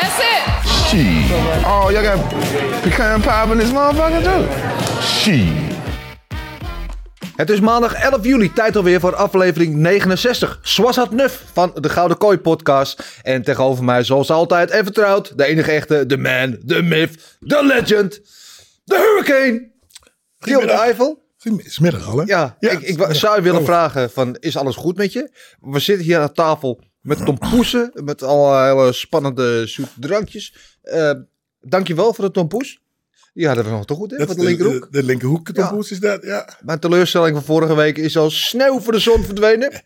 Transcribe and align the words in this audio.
That's 0.00 0.18
it. 0.18 0.42
Shit. 0.88 1.30
Oh, 1.64 1.90
y'all 1.90 2.02
got 2.02 2.18
pecan 2.82 3.20
pie 3.20 3.52
in 3.52 3.58
this 3.58 3.72
motherfucker 3.72 4.22
too? 4.22 4.42
Shit. 5.02 5.76
Het 7.36 7.50
is 7.50 7.60
maandag 7.60 7.94
11 7.94 8.24
juli, 8.24 8.52
tijd 8.52 8.76
alweer 8.76 9.00
voor 9.00 9.14
aflevering 9.14 9.74
69. 9.74 10.58
Swasat 10.62 11.10
Nuf 11.10 11.44
van 11.52 11.72
de 11.74 11.88
Gouden 11.88 12.18
Kooi 12.18 12.38
podcast. 12.38 13.20
En 13.22 13.42
tegenover 13.42 13.84
mij 13.84 14.02
zoals 14.02 14.30
altijd 14.30 14.70
en 14.70 14.84
vertrouwd, 14.84 15.38
de 15.38 15.44
enige 15.44 15.70
echte, 15.70 16.06
de 16.06 16.16
man, 16.16 16.58
de 16.60 16.82
myth, 16.82 17.36
de 17.40 17.64
legend, 17.64 18.20
de 18.84 18.96
hurricane. 18.96 19.70
Giel 20.38 20.60
de 20.60 20.70
Eiffel. 20.70 21.26
Goedemiddag 21.38 22.08
al, 22.08 22.18
hè? 22.18 22.24
Ja, 22.24 22.56
ik, 22.58 23.06
zou 23.10 23.36
je 23.36 23.42
willen 23.42 23.64
vragen 23.64 24.10
van, 24.10 24.36
is 24.40 24.56
alles 24.56 24.76
goed 24.76 24.96
met 24.96 25.12
je? 25.12 25.30
We 25.60 25.78
zitten 25.78 26.04
hier 26.04 26.18
aan 26.18 26.32
tafel 26.32 26.82
met 27.00 27.24
tompoesen, 27.24 27.90
met 27.94 28.22
allerlei 28.22 28.74
hele 28.78 28.92
spannende 28.92 29.66
zoete 29.66 30.00
drankjes. 30.00 30.76
Eh 30.82 31.12
dankjewel 31.60 32.14
voor 32.14 32.24
de 32.24 32.30
tompoes. 32.30 32.80
Die 33.34 33.46
hadden 33.46 33.64
we 33.64 33.70
nog 33.70 33.86
te 33.86 33.94
goed, 33.94 34.10
hè? 34.10 34.16
Dat 34.16 34.26
Van 34.26 34.36
de 34.36 34.42
linkerhoek. 34.44 34.82
De, 34.82 34.88
de 34.90 35.02
linkerhoek, 35.02 35.50
Ja. 35.52 35.68
Tom 35.68 35.80
is 35.80 36.00
dat, 36.00 36.22
ja. 36.22 36.58
Mijn 36.60 36.78
teleurstelling 36.78 37.36
van 37.36 37.44
vorige 37.44 37.74
week 37.74 37.96
is 37.96 38.16
als 38.16 38.48
sneeuw 38.48 38.80
voor 38.80 38.92
de 38.92 38.98
zon 38.98 39.24
verdwenen. 39.24 39.72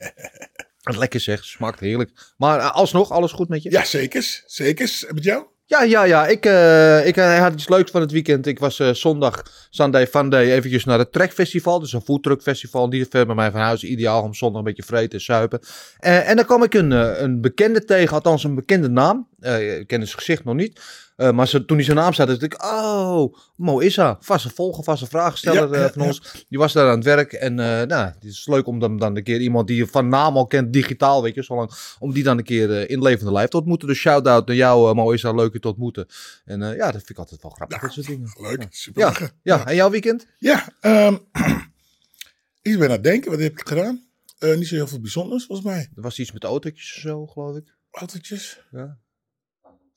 Lekker 0.82 1.20
zeg, 1.20 1.44
smaakt 1.44 1.80
heerlijk. 1.80 2.32
Maar 2.36 2.58
eh, 2.58 2.74
alsnog, 2.74 3.10
alles 3.10 3.32
goed 3.32 3.48
met 3.48 3.62
je? 3.62 3.70
Ja, 3.70 3.84
zekers. 3.84 4.42
Zekers. 4.46 5.06
Met 5.14 5.24
jou? 5.24 5.46
Ja, 5.72 5.82
ja. 5.82 6.04
ja. 6.04 6.26
Ik, 6.26 6.46
eh, 6.46 7.06
ik 7.06 7.16
eh, 7.16 7.38
had 7.38 7.52
iets 7.52 7.68
leuks 7.68 7.90
van 7.90 8.00
het 8.00 8.10
weekend. 8.10 8.46
Ik 8.46 8.58
was 8.58 8.78
eh, 8.78 8.92
zondag, 8.92 9.42
Sunday 9.70 10.06
Funday, 10.06 10.52
eventjes 10.52 10.84
naar 10.84 10.98
het 10.98 11.12
Trekfestival. 11.12 11.80
Dus 11.80 11.92
een 11.92 12.00
foodtruckfestival, 12.00 12.88
niet 12.88 13.06
ver 13.10 13.26
bij 13.26 13.34
mij 13.34 13.50
van 13.50 13.60
huis. 13.60 13.84
Ideaal 13.84 14.22
om 14.22 14.34
zondag 14.34 14.58
een 14.58 14.66
beetje 14.66 14.82
vreten 14.82 15.18
en 15.18 15.20
suipen. 15.20 15.60
Eh, 15.98 16.28
en 16.28 16.36
dan 16.36 16.44
kwam 16.44 16.62
ik 16.62 16.74
een, 16.74 16.90
een 17.22 17.40
bekende 17.40 17.84
tegen, 17.84 18.14
althans 18.14 18.44
een 18.44 18.54
bekende 18.54 18.88
naam. 18.88 19.28
Ik 19.40 19.86
ken 19.86 20.06
zijn 20.06 20.18
gezicht 20.18 20.44
nog 20.44 20.54
niet. 20.54 20.80
Eh, 21.22 21.32
maar 21.32 21.48
ze, 21.48 21.64
toen 21.64 21.76
hij 21.76 21.84
zijn 21.84 21.96
naam 21.96 22.12
zei, 22.12 22.28
dacht 22.28 22.42
ik, 22.42 22.64
oh, 22.64 23.34
Mo 23.56 23.78
Issa, 23.78 24.16
vaste 24.20 24.50
volger, 24.50 24.84
vaste 24.84 25.06
vraagsteller 25.06 25.68
Ja, 25.68 25.74
eh, 25.74 25.80
ja, 25.80 25.92
van 25.92 26.02
ja. 26.02 26.08
ons. 26.08 26.44
Die 26.48 26.58
was 26.58 26.72
daar 26.72 26.88
aan 26.88 26.94
het 26.96 27.04
werk 27.04 27.32
en 27.32 27.58
eh, 27.58 27.86
nou, 27.86 28.06
het 28.06 28.24
is 28.24 28.46
leuk 28.46 28.66
om 28.66 28.78
dan, 28.78 28.96
dan 28.96 29.16
een 29.16 29.22
keer 29.22 29.40
iemand 29.40 29.66
die 29.66 29.76
je 29.76 29.86
van 29.86 30.08
naam 30.08 30.36
al 30.36 30.46
kent, 30.46 30.72
digitaal, 30.72 31.22
weet 31.22 31.34
je, 31.34 31.42
zolang, 31.42 31.70
om 31.98 32.12
die 32.12 32.22
dan 32.22 32.38
een 32.38 32.44
keer 32.44 32.90
in 32.90 33.02
levende 33.02 33.32
lijf 33.32 33.48
te 33.48 33.56
ontmoeten. 33.56 33.88
Dus 33.88 33.98
shout-out 33.98 34.46
naar 34.46 34.56
jou, 34.56 34.88
eh, 34.88 34.94
Mo 34.94 35.12
Issa, 35.12 35.32
leuk 35.32 35.52
je 35.52 35.58
te 35.58 35.68
ontmoeten. 35.68 36.06
En 36.44 36.60
ja, 36.60 36.84
dat 36.84 36.92
vind 36.92 37.10
ik 37.10 37.18
altijd 37.18 37.42
wel 37.42 37.50
grappig, 37.50 37.80
dat 37.80 37.92
soort 37.92 38.06
dingen. 38.06 38.32
Leuk. 38.40 38.66
Super 38.70 39.02
Ja, 39.02 39.30
ja, 39.42 39.66
en 39.66 39.74
jouw 39.74 39.90
weekend? 39.90 40.26
Ja, 40.38 40.72
ehm, 40.80 41.16
ik 42.62 42.78
ben 42.78 42.86
aan 42.86 42.90
het 42.90 43.04
denken. 43.04 43.30
Wat 43.30 43.40
heb 43.40 43.52
ik 43.52 43.68
gedaan? 43.68 44.04
Niet 44.38 44.68
zo 44.68 44.74
heel 44.74 44.86
veel 44.86 45.00
bijzonders, 45.00 45.46
volgens 45.46 45.68
mij. 45.68 45.88
Er 45.96 46.02
was 46.02 46.18
iets 46.18 46.32
met 46.32 46.44
autootjes 46.44 46.94
of 46.94 47.00
zo, 47.00 47.26
geloof 47.26 47.56
ik. 47.56 47.74
Autootjes. 47.90 48.60
Ja. 48.70 48.98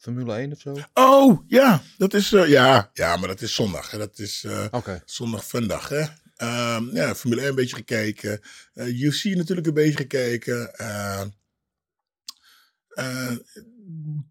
Formule 0.06 0.34
1 0.36 0.52
of 0.52 0.60
zo. 0.60 0.76
Oh, 0.94 1.44
ja. 1.48 1.82
Dat 1.98 2.14
is, 2.14 2.34
eh, 2.34 2.48
ja. 2.48 2.90
Ja, 2.94 3.18
maar 3.18 3.28
dat 3.28 3.42
is 3.42 3.54
zondag. 3.56 3.92
Hè. 3.92 3.98
Dat 3.98 4.20
is 4.20 4.44
eh, 4.44 4.66
zondag 5.06 5.48
vandag, 5.48 5.90
hè. 5.90 6.04
Ehm, 6.36 6.96
ja, 6.96 7.16
Formule 7.16 7.42
1 7.42 7.50
een 7.50 7.56
beetje 7.56 7.76
gekeken. 7.76 8.40
Eh 8.74 9.02
UFC 9.02 9.24
natuurlijk 9.24 9.68
een 9.68 9.74
beetje 9.74 9.98
gekeken. 9.98 10.72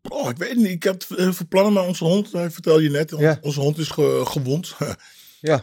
Oh, 0.08 0.30
ik 0.30 0.36
weet 0.36 0.56
niet. 0.56 0.66
Ik 0.66 0.84
had 0.84 1.06
heel 1.08 1.32
veel 1.32 1.46
plannen 1.48 1.72
met 1.72 1.82
onze 1.86 2.04
hond. 2.04 2.34
Ik 2.34 2.52
vertel 2.52 2.78
je 2.78 2.90
net. 2.90 3.10
Ja. 3.18 3.38
Onze 3.40 3.60
hond 3.60 3.78
is 3.78 3.88
ge- 3.88 4.22
gewond. 4.26 4.74
Ja, 5.40 5.60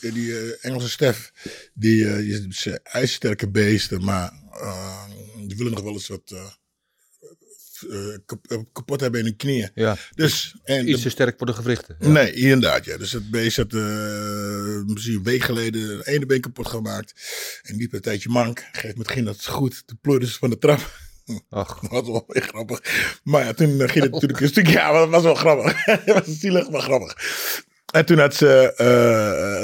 die 0.00 0.56
Engelse 0.60 0.90
Stef, 0.90 1.32
die, 1.74 2.26
is 2.28 2.64
een 2.64 2.78
ijzersterke 2.82 3.50
beesten, 3.50 4.04
maar 4.04 4.32
die 5.46 5.56
willen 5.56 5.72
nog 5.72 5.82
wel 5.82 5.92
eens 5.92 6.08
wat 6.08 6.34
eh, 7.90 8.14
eh, 8.14 8.18
kap- 8.26 8.64
kapot 8.72 9.00
hebben 9.00 9.20
in 9.20 9.26
hun 9.26 9.36
knieën. 9.36 9.70
Ja. 9.74 9.96
Dus, 10.14 10.54
en 10.64 10.88
Iets 10.88 10.96
de- 10.96 11.02
te 11.02 11.08
sterk 11.10 11.34
voor 11.38 11.46
de 11.46 11.52
gewrichten. 11.52 11.96
Ja. 12.00 12.08
Nee, 12.08 12.32
inderdaad. 12.32 12.84
Ja. 12.84 12.96
Dus 12.96 13.12
het 13.12 13.30
beest 13.30 13.56
had 13.56 13.72
eh, 13.72 13.80
misschien 14.86 15.14
een 15.14 15.22
week 15.22 15.42
geleden 15.42 15.90
een 15.90 16.02
ene 16.02 16.26
been 16.26 16.40
kapot 16.40 16.66
gemaakt. 16.68 17.12
En 17.62 17.76
liep 17.76 17.92
een 17.92 18.00
tijdje 18.00 18.28
mank. 18.28 18.64
Geeft 18.72 18.96
met 18.96 19.10
ging 19.10 19.26
dat 19.26 19.46
goed. 19.46 19.82
Toen 19.86 19.98
pleuren 20.00 20.26
ze 20.28 20.38
van 20.38 20.50
de 20.50 20.58
trap. 20.58 20.90
Ach. 21.48 21.80
Dat 21.80 21.90
was 22.06 22.06
wel 22.06 22.24
grappig. 22.28 22.80
Maar 23.22 23.44
ja, 23.44 23.52
toen 23.52 23.68
ging 23.88 24.02
het 24.04 24.12
natuurlijk 24.12 24.40
een 24.40 24.48
stukje. 24.48 24.72
Ja, 24.72 24.90
maar 24.92 25.00
dat 25.00 25.10
was 25.10 25.22
wel 25.22 25.34
grappig. 25.34 25.84
Het 26.04 26.12
was 26.12 26.38
zielig, 26.38 26.70
maar 26.70 26.80
grappig. 26.80 27.16
En 27.92 28.04
toen 28.06 28.18
had 28.18 28.34
ze, 28.34 28.72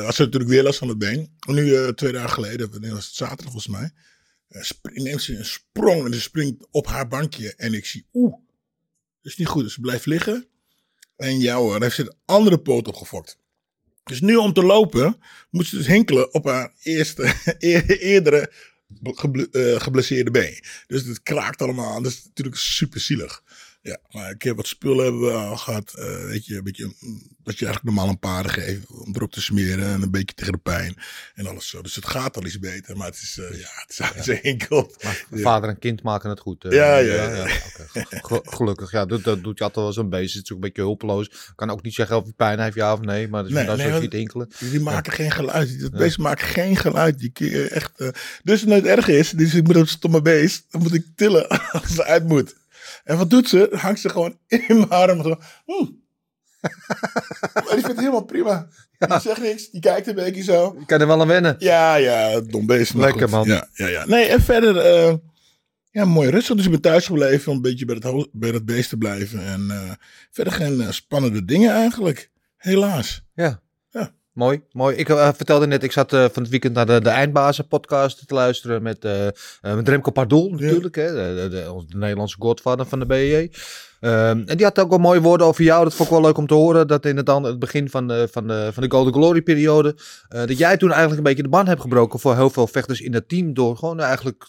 had 0.05 0.15
ze 0.15 0.23
natuurlijk 0.23 0.51
weer 0.51 0.63
last 0.63 0.79
van 0.79 0.89
het 0.89 0.99
been. 0.99 1.31
Nu, 1.47 1.95
twee 1.95 2.13
dagen 2.13 2.31
geleden, 2.31 2.71
was 2.91 3.07
het 3.07 3.15
zaterdag 3.15 3.45
volgens 3.53 3.67
mij. 3.69 3.91
Neemt 4.83 5.23
ze 5.23 5.37
een 5.37 5.45
sprong 5.45 6.05
en 6.05 6.15
ze 6.15 6.21
springt 6.21 6.67
op 6.71 6.87
haar 6.87 7.09
bankje. 7.09 7.55
En 7.55 7.75
ik 7.75 7.87
zie, 7.87 8.07
oeh, 8.13 8.33
dat 9.23 9.33
is 9.33 9.37
niet 9.37 9.49
goed. 9.49 9.63
Dus 9.63 9.75
ze 9.75 9.81
blijft 9.81 10.07
liggen. 10.07 10.47
En 11.17 11.41
ja 11.41 11.57
hoor, 11.57 11.83
heeft 11.83 11.95
ze 11.95 12.03
een 12.03 12.17
andere 12.25 12.59
poot 12.59 12.89
opgefokt. 12.89 13.39
Dus 14.05 14.21
nu 14.21 14.37
om 14.37 14.53
te 14.53 14.63
lopen, 14.63 15.17
moet 15.51 15.67
ze 15.67 15.77
dus 15.77 15.87
hinkelen 15.87 16.35
op 16.35 16.45
haar 16.45 16.73
eerste, 16.83 17.35
eer- 17.59 18.01
eerdere 18.01 18.53
eh, 19.51 19.81
geblesseerde 19.81 20.31
been. 20.31 20.65
Dus 20.87 21.05
het 21.05 21.23
kraakt 21.23 21.63
allemaal. 21.63 22.03
Dat 22.03 22.13
is 22.13 22.25
natuurlijk 22.25 22.57
super 22.57 23.01
zielig. 23.01 23.43
Ja, 23.89 23.99
maar 24.11 24.31
een 24.31 24.37
keer 24.39 24.55
wat 24.55 24.67
spullen 24.67 25.05
hebben 25.05 25.21
we 25.23 25.31
al 25.33 25.57
gehad. 25.57 25.95
eh, 25.99 26.25
weet 26.25 26.47
je, 26.47 26.57
een 26.57 26.63
beetje, 26.65 26.85
mm, 27.01 27.23
wat 27.45 27.59
je 27.59 27.65
eigenlijk 27.65 27.95
normaal 27.95 28.09
een 28.13 28.19
paarden 28.19 28.53
geeft. 28.53 28.87
Om 28.87 29.15
erop 29.15 29.33
te 29.33 29.41
smeren 29.43 29.87
en 29.87 30.03
een 30.03 30.11
beetje 30.11 30.35
tegen 30.35 30.53
de 30.53 30.59
pijn. 30.59 30.95
En 31.35 31.47
alles 31.47 31.69
zo. 31.69 31.83
Dus 31.83 31.95
het 31.95 32.07
gaat 32.07 32.37
al 32.37 32.45
iets 32.45 32.59
beter. 32.59 32.97
Maar 32.97 33.07
het 33.07 33.15
is, 33.23 33.39
eh, 33.39 33.59
ja, 33.61 33.69
het 33.75 33.91
is. 33.91 33.99
Maar 35.03 35.25
Ja. 35.31 35.39
vader 35.43 35.69
en 35.69 35.79
kind 35.79 36.03
maken 36.03 36.31
het 36.31 36.41
goed. 36.41 36.65
eh. 36.65 36.73
Ja, 36.73 36.97
ja, 36.99 37.35
ja. 37.35 37.47
Gelukkig, 38.45 38.91
ja, 38.91 39.07
dat, 39.07 39.25
dat 39.25 39.43
doet 39.43 39.59
je 39.59 39.65
altijd 39.65 39.85
wel 39.85 39.95
zo'n 39.95 40.09
beest. 40.09 40.35
Het 40.35 40.43
is 40.45 40.51
ook 40.51 40.57
een 40.57 40.63
beetje 40.65 40.83
hulpeloos. 40.83 41.31
Kan 41.55 41.71
ook 41.71 41.83
niet 41.83 41.95
zeggen 41.95 42.17
of 42.17 42.23
hij 42.23 42.33
pijn 42.37 42.61
heeft, 42.61 42.75
ja 42.75 42.93
of 42.93 43.01
nee. 43.01 43.29
Maar 43.29 43.43
Nee, 43.43 43.67
daar 43.67 43.77
nee, 43.77 43.93
je 43.93 44.01
niet 44.01 44.15
inkelen. 44.15 44.51
Die 44.59 44.81
maken 44.81 45.13
geen 45.13 45.31
geluid. 45.31 45.81
Dat 45.81 45.91
beest 45.91 46.19
maakt 46.19 46.43
geen 46.43 46.77
geluid. 46.77 47.19
Die 47.19 47.31
je 47.35 47.69
echt, 47.69 47.93
dus 48.43 48.61
het 48.61 48.85
erg 48.85 49.09
is, 49.09 49.31
dus 49.31 49.55
ik 49.55 49.65
moet 49.65 49.75
dat 49.75 49.89
stomme 49.89 50.23
beest, 50.23 50.65
dan 50.71 50.83
moet 50.83 50.95
ik 50.95 51.05
tillen 51.17 51.49
als 51.73 51.95
ze 51.95 52.05
uit 52.05 52.27
moet. 52.29 52.55
En 53.09 53.17
wat 53.19 53.31
doet 53.31 53.49
ze? 53.49 53.69
Hangt 53.73 54.01
ze 54.01 54.09
gewoon 54.09 54.39
in 54.47 54.65
mijn 54.69 54.89
arm. 54.89 55.23
Zo, 55.23 55.39
hmm. 55.65 56.03
maar 57.55 57.63
die 57.65 57.69
vindt 57.71 57.87
het 57.87 57.99
helemaal 57.99 58.25
prima. 58.25 58.69
Die 58.99 59.21
zegt 59.21 59.41
niks, 59.41 59.71
die 59.71 59.81
kijkt 59.81 60.07
een 60.07 60.15
beetje 60.15 60.43
zo. 60.43 60.77
Je 60.79 60.85
kan 60.87 61.01
er 61.01 61.07
wel 61.07 61.21
aan 61.21 61.27
wennen. 61.27 61.57
Ja, 61.59 61.95
ja, 61.95 62.41
dom 62.41 62.67
beest. 62.67 62.95
Lekker, 62.95 63.23
goed. 63.23 63.31
man. 63.31 63.47
Ja, 63.49 63.69
ja, 63.73 63.87
ja. 63.87 64.07
Nee, 64.07 64.25
en 64.27 64.41
verder, 64.43 64.77
eh, 64.77 65.15
ja, 65.91 66.05
mooi 66.05 66.31
rustig. 66.31 66.57
Dus 66.57 66.65
ik 66.65 66.71
ben 66.71 66.81
thuis 66.81 67.07
gebleven 67.07 67.51
om 67.51 67.57
een 67.57 67.63
beetje 67.63 67.85
bij 67.85 67.95
het, 67.95 68.05
ho- 68.05 68.29
bij 68.33 68.51
het 68.51 68.65
beest 68.65 68.89
te 68.89 68.97
blijven. 68.97 69.45
En 69.47 69.71
eh, 69.71 69.91
verder 70.31 70.53
geen 70.53 70.81
eh, 70.81 70.91
spannende 70.91 71.45
dingen 71.45 71.73
eigenlijk. 71.73 72.31
Helaas. 72.57 73.23
Ja. 73.35 73.63
Mooi, 74.39 74.63
mooi. 74.73 74.97
Ik 74.97 75.09
eh, 75.09 75.29
vertelde 75.33 75.67
net, 75.67 75.83
ik 75.83 75.93
zat 75.93 76.13
eh, 76.13 76.25
van 76.33 76.43
het 76.43 76.51
weekend 76.51 76.75
naar 76.75 76.87
de, 76.87 77.01
de 77.01 77.09
Eindbazen 77.09 77.67
podcast 77.69 78.29
te 78.29 78.35
luisteren 78.35 78.83
met, 78.83 79.05
eh, 79.05 79.27
met 79.63 79.89
Remco 79.89 80.11
Pardoel 80.11 80.51
natuurlijk, 80.51 80.95
hè, 80.95 81.13
de, 81.13 81.49
de, 81.49 81.85
de- 81.89 81.97
Nederlandse 81.97 82.37
godvader 82.39 82.87
van 82.87 82.99
de 82.99 83.07
BJ. 83.07 83.51
Ehm, 84.01 84.43
en 84.47 84.57
die 84.57 84.65
had 84.65 84.79
ook 84.79 84.89
wel 84.89 84.99
mooie 84.99 85.21
woorden 85.21 85.47
over 85.47 85.65
jou. 85.65 85.85
Dat 85.85 85.95
vond 85.95 86.09
ik 86.09 86.15
wel 86.15 86.25
leuk 86.25 86.39
om 86.39 86.47
te 86.47 86.55
horen. 86.55 86.87
Dat 86.87 87.05
in 87.05 87.17
het, 87.17 87.29
het 87.29 87.59
begin 87.59 87.91
van 87.91 88.09
de, 88.09 88.29
van 88.31 88.47
de, 88.47 88.71
van 88.73 88.83
de 88.83 88.91
Golden 88.91 89.13
Glory 89.13 89.43
periode. 89.43 89.97
dat 90.29 90.59
jij 90.59 90.77
toen 90.77 90.89
eigenlijk 90.89 91.19
een 91.19 91.29
beetje 91.29 91.43
de 91.43 91.49
ban 91.49 91.67
hebt 91.67 91.81
gebroken 91.81 92.19
voor 92.19 92.35
heel 92.35 92.51
veel 92.51 92.67
vechters 92.67 93.01
in 93.01 93.15
het 93.15 93.29
team. 93.29 93.55
Door 93.55 93.77
gewoon 93.77 94.01
eigenlijk 94.01 94.47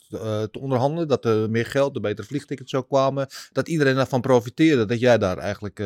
te 0.51 0.59
onderhandelen. 0.59 1.07
Dat 1.07 1.25
er 1.25 1.49
meer 1.49 1.65
geld, 1.65 1.93
de 1.93 1.99
betere 1.99 2.27
vliegtickets 2.27 2.71
zo 2.71 2.81
kwamen. 2.81 3.27
Dat 3.51 3.67
iedereen 3.67 3.95
daarvan 3.95 4.21
profiteerde. 4.21 4.85
Dat 4.85 4.99
jij 4.99 5.17
daar 5.17 5.37
eigenlijk 5.37 5.81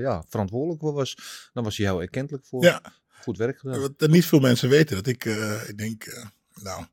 ja, 0.00 0.24
verantwoordelijk 0.28 0.80
voor 0.80 0.92
was. 0.92 1.16
Dan 1.52 1.64
was 1.64 1.76
hij 1.76 1.86
heel 1.86 2.00
erkentelijk 2.00 2.44
voor. 2.44 2.64
Ja. 2.64 2.80
Goed 3.24 3.38
werk 3.38 3.58
gedaan. 3.58 3.80
Wat 3.80 3.92
er 3.96 4.08
niet 4.08 4.26
veel 4.26 4.40
mensen 4.40 4.68
weten, 4.68 4.96
dat 4.96 5.06
ik, 5.06 5.24
eh, 5.24 5.68
ik 5.68 5.78
denk, 5.78 6.04
eh, 6.04 6.24
nou, 6.54 6.84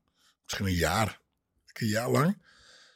misschien 0.42 0.66
een 0.66 0.74
jaar, 0.74 1.20
een 1.72 1.86
jaar 1.86 2.10
lang, 2.10 2.38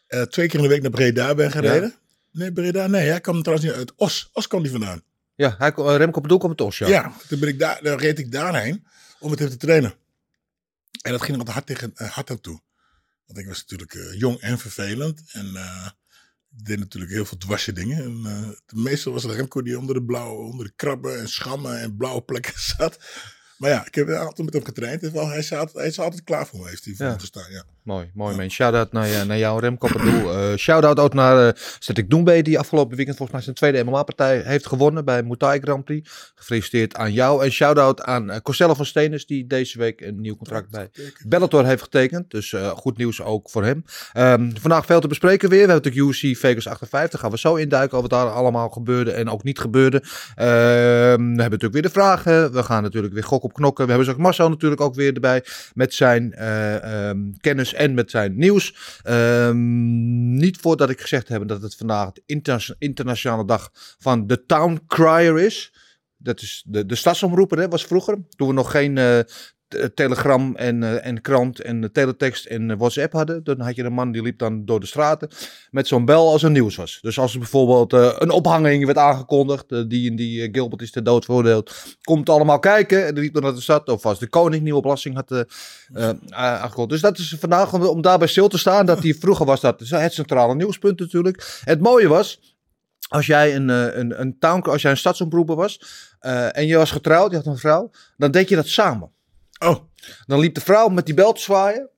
eh, 0.07 0.23
twee 0.23 0.49
keer 0.49 0.57
in 0.57 0.63
de 0.63 0.69
week 0.69 0.83
naar 0.83 0.91
Breda 0.91 1.35
ben 1.35 1.51
gereden. 1.51 1.95
Nee, 2.33 2.53
Breda, 2.53 2.87
nee, 2.87 3.09
hij 3.09 3.21
kwam 3.21 3.43
trouwens 3.43 3.69
niet 3.69 3.79
uit 3.79 3.93
Os. 3.97 4.31
Os 4.33 4.47
kwam 4.47 4.63
die 4.63 4.71
vandaan. 4.71 5.03
Ja, 5.35 5.55
hij, 5.59 5.73
eh, 5.73 5.97
Remco 5.97 6.21
Pardoel 6.21 6.39
kwam 6.39 6.51
het 6.51 6.61
Os, 6.61 6.79
ja. 6.79 6.89
Ja, 6.89 7.13
toen 7.29 7.39
ben 7.39 7.49
ik 7.49 7.59
daar, 7.59 7.83
dan 7.83 7.99
reed 7.99 8.19
ik 8.19 8.33
daarheen 8.33 8.87
om 9.19 9.31
met 9.31 9.39
hem 9.39 9.49
te 9.49 9.57
trainen. 9.57 9.95
En 11.03 11.13
dat 11.13 11.23
ging 11.23 11.37
nog 11.37 11.49
hard, 11.49 11.67
tegen, 11.67 11.93
eh, 11.95 12.11
hard 12.11 12.31
aan 12.31 12.41
toe. 12.41 12.61
Want 13.27 13.39
ik 13.39 13.47
was 13.47 13.61
natuurlijk 13.61 13.95
eh, 13.95 14.19
jong 14.19 14.41
en 14.41 14.59
vervelend. 14.59 15.23
En 15.33 15.57
eh, 15.57 15.89
deed 16.63 16.79
natuurlijk 16.79 17.13
heel 17.13 17.25
veel 17.25 17.39
dwarse 17.39 17.73
dingen. 17.73 18.05
En, 18.05 18.23
uh, 18.27 18.83
meestal 18.85 19.13
was 19.13 19.23
het 19.23 19.33
Remco 19.33 19.63
die 19.63 19.79
onder 19.79 19.95
de 19.95 20.05
blauwe, 20.05 20.43
onder 20.43 20.67
de 20.67 20.73
krabben 20.77 21.19
en 21.19 21.29
schammen 21.29 21.81
en 21.81 21.97
blauwe 21.97 22.23
plekken 22.23 22.61
zat. 22.77 22.99
Maar 23.59 23.71
ja, 23.71 23.87
ik 23.87 23.95
heb 23.95 24.09
altijd 24.09 24.45
met 24.45 24.55
hem 24.55 24.65
getraind. 24.65 25.03
En 25.03 25.13
wel, 25.13 25.29
hij, 25.29 25.39
is 25.39 25.53
altijd, 25.53 25.77
hij 25.77 25.87
is 25.87 25.99
altijd 25.99 26.25
klaar 26.25 26.47
voor 26.47 26.61
me, 26.61 26.69
heeft 26.69 26.85
hij 26.85 26.95
voor 26.95 27.07
Ja. 27.07 27.17
te 27.17 27.27
staan. 27.27 27.51
Ja. 27.51 27.65
Mooi, 27.87 28.11
mooi 28.15 28.37
man. 28.37 28.51
Shout-out 28.51 28.93
naar, 28.93 29.07
je- 29.07 29.25
naar 29.27 29.39
jou, 29.39 29.61
Remco 29.61 29.89
Padoel. 29.93 30.33
Eh 30.33 30.57
Shout-out 30.57 30.99
ook 30.99 31.15
naar 31.15 31.47
uh, 31.89 32.05
Doembe, 32.07 32.43
die 32.43 32.59
afgelopen 32.59 32.97
weekend 32.97 33.17
volgens 33.17 33.37
mij 33.37 33.41
zijn 33.41 33.55
tweede 33.57 33.91
MMA-partij 33.91 34.43
heeft 34.45 34.67
gewonnen 34.67 35.05
bij 35.05 35.23
Muay 35.23 35.61
Grand 35.61 35.85
Prix. 35.85 36.33
Gefeliciteerd 36.35 36.97
aan 36.97 37.13
jou. 37.13 37.45
En 37.45 37.51
shout-out 37.51 38.03
aan 38.03 38.31
uh, 38.31 38.37
Costello 38.43 38.75
van 38.75 38.87
Stenens, 38.87 39.27
die 39.27 39.47
deze 39.47 39.79
week 39.79 40.01
een 40.01 40.21
nieuw 40.21 40.37
contract 40.37 40.71
bij 40.71 40.91
Bellator 41.27 41.65
heeft 41.67 41.83
getekend. 41.83 42.31
Dus 42.31 42.53
eh, 42.53 42.69
goed 42.69 42.97
nieuws 42.97 43.23
ook 43.23 43.51
voor 43.51 43.65
hem. 43.65 43.85
Ehm, 44.13 44.51
vandaag 44.61 44.87
veel 44.87 45.01
te 45.01 45.09
bespreken 45.09 45.49
weer. 45.49 45.67
We 45.67 45.73
hebben 45.73 45.91
natuurlijk 45.93 46.23
UC 46.25 46.37
Vegas 46.37 46.69
58. 46.69 47.21
Gaan 47.21 47.31
we 47.31 47.39
zo 47.39 47.55
induiken 47.55 47.99
over 47.99 48.11
wat 48.11 48.21
daar 48.21 48.31
allemaal 48.31 48.69
gebeurde 48.69 49.11
en 49.13 49.29
ook 49.31 49.43
niet 49.43 49.59
gebeurde. 49.59 50.03
Ehm, 50.35 50.47
we 51.17 51.23
hebben 51.23 51.37
natuurlijk 51.37 51.73
weer 51.73 51.83
de 51.83 51.91
vragen. 51.91 52.53
We 52.53 52.63
gaan 52.63 52.83
natuurlijk 52.83 53.15
weer 53.15 53.25
gok 53.25 53.43
op 53.43 53.53
knokken. 53.53 53.85
We 53.85 53.91
hebben 53.91 54.09
zo 54.09 54.15
ook 54.15 54.23
Marcel 54.23 54.49
natuurlijk 54.49 54.81
ook 54.81 54.95
weer 54.95 55.15
erbij 55.15 55.45
met 55.75 55.95
zijn 55.95 56.33
eh, 56.33 57.09
ehm, 57.09 57.19
kennis 57.41 57.75
en 57.77 57.95
met 57.95 58.11
zijn 58.11 58.37
nieuws. 58.37 59.01
Ehm, 59.03 60.35
niet 60.35 60.57
voordat 60.57 60.91
ik 60.91 61.01
gezegd 61.01 61.29
heb 61.29 61.49
dat 61.49 61.63
het 61.63 61.77
vandaag 61.77 62.13
de 62.13 62.23
interna- 62.27 62.75
internationale 62.79 63.45
dag 63.45 63.71
van 63.99 64.27
de 64.27 64.45
Town 64.47 64.81
Crier 64.87 65.39
is. 65.39 65.73
Dat 66.17 66.41
is 66.41 66.65
de, 66.67 66.87
de 66.87 66.95
stadsomroeper, 66.95 67.59
hè, 67.59 67.69
was 67.69 67.85
vroeger. 67.85 68.19
Toen 68.29 68.49
we 68.49 68.55
nog 68.55 68.71
geen 68.71 68.99
eh, 68.99 69.19
telegram 69.95 70.57
en, 70.57 70.83
eh, 70.83 71.07
en 71.07 71.21
krant 71.21 71.61
en 71.61 71.83
eh, 71.83 71.91
teletext 71.93 72.47
en 72.47 72.71
eh, 72.71 72.77
WhatsApp 72.77 73.13
hadden. 73.13 73.45
Dan 73.45 73.61
had 73.61 73.77
je 73.77 73.85
een 73.85 73.93
man 73.93 74.13
die 74.13 74.23
liep 74.23 74.39
dan 74.39 74.65
door 74.65 74.81
de 74.81 74.87
straten 74.87 75.29
met 75.71 75.87
zo'n 75.87 76.05
bel 76.05 76.31
als 76.31 76.43
er 76.43 76.51
nieuws 76.51 76.77
was. 76.77 76.99
Dus 77.03 77.19
als 77.19 77.33
er 77.33 77.39
bijvoorbeeld 77.39 77.93
eh, 77.93 78.15
een 78.19 78.31
ophanging 78.31 78.85
werd 78.85 78.99
aangekondigd, 78.99 79.73
eh, 79.73 79.83
die 79.89 80.11
en 80.11 80.17
die 80.17 80.43
eh, 80.43 80.49
Gilbert 80.53 80.83
is 80.83 80.91
ter 80.91 81.05
dood 81.05 81.25
veroordeeld, 81.25 81.75
komt 82.03 82.29
allemaal 82.29 82.59
kijken 82.59 83.07
en 83.07 83.15
dan 83.15 83.23
liep 83.23 83.35
dan 83.35 83.43
naar 83.43 83.55
de 83.55 83.61
stad. 83.61 83.89
Of 83.89 84.07
als 84.07 84.19
de 84.19 84.29
koning 84.29 84.63
nieuwe 84.63 84.81
belasting 84.81 85.15
had 85.15 85.31
eh, 85.31 85.41
eh, 85.93 86.17
aangekondigd. 86.31 86.91
Dus 86.91 87.11
dat 87.11 87.19
is 87.19 87.37
vandaag 87.41 87.73
om, 87.73 87.83
om 87.83 88.03
daarbij 88.03 88.29
stil 88.29 88.49
te 88.49 88.59
staan, 88.59 88.87
dat 88.87 89.03
die 89.03 89.19
vroeger 89.25 89.47
was 89.47 89.61
dat 89.61 89.81
het 89.81 90.13
centrale 90.13 90.55
nieuwspunt 90.55 90.99
natuurlijk. 90.99 91.61
Het 91.65 91.81
mooie 91.81 92.09
was, 92.09 92.55
als 93.09 93.27
jij 93.27 93.55
een, 93.55 93.71
eh, 93.71 93.97
een, 93.97 94.21
een 94.21 94.39
town, 94.39 94.71
als 94.71 94.83
jij 94.83 94.91
een 94.91 94.97
stadsomroeper 94.97 95.57
was 95.57 95.81
eh, 96.19 96.57
en 96.57 96.67
je 96.67 96.77
was 96.77 96.91
getrouwd, 96.91 97.31
je 97.31 97.37
had 97.37 97.47
een 97.47 97.59
vrouw, 97.59 97.91
dan 98.17 98.31
deed 98.31 98.49
je 98.49 98.57
dat 98.57 98.67
samen. 98.67 99.11
Oh, 99.59 99.77
Dan 100.27 100.39
liep 100.41 100.55
de 100.55 100.61
vrouw 100.61 100.89
met 100.89 101.07
die 101.07 101.15
bel 101.15 101.33
te 101.33 101.41
zwaaien. 101.41 101.89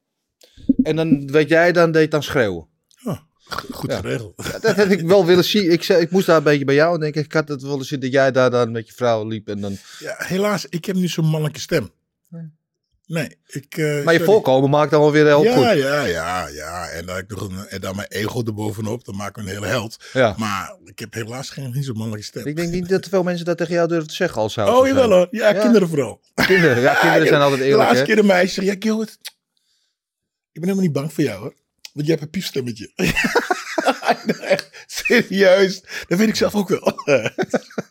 En 0.82 0.96
dan 0.96 1.30
weet 1.30 1.48
jij, 1.48 1.72
dan 1.72 1.92
deed 1.92 2.10
dan 2.10 2.22
schreeuwen. 2.22 2.66
goed 3.70 3.90
Ja. 3.90 3.96
geregeld. 4.00 4.34
Ja, 4.52 4.58
Dat 4.58 4.76
had 4.76 4.90
ik 4.90 5.00
wel 5.00 5.26
willen 5.26 5.44
zien. 5.44 5.70
Ik, 5.72 5.82
zei, 5.82 6.00
ik 6.00 6.10
moest 6.10 6.26
daar 6.26 6.36
een 6.36 6.42
beetje 6.42 6.64
bij 6.64 6.74
jou 6.74 6.94
en 6.94 7.00
denk 7.00 7.14
ik, 7.14 7.24
ik 7.24 7.32
had 7.32 7.48
het 7.48 7.62
willen 7.62 7.84
zien 7.84 8.00
dat 8.00 8.12
jij 8.12 8.32
daar 8.32 8.50
dan 8.50 8.70
met 8.72 8.86
je 8.86 8.92
vrouw 8.92 9.26
liep. 9.26 9.48
En 9.48 9.60
dan... 9.60 9.76
Ja, 9.98 10.14
helaas, 10.18 10.66
ik 10.68 10.84
heb 10.84 10.96
niet 10.96 11.10
zo'n 11.10 11.24
mannelijke 11.26 11.60
stem. 11.60 11.90
Nee, 13.08 13.38
ik... 13.46 13.76
eh, 13.76 14.04
Maar 14.04 14.14
je 14.14 14.24
voorkomen 14.24 14.70
maakt 14.70 14.90
dan 14.90 15.00
wel 15.00 15.12
weer 15.12 15.26
heel 15.26 15.42
ja, 15.44 15.52
goed. 15.54 15.62
Ja, 15.62 16.04
ja, 16.04 16.46
ja. 16.48 16.88
En 16.88 17.06
dan, 17.06 17.16
ik 17.16 17.28
nog 17.28 17.40
een, 17.48 17.66
en 17.68 17.80
dan 17.80 17.96
mijn 17.96 18.08
ego 18.08 18.42
erbovenop. 18.46 19.04
Dan 19.04 19.16
maak 19.16 19.28
ik 19.28 19.36
een 19.36 19.46
hele 19.48 19.66
held. 19.66 19.96
Ja. 20.12 20.34
Maar 20.38 20.76
ik 20.84 20.98
heb 20.98 21.14
helaas 21.14 21.50
geen 21.50 21.70
niet 21.72 21.84
zo'n 21.84 21.96
mannelijke 21.96 22.26
stem. 22.26 22.46
Ik 22.46 22.56
denk 22.56 22.70
niet 22.72 22.88
dat 22.88 23.06
veel 23.08 23.22
mensen 23.22 23.44
dat 23.46 23.56
tegen 23.58 23.74
jou 23.74 23.88
durven 23.88 24.08
te 24.08 24.14
zeggen 24.14 24.40
als 24.42 24.52
zou. 24.52 24.76
oh, 24.80 24.86
jawel 24.86 25.10
hoor. 25.10 25.28
Ja, 25.30 25.48
Ja. 25.54 25.60
kinderen 25.60 25.88
vooral. 25.88 26.20
Kinderen, 26.34 26.80
ja, 26.80 26.94
kinderen 27.00 27.26
zijn 27.28 27.40
altijd 27.40 27.60
De 27.60 27.66
eerlijk. 27.66 27.82
laatste 27.82 27.98
Hè? 28.04 28.04
keer 28.12 28.18
een 28.18 28.26
meisje 28.26 28.54
zegt, 28.54 28.66
ja 28.66 28.76
Gilbert, 28.78 29.18
ik 30.52 30.60
ben 30.60 30.62
helemaal 30.62 30.82
niet 30.82 30.92
bang 30.92 31.12
voor 31.12 31.24
jou 31.24 31.40
hoor. 31.40 31.54
Want 31.92 32.06
jij 32.06 32.16
hebt 32.20 32.22
een 32.22 32.30
Echt, 34.40 34.84
serieus. 34.86 35.84
Dat 36.08 36.18
weet 36.18 36.28
ik 36.28 36.36
zelf 36.36 36.54
ook 36.54 36.68
wel. 36.68 36.92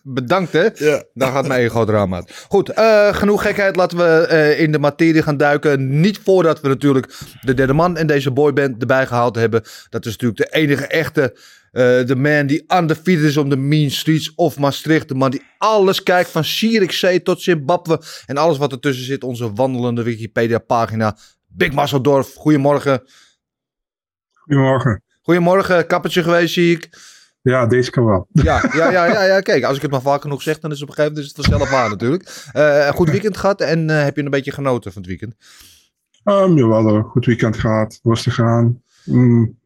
Bedankt 0.04 0.52
hè. 0.52 0.68
ja. 0.76 1.04
Dan 1.14 1.32
gaat 1.32 1.48
mijn 1.48 1.62
ego 1.62 1.86
drama 1.86 2.16
uit. 2.16 2.46
Goed, 2.48 2.70
eh, 2.70 3.14
genoeg 3.16 3.42
gekheid. 3.42 3.76
Laten 3.76 3.98
we 3.98 4.28
eh, 4.28 4.60
in 4.60 4.72
de 4.72 4.80
materie 4.80 5.22
gaan 5.22 5.38
duiken. 5.38 6.00
Niet 6.00 6.20
voordat 6.24 6.62
we 6.62 6.68
natuurlijk 6.68 7.14
de 7.42 7.54
derde 7.54 7.74
man 7.74 7.98
en 7.98 8.08
deze 8.08 8.32
boyband 8.32 8.82
erbij 8.82 9.08
gehaald 9.08 9.36
hebben. 9.36 9.64
Dat 9.90 10.06
is 10.06 10.12
natuurlijk 10.12 10.40
de 10.52 10.58
enige 10.58 10.88
echte. 10.88 11.38
eh, 11.72 11.84
de 12.06 12.16
man 12.16 12.48
die 12.48 12.64
undefeated 12.68 13.24
is 13.24 13.38
on 13.38 13.50
the 13.50 13.56
mean 13.58 13.90
streets 13.92 14.36
of 14.36 14.58
Maastricht. 14.60 15.08
De 15.08 15.16
man 15.16 15.32
die 15.32 15.42
alles 15.58 16.04
kijkt 16.04 16.30
van 16.30 16.44
Zierikzee 16.44 17.22
tot 17.22 17.42
Zimbabwe. 17.42 18.02
En 18.26 18.38
alles 18.38 18.58
wat 18.58 18.72
ertussen 18.72 19.06
zit. 19.06 19.24
Onze 19.24 19.54
wandelende 19.54 20.04
Wikipedia 20.04 20.58
pagina. 20.60 21.18
Big 21.48 21.72
Masseldorf. 21.74 22.34
Goedemorgen. 22.34 23.04
Goedemorgen. 24.34 25.02
Goedemorgen. 25.28 25.88
Kappertje 25.88 26.24
geweest 26.24 26.54
zie 26.54 26.76
ik. 26.76 26.90
Ja, 27.42 27.66
deze 27.66 27.92
kan 27.92 28.06
wel. 28.06 28.28
Ja, 28.32 28.70
ja, 28.74 28.92
ja, 28.92 29.06
ja, 29.06 29.24
ja, 29.24 29.40
kijk, 29.40 29.64
als 29.64 29.76
ik 29.76 29.82
het 29.82 29.92
maar 29.92 30.02
vaak 30.02 30.22
genoeg 30.22 30.42
zeg, 30.42 30.60
dan 30.60 30.72
is 30.72 30.80
het 30.80 30.90
op 30.90 30.96
een 30.98 31.04
gegeven 31.04 31.18
moment 31.18 31.32
is 31.32 31.38
het 31.38 31.46
vanzelf 31.46 31.72
waar 31.80 31.90
natuurlijk. 31.90 32.50
Eh, 32.52 32.88
een 32.88 32.94
goed 32.94 33.10
weekend 33.10 33.38
gehad 33.38 33.62
en 33.62 33.90
eh, 33.90 34.04
heb 34.04 34.16
je 34.16 34.24
een 34.24 34.30
beetje 34.30 34.52
genoten 34.52 34.92
van 34.92 35.02
het 35.02 35.10
weekend? 35.10 35.36
Um, 36.24 36.58
jawel, 36.58 36.96
een 36.96 37.04
goed 37.04 37.26
weekend 37.26 37.58
gehad. 37.58 38.00
Rustig 38.04 38.40
aan. 38.40 38.82
Mm, 39.04 39.60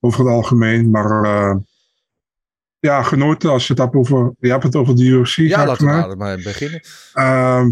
over 0.00 0.20
het 0.20 0.28
algemeen. 0.28 0.90
Maar 0.90 1.24
eh, 1.24 1.56
ja, 2.78 3.02
genoten 3.02 3.50
als 3.50 3.66
je 3.66 3.72
het 3.72 3.82
hebt 3.82 3.94
over... 3.94 4.32
Je 4.38 4.50
hebt 4.50 4.62
het 4.62 4.76
over 4.76 4.96
de 4.96 5.04
UFC. 5.04 5.36
Ja, 5.36 5.66
laten 5.66 6.08
we 6.08 6.14
maar, 6.16 6.36
beginnen. 6.36 6.80
Ehm, 7.12 7.70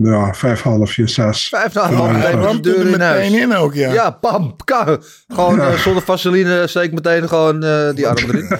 ja, 0.00 0.34
vijf, 0.34 0.60
half, 0.60 0.90
vier, 0.90 1.08
zes. 1.08 1.48
Vijf 1.48 1.72
half 1.72 2.12
de 2.12 2.30
Ramt 2.30 2.66
er 2.66 2.72
deur 2.72 2.86
in 2.86 3.00
huis. 3.00 3.30
meteen 3.30 3.42
in 3.42 3.56
ook, 3.56 3.74
ja. 3.74 3.92
Ja, 3.92 4.10
pam, 4.10 4.56
ka. 4.64 4.98
Gewoon 5.28 5.60
eh, 5.60 5.72
zonder 5.72 6.02
vaseline 6.02 6.66
steek 6.66 6.92
meteen 6.92 7.28
gewoon 7.28 7.64
eh, 7.64 7.94
die 7.94 8.08
arm 8.08 8.18
erin. 8.18 8.48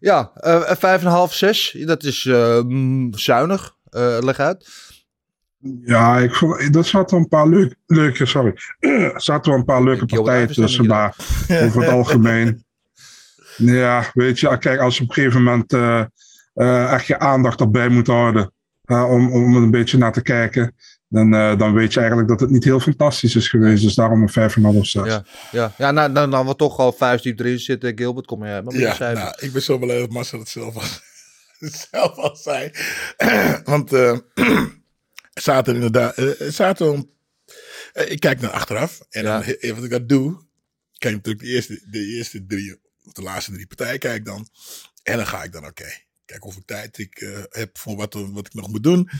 Ja, 0.00 0.30
eh, 0.34 0.60
vijf 0.60 1.00
en 1.00 1.06
een 1.06 1.12
half, 1.12 1.34
zes. 1.34 1.76
Dat 1.80 2.02
is 2.02 2.22
zuinig. 3.10 3.76
Eh, 3.90 4.18
leg 4.20 4.38
uit. 4.38 4.68
Ja, 5.84 6.18
ik 6.18 6.34
vond, 6.34 6.76
er 6.76 6.84
zaten 6.84 7.18
een 7.18 7.28
paar 7.28 7.48
leuk, 7.48 7.74
leuke... 7.86 8.26
Sorry. 8.26 8.54
er 8.80 9.12
zaten 9.16 9.50
wel 9.50 9.58
een 9.58 9.66
paar 9.66 9.82
leuke 9.82 10.06
partijen 10.06 10.52
tussen. 10.52 10.86
Maar 10.86 11.16
over 11.48 11.80
het 11.80 11.90
algemeen... 11.98 12.64
Ja, 13.56 14.04
weet 14.12 14.40
je, 14.40 14.58
kijk, 14.58 14.80
als 14.80 14.96
je 14.96 15.02
op 15.02 15.08
een 15.08 15.14
gegeven 15.14 15.42
moment 15.42 15.72
echt 16.90 17.06
je 17.06 17.18
aandacht 17.18 17.60
erbij 17.60 17.88
moet 17.88 18.06
houden 18.06 18.53
eh, 18.84 19.10
om, 19.10 19.32
om 19.32 19.56
er 19.56 19.62
een 19.62 19.70
beetje 19.70 19.98
naar 19.98 20.12
te 20.12 20.22
kijken, 20.22 20.74
dan, 21.08 21.34
eh, 21.34 21.58
dan 21.58 21.74
weet 21.74 21.92
je 21.92 21.98
eigenlijk 21.98 22.28
dat 22.28 22.40
het 22.40 22.50
niet 22.50 22.64
heel 22.64 22.80
fantastisch 22.80 23.36
is 23.36 23.48
geweest. 23.48 23.82
Dus 23.82 23.94
daarom 23.94 24.22
een 24.22 24.50
5,5 24.50 24.78
of 24.78 24.86
6. 24.86 25.06
Ja, 25.06 25.24
ja. 25.52 25.72
ja 25.78 25.90
nou, 25.90 26.12
nou, 26.12 26.28
nou 26.28 26.46
we 26.46 26.56
toch 26.56 26.78
al 26.78 26.92
vijf 26.92 27.20
diep 27.20 27.40
erin 27.40 27.58
zitten. 27.58 27.98
Gilbert, 27.98 28.26
kom 28.26 28.44
je 28.44 28.50
maar 28.50 28.64
met 28.64 28.74
Ja, 28.74 29.12
nou, 29.12 29.34
ik 29.38 29.52
ben 29.52 29.62
zo 29.62 29.78
blij 29.78 29.98
dat 29.98 30.10
Marcel 30.10 30.38
het 30.38 30.48
zelf 30.48 30.74
al, 30.74 30.82
zelf 31.90 32.16
al 32.16 32.36
zei. 32.36 32.70
Want 33.64 33.92
eh 33.92 34.18
er 35.34 35.42
zaten 35.42 35.74
inderdaad... 35.74 36.14
eh, 36.16 36.40
er 36.40 36.52
zaten 36.52 37.10
eh, 37.92 38.10
ik 38.10 38.20
kijk 38.20 38.40
naar 38.40 38.50
achteraf. 38.50 39.00
En 39.10 39.22
Ja. 39.22 39.38
dan, 39.38 39.54
eh, 39.54 39.74
wat 39.74 39.84
ik 39.84 39.90
dan 39.90 40.06
doe... 40.06 40.42
Kijk 40.98 41.14
natuurlijk 41.14 41.44
de 41.44 41.50
eerste, 41.50 41.80
de 41.90 42.04
eerste 42.16 42.46
drie... 42.46 42.80
Of 43.06 43.12
de 43.12 43.22
laatste 43.22 43.52
drie 43.52 43.66
partijen 43.66 43.98
kijk 43.98 44.24
dan. 44.24 44.48
En 45.02 45.16
dan 45.16 45.26
ga 45.26 45.42
ik 45.42 45.52
dan, 45.52 45.66
oké. 45.66 45.86
Kijk 46.24 46.42
hoeveel 46.42 46.62
tijd 46.64 46.98
ik 46.98 47.18
eh, 47.18 47.42
heb 47.48 47.78
voor 47.78 47.96
wat, 47.96 48.14
wat 48.14 48.46
ik 48.46 48.54
nog 48.54 48.68
moet 48.68 48.82
doen. 48.82 49.10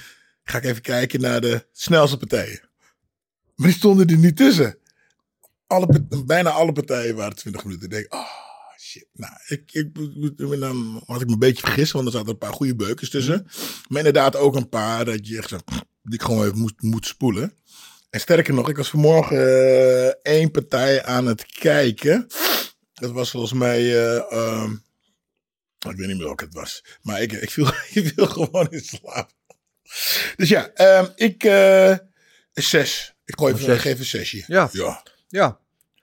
Ga 0.44 0.58
ik 0.58 0.64
even 0.64 0.82
kijken 0.82 1.20
naar 1.20 1.40
de 1.40 1.66
snelste 1.73 2.16
partijen. 2.16 2.61
Maar 3.54 3.66
die 3.66 3.76
stonden 3.76 4.06
er 4.06 4.16
niet 4.16 4.37
tussen. 4.37 4.78
Alle, 5.66 6.06
bijna 6.26 6.50
alle 6.50 6.73
partijen 6.73 7.16
waren 7.16 7.37
20 7.37 7.64
minuten. 7.64 7.84
Ik 7.84 7.90
denk, 7.90 8.14
oh 8.14 8.44
shit. 8.78 9.06
Nou, 9.12 9.32
ik, 9.46 9.73
ik, 9.73 9.94
dan 10.61 11.02
had 11.06 11.20
ik 11.20 11.26
me 11.26 11.32
een 11.32 11.38
beetje 11.38 11.66
vergist, 11.66 11.92
want 11.92 12.06
er 12.06 12.12
zaten 12.12 12.28
een 12.28 12.38
paar 12.38 12.52
goede 12.52 12.76
beukers 12.76 13.11
tussen. 13.11 13.46
Maar 13.88 13.99
inderdaad 13.99 14.37
ook 14.37 14.56
een 14.56 14.68
paar 14.68 15.04
dat 15.04 15.28
je 15.28 15.38
echt 15.38 15.49
zo, 15.49 15.58
die 16.02 16.14
ik 16.14 16.23
gewoon 16.23 16.44
even 16.44 16.58
moet, 16.58 16.82
moet 16.82 17.06
spoelen. 17.06 17.52
En 18.11 18.20
sterker 18.20 18.54
nog, 18.54 18.68
ik 18.68 18.76
was 18.76 18.90
vanmorgen 18.90 19.38
eh, 19.38 20.12
één 20.23 20.50
partij 20.50 21.04
aan 21.04 21.26
het 21.26 21.46
kijken. 21.46 22.26
Dat 22.94 23.11
was 23.11 23.30
volgens 23.30 23.52
mij, 23.52 23.80
eh, 23.80 24.32
ehm, 24.32 24.75
ik 25.92 25.98
weet 25.98 26.06
niet 26.06 26.16
meer 26.16 26.26
welke 26.26 26.44
het 26.44 26.54
was. 26.54 26.84
Maar 27.02 27.22
ik, 27.22 27.32
ik, 27.32 27.50
viel, 27.50 27.66
ik 27.92 28.12
viel 28.14 28.26
gewoon 28.26 28.66
in 28.70 28.84
slaap. 28.84 29.30
Dus 30.36 30.48
ja, 30.48 30.68
ehm, 30.74 31.06
ik, 31.14 31.44
eh 31.44 31.96
zes. 32.52 33.14
Ik 33.24 33.38
gooi 33.38 33.52
even, 33.52 33.64
Zes. 33.64 33.74
ik 33.74 33.80
geef 33.80 33.98
een 33.98 34.04
zesje. 34.04 34.44
Ja. 34.46 34.68
ja. 34.72 35.02
Ja. 35.28 35.58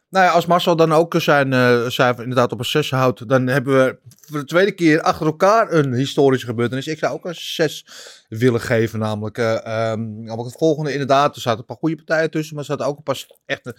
Nou 0.10 0.26
ja, 0.26 0.32
als 0.32 0.46
Marcel 0.46 0.76
dan 0.76 0.94
ook 0.94 1.16
zijn 1.18 1.54
eh 1.54 1.88
cijfer 1.88 2.24
inderdaad 2.24 2.52
op 2.52 2.60
een 2.60 2.66
6 2.66 2.92
houdt, 2.92 3.30
dan 3.30 3.48
hebben 3.48 3.86
we 3.86 3.98
voor 4.28 4.40
de 4.40 4.46
tweede 4.46 4.72
keer 4.72 5.02
achter 5.02 5.26
elkaar 5.26 5.72
een 5.72 5.94
historische 5.94 6.48
gebeurtenis. 6.48 6.88
Ik 6.88 6.98
zou 6.98 7.14
ook 7.14 7.26
een 7.26 7.36
6 7.36 7.86
willen 8.30 8.62
geven, 8.62 9.00
namelijk. 9.00 9.38
namelijk 9.38 10.44
het 10.44 10.58
volgende, 10.58 10.92
inderdaad, 10.92 11.36
er 11.36 11.42
zaten 11.42 11.60
een 11.60 11.66
paar 11.66 11.78
goede 11.78 11.96
partijen 11.96 12.32
tussen, 12.32 12.56
maar 12.56 12.64
er 12.64 12.70
zaten 12.70 12.86
ook 12.86 12.98
een 12.98 13.04
paar 13.04 13.26
echte 13.46 13.76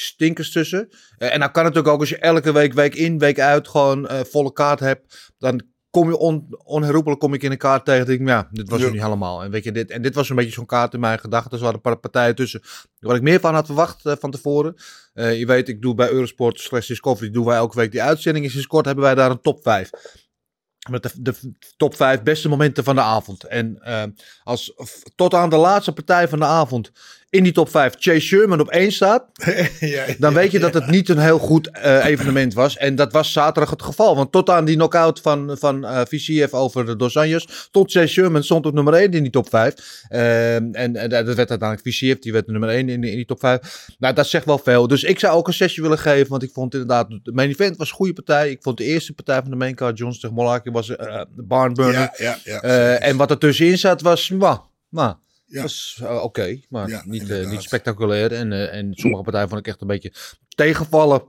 stinkers 0.00 0.50
tussen. 0.52 0.88
Eh, 1.18 1.34
en 1.34 1.40
dan 1.40 1.50
kan 1.52 1.64
het 1.64 1.74
natuurlijk 1.74 1.94
ook 1.94 2.00
als 2.00 2.08
je 2.08 2.18
elke 2.18 2.52
week, 2.52 2.72
week 2.72 2.94
in, 2.94 3.18
week 3.18 3.40
uit, 3.40 3.68
gewoon 3.68 4.08
eh, 4.08 4.20
volle 4.20 4.52
kaart 4.52 4.80
hebt, 4.80 5.32
dan 5.38 5.62
kom 5.90 6.08
je 6.08 6.16
on, 6.16 6.46
onherroepelijk 6.64 7.20
kom 7.20 7.34
ik 7.34 7.42
in 7.42 7.50
een 7.50 7.58
kaart 7.58 7.84
tegen. 7.84 8.06
Denk 8.06 8.20
ik, 8.20 8.26
ja, 8.26 8.48
dit 8.50 8.68
was 8.68 8.80
Ja. 8.80 8.86
er 8.86 8.92
niet 8.92 9.02
helemaal. 9.02 9.42
En, 9.42 9.50
weet 9.50 9.64
je, 9.64 9.72
dit, 9.72 9.90
en 9.90 10.02
dit 10.02 10.14
was 10.14 10.28
een 10.28 10.36
beetje 10.36 10.52
zo'n 10.52 10.66
kaart 10.66 10.94
in 10.94 11.00
mijn 11.00 11.18
gedachten. 11.18 11.52
Er 11.52 11.58
waren 11.58 11.74
een 11.74 11.80
paar 11.80 11.96
partijen 11.96 12.34
tussen 12.34 12.62
waar 12.98 13.16
ik 13.16 13.22
meer 13.22 13.40
van 13.40 13.54
had 13.54 13.66
verwacht 13.66 14.06
eh, 14.06 14.12
van 14.18 14.30
tevoren. 14.30 14.74
Je 15.12 15.46
weet, 15.46 15.68
ik 15.68 15.82
doe 15.82 15.94
bij 15.94 16.10
Eurosport 16.10 16.60
slash 16.60 16.86
Discovery, 16.86 17.30
doen 17.30 17.44
wij 17.44 17.56
elke 17.56 17.76
week 17.76 17.90
die 17.90 18.02
uitzending. 18.02 18.44
En 18.44 18.50
sinds 18.50 18.66
kort 18.66 18.84
hebben 18.86 19.04
wij 19.04 19.14
daar 19.14 19.30
een 19.30 19.40
top 19.40 19.62
5. 19.62 19.90
Met 20.90 21.02
de, 21.02 21.10
de 21.16 21.34
top 21.76 21.94
5 21.94 22.22
beste 22.22 22.48
momenten 22.48 22.84
van 22.84 22.94
de 22.94 23.00
avond. 23.00 23.44
En 23.44 23.82
als 24.44 24.72
tot 25.16 25.34
aan 25.34 25.50
de 25.50 25.56
laatste 25.56 25.92
partij 25.92 26.28
van 26.28 26.38
de 26.38 26.44
avond 26.44 26.92
in 27.30 27.42
die 27.42 27.52
top 27.52 27.68
5 27.70 27.94
Chase 27.98 28.20
Sherman 28.20 28.60
op 28.60 28.68
1 28.68 28.92
staat. 28.92 29.24
ja, 29.80 30.04
Dan 30.18 30.34
weet 30.34 30.50
je 30.50 30.58
dat 30.58 30.74
het 30.74 30.86
niet 30.86 31.08
een 31.08 31.18
heel 31.18 31.38
goed 31.38 31.70
eh, 31.70 32.04
evenement 32.04 32.54
was. 32.54 32.76
En 32.76 32.94
dat 32.94 33.12
was 33.12 33.32
zaterdag 33.32 33.70
het 33.70 33.82
geval. 33.82 34.16
Want 34.16 34.32
tot 34.32 34.50
aan 34.50 34.64
die 34.64 34.74
knockout 34.74 35.20
van, 35.20 35.56
van 35.58 35.84
eh 35.84 36.00
VCF 36.08 36.52
over 36.52 36.86
de 36.86 36.96
Dos 36.96 37.16
Anjos. 37.16 37.68
Tot 37.70 37.90
Chase 37.92 38.06
Sherman 38.06 38.42
stond 38.42 38.66
op 38.66 38.74
nummer 38.74 38.94
1 38.94 39.10
in 39.12 39.22
die 39.22 39.30
top 39.32 39.48
5. 39.48 39.74
en, 40.08 40.72
en 40.72 40.92
dat 40.92 41.24
werd 41.34 41.50
uiteindelijk 41.50 41.80
VCF. 41.82 42.18
Die 42.18 42.32
werd 42.32 42.46
nummer 42.46 42.68
1 42.68 42.88
in, 42.88 43.00
die- 43.00 43.10
in 43.10 43.16
die 43.16 43.26
top 43.26 43.40
5. 43.40 43.86
Nou, 43.98 44.14
dat 44.14 44.26
zegt 44.26 44.44
wel 44.44 44.58
veel. 44.58 44.86
Dus 44.88 45.02
ik 45.02 45.18
zou 45.18 45.36
ook 45.36 45.46
een 45.46 45.52
sessie 45.54 45.82
willen 45.82 45.98
geven. 45.98 46.28
Want 46.30 46.42
ik 46.42 46.50
vond 46.52 46.72
inderdaad. 46.72 47.08
De 47.22 47.32
main 47.32 47.48
event 47.50 47.76
was 47.76 47.88
een 47.90 47.94
goede 47.96 48.12
partij. 48.12 48.50
Ik 48.50 48.62
vond 48.62 48.76
de 48.78 48.84
eerste 48.84 49.12
partij 49.12 49.40
van 49.40 49.50
de 49.50 49.56
main 49.56 49.74
card. 49.74 49.98
Jones 49.98 50.20
tegen 50.20 50.36
Molaki 50.36 50.70
was 50.70 50.96
eh 50.96 51.20
de 51.36 51.42
barnburner. 51.42 51.92
Ja, 52.00 52.12
ja, 52.16 52.38
ja. 52.44 52.60
Eh, 52.62 53.08
en 53.08 53.16
wat 53.16 53.30
er 53.30 53.38
tussenin 53.38 53.78
zat 53.78 54.00
was. 54.02 54.30
Mwah. 54.30 54.58
Ja. 55.48 55.62
was 55.62 56.00
eh, 56.02 56.22
oké, 56.22 56.60
maar 56.68 56.88
Ja, 56.88 57.02
niet, 57.04 57.30
eh, 57.30 57.50
niet 57.50 57.62
spectaculair. 57.62 58.32
En, 58.32 58.52
eh, 58.52 58.74
en 58.74 58.92
sommige 58.94 59.22
partijen 59.22 59.48
vond 59.48 59.60
ik 59.60 59.66
echt 59.66 59.80
een 59.80 59.86
beetje 59.86 60.12
tegenvallen 60.48 61.22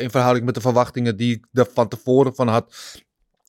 in 0.00 0.10
verhouding 0.10 0.44
met 0.44 0.54
de 0.54 0.60
verwachtingen 0.60 1.16
die 1.16 1.34
ik 1.34 1.46
er 1.52 1.66
van 1.74 1.88
tevoren 1.88 2.34
van 2.34 2.48
had. 2.48 2.74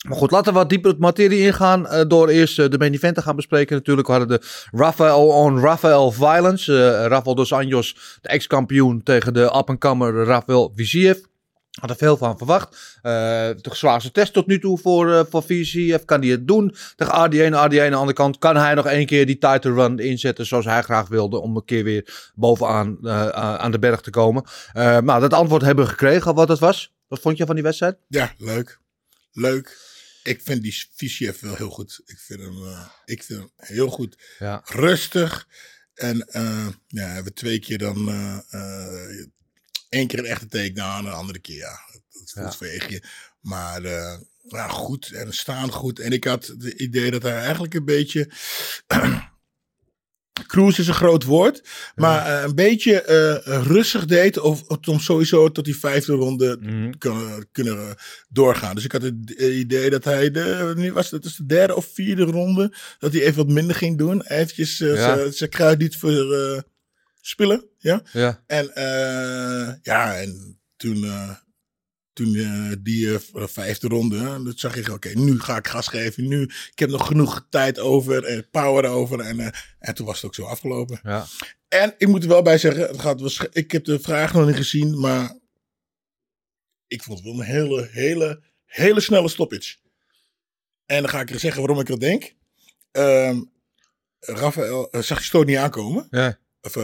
Maar 0.08 0.18
goed, 0.18 0.32
laten 0.32 0.54
we 0.54 0.60
wat 0.60 0.70
dieper 0.70 0.92
op 0.92 1.00
materie 1.00 1.40
ingaan. 1.40 2.08
door 2.08 2.28
eerst 2.30 2.56
de 2.56 2.78
main 2.78 2.94
event 2.94 3.16
te 3.16 3.22
gaan 3.22 3.36
bespreken 3.36 3.76
natuurlijk. 3.76 4.08
We 4.08 4.14
hadden 4.14 4.40
de 4.40 4.48
Rafael 4.72 5.28
on 5.28 5.60
Rafael 5.60 6.12
Violence. 6.12 6.74
eh 6.74 7.06
Rafael 7.06 7.36
dos 7.36 7.54
Anjos, 7.54 8.18
de 8.22 8.30
ex-kampioen 8.30 9.04
tegen 9.04 9.34
de 9.34 9.42
up-and-comer 9.44 10.24
Rafael 10.26 10.72
Viziev. 10.76 11.18
Had 11.70 11.90
er 11.90 11.96
veel 11.96 12.18
van 12.18 12.38
verwacht. 12.38 13.00
Eh, 13.02 13.12
de 13.62 13.70
zwaarste 13.72 14.12
test 14.12 14.34
tot 14.34 14.48
nu 14.48 14.60
toe 14.60 14.78
voor, 14.78 15.14
eh 15.14 15.24
voor 15.30 15.44
VCF. 15.44 16.06
Kan 16.06 16.22
hij 16.22 16.30
het 16.30 16.48
doen? 16.48 16.76
Tegen 16.96 17.14
RD1, 17.14 17.54
RD1 17.54 17.82
aan 17.82 17.90
de 17.90 17.96
andere 17.96 18.14
kant. 18.14 18.38
Kan 18.38 18.56
hij 18.56 18.74
nog 18.74 18.86
één 18.86 19.06
keer 19.06 19.26
die 19.26 19.38
title 19.38 19.74
run 19.74 20.00
inzetten 20.00 20.46
zoals 20.46 20.66
hij 20.66 20.82
graag 20.82 21.08
wilde. 21.08 21.40
Om 21.40 21.56
een 21.56 21.66
keer 21.66 21.84
weer 21.84 22.32
bovenaan 22.36 22.98
eh, 23.04 23.30
aan 23.30 23.72
de 23.72 23.80
berg 23.80 24.02
te 24.02 24.10
komen. 24.10 24.44
Nou, 24.74 25.20
dat 25.20 25.34
antwoord 25.34 25.62
hebben 25.62 25.84
we 25.86 25.90
gekregen 25.90 26.36
wat 26.36 26.50
het 26.50 26.60
was. 26.60 26.94
Wat 27.08 27.20
vond 27.20 27.38
je 27.38 27.46
van 27.46 27.56
die 27.56 27.64
wedstrijd? 27.64 27.98
Ja, 28.08 28.34
leuk. 28.38 28.80
Leuk. 29.32 29.88
Ik 30.24 30.42
vind 30.42 30.62
die 30.62 30.86
VCF 30.96 31.40
wel 31.40 31.56
heel 31.56 31.70
goed. 31.70 32.02
Ik 32.06 32.18
vind 32.18 32.40
hem, 32.40 32.56
ik 33.06 33.24
vind 33.24 33.40
hem 33.40 33.52
heel 33.56 33.90
goed. 33.90 34.18
Ja. 34.40 34.62
Rustig. 34.66 35.48
En 35.94 36.28
ja, 36.28 36.74
we 36.88 37.02
hebben 37.02 37.34
twee 37.34 37.60
keer 37.60 37.78
dan... 37.78 38.10
Eén 39.89 40.08
keer 40.08 40.19
een 40.19 40.25
echte 40.25 40.48
takedown 40.48 40.98
en 40.98 41.03
de 41.03 41.10
andere 41.17 41.39
keer 41.39 41.58
ja. 41.58 41.79
Het 42.19 42.31
voelt 42.31 42.55
veegje. 42.55 43.03
Maar 43.41 43.81
ja, 44.50 44.67
goed 44.67 45.12
en 45.12 45.34
staan 45.34 45.72
goed. 45.72 46.00
En 46.00 46.12
ik 46.12 46.24
had 46.24 46.46
het 46.48 46.63
idee 46.63 47.12
dat 47.12 47.22
hij 47.24 47.38
eigenlijk 47.38 47.74
een 47.74 47.86
beetje... 47.86 48.29
Cruise 50.48 50.81
is 50.81 50.88
een 50.88 50.93
groot 50.93 51.24
woord, 51.24 51.62
maar 51.96 52.25
eh, 52.38 52.43
een 52.43 52.55
beetje 52.55 53.01
eh, 53.01 53.63
rustig 53.65 54.05
deed. 54.05 54.38
Of, 54.39 54.62
of 54.63 54.88
om 54.88 55.00
sowieso 55.00 55.51
tot 55.51 55.65
die 55.65 55.79
vijfde 55.79 56.13
ronde 56.13 56.58
Mhm. 56.62 56.91
kunnen, 56.98 57.48
kunnen 57.51 57.96
doorgaan. 58.29 58.75
Dus 58.75 58.84
ik 58.84 58.91
had 58.91 59.01
het 59.01 59.29
idee 59.39 59.89
dat 59.89 60.03
hij 60.03 60.31
de, 60.31 60.74
nu 60.75 60.93
was 60.93 61.12
het 61.12 61.24
dus 61.24 61.36
de 61.36 61.46
derde 61.46 61.75
of 61.75 61.86
vierde 61.93 62.24
ronde, 62.24 62.74
dat 63.00 63.13
hij 63.13 63.22
even 63.22 63.36
wat 63.46 63.53
minder 63.53 63.75
ging 63.75 63.98
doen. 63.98 64.22
Eventjes 64.22 64.79
eh, 64.79 64.96
Ja. 64.96 65.31
zijn- 65.31 65.50
kruid 65.50 65.79
niet 65.79 65.98
voor 65.98 66.63
spillen. 67.22 67.69
Ja. 67.80 68.02
Ja. 68.12 68.44
En 68.48 68.76
eh, 68.76 69.74
ja, 69.82 70.20
en 70.20 70.60
toen, 70.76 71.04
eh, 71.04 71.36
toen 72.14 72.36
eh, 72.36 72.72
die 72.80 73.18
vijfde 73.34 73.88
ronde, 73.88 74.18
hè, 74.18 74.44
dat 74.44 74.60
zag 74.60 74.76
ik, 74.76 74.90
oké, 74.90 75.10
nu 75.10 75.40
ga 75.40 75.58
ik 75.58 75.68
gas 75.68 75.88
geven. 75.88 76.28
Nu, 76.28 76.42
ik 76.44 76.80
heb 76.80 76.90
nog 76.90 77.08
genoeg 77.08 77.48
tijd 77.50 77.80
over 77.80 78.24
en 78.24 78.50
power 78.50 78.86
over. 78.86 79.20
En, 79.20 79.54
en 79.80 79.96
toen 79.96 80.06
was 80.06 80.16
het 80.16 80.26
ook 80.26 80.36
zo 80.36 80.44
afgelopen. 80.44 81.00
Ja. 81.04 81.26
En 81.68 81.96
ik 81.98 82.08
moet 82.08 82.24
er 82.24 82.30
wel 82.30 82.42
bij 82.42 82.58
zeggen, 82.58 82.88
het 82.88 83.00
gaat 83.00 83.50
ik 83.52 83.72
heb 83.72 83.86
de 83.86 84.00
vraag 84.00 84.34
nog 84.34 84.46
niet 84.46 84.56
gezien, 84.56 85.00
maar 85.00 85.38
ik 86.88 87.04
vond 87.04 87.18
het 87.18 87.28
wel 87.28 87.40
een 87.40 87.46
hele, 87.46 87.88
hele, 87.92 88.42
hele 88.66 89.00
snelle 89.00 89.30
stoppage. 89.30 89.76
En 90.86 91.02
dan 91.02 91.10
ga 91.10 91.22
ik 91.22 91.30
er 91.30 91.40
zeggen 91.40 91.62
waarom 91.62 91.80
ik 91.80 91.88
dat 91.88 92.00
denk. 92.00 92.36
Ehm 92.92 93.42
Rafael 94.20 94.88
zag 94.92 95.18
die 95.18 95.28
stoot 95.28 95.46
niet 95.46 95.58
aankomen. 95.58 96.08
Ja. 96.10 96.38
Of 96.62 96.76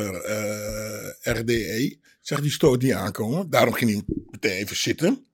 RDE 1.25 1.97
zag 2.21 2.41
die 2.41 2.51
stoot 2.51 2.81
niet 2.81 2.93
aankomen. 2.93 3.49
Daarom 3.49 3.73
ging 3.73 3.91
hij 3.91 4.03
meteen 4.29 4.51
even 4.57 4.75
zitten. 4.75 5.25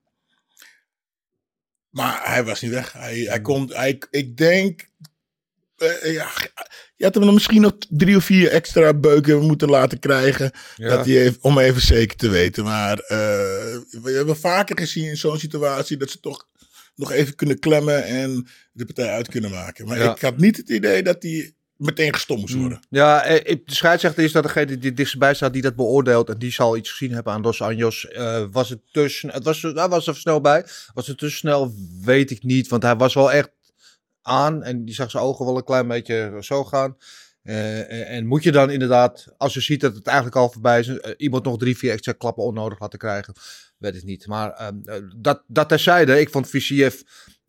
Maar 1.90 2.20
hij 2.24 2.44
was 2.44 2.60
niet 2.60 2.70
weg. 2.70 2.92
Hij, 2.92 3.18
hij 3.18 3.34
Hmm. 3.34 3.42
komt, 3.42 3.72
hij, 3.74 3.98
ik 4.10 4.36
denk, 4.36 4.88
eh, 5.76 6.12
ja, 6.12 6.30
je 6.96 7.04
had 7.04 7.14
hem 7.14 7.32
misschien 7.34 7.60
nog 7.60 7.72
drie 7.88 8.16
of 8.16 8.24
vier 8.24 8.48
extra 8.50 8.94
beuken 8.94 9.40
moeten 9.46 9.68
laten 9.68 9.98
krijgen. 9.98 10.50
Ja. 10.76 10.88
Dat 10.88 11.06
hij 11.06 11.22
even, 11.22 11.38
om 11.42 11.58
even 11.58 11.82
zeker 11.82 12.16
te 12.16 12.28
weten. 12.28 12.64
Maar 12.64 12.98
eh, 12.98 13.16
we 14.02 14.10
hebben 14.10 14.36
vaker 14.36 14.78
gezien 14.78 15.04
in 15.08 15.16
zo'n 15.16 15.38
situatie 15.38 15.96
dat 15.96 16.10
ze 16.10 16.20
toch 16.20 16.48
nog 16.94 17.12
even 17.12 17.34
kunnen 17.34 17.58
klemmen 17.58 18.04
en 18.04 18.46
de 18.72 18.84
partij 18.84 19.08
uit 19.08 19.28
kunnen 19.28 19.50
maken. 19.50 19.86
Maar 19.86 19.98
Ja. 19.98 20.14
ik 20.14 20.20
had 20.20 20.36
niet 20.38 20.56
het 20.56 20.68
idee 20.68 21.02
dat 21.02 21.22
hij 21.22 21.52
meteen 21.82 22.14
gestopt 22.14 22.40
moest 22.40 22.54
worden. 22.54 22.80
Ja, 22.88 23.24
eh, 23.24 23.56
de 23.64 23.74
scheidsrechter 23.74 24.24
is 24.24 24.32
dat 24.32 24.42
degene 24.42 24.78
die 24.78 24.92
dichtstbij 24.92 25.34
staat 25.34 25.52
die 25.52 25.62
dat 25.62 25.76
beoordeelt. 25.76 26.28
En 26.28 26.38
die 26.38 26.52
zal 26.52 26.76
iets 26.76 26.90
gezien 26.90 27.14
hebben 27.14 27.32
aan 27.32 27.42
Dos 27.42 27.62
Anjos. 27.62 28.08
Eh, 28.08 28.44
was 28.50 28.68
het 28.68 28.80
te 28.90 29.08
snel? 29.08 29.34
Het 29.34 29.44
was, 29.44 29.62
hij 29.62 29.88
was 29.88 30.06
er 30.06 30.16
snel 30.16 30.40
bij. 30.40 30.66
Was 30.94 31.06
het 31.06 31.18
te 31.18 31.30
snel? 31.30 31.74
Weet 32.04 32.30
ik 32.30 32.42
niet. 32.42 32.68
Want 32.68 32.82
hij 32.82 32.96
was 32.96 33.14
wel 33.14 33.32
echt 33.32 33.50
aan. 34.22 34.62
En 34.62 34.84
die 34.84 34.94
zag 34.94 35.10
zijn 35.10 35.22
ogen 35.22 35.46
wel 35.46 35.56
een 35.56 35.64
klein 35.64 35.88
beetje 35.88 36.36
zo 36.40 36.64
gaan. 36.64 36.96
Eh, 37.42 37.78
en, 37.78 38.06
en 38.06 38.26
moet 38.26 38.42
je 38.42 38.52
dan 38.52 38.70
inderdaad, 38.70 39.26
als 39.36 39.54
je 39.54 39.60
ziet 39.60 39.80
dat 39.80 39.94
het 39.94 40.06
eigenlijk 40.06 40.36
al 40.36 40.50
voorbij 40.50 40.80
is, 40.80 40.88
iemand 41.16 41.44
nog 41.44 41.58
drie, 41.58 41.76
vier 41.76 41.92
extra 41.92 42.12
klappen 42.12 42.44
onnodig 42.44 42.80
laten 42.80 42.98
krijgen? 42.98 43.34
Weet 43.78 43.96
ik 43.96 44.04
niet. 44.04 44.26
Maar 44.26 44.50
ehm, 44.50 44.76
eh, 44.84 44.96
dat, 45.16 45.42
dat 45.46 45.68
terzijde, 45.68 46.20
ik 46.20 46.30
vond 46.30 46.48
VCF 46.48 47.02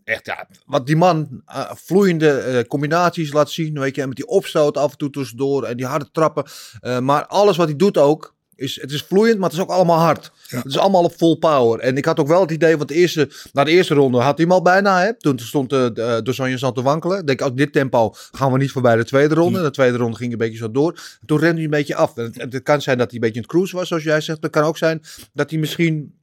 echt, 0.04 0.26
ja, 0.26 0.48
wat 0.66 0.86
die 0.86 0.96
man 0.96 1.42
eh, 1.46 1.72
vloeiende 1.74 2.30
eh, 2.30 2.68
combinaties 2.68 3.34
laat 3.34 3.52
zien, 3.52 3.80
weet 3.80 3.96
je, 3.96 4.02
en 4.02 4.08
met 4.08 4.18
die 4.18 4.28
opstoot 4.28 4.78
af 4.78 4.92
en 4.92 4.98
toe 4.98 5.10
tussendoor 5.10 5.64
en 5.64 5.78
die 5.78 5.86
harde 5.86 6.12
trappen. 6.12 6.44
Eh, 6.80 7.00
maar 7.00 7.26
alles 7.26 7.58
wat 7.58 7.68
hij 7.68 7.76
doet 7.76 7.98
ook, 7.98 8.36
is, 8.56 8.82
het 8.82 8.92
is 8.92 9.04
vloeiend, 9.04 9.40
maar 9.40 9.50
het 9.50 9.58
is 9.58 9.64
ook 9.64 9.70
allemaal 9.70 10.00
hard. 10.00 10.32
Het 10.48 10.66
is 10.66 10.78
allemaal 10.78 11.04
op 11.04 11.14
full 11.14 11.36
power. 11.36 11.80
En 11.80 11.98
ik 11.98 12.06
had 12.06 12.20
ook 12.20 12.28
wel 12.28 12.42
het 12.42 12.52
idee, 12.52 12.78
want 12.78 12.90
de 12.90 12.96
eerste, 12.96 13.30
na 13.54 13.64
de 13.64 13.72
eerste 13.72 13.94
ronde 13.94 14.18
had 14.18 14.38
hij 14.38 14.46
hem 14.46 14.56
al 14.56 14.62
bijna, 14.62 15.02
hè. 15.02 15.14
Toen 15.14 15.40
stond 15.40 15.70
de 15.70 16.20
Dos 16.24 16.42
aan 16.42 16.74
te 16.74 16.82
wankelen. 16.82 17.20
Ik 17.20 17.28
denk, 17.28 17.42
als 17.42 17.54
dit 17.56 17.74
tempo 17.74 18.14
gaan 18.32 18.52
we 18.52 18.58
niet 18.58 18.72
voorbij 18.72 18.96
de 18.96 19.06
tweede 19.06 19.36
ronde. 19.36 19.62
De 19.62 19.72
tweede 19.72 19.98
ronde 19.98 20.18
ging 20.18 20.32
een 20.32 20.38
beetje 20.38 20.58
zo 20.58 20.72
door. 20.72 20.92
En 20.92 21.28
toen 21.28 21.40
rende 21.40 21.56
hij 21.56 21.64
een 21.64 21.70
beetje 21.70 21.96
af. 21.96 22.18
En 22.18 22.24
het, 22.34 22.54
het 22.54 22.64
kan 22.64 22.82
zijn 22.82 22.98
dat 22.98 23.06
hij 23.06 23.16
een 23.16 23.22
beetje 23.22 23.36
in 23.36 23.42
het 23.42 23.52
cruise 23.52 23.76
was, 23.76 23.88
zoals 23.88 24.04
jij 24.04 24.22
zegt. 24.22 24.44
Het 24.44 24.52
kan 24.52 24.64
ook 24.64 24.78
zijn 24.78 25.02
dat 25.34 25.50
hij 25.50 25.60
misschien 25.60 26.14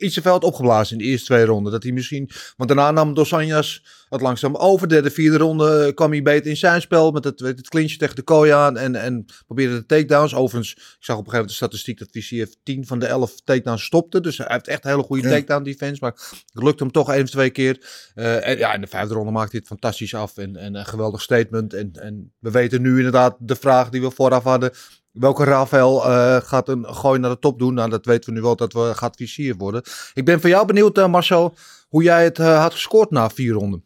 iets 0.00 0.14
te 0.14 0.22
veel 0.22 0.32
had 0.32 0.44
opgeblazen 0.44 0.98
in 0.98 1.04
de 1.04 1.10
eerste 1.10 1.26
twee 1.26 1.44
ronden. 1.44 1.72
Dat 1.72 1.82
hij 1.82 1.92
misschien, 1.92 2.30
want 2.56 2.70
daarna 2.70 2.90
nam 2.90 3.14
Dos 3.14 3.32
Anjos 3.32 3.82
het 4.10 4.20
langzaam 4.20 4.56
over. 4.56 4.88
De 4.88 4.94
derde, 4.94 5.10
vierde 5.10 5.36
ronde 5.38 5.92
kwam 5.94 6.10
hij 6.10 6.22
beter 6.22 6.50
in 6.50 6.56
zijn 6.56 6.80
spel. 6.80 7.10
Met 7.10 7.24
het, 7.24 7.40
het 7.40 7.68
clinchje 7.68 7.98
tegen 7.98 8.16
de 8.16 8.22
kooi 8.22 8.50
aan. 8.50 8.76
En, 8.76 8.94
en 8.94 9.24
probeerde 9.46 9.74
de 9.74 9.86
takedowns. 9.86 10.34
Overigens, 10.34 10.72
ik 10.72 10.96
zag 10.98 11.16
op 11.16 11.26
een 11.26 11.30
gegeven 11.30 11.32
moment 11.32 11.48
de 11.48 11.54
statistiek 11.54 11.98
dat 11.98 12.08
VCF 12.10 12.54
10 12.62 12.86
van 12.86 12.98
de 12.98 13.06
11 13.06 13.40
takedowns 13.44 13.84
stopte. 13.84 14.20
Dus 14.20 14.38
hij 14.38 14.46
heeft 14.50 14.68
echt 14.68 14.84
een 14.84 14.90
hele 14.90 15.02
goede 15.02 15.22
Ja. 15.22 15.34
takedown 15.34 15.62
defense. 15.62 15.98
Maar 16.00 16.12
het 16.52 16.62
lukte 16.62 16.82
hem 16.82 16.92
toch 16.92 17.12
één 17.12 17.22
of 17.22 17.30
twee 17.30 17.50
keer. 17.50 17.78
Uh, 18.14 18.46
en 18.46 18.58
ja, 18.58 18.74
in 18.74 18.80
de 18.80 18.86
vijfde 18.86 19.14
ronde 19.14 19.30
maakte 19.32 19.50
hij 19.50 19.60
het 19.60 19.68
fantastisch 19.68 20.14
af. 20.14 20.36
En, 20.36 20.56
en 20.56 20.74
een 20.74 20.86
geweldig 20.86 21.22
statement. 21.22 21.74
En, 21.74 21.90
en 21.92 22.32
we 22.38 22.50
weten 22.50 22.82
nu 22.82 22.96
inderdaad 22.96 23.36
de 23.38 23.56
vraag 23.56 23.88
die 23.88 24.00
we 24.00 24.10
vooraf 24.10 24.42
hadden. 24.42 24.70
Welke 25.12 25.44
Rafael 25.44 26.06
uh, 26.06 26.36
gaat 26.36 26.68
een 26.68 26.94
gooi 26.94 27.18
naar 27.18 27.30
de 27.30 27.38
top 27.38 27.58
doen? 27.58 27.74
Nou, 27.74 27.90
dat 27.90 28.04
weten 28.04 28.30
we 28.30 28.36
nu 28.36 28.42
wel 28.42 28.56
dat 28.56 28.72
we 28.72 28.92
gaat 28.94 29.16
visier 29.16 29.56
worden. 29.56 29.82
Ik 30.14 30.24
ben 30.24 30.40
van 30.40 30.50
jou 30.50 30.66
benieuwd, 30.66 30.98
uh, 30.98 31.06
Marcel, 31.06 31.54
hoe 31.88 32.02
jij 32.02 32.24
het 32.24 32.38
uh, 32.38 32.60
had 32.60 32.72
gescoord 32.72 33.10
na 33.10 33.30
vier 33.30 33.52
ronden. 33.52 33.84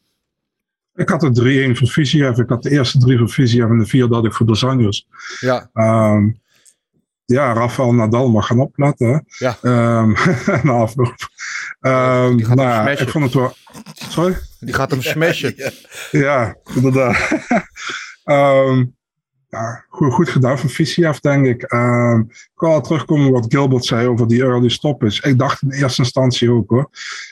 Ik 0.95 1.09
had 1.09 1.23
er 1.23 1.73
3-1 1.75 1.79
voor 1.79 1.89
Viziev. 1.89 2.39
Ik 2.39 2.49
had 2.49 2.63
de 2.63 2.71
eerste 2.71 2.99
drie 2.99 3.19
voor 3.19 3.31
Viziev 3.31 3.69
en 3.71 3.79
de 3.79 3.87
vier 3.87 4.09
dat 4.09 4.25
ik 4.25 4.33
voor 4.33 4.69
Anjos. 4.69 5.07
Ja. 5.41 5.71
Um, 5.73 6.43
ja, 7.25 7.53
Rafael 7.53 7.95
Nadal 7.95 8.31
mag 8.31 8.47
gaan 8.47 8.61
opletten. 8.61 9.09
Hè? 9.09 9.19
Ja. 9.39 9.57
Um, 10.01 10.15
na 10.67 10.73
afloop. 10.73 11.17
Um, 11.81 12.37
nou 12.37 12.61
ja, 12.61 12.89
ik 12.89 13.09
vond 13.09 13.25
het 13.25 13.35
wel... 13.35 13.55
Sorry? 13.95 14.37
Die 14.61 14.75
gaat 14.75 14.91
hem 14.91 15.03
smashen. 15.03 15.55
ja, 16.11 16.57
inderdaad. 16.75 17.31
um, 18.25 18.97
ja, 19.55 19.85
goed, 19.89 20.13
goed 20.13 20.29
gedaan 20.29 20.59
van 20.59 20.69
Visiev, 20.69 21.19
denk 21.19 21.47
ik. 21.47 21.63
Ehm, 21.63 22.21
ik 22.31 22.53
wil 22.57 22.71
al 22.71 22.81
terugkomen 22.81 23.33
wat 23.33 23.47
Gilbert 23.49 23.85
zei 23.85 24.09
over 24.09 24.29
die 24.29 24.43
early 24.43 24.69
stoppage. 24.69 25.29
Ik 25.29 25.39
dacht 25.39 25.63
in 25.63 25.71
eerste 25.71 26.03
instantie 26.03 26.51
ook 26.51 26.71
hoor. 26.71 26.91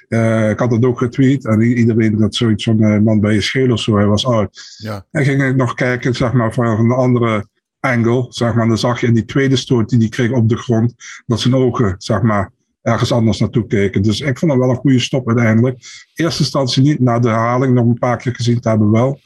Eh, 0.09 0.51
ik 0.51 0.59
had 0.59 0.71
het 0.71 0.85
ook 0.85 0.99
getweet 0.99 1.47
en 1.47 1.61
iedereen 1.61 2.19
dat 2.19 2.35
zoiets 2.35 2.65
van 2.65 2.83
eh, 2.83 2.99
man 2.99 3.21
bij 3.21 3.35
je 3.35 3.41
scheel 3.41 3.73
of 3.73 3.81
zo, 3.81 3.97
hij 3.97 4.07
was 4.07 4.27
oud. 4.27 4.77
Ja. 4.77 5.07
En 5.11 5.25
ging 5.25 5.43
ik 5.43 5.57
nog 5.57 5.75
kijken, 5.75 6.15
zeg 6.15 6.33
maar, 6.33 6.53
van 6.53 6.67
een 6.67 6.91
andere 6.91 7.47
angle, 7.81 8.27
zeg 8.29 8.55
maar. 8.55 8.67
Dan 8.67 8.79
zag 8.79 9.01
je 9.01 9.07
in 9.07 9.15
die 9.15 9.25
tweede 9.25 9.57
stoot 9.57 9.89
die 9.89 9.99
hij 9.99 10.09
kreeg 10.09 10.31
op 10.31 10.49
de 10.49 10.57
grond, 10.57 10.95
dat 11.27 11.41
zijn 11.41 11.55
ogen, 11.55 11.95
zeg 11.99 12.23
maar, 12.23 12.51
ergens 12.83 13.13
anders 13.13 13.39
naartoe 13.41 13.67
keken. 13.67 14.03
Dus 14.03 14.21
ik 14.21 14.39
vond 14.39 14.51
dat 14.51 14.61
wel 14.61 14.71
een 14.71 14.77
goede 14.77 14.99
stop 14.99 15.29
uiteindelijk. 15.29 15.79
Eerste 16.15 16.43
instantie 16.43 16.83
niet, 16.83 17.01
na 17.01 17.19
de 17.19 17.29
herhaling 17.29 17.75
nog 17.75 17.87
een 17.87 17.99
paar 17.99 18.17
keer 18.17 18.35
gezien 18.35 18.61
te 18.61 18.69
hebben 18.69 18.91
wel. 18.91 19.21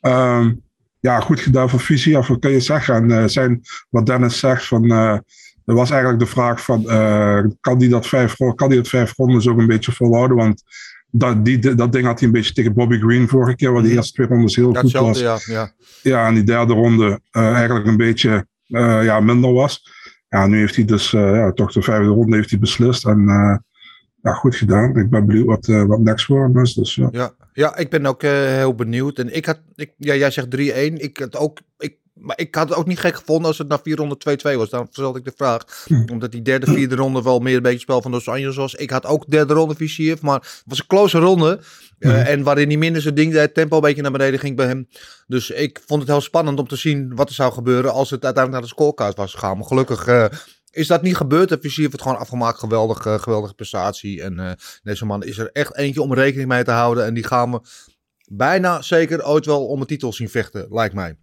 Ehm, 0.00 0.52
ja, 1.00 1.20
goed 1.20 1.40
gedaan 1.40 1.70
voor 1.70 1.80
Visie, 1.80 2.18
of 2.18 2.28
wat 2.28 2.38
kun 2.38 2.50
je 2.50 2.60
zeggen? 2.60 3.12
En 3.12 3.30
zijn, 3.30 3.60
wat 3.90 4.06
Dennis 4.06 4.38
zegt, 4.38 4.66
van, 4.66 4.90
eh 4.90 5.18
er 5.68 5.74
was 5.74 5.90
eigenlijk 5.90 6.20
de 6.20 6.26
vraag 6.26 6.64
van, 6.64 6.88
eh, 6.88 7.44
kan 7.60 7.78
hij 7.78 7.88
dat 7.88 8.06
vijf, 8.06 8.36
kan 8.36 8.68
hij 8.68 8.76
dat 8.76 8.88
vijf 8.88 9.16
rondes 9.16 9.48
ook 9.48 9.58
een 9.58 9.66
beetje 9.66 9.92
volhouden? 9.92 10.36
Want 10.36 10.62
dat, 11.10 11.44
die, 11.44 11.74
dat 11.74 11.92
ding 11.92 12.04
had 12.06 12.18
hij 12.18 12.28
een 12.28 12.34
beetje 12.34 12.52
tegen 12.52 12.74
Bobby 12.74 12.98
Green 12.98 13.28
vorige 13.28 13.56
keer, 13.56 13.72
waar 13.72 13.82
die 13.82 13.92
eerste 13.92 14.12
twee 14.12 14.26
rondes 14.26 14.56
heel 14.56 14.74
goed 14.74 14.92
was. 14.92 15.20
Ja. 15.20 15.38
ja. 15.44 15.72
Ja, 16.02 16.26
en 16.26 16.34
die 16.34 16.42
derde 16.42 16.72
ronde 16.72 17.20
eh, 17.30 17.52
eigenlijk 17.52 17.86
een 17.86 17.96
beetje 17.96 18.46
ja, 19.02 19.20
minder 19.20 19.52
was. 19.52 19.90
Ja, 20.28 20.46
nu 20.46 20.58
heeft 20.58 20.76
hij 20.76 20.84
dus 20.84 21.10
ja, 21.10 21.52
toch 21.52 21.72
de 21.72 21.82
vijfde 21.82 22.08
ronde 22.08 22.36
heeft 22.36 22.50
hij 22.50 22.58
beslist. 22.58 23.06
En 23.06 23.24
ja, 24.22 24.32
goed 24.32 24.56
gedaan. 24.56 24.96
Ik 24.96 25.10
ben 25.10 25.26
benieuwd 25.26 25.46
wat, 25.46 25.66
wat 25.66 26.00
next 26.00 26.24
voor 26.24 26.42
hem 26.42 26.58
is. 26.58 26.74
Dus, 26.74 26.94
ja. 26.94 27.08
Ja, 27.10 27.32
ja 27.58 27.76
ik 27.76 27.90
ben 27.90 28.06
ook 28.06 28.22
eh, 28.22 28.30
heel 28.30 28.74
benieuwd. 28.74 29.18
En 29.18 29.34
ik 29.34 29.46
had, 29.46 29.60
ik, 29.74 29.92
ja, 29.98 30.14
jij 30.14 30.30
zegt 30.30 30.46
3-1. 30.56 30.58
Ik 30.94 31.18
had 31.18 31.36
ook, 31.36 31.58
ik, 31.78 31.96
maar 32.14 32.38
ik 32.38 32.54
had 32.54 32.68
het 32.68 32.78
ook 32.78 32.86
niet 32.86 32.98
gek 32.98 33.16
gevonden 33.16 33.46
als 33.46 33.58
het 33.58 33.68
na 33.68 33.78
vier 33.82 33.96
ronde 33.96 34.18
2-2 34.52 34.56
was. 34.56 34.70
Daarom 34.70 34.88
stelde 34.90 35.18
ik 35.18 35.24
de 35.24 35.32
vraag. 35.36 35.86
Omdat 36.10 36.32
die 36.32 36.42
derde, 36.42 36.66
vierde 36.66 36.94
ronde 37.02 37.22
wel 37.22 37.38
meer 37.38 37.56
een 37.56 37.62
beetje 37.62 37.78
spel 37.78 38.02
van 38.02 38.10
Los 38.10 38.28
Angeles 38.28 38.56
was. 38.56 38.74
Ik 38.74 38.90
had 38.90 39.06
ook 39.06 39.30
derde 39.30 39.54
ronde 39.54 39.74
Visiev, 39.74 40.20
maar 40.20 40.40
het 40.40 40.62
was 40.66 40.78
een 40.78 40.86
close 40.86 41.18
ronde. 41.18 41.60
Eh, 41.98 42.28
En 42.28 42.42
waarin 42.42 42.68
hij 42.68 42.76
minder 42.76 43.02
zijn 43.02 43.14
ding 43.14 43.32
deed, 43.32 43.54
tempo 43.54 43.76
een 43.76 43.82
beetje 43.82 44.02
naar 44.02 44.12
beneden 44.12 44.40
ging 44.40 44.56
bij 44.56 44.66
hem. 44.66 44.88
Dus 45.26 45.50
ik 45.50 45.80
vond 45.86 46.00
het 46.00 46.10
heel 46.10 46.20
spannend 46.20 46.58
om 46.58 46.68
te 46.68 46.76
zien 46.76 47.14
wat 47.14 47.28
er 47.28 47.34
zou 47.34 47.52
gebeuren 47.52 47.92
als 47.92 48.10
het 48.10 48.24
uiteindelijk 48.24 48.52
naar 48.52 48.62
de 48.62 48.82
scorecard 48.82 49.16
was 49.16 49.32
gegaan. 49.32 49.56
Maar 49.56 49.66
gelukkig 49.66 50.06
eh, 50.06 50.24
is 50.70 50.86
dat 50.86 51.02
niet 51.02 51.16
gebeurd. 51.16 51.50
Visiev 51.60 51.76
heeft 51.78 51.92
het 51.92 52.02
gewoon 52.02 52.18
afgemaakt. 52.18 52.58
Geweldig, 52.58 53.06
eh, 53.06 53.18
geweldige 53.18 53.54
prestatie. 53.54 54.22
En 54.22 54.38
eh, 54.38 54.52
deze 54.82 55.06
man 55.06 55.22
is 55.22 55.38
er 55.38 55.50
echt 55.52 55.76
eentje 55.76 56.02
om 56.02 56.14
rekening 56.14 56.48
mee 56.48 56.64
te 56.64 56.70
houden. 56.70 57.04
En 57.04 57.14
die 57.14 57.24
gaan 57.24 57.52
we 57.52 57.60
bijna 58.30 58.82
zeker 58.82 59.26
ooit 59.26 59.46
wel 59.46 59.66
om 59.66 59.80
een 59.80 59.86
titel 59.86 60.12
zien 60.12 60.28
vechten, 60.28 60.66
lijkt 60.70 60.94
mij. 60.94 61.16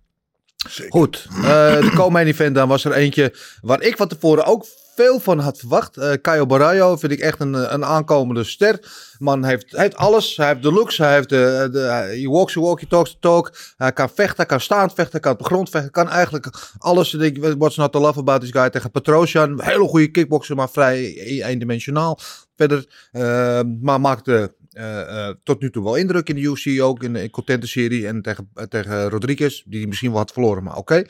Goed, 0.89 1.27
eh, 1.35 1.43
de 1.79 1.91
co-main 1.95 2.27
event 2.27 2.55
dan 2.55 2.67
was 2.67 2.85
er 2.85 2.93
eentje 2.93 3.33
waar 3.61 3.81
ik 3.81 3.97
van 3.97 4.07
tevoren 4.07 4.45
ook 4.45 4.65
veel 4.95 5.19
van 5.19 5.39
had 5.39 5.57
verwacht. 5.57 5.97
Eh 5.97 6.11
Caio 6.13 6.45
Barrayo 6.45 6.95
vind 6.95 7.11
ik 7.11 7.19
echt 7.19 7.39
een, 7.39 7.55
eh, 7.55 7.71
een 7.71 7.85
aankomende 7.85 8.43
ster. 8.43 8.79
Man 9.19 9.43
heeft, 9.43 9.95
alles. 9.95 10.37
Hij 10.37 10.47
heeft 10.47 10.61
de 10.61 10.71
looks, 10.71 10.97
hij 10.97 11.13
heeft 11.13 11.29
de, 11.29 11.69
de 11.71 11.79
he 11.79 12.29
walks 12.29 12.53
the 12.53 12.61
walk, 12.61 12.79
he 12.79 12.87
talks 12.87 13.11
the 13.11 13.17
talk. 13.19 13.53
Hij 13.77 13.91
kan 13.93 14.09
vechten, 14.09 14.35
hij 14.35 14.45
kan 14.45 14.59
staand 14.59 14.93
vechten, 14.93 15.11
hij 15.11 15.19
kan 15.19 15.31
op 15.31 15.37
de 15.37 15.43
grond 15.43 15.69
vechten. 15.69 15.91
kan 15.91 16.09
eigenlijk 16.09 16.47
alles. 16.77 17.13
Ik 17.13 17.37
What's 17.57 17.75
not 17.75 17.91
to 17.91 17.99
love 17.99 18.19
about 18.19 18.41
this 18.41 18.51
guy 18.51 18.69
tegen 18.69 18.91
Petrosian. 18.91 19.61
Hele 19.61 19.87
goede 19.87 20.11
kickboxer, 20.11 20.55
maar 20.55 20.69
vrij 20.69 20.97
e- 20.99 21.43
eendimensionaal. 21.43 22.19
Verder, 22.55 22.85
eh, 23.11 23.59
maar 23.81 24.01
maakte 24.01 24.53
eh, 24.75 25.27
eh, 25.27 25.35
tot 25.43 25.61
nu 25.61 25.69
toe 25.69 25.83
wel 25.83 25.95
indruk 25.95 26.29
in 26.29 26.35
de 26.35 26.41
UFC 26.41 26.81
ook. 26.81 27.03
In 27.03 27.13
de 27.13 27.23
in 27.23 27.29
contender-serie 27.29 28.07
en 28.07 28.21
tegen, 28.21 28.49
eh, 28.53 28.63
tegen 28.63 29.09
Rodriguez. 29.09 29.63
Die 29.65 29.79
hij 29.79 29.87
misschien 29.87 30.09
wel 30.09 30.19
had 30.19 30.31
verloren, 30.31 30.63
maar 30.63 30.75
oké. 30.75 31.03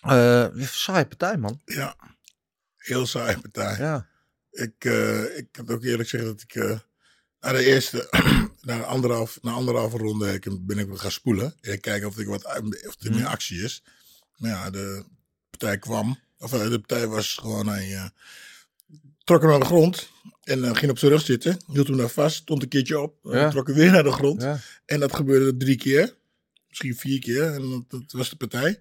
Eh, 0.00 0.46
saaie 0.58 1.06
partij, 1.06 1.36
man. 1.36 1.60
Ja, 1.64 1.96
heel 2.76 3.06
saai 3.06 3.38
partij. 3.40 3.76
Ja. 3.78 4.06
Ik, 4.50 4.84
ik 5.36 5.48
kan 5.50 5.68
ook 5.68 5.82
eerlijk 5.82 6.08
zeggen 6.08 6.30
dat 6.30 6.42
ik 6.42 6.80
na 7.40 7.52
de 7.52 7.64
eerste, 7.64 8.08
na 8.60 8.82
anderhalf, 8.82 9.38
na 9.42 9.50
anderhalve 9.50 9.96
ronde 9.96 10.32
ik, 10.32 10.66
ben 10.66 10.78
ik 10.78 10.86
weer 10.86 10.98
gaan 10.98 11.10
spoelen. 11.10 11.54
En 11.60 11.80
kijken 11.80 12.08
of, 12.08 12.18
ik 12.18 12.26
wat, 12.26 12.44
of 12.86 12.94
er 12.98 13.14
meer 13.14 13.26
actie 13.26 13.62
is. 13.62 13.82
Maar 14.36 14.50
ja, 14.50 14.70
de 14.70 15.04
partij 15.50 15.78
kwam. 15.78 16.18
Of 16.38 16.50
de 16.50 16.78
partij 16.78 17.06
was 17.06 17.34
gewoon, 17.34 17.66
hij 17.68 17.94
eh, 17.94 18.08
trok 19.24 19.40
hem 19.40 19.50
naar 19.50 19.60
de 19.60 19.66
grond. 19.66 20.10
En 20.46 20.64
eh, 20.64 20.74
ging 20.74 20.90
op 20.90 20.98
zijn 20.98 21.10
rug 21.10 21.20
zitten. 21.20 21.56
Hield 21.72 21.86
hem 21.86 21.96
daar 21.96 22.08
vast. 22.08 22.36
Stond 22.36 22.62
een 22.62 22.68
keertje 22.68 23.00
op. 23.00 23.14
en 23.24 23.38
Ja. 23.38 23.50
Trok 23.50 23.66
hem 23.66 23.76
weer 23.76 23.90
naar 23.90 24.02
de 24.02 24.10
grond. 24.12 24.42
Ja. 24.42 24.58
En 24.84 25.00
dat 25.00 25.14
gebeurde 25.14 25.56
drie 25.56 25.76
keer. 25.76 26.14
Misschien 26.68 26.94
vier 26.96 27.18
keer. 27.20 27.42
En 27.54 27.70
dat, 27.70 27.84
dat 28.00 28.12
was 28.12 28.30
de 28.30 28.36
partij. 28.36 28.80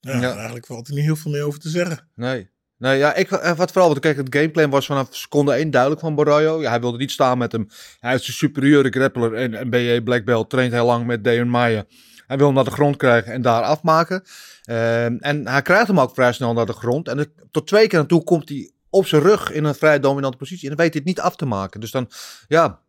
Ja, 0.00 0.20
Ja. 0.20 0.34
Eigenlijk 0.34 0.66
valt 0.66 0.88
er 0.88 0.94
niet 0.94 1.04
heel 1.04 1.16
veel 1.16 1.30
meer 1.30 1.42
over 1.42 1.60
te 1.60 1.68
zeggen. 1.68 2.08
Nee. 2.14 2.48
Nee, 2.78 2.98
ja, 2.98 3.14
ik, 3.14 3.30
eh, 3.30 3.56
wat 3.56 3.70
vooral, 3.72 3.88
want 3.88 4.00
kijk, 4.00 4.16
het 4.16 4.34
gameplan 4.36 4.70
was 4.70 4.86
vanaf 4.86 5.08
seconde 5.10 5.52
1 5.52 5.70
duidelijk 5.70 6.00
van 6.00 6.14
Barroyo. 6.14 6.62
Ja, 6.62 6.70
hij 6.70 6.80
wilde 6.80 6.98
niet 6.98 7.10
staan 7.10 7.38
met 7.38 7.52
hem. 7.52 7.68
Hij 8.00 8.14
is 8.14 8.26
een 8.26 8.32
superieure 8.32 8.90
grappler 8.90 9.34
en, 9.34 9.54
en 9.54 9.70
BJ 9.70 10.00
Black 10.00 10.24
Belt 10.24 10.50
traint 10.50 10.72
heel 10.72 10.86
lang 10.86 11.06
met 11.06 11.24
Deon 11.24 11.48
Maier. 11.48 11.84
Hij 12.26 12.36
wil 12.36 12.46
hem 12.46 12.54
naar 12.54 12.64
de 12.64 12.70
grond 12.70 12.96
krijgen 12.96 13.32
en 13.32 13.42
daar 13.42 13.62
afmaken. 13.62 14.22
Ehm, 14.64 15.16
en 15.20 15.48
hij 15.48 15.62
krijgt 15.62 15.86
hem 15.86 16.00
ook 16.00 16.14
vrij 16.14 16.32
snel 16.32 16.52
naar 16.52 16.66
de 16.66 16.72
grond. 16.72 17.08
En 17.08 17.18
het- 17.18 17.30
tot 17.50 17.66
twee 17.66 17.86
keer 17.86 17.98
aan 17.98 18.06
toe 18.06 18.24
komt 18.24 18.48
hij 18.48 18.70
op 18.94 19.06
zijn 19.06 19.22
rug 19.22 19.50
in 19.50 19.64
een 19.64 19.74
vrij 19.74 20.00
dominante 20.00 20.36
positie. 20.36 20.70
En 20.70 20.76
dan 20.76 20.84
weet 20.84 20.94
hij 20.94 21.02
het 21.04 21.16
niet 21.16 21.24
af 21.24 21.36
te 21.36 21.46
maken. 21.46 21.80
Dus 21.80 21.90
dan, 21.90 22.10
ja, 22.48 22.80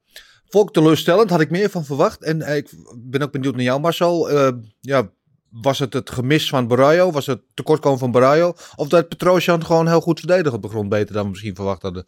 volk 0.50 0.74
teleurstellend. 0.74 1.30
Had 1.30 1.42
ik 1.42 1.50
meer 1.50 1.70
van 1.70 1.86
verwacht. 1.86 2.24
En 2.24 2.42
eh, 2.42 2.56
ik 2.56 2.70
ben 2.96 3.22
ook 3.22 3.32
benieuwd 3.32 3.56
naar 3.56 3.64
jou, 3.64 3.80
Marcel. 3.80 4.30
Eh, 4.30 4.52
ja, 4.82 5.10
was 5.50 5.80
het 5.80 5.94
het 5.94 6.10
gemis 6.10 6.50
van 6.50 6.68
Barrayo? 6.68 7.12
Was 7.12 7.26
het 7.26 7.42
tekortkomen 7.54 8.00
van 8.00 8.12
Barrayo? 8.12 8.54
Of 8.76 8.88
dat 8.88 9.10
Petrosian 9.10 9.66
gewoon 9.66 9.88
heel 9.88 10.02
goed 10.02 10.20
verdedigd 10.20 10.56
op 10.56 10.62
de 10.62 10.70
grond 10.70 10.90
beter 10.90 11.14
dan 11.14 11.24
we 11.24 11.30
misschien 11.30 11.56
verwacht 11.56 11.82
hadden? 11.82 12.06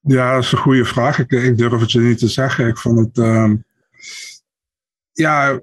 Ja, 0.00 0.34
dat 0.34 0.42
is 0.42 0.52
een 0.52 0.58
goede 0.58 0.84
vraag. 0.84 1.18
Ik, 1.18 1.30
ik 1.30 1.58
durf 1.58 1.80
het 1.80 1.92
je 1.92 2.00
niet 2.00 2.18
te 2.18 2.28
zeggen. 2.28 2.66
Ik 2.66 2.78
vond 2.78 2.98
het. 2.98 3.18
ehm, 3.18 3.56
ja, 5.12 5.60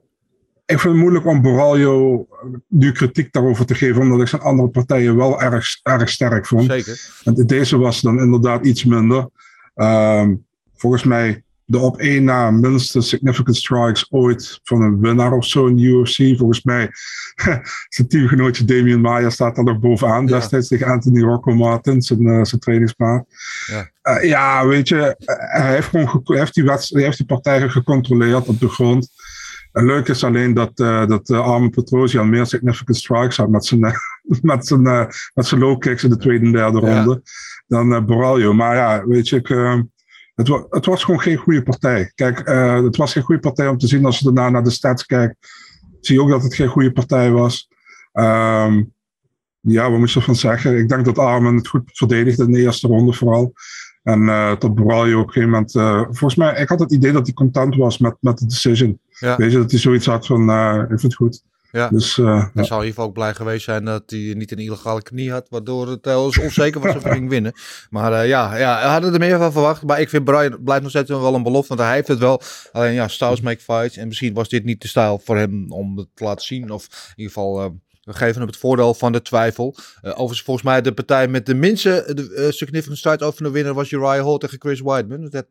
ik 0.68 0.80
vind 0.80 0.94
het 0.94 1.02
moeilijk 1.02 1.26
om 1.26 1.42
Boraljo 1.42 2.28
nu 2.68 2.92
kritiek 2.92 3.34
daarover 3.34 3.66
te 3.66 3.76
geven, 3.76 4.02
omdat 4.02 4.22
ik 4.22 4.28
zijn 4.28 4.42
andere 4.42 4.70
partijen 4.70 5.16
wel 5.16 5.42
erg, 5.42 5.80
erg 5.84 6.10
sterk 6.10 6.46
vond. 6.48 6.72
Zeker. 6.72 7.46
Deze 7.46 7.78
was 7.78 8.02
dan 8.02 8.20
inderdaad 8.20 8.66
iets 8.66 8.86
minder. 8.86 9.30
Ehm, 9.76 10.36
volgens 10.76 11.04
mij 11.04 11.44
de 11.66 11.78
op 11.78 11.98
één 11.98 12.24
na 12.24 12.52
minste 12.52 13.02
significant 13.02 13.58
strikes 13.58 14.12
ooit 14.12 14.60
van 14.64 14.82
een 14.82 15.00
winnaar 15.00 15.32
of 15.32 15.46
zo 15.46 15.68
in 15.68 15.76
de 15.76 15.84
UFC. 15.84 16.38
Volgens 16.38 16.64
mij 16.64 16.90
zijn 17.96 18.08
teamgenootje 18.08 18.66
Damian 18.66 19.02
Maya 19.02 19.30
staat 19.30 19.56
daar 19.56 19.66
nog 19.66 19.80
bovenaan. 19.80 20.28
Ja. 20.28 20.40
Destijds 20.40 20.68
tegen 20.68 20.88
Anthony 20.88 21.22
Rocco 21.22 21.56
Martin, 21.56 22.02
zijn, 22.02 22.28
eh, 22.28 22.44
zijn 22.44 22.62
trainingsmaat. 22.62 23.26
Ja. 23.68 23.90
Eh, 24.02 24.30
ja, 24.30 24.68
weet 24.68 24.88
je, 24.88 25.16
eh, 25.18 25.62
hij 25.62 25.74
heeft, 25.74 25.88
gewoon 25.88 26.22
hij 26.24 26.38
heeft, 26.38 26.54
die 26.54 26.64
hij 26.64 27.04
heeft 27.04 27.18
die 27.18 27.26
partij 27.26 27.70
gecontroleerd 27.70 28.48
op 28.48 28.60
de 28.60 28.70
grond. 28.70 29.10
Leuk 29.86 30.08
is 30.08 30.24
alleen 30.24 30.54
dat, 30.54 30.72
eh 30.80 31.06
dat 31.08 31.30
uh, 31.30 31.40
Armin 31.40 31.70
Petrosian 31.70 32.30
meer 32.30 32.46
significant 32.46 32.98
strikes 32.98 33.38
had 33.38 33.50
met 33.50 33.66
zijn, 33.66 33.84
eh, 33.84 33.94
met 34.42 34.68
zijn, 34.68 34.86
eh, 34.88 35.06
met 35.34 35.46
zijn 35.46 35.62
low 35.62 35.80
kicks 35.80 36.04
in 36.04 36.10
de 36.10 36.18
tweede 36.18 36.46
en 36.46 36.52
derde 36.52 36.82
Ja. 36.82 36.96
ronde 36.96 37.22
dan 37.68 37.94
eh 37.94 38.04
Boraljo. 38.06 38.54
Maar 38.54 38.76
ja, 38.76 39.06
weet 39.08 39.30
je, 39.30 39.36
ik, 39.36 39.50
eh, 39.50 39.80
het, 40.36 40.48
wa- 40.48 40.66
het 40.70 40.86
was 40.86 41.04
gewoon 41.04 41.22
geen 41.22 41.38
goede 41.38 41.64
partij. 41.64 42.12
Kijk, 42.16 42.40
eh, 42.40 42.84
het 42.84 42.98
was 42.98 43.14
geen 43.14 43.24
goede 43.24 43.42
partij 43.42 43.68
om 43.68 43.78
te 43.78 43.88
zien 43.88 44.06
als 44.06 44.20
je 44.20 44.26
daarna 44.26 44.50
naar 44.50 44.64
de 44.64 44.70
stats 44.70 45.06
kijkt. 45.06 45.36
Zie 46.02 46.16
je 46.16 46.22
ook 46.22 46.30
dat 46.30 46.44
het 46.44 46.56
geen 46.56 46.68
goede 46.68 46.92
partij 46.92 47.32
was. 47.32 47.68
Ehm, 48.12 48.84
ja, 49.60 49.90
wat 49.90 50.00
moet 50.00 50.12
je 50.12 50.20
ervan 50.20 50.36
zeggen? 50.36 50.78
Ik 50.78 50.90
denk 50.90 51.06
dat 51.06 51.18
Armin 51.18 51.56
het 51.56 51.68
goed 51.68 51.82
verdedigde 51.94 52.44
in 52.44 52.52
de 52.52 52.60
eerste 52.60 52.88
ronde 52.88 53.14
vooral. 53.14 53.54
En 54.04 54.30
eh 54.30 54.52
dat 54.60 54.76
Boraljo 54.76 55.20
op 55.20 55.28
een 55.28 55.34
gegeven 55.34 55.50
moment... 55.50 55.76
eh, 55.76 56.02
volgens 56.02 56.36
mij, 56.36 56.62
ik 56.62 56.70
had 56.70 56.80
het 56.80 56.92
idee 56.94 57.12
dat 57.12 57.26
hij 57.26 57.34
content 57.34 57.76
was 57.76 57.98
met, 57.98 58.16
met 58.20 58.38
de 58.38 58.46
decision. 58.46 59.00
Ja. 59.20 59.36
Weet 59.36 59.52
je, 59.52 59.58
dat 59.58 59.72
hij 59.72 59.80
zoiets 59.80 60.06
had 60.06 60.26
van, 60.26 60.50
ik 60.82 60.88
vind 60.88 61.02
het 61.02 61.16
goed. 61.16 61.44
Ja. 61.72 61.90
Dus, 61.90 62.16
Dan 62.16 62.52
ja. 62.54 62.64
zou 62.64 62.84
hij 62.84 62.94
ook 62.96 63.14
blij 63.14 63.34
geweest 63.34 63.64
zijn 63.64 63.86
dat 63.86 64.04
hij 64.06 64.34
niet 64.38 64.52
een 64.52 64.58
illegale 64.58 65.02
knie 65.02 65.32
had, 65.32 65.48
waardoor 65.50 65.90
het 65.90 66.06
heel 66.06 66.32
onzeker 66.42 66.82
was 66.82 66.96
of 66.96 67.04
hij 67.04 67.12
ging 67.14 67.30
winnen. 67.30 67.54
Maar 67.90 68.14
eh, 68.14 68.28
ja, 68.28 68.58
ja, 68.58 68.82
we 68.82 68.88
hadden 68.88 69.14
er 69.14 69.20
meer 69.20 69.38
van 69.38 69.52
verwacht. 69.52 69.84
Maar 69.84 70.00
ik 70.00 70.10
vind 70.10 70.24
Brian 70.24 70.64
blijft 70.64 70.82
nog 70.82 70.92
steeds 70.92 71.10
wel 71.10 71.36
een 71.36 71.44
belofte, 71.44 71.68
want 71.68 71.80
hij 71.88 71.96
heeft 71.96 72.08
het 72.08 72.20
wel. 72.20 72.42
Alleen 72.72 72.94
ja, 72.94 73.08
styles 73.08 73.42
make 73.42 73.62
fights. 73.62 73.98
En 73.98 74.08
misschien 74.08 74.34
was 74.34 74.50
dit 74.50 74.64
niet 74.64 74.82
de 74.82 74.88
stijl 74.88 75.22
voor 75.24 75.38
hem 75.38 75.72
om 75.72 75.98
het 75.98 76.08
te 76.14 76.24
laten 76.24 76.46
zien. 76.46 76.72
Of 76.72 76.84
in 76.84 77.14
ieder 77.16 77.34
geval, 77.34 77.80
we 78.04 78.14
geven 78.14 78.38
hem 78.38 78.48
het 78.48 78.58
voordeel 78.58 78.94
van 78.94 79.12
de 79.12 79.22
twijfel. 79.22 79.76
Overigens, 80.02 80.42
volgens 80.42 80.66
mij 80.66 80.82
de 80.82 80.94
partij 80.94 81.28
met 81.28 81.46
de 81.46 81.56
minste 81.56 82.12
de, 82.16 82.34
eh, 82.34 82.52
significant 82.52 82.98
strike 82.98 83.26
over 83.26 83.44
de 83.44 83.52
winnaar 83.52 83.74
was 83.74 83.92
Uriah 83.92 84.26
Hall 84.26 84.38
tegen 84.38 84.60
Chris 84.60 84.82
Weidman. 84.82 85.30
Dat 85.30 85.46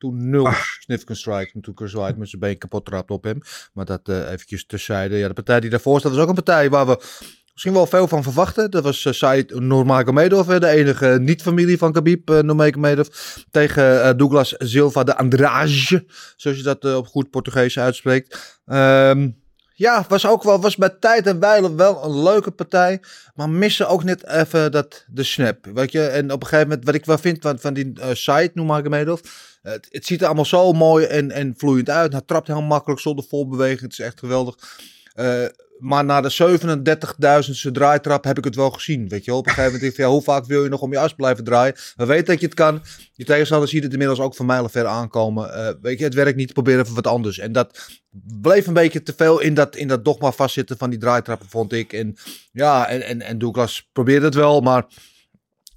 toen 0.00 0.30
nul 0.30 0.48
significant 0.78 1.18
strike. 1.18 1.50
En 1.54 1.60
toen 1.60 1.76
Chris 1.76 1.92
Weidman 1.92 2.26
zijn 2.26 2.40
been 2.40 2.58
kapot 2.58 2.84
trapte 2.84 3.12
op 3.12 3.24
hem. 3.24 3.40
Maar 3.72 3.84
dat 3.84 4.08
eh 4.08 4.30
eventjes 4.30 4.66
terzijde. 4.66 5.16
Ja, 5.16 5.28
de 5.28 5.34
partij 5.34 5.60
die 5.60 5.70
daarvoor 5.70 5.98
staat 5.98 6.12
was 6.12 6.20
ook 6.20 6.28
een 6.28 6.34
partij 6.34 6.70
waar 6.70 6.86
we 6.86 7.00
misschien 7.52 7.72
wel 7.72 7.86
veel 7.86 8.08
van 8.08 8.22
verwachten. 8.22 8.70
Dat 8.70 8.82
was 8.82 9.04
uh, 9.04 9.12
Said 9.12 9.60
Nurmagomedov, 9.60 10.48
eh, 10.48 10.60
de 10.60 10.66
enige 10.66 11.18
niet-familie 11.20 11.78
van 11.78 11.92
Khabib 11.92 12.30
uh, 12.30 12.40
Nurmagomedov. 12.40 13.08
Tegen 13.50 13.94
uh, 13.94 14.10
Douglas 14.16 14.54
Silva 14.58 15.04
de 15.04 15.16
Andrade, 15.16 16.04
zoals 16.36 16.56
je 16.56 16.62
dat 16.62 16.84
uh, 16.84 16.96
op 16.96 17.06
goed 17.06 17.30
Portugees 17.30 17.78
uitspreekt. 17.78 18.60
Um, 18.66 19.38
Ja, 19.80 20.04
was 20.08 20.26
ook 20.26 20.42
wel, 20.42 20.60
was 20.60 20.76
bij 20.76 20.88
tijd 20.88 21.26
en 21.26 21.40
wijle 21.40 21.74
wel 21.74 22.04
een 22.04 22.22
leuke 22.22 22.50
partij. 22.50 23.00
Maar 23.34 23.50
missen 23.50 23.88
ook 23.88 24.04
net 24.04 24.26
even 24.26 24.72
dat, 24.72 25.04
de 25.08 25.22
snap. 25.22 25.66
Weet 25.74 25.92
je, 25.92 26.06
en 26.06 26.32
op 26.32 26.42
een 26.42 26.48
gegeven 26.48 26.68
moment, 26.68 26.86
wat 26.86 26.94
ik 26.94 27.04
wel 27.04 27.18
vind 27.18 27.38
van, 27.40 27.58
van 27.58 27.74
die 27.74 27.92
eh, 28.00 28.08
site, 28.12 28.50
noem 28.54 28.66
maar 28.66 28.88
Medov. 28.88 29.20
Het, 29.62 29.88
het 29.90 30.06
ziet 30.06 30.20
er 30.20 30.26
allemaal 30.26 30.44
zo 30.44 30.72
mooi 30.72 31.04
en, 31.04 31.30
en 31.30 31.54
vloeiend 31.56 31.90
uit. 31.90 32.12
Hij 32.12 32.22
trapt 32.26 32.46
heel 32.46 32.62
makkelijk 32.62 33.00
zonder 33.00 33.24
volbeweging. 33.24 33.80
Het 33.80 33.92
is 33.92 33.98
echt 33.98 34.18
geweldig. 34.18 34.78
Eh, 35.14 35.44
maar 35.78 36.04
na 36.04 36.20
de 36.20 36.60
37.000ste 37.64 37.70
draaitrap 37.72 38.24
heb 38.24 38.38
ik 38.38 38.44
het 38.44 38.54
wel 38.54 38.70
gezien. 38.70 39.08
Weet 39.08 39.24
je, 39.24 39.34
op 39.34 39.46
een 39.46 39.52
gegeven 39.52 39.64
moment 39.64 39.80
denk 39.80 39.92
ik 39.92 39.98
ja, 39.98 40.08
hoe 40.08 40.22
vaak 40.22 40.46
wil 40.46 40.62
je 40.62 40.68
nog 40.68 40.80
om 40.80 40.92
je 40.92 40.98
as 40.98 41.14
blijven 41.14 41.44
draaien? 41.44 41.74
We 41.96 42.06
weten 42.06 42.24
dat 42.24 42.40
je 42.40 42.46
het 42.46 42.54
kan. 42.54 42.82
Je 43.12 43.24
tegenstander 43.24 43.68
ziet 43.68 43.82
het 43.82 43.92
inmiddels 43.92 44.20
ook 44.20 44.34
van 44.34 44.46
mijlen 44.46 44.70
ver 44.70 44.86
aankomen. 44.86 45.54
Eh, 45.54 45.74
weet 45.82 45.98
je, 45.98 46.04
het 46.04 46.14
werkt 46.14 46.36
niet, 46.36 46.52
probeer 46.52 46.78
even 46.78 46.94
wat 46.94 47.06
anders. 47.06 47.38
En 47.38 47.52
dat 47.52 48.00
bleef 48.40 48.66
een 48.66 48.74
beetje 48.74 49.02
te 49.02 49.14
veel 49.16 49.40
in 49.40 49.54
dat, 49.54 49.76
in 49.76 49.88
dat 49.88 50.04
dogma 50.04 50.32
vastzitten 50.32 50.76
van 50.78 50.90
die 50.90 50.98
draaitrappen, 50.98 51.48
vond 51.48 51.72
ik. 51.72 51.92
En 51.92 52.16
ja, 52.52 52.88
en, 52.88 53.02
en, 53.02 53.22
en 53.22 53.38
Douglas 53.38 53.88
probeerde 53.92 54.26
het 54.26 54.34
wel, 54.34 54.60
maar 54.60 54.86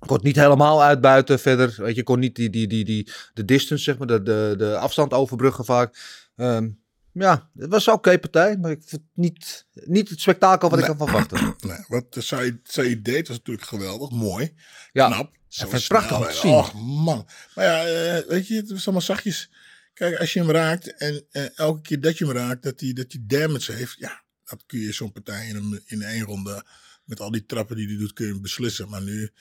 kon 0.05 0.15
het 0.15 0.25
niet 0.25 0.35
helemaal 0.35 0.83
uitbuiten 0.83 1.39
verder. 1.39 1.75
Weet 1.77 1.95
je, 1.95 2.03
kon 2.03 2.19
niet 2.19 2.35
die, 2.35 2.49
die, 2.49 2.67
die, 2.67 2.85
die, 2.85 3.11
de 3.33 3.45
distance, 3.45 3.83
zeg 3.83 3.97
maar, 3.97 4.07
de, 4.07 4.23
de, 4.23 4.53
de 4.57 4.77
afstand 4.77 5.13
overbruggen 5.13 5.65
vaak. 5.65 5.97
Ehm, 6.35 6.69
ja, 7.13 7.49
het 7.57 7.69
was 7.69 7.87
een 7.87 7.93
oké 7.93 8.19
partij, 8.19 8.57
maar 8.57 8.71
ik 8.71 8.81
vond 8.85 9.01
niet, 9.13 9.65
niet 9.73 10.09
het 10.09 10.19
spektakel 10.19 10.69
wat 10.69 10.79
ik 10.79 10.87
ervan 10.87 11.07
verwachtte. 11.07 11.55
Nee, 11.67 11.85
wat 11.87 12.05
zij, 12.09 12.59
zij 12.63 13.01
deed 13.01 13.27
was 13.27 13.37
natuurlijk 13.37 13.67
geweldig, 13.67 14.09
mooi, 14.09 14.53
Ja, 14.91 15.07
knap. 15.07 15.31
Zo 15.47 15.67
prachtig 15.87 16.17
om 16.17 16.23
te 16.23 16.33
zien. 16.33 16.53
Och 16.53 16.73
man. 16.73 17.27
Maar 17.55 17.65
ja, 17.65 17.85
eh, 17.85 18.27
weet 18.27 18.47
je, 18.47 18.55
het 18.55 18.69
is 18.69 18.83
allemaal 18.85 19.01
zachtjes. 19.01 19.51
Kijk, 19.93 20.19
als 20.19 20.33
je 20.33 20.39
hem 20.39 20.51
raakt 20.51 20.97
en 20.97 21.25
eh, 21.31 21.57
elke 21.57 21.81
keer 21.81 22.01
dat 22.01 22.17
je 22.17 22.25
hem 22.25 22.35
raakt, 22.35 22.63
dat 22.63 22.79
hij 22.79 22.93
dat 22.93 23.15
damage 23.19 23.71
heeft. 23.71 23.95
Ja, 23.99 24.23
dat 24.43 24.63
kun 24.65 24.79
je 24.79 24.91
zo'n 24.91 25.11
partij 25.11 25.47
in, 25.47 25.55
een, 25.55 25.81
in 25.85 26.01
één 26.01 26.23
ronde, 26.23 26.65
met 27.03 27.19
al 27.19 27.31
die 27.31 27.45
trappen 27.45 27.75
die 27.75 27.87
hij 27.87 27.97
doet, 27.97 28.13
kun 28.13 28.25
je 28.25 28.31
hem 28.31 28.41
beslissen. 28.41 28.89
Maar 28.89 29.01
nu 29.01 29.31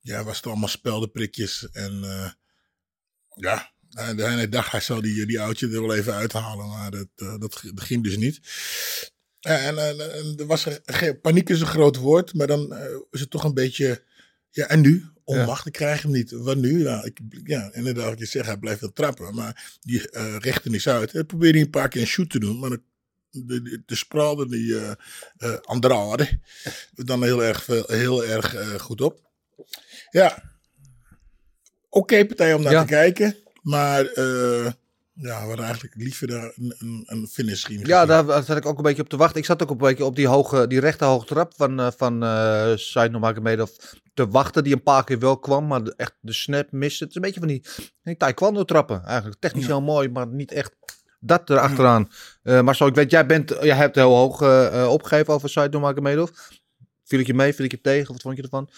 ja, 0.00 0.24
was 0.24 0.36
het 0.36 0.46
allemaal 0.46 0.68
speldenprikjes. 0.68 1.68
En 1.72 2.04
eh, 2.04 2.30
ja, 3.34 3.72
en 3.90 4.16
de 4.16 4.26
ene 4.26 4.48
dag 4.48 4.70
hij 4.70 4.80
zou 4.80 5.02
die, 5.02 5.26
die 5.26 5.40
oudje 5.40 5.66
er 5.66 5.80
wel 5.80 5.94
even 5.94 6.14
uithalen, 6.14 6.68
maar 6.68 6.90
dat, 6.90 7.08
eh, 7.16 7.38
dat, 7.38 7.60
dat 7.74 7.80
ging 7.80 8.04
dus 8.04 8.16
niet. 8.16 8.40
Ja, 9.40 9.58
en, 9.58 9.78
en, 9.78 10.14
en 10.14 10.34
er 10.36 10.46
was 10.46 10.66
paniek 11.22 11.48
is 11.48 11.60
een 11.60 11.66
groot 11.66 11.96
woord, 11.96 12.34
maar 12.34 12.46
dan 12.46 12.72
eh, 12.72 12.96
is 13.10 13.20
het 13.20 13.30
toch 13.30 13.44
een 13.44 13.54
beetje. 13.54 14.04
Ja, 14.50 14.66
en 14.66 14.80
nu? 14.80 15.04
Onmacht, 15.24 15.66
ik 15.66 15.72
krijg 15.72 16.02
hem 16.02 16.10
niet. 16.10 16.30
Wat 16.30 16.56
nu? 16.56 16.82
Nou, 16.82 17.06
ik, 17.06 17.20
ja, 17.44 17.72
inderdaad, 17.72 18.08
wat 18.08 18.18
je 18.18 18.26
zegt, 18.26 18.46
hij 18.46 18.56
blijft 18.56 18.80
wel 18.80 18.92
trappen, 18.92 19.34
maar 19.34 19.78
die 19.80 20.10
eh 20.10 20.36
rechten 20.38 20.74
is 20.74 20.88
uit. 20.88 21.14
Ik 21.14 21.26
probeerde 21.26 21.56
hij 21.56 21.66
een 21.66 21.70
paar 21.72 21.88
keer 21.88 22.00
een 22.00 22.06
shoot 22.06 22.30
te 22.30 22.38
doen, 22.38 22.58
maar 22.58 22.70
de, 22.70 22.82
de, 23.30 23.62
de, 23.62 23.82
de 23.86 23.94
spraalde 23.94 24.48
die 24.48 24.78
eh 25.36 25.56
Andrade 25.60 26.40
dan 26.94 27.22
heel 27.22 27.44
erg, 27.44 27.66
heel 27.86 28.24
erg 28.24 28.80
goed 28.80 29.00
op. 29.00 29.30
Ja, 30.10 30.42
oké 31.88 32.26
partij 32.26 32.54
om 32.54 32.62
naar 32.62 32.72
Ja. 32.72 32.80
te 32.80 32.86
kijken, 32.86 33.36
maar 33.62 34.04
eh, 34.06 34.70
ja, 35.12 35.40
we 35.40 35.46
hadden 35.46 35.64
eigenlijk 35.64 35.94
liever 35.94 36.26
daar 36.26 36.52
een, 36.56 37.04
een, 37.06 37.28
finish 37.30 37.64
zien. 37.64 37.86
Ja, 37.86 38.06
daar 38.06 38.42
zat 38.42 38.56
ik 38.56 38.66
ook 38.66 38.76
een 38.76 38.82
beetje 38.82 39.02
op 39.02 39.08
te 39.08 39.16
wachten. 39.16 39.38
Ik 39.38 39.44
zat 39.44 39.62
ook 39.62 39.70
een 39.70 39.76
beetje 39.76 40.04
op 40.04 40.16
die, 40.16 40.26
hoge, 40.26 40.66
die 40.66 40.80
rechte 40.80 41.04
hoge 41.04 41.26
trap 41.26 41.52
van, 41.56 41.80
uh, 41.80 41.88
van 41.96 42.24
uh, 42.24 42.72
Said 42.74 43.10
Nurmagomedov 43.10 43.70
te 44.14 44.28
wachten. 44.28 44.64
Die 44.64 44.72
een 44.72 44.82
paar 44.82 45.04
keer 45.04 45.18
wel 45.18 45.38
kwam, 45.38 45.66
maar 45.66 45.82
echt 45.82 46.14
de 46.20 46.32
snap 46.32 46.72
miste. 46.72 47.02
Het 47.04 47.08
is 47.10 47.16
een 47.16 47.22
beetje 47.22 47.40
van 47.40 47.48
die, 47.48 47.64
die 48.02 48.16
taekwondo 48.16 48.64
trappen 48.64 49.04
eigenlijk. 49.04 49.40
Technisch 49.40 49.62
Ja. 49.66 49.68
heel 49.68 49.82
mooi, 49.82 50.08
maar 50.08 50.26
niet 50.26 50.52
echt 50.52 50.72
dat 51.20 51.50
erachteraan. 51.50 52.10
Uh, 52.42 52.60
maar 52.60 52.76
zo, 52.76 52.86
ik 52.86 52.94
weet, 52.94 53.10
jij, 53.10 53.26
bent, 53.26 53.48
jij 53.60 53.76
hebt 53.76 53.94
heel 53.94 54.14
hoog 54.14 54.40
uh, 54.42 54.86
opgegeven 54.90 55.34
over 55.34 55.48
Said 55.48 55.72
Nurmagomedov. 55.72 56.30
Viel 57.04 57.20
ik 57.20 57.26
je 57.26 57.34
mee, 57.34 57.54
viel 57.54 57.64
ik 57.64 57.70
je 57.70 57.80
tegen? 57.80 58.12
Wat 58.12 58.22
vond 58.22 58.36
je 58.36 58.42
ervan? 58.42 58.70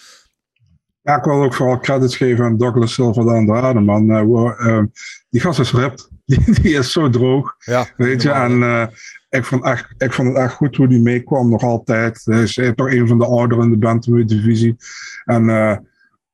Ja, 1.03 1.17
ik 1.17 1.23
wil 1.23 1.43
ook 1.43 1.53
vooral 1.53 1.79
credits 1.79 2.17
geven 2.17 2.45
aan 2.45 2.57
Douglas 2.57 2.93
Silva 2.93 3.23
de 3.23 3.29
Andrade, 3.29 3.79
man. 3.79 4.09
Uh, 4.09 4.21
wow, 4.21 4.59
uh, 4.67 4.83
die 5.29 5.41
gast 5.41 5.59
is 5.59 5.71
ripped. 5.71 6.11
Die, 6.25 6.61
die, 6.61 6.73
is 6.77 6.91
zo 6.91 7.09
droog. 7.09 7.55
Ja, 7.59 7.87
weet 7.97 8.21
je, 8.21 8.31
en 8.31 8.51
uh, 8.51 8.85
ik, 9.29 9.45
vond 9.45 9.63
echt, 9.63 9.93
ik 9.97 10.13
vond 10.13 10.27
het 10.27 10.37
echt 10.37 10.53
goed 10.53 10.75
hoe 10.75 10.87
die 10.87 10.99
meekwam, 11.01 11.49
nog 11.49 11.63
altijd. 11.63 12.21
Hij 12.23 12.41
is 12.43 12.53
toch 12.75 12.91
een 12.91 13.07
van 13.07 13.17
de 13.17 13.25
ouderen 13.25 13.63
in 13.63 13.69
de 13.69 13.77
bantamweight 13.77 14.29
divisie. 14.31 14.75
En 15.25 15.43
uh, 15.43 15.75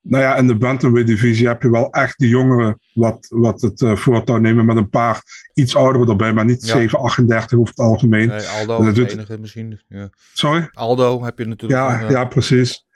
nou 0.01 0.23
ja, 0.23 0.36
in 0.36 0.47
de 0.47 0.55
bantamweight 0.58 1.10
divisie 1.12 1.47
heb 1.47 1.62
je 1.62 1.69
wel 1.69 1.89
echt 1.91 2.19
de 2.19 2.27
jongeren 2.27 2.79
wat, 2.93 3.27
wat 3.29 3.62
het 3.62 3.82
uh, 3.82 3.95
voortouw 3.95 4.38
nemen 4.38 4.65
met 4.65 4.77
een 4.77 4.89
paar 4.89 5.21
iets 5.53 5.75
ouderen 5.75 6.08
erbij, 6.10 6.34
maar 6.34 6.45
niet 6.45 6.65
Ja. 6.67 6.73
7, 6.75 6.99
38 6.99 7.58
over 7.58 7.69
het 7.75 7.86
algemeen. 7.86 8.27
Nee, 8.27 8.47
Aldo 8.47 8.77
Dat 8.77 8.88
is 8.88 8.93
de 8.93 9.01
doet- 9.01 9.12
enige 9.12 9.38
misschien. 9.39 9.79
Ja. 9.88 10.10
Sorry? 10.34 10.69
Aldo 10.73 11.23
heb 11.23 11.38
je 11.39 11.45
natuurlijk. 11.45 11.82
Ja, 11.82 12.10
ja, 12.10 12.25
precies. 12.25 12.88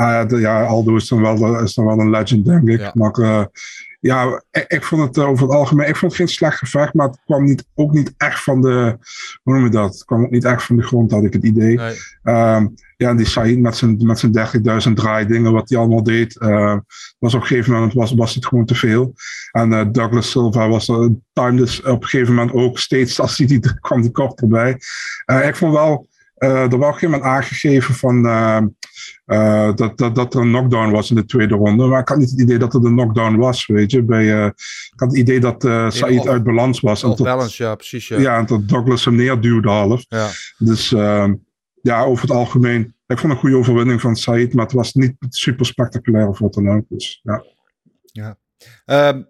Ah, 0.00 0.28
de- 0.28 0.40
ja, 0.40 0.64
Aldo 0.64 0.96
is 0.96 1.08
dan 1.08 1.20
wel, 1.22 1.60
is 1.62 1.74
dan 1.74 1.84
wel 1.86 1.98
een 2.00 2.10
legend, 2.10 2.44
denk 2.44 2.68
ik. 2.68 2.80
Ja. 2.80 2.90
Maar 2.94 3.12
eh, 3.12 3.44
ja, 4.00 4.42
ik, 4.50 4.64
ik 4.68 4.84
vond 4.84 5.02
het 5.02 5.16
eh, 5.16 5.28
over 5.28 5.46
het 5.46 5.54
algemeen, 5.56 5.88
ik 5.88 5.96
vond 5.96 6.12
het 6.12 6.20
geen 6.20 6.30
slecht 6.30 6.58
gevecht, 6.58 6.94
maar 6.94 7.06
het 7.06 7.18
kwam 7.24 7.44
niet, 7.44 7.66
ook 7.74 7.92
niet 7.92 8.14
echt 8.16 8.42
van 8.42 8.60
de, 8.60 8.96
hoe 9.42 9.54
noem 9.54 9.64
je 9.64 9.70
dat? 9.70 9.92
Het 9.92 10.04
kwam 10.04 10.22
ook 10.24 10.30
niet 10.30 10.44
echt 10.44 10.62
van 10.62 10.76
de 10.76 10.82
grond, 10.82 11.10
had 11.10 11.24
ik 11.24 11.32
het 11.32 11.44
idee. 11.44 11.76
Nee. 11.76 11.96
Ehm, 12.22 12.66
ja, 12.96 13.08
en 13.08 13.16
die 13.16 13.26
Said 13.26 13.58
met 13.58 13.76
zijn, 13.76 13.96
met 14.06 14.18
zijn 14.18 14.32
30.000 14.32 14.92
draaidingen, 14.94 15.52
wat 15.52 15.68
hij 15.68 15.78
allemaal 15.78 16.02
deed, 16.02 16.38
eh, 16.38 16.76
was 17.18 17.34
op 17.34 17.40
een 17.40 17.46
gegeven 17.46 17.72
moment 17.72 17.92
was, 17.92 18.12
was 18.14 18.34
het 18.34 18.46
gewoon 18.46 18.64
te 18.64 18.74
veel. 18.74 19.14
En 19.52 19.92
Douglas 19.92 20.30
Silva 20.30 20.68
was 20.68 20.88
uh, 20.88 21.06
time 21.32 21.56
dus 21.56 21.82
op 21.82 22.02
een 22.02 22.08
gegeven 22.08 22.34
moment 22.34 22.56
ook 22.56 22.78
steeds, 22.78 23.20
als 23.20 23.38
hij 23.38 23.46
die 23.46 23.60
kwam 23.80 24.02
die 24.02 24.10
kop 24.10 24.40
erbij. 24.40 24.70
Ik 25.44 25.56
vond 25.56 25.72
wel, 25.72 26.08
er 26.48 26.68
was 26.68 26.72
op 26.72 26.72
een 26.72 26.86
gegeven 26.86 27.10
moment 27.10 27.28
aangegeven 27.28 27.94
van, 27.94 28.26
eh, 28.26 28.60
eh, 29.24 29.74
dat, 29.74 29.98
dat, 29.98 30.14
dat 30.14 30.34
er 30.34 30.40
een 30.40 30.48
knockdown 30.48 30.90
was 30.90 31.10
in 31.10 31.16
de 31.16 31.24
tweede 31.24 31.54
ronde. 31.54 31.86
Maar 31.86 32.00
ik 32.00 32.08
had 32.08 32.18
niet 32.18 32.30
het 32.30 32.40
idee 32.40 32.58
dat 32.58 32.74
er 32.74 32.84
een 32.84 32.96
knockdown 32.96 33.36
was, 33.36 33.66
weet 33.66 33.90
je. 33.90 34.02
Bij, 34.02 34.40
eh, 34.40 34.46
ik 34.92 35.00
had 35.00 35.10
het 35.10 35.18
idee 35.18 35.40
dat 35.40 35.64
eh 35.64 35.90
Said 35.90 36.18
off- 36.18 36.28
uit 36.28 36.42
balans 36.42 36.80
was. 36.80 37.00
Tot, 37.00 37.22
balance, 37.22 37.62
ja, 37.62 37.74
precies. 37.74 38.08
Ja. 38.08 38.18
ja, 38.18 38.38
en 38.38 38.46
dat 38.46 38.68
Douglas 38.68 39.04
hem 39.04 39.14
neerduwde 39.14 39.68
half. 39.68 40.04
Ja. 40.08 40.28
Dus 40.58 40.88
ja, 41.82 42.02
over 42.02 42.22
het 42.22 42.36
algemeen. 42.36 42.94
Ik 43.06 43.18
vond 43.18 43.32
een 43.32 43.38
goede 43.38 43.56
overwinning 43.56 44.00
van 44.00 44.16
Said, 44.16 44.54
maar 44.54 44.64
het 44.64 44.74
was 44.74 44.92
niet 44.92 45.14
super 45.28 45.66
spectaculair 45.66 46.28
of 46.28 46.38
wat 46.38 46.54
dan 46.54 46.68
ook. 46.68 46.84
Dus 46.88 47.20
ja. 47.22 47.44
Ehm, 48.84 49.22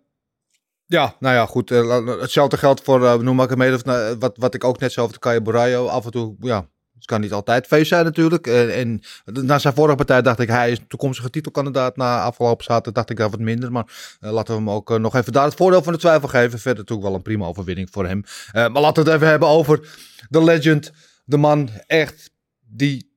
ja, 0.87 1.17
nou 1.19 1.35
ja, 1.35 1.47
goed. 1.47 1.71
eh, 1.71 2.07
hetzelfde 2.21 2.57
geldt 2.57 2.81
voor 2.83 3.01
uh, 3.01 3.15
Nurmagomedov, 3.15 3.83
nou, 3.83 4.17
wat, 4.19 4.37
wat 4.37 4.55
ik 4.55 4.65
ook 4.65 4.79
net 4.79 4.93
zo 4.93 5.01
over 5.01 5.13
de 5.13 5.19
Kaya 5.21 5.41
Borayo. 5.41 5.87
Af 5.87 6.05
en 6.05 6.11
toe, 6.11 6.35
ja, 6.41 6.69
het 7.01 7.09
kan 7.09 7.21
niet 7.21 7.33
altijd 7.33 7.67
feest 7.67 7.89
zijn 7.89 8.05
natuurlijk. 8.05 8.47
En, 8.47 8.71
en 8.75 9.01
na 9.23 9.59
zijn 9.59 9.75
vorige 9.75 9.97
partij 9.97 10.23
dacht 10.23 10.39
ik, 10.39 10.49
hij 10.49 10.71
is 10.71 10.79
toekomstige 10.89 11.31
titelkandidaat. 11.31 11.97
Na 11.97 12.23
afgelopen 12.23 12.65
zaterdag 12.65 12.93
dacht 12.93 13.11
ik 13.11 13.17
daar 13.17 13.31
wat 13.31 13.41
minder. 13.41 13.73
Maar 13.73 14.17
eh, 14.21 14.33
laten 14.33 14.55
we 14.55 14.61
hem 14.61 14.71
ook 14.71 14.91
eh, 14.91 14.97
nog 14.97 15.17
even 15.17 15.33
daar 15.33 15.45
het 15.45 15.55
voordeel 15.55 15.83
van 15.83 15.93
de 15.93 15.99
twijfel 15.99 16.29
geven. 16.29 16.59
Verder 16.59 16.79
natuurlijk 16.79 17.09
wel 17.09 17.17
een 17.17 17.23
prima 17.23 17.47
overwinning 17.47 17.89
voor 17.91 18.07
hem. 18.07 18.25
Eh, 18.53 18.69
maar 18.69 18.83
laten 18.83 19.05
we 19.05 19.11
het 19.11 19.19
even 19.19 19.31
hebben 19.31 19.49
over 19.49 19.89
de 20.29 20.45
legend. 20.45 20.93
De 21.25 21.37
man 21.37 21.71
echt 21.87 22.31
die 22.61 23.11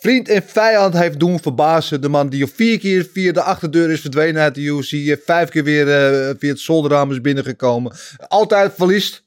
vriend 0.00 0.28
en 0.28 0.42
vijand 0.42 0.94
heeft 0.94 1.18
doen 1.18 1.40
verbazen. 1.40 2.00
De 2.00 2.08
man 2.08 2.28
die 2.28 2.46
vier 2.46 2.78
keer 2.78 3.08
via 3.12 3.32
de 3.32 3.42
achterdeur 3.42 3.90
is 3.90 4.00
verdwenen 4.00 4.42
uit 4.42 4.54
de 4.54 4.60
UFC. 4.60 5.22
Vijf 5.24 5.48
keer 5.48 5.64
weer 5.64 5.88
eh, 5.88 6.34
via 6.38 6.50
het 6.50 6.60
zolderraam 6.60 7.10
is 7.10 7.20
binnengekomen. 7.20 7.96
Altijd 8.28 8.72
verliest. 8.74 9.22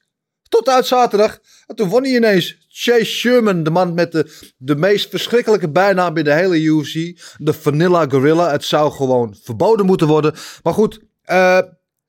Tot 0.48 0.68
uit 0.68 0.86
zaterdag. 0.86 1.38
En 1.66 1.76
toen 1.76 1.88
won 1.88 2.02
hij 2.02 2.14
ineens. 2.14 2.65
Chase 2.78 3.04
Sherman, 3.04 3.62
de 3.62 3.70
man 3.70 3.94
met 3.94 4.12
de, 4.12 4.52
de 4.56 4.76
meest 4.76 5.10
verschrikkelijke 5.10 5.70
bijnaam 5.70 6.16
in 6.16 6.24
de 6.24 6.32
hele 6.32 6.60
UFC. 6.60 7.20
De 7.38 7.52
Vanilla 7.52 8.06
Gorilla. 8.08 8.50
Het 8.50 8.64
zou 8.64 8.92
gewoon 8.92 9.36
verboden 9.42 9.86
moeten 9.86 10.06
worden. 10.06 10.34
Maar 10.62 10.72
goed, 10.72 11.00
eh, 11.22 11.58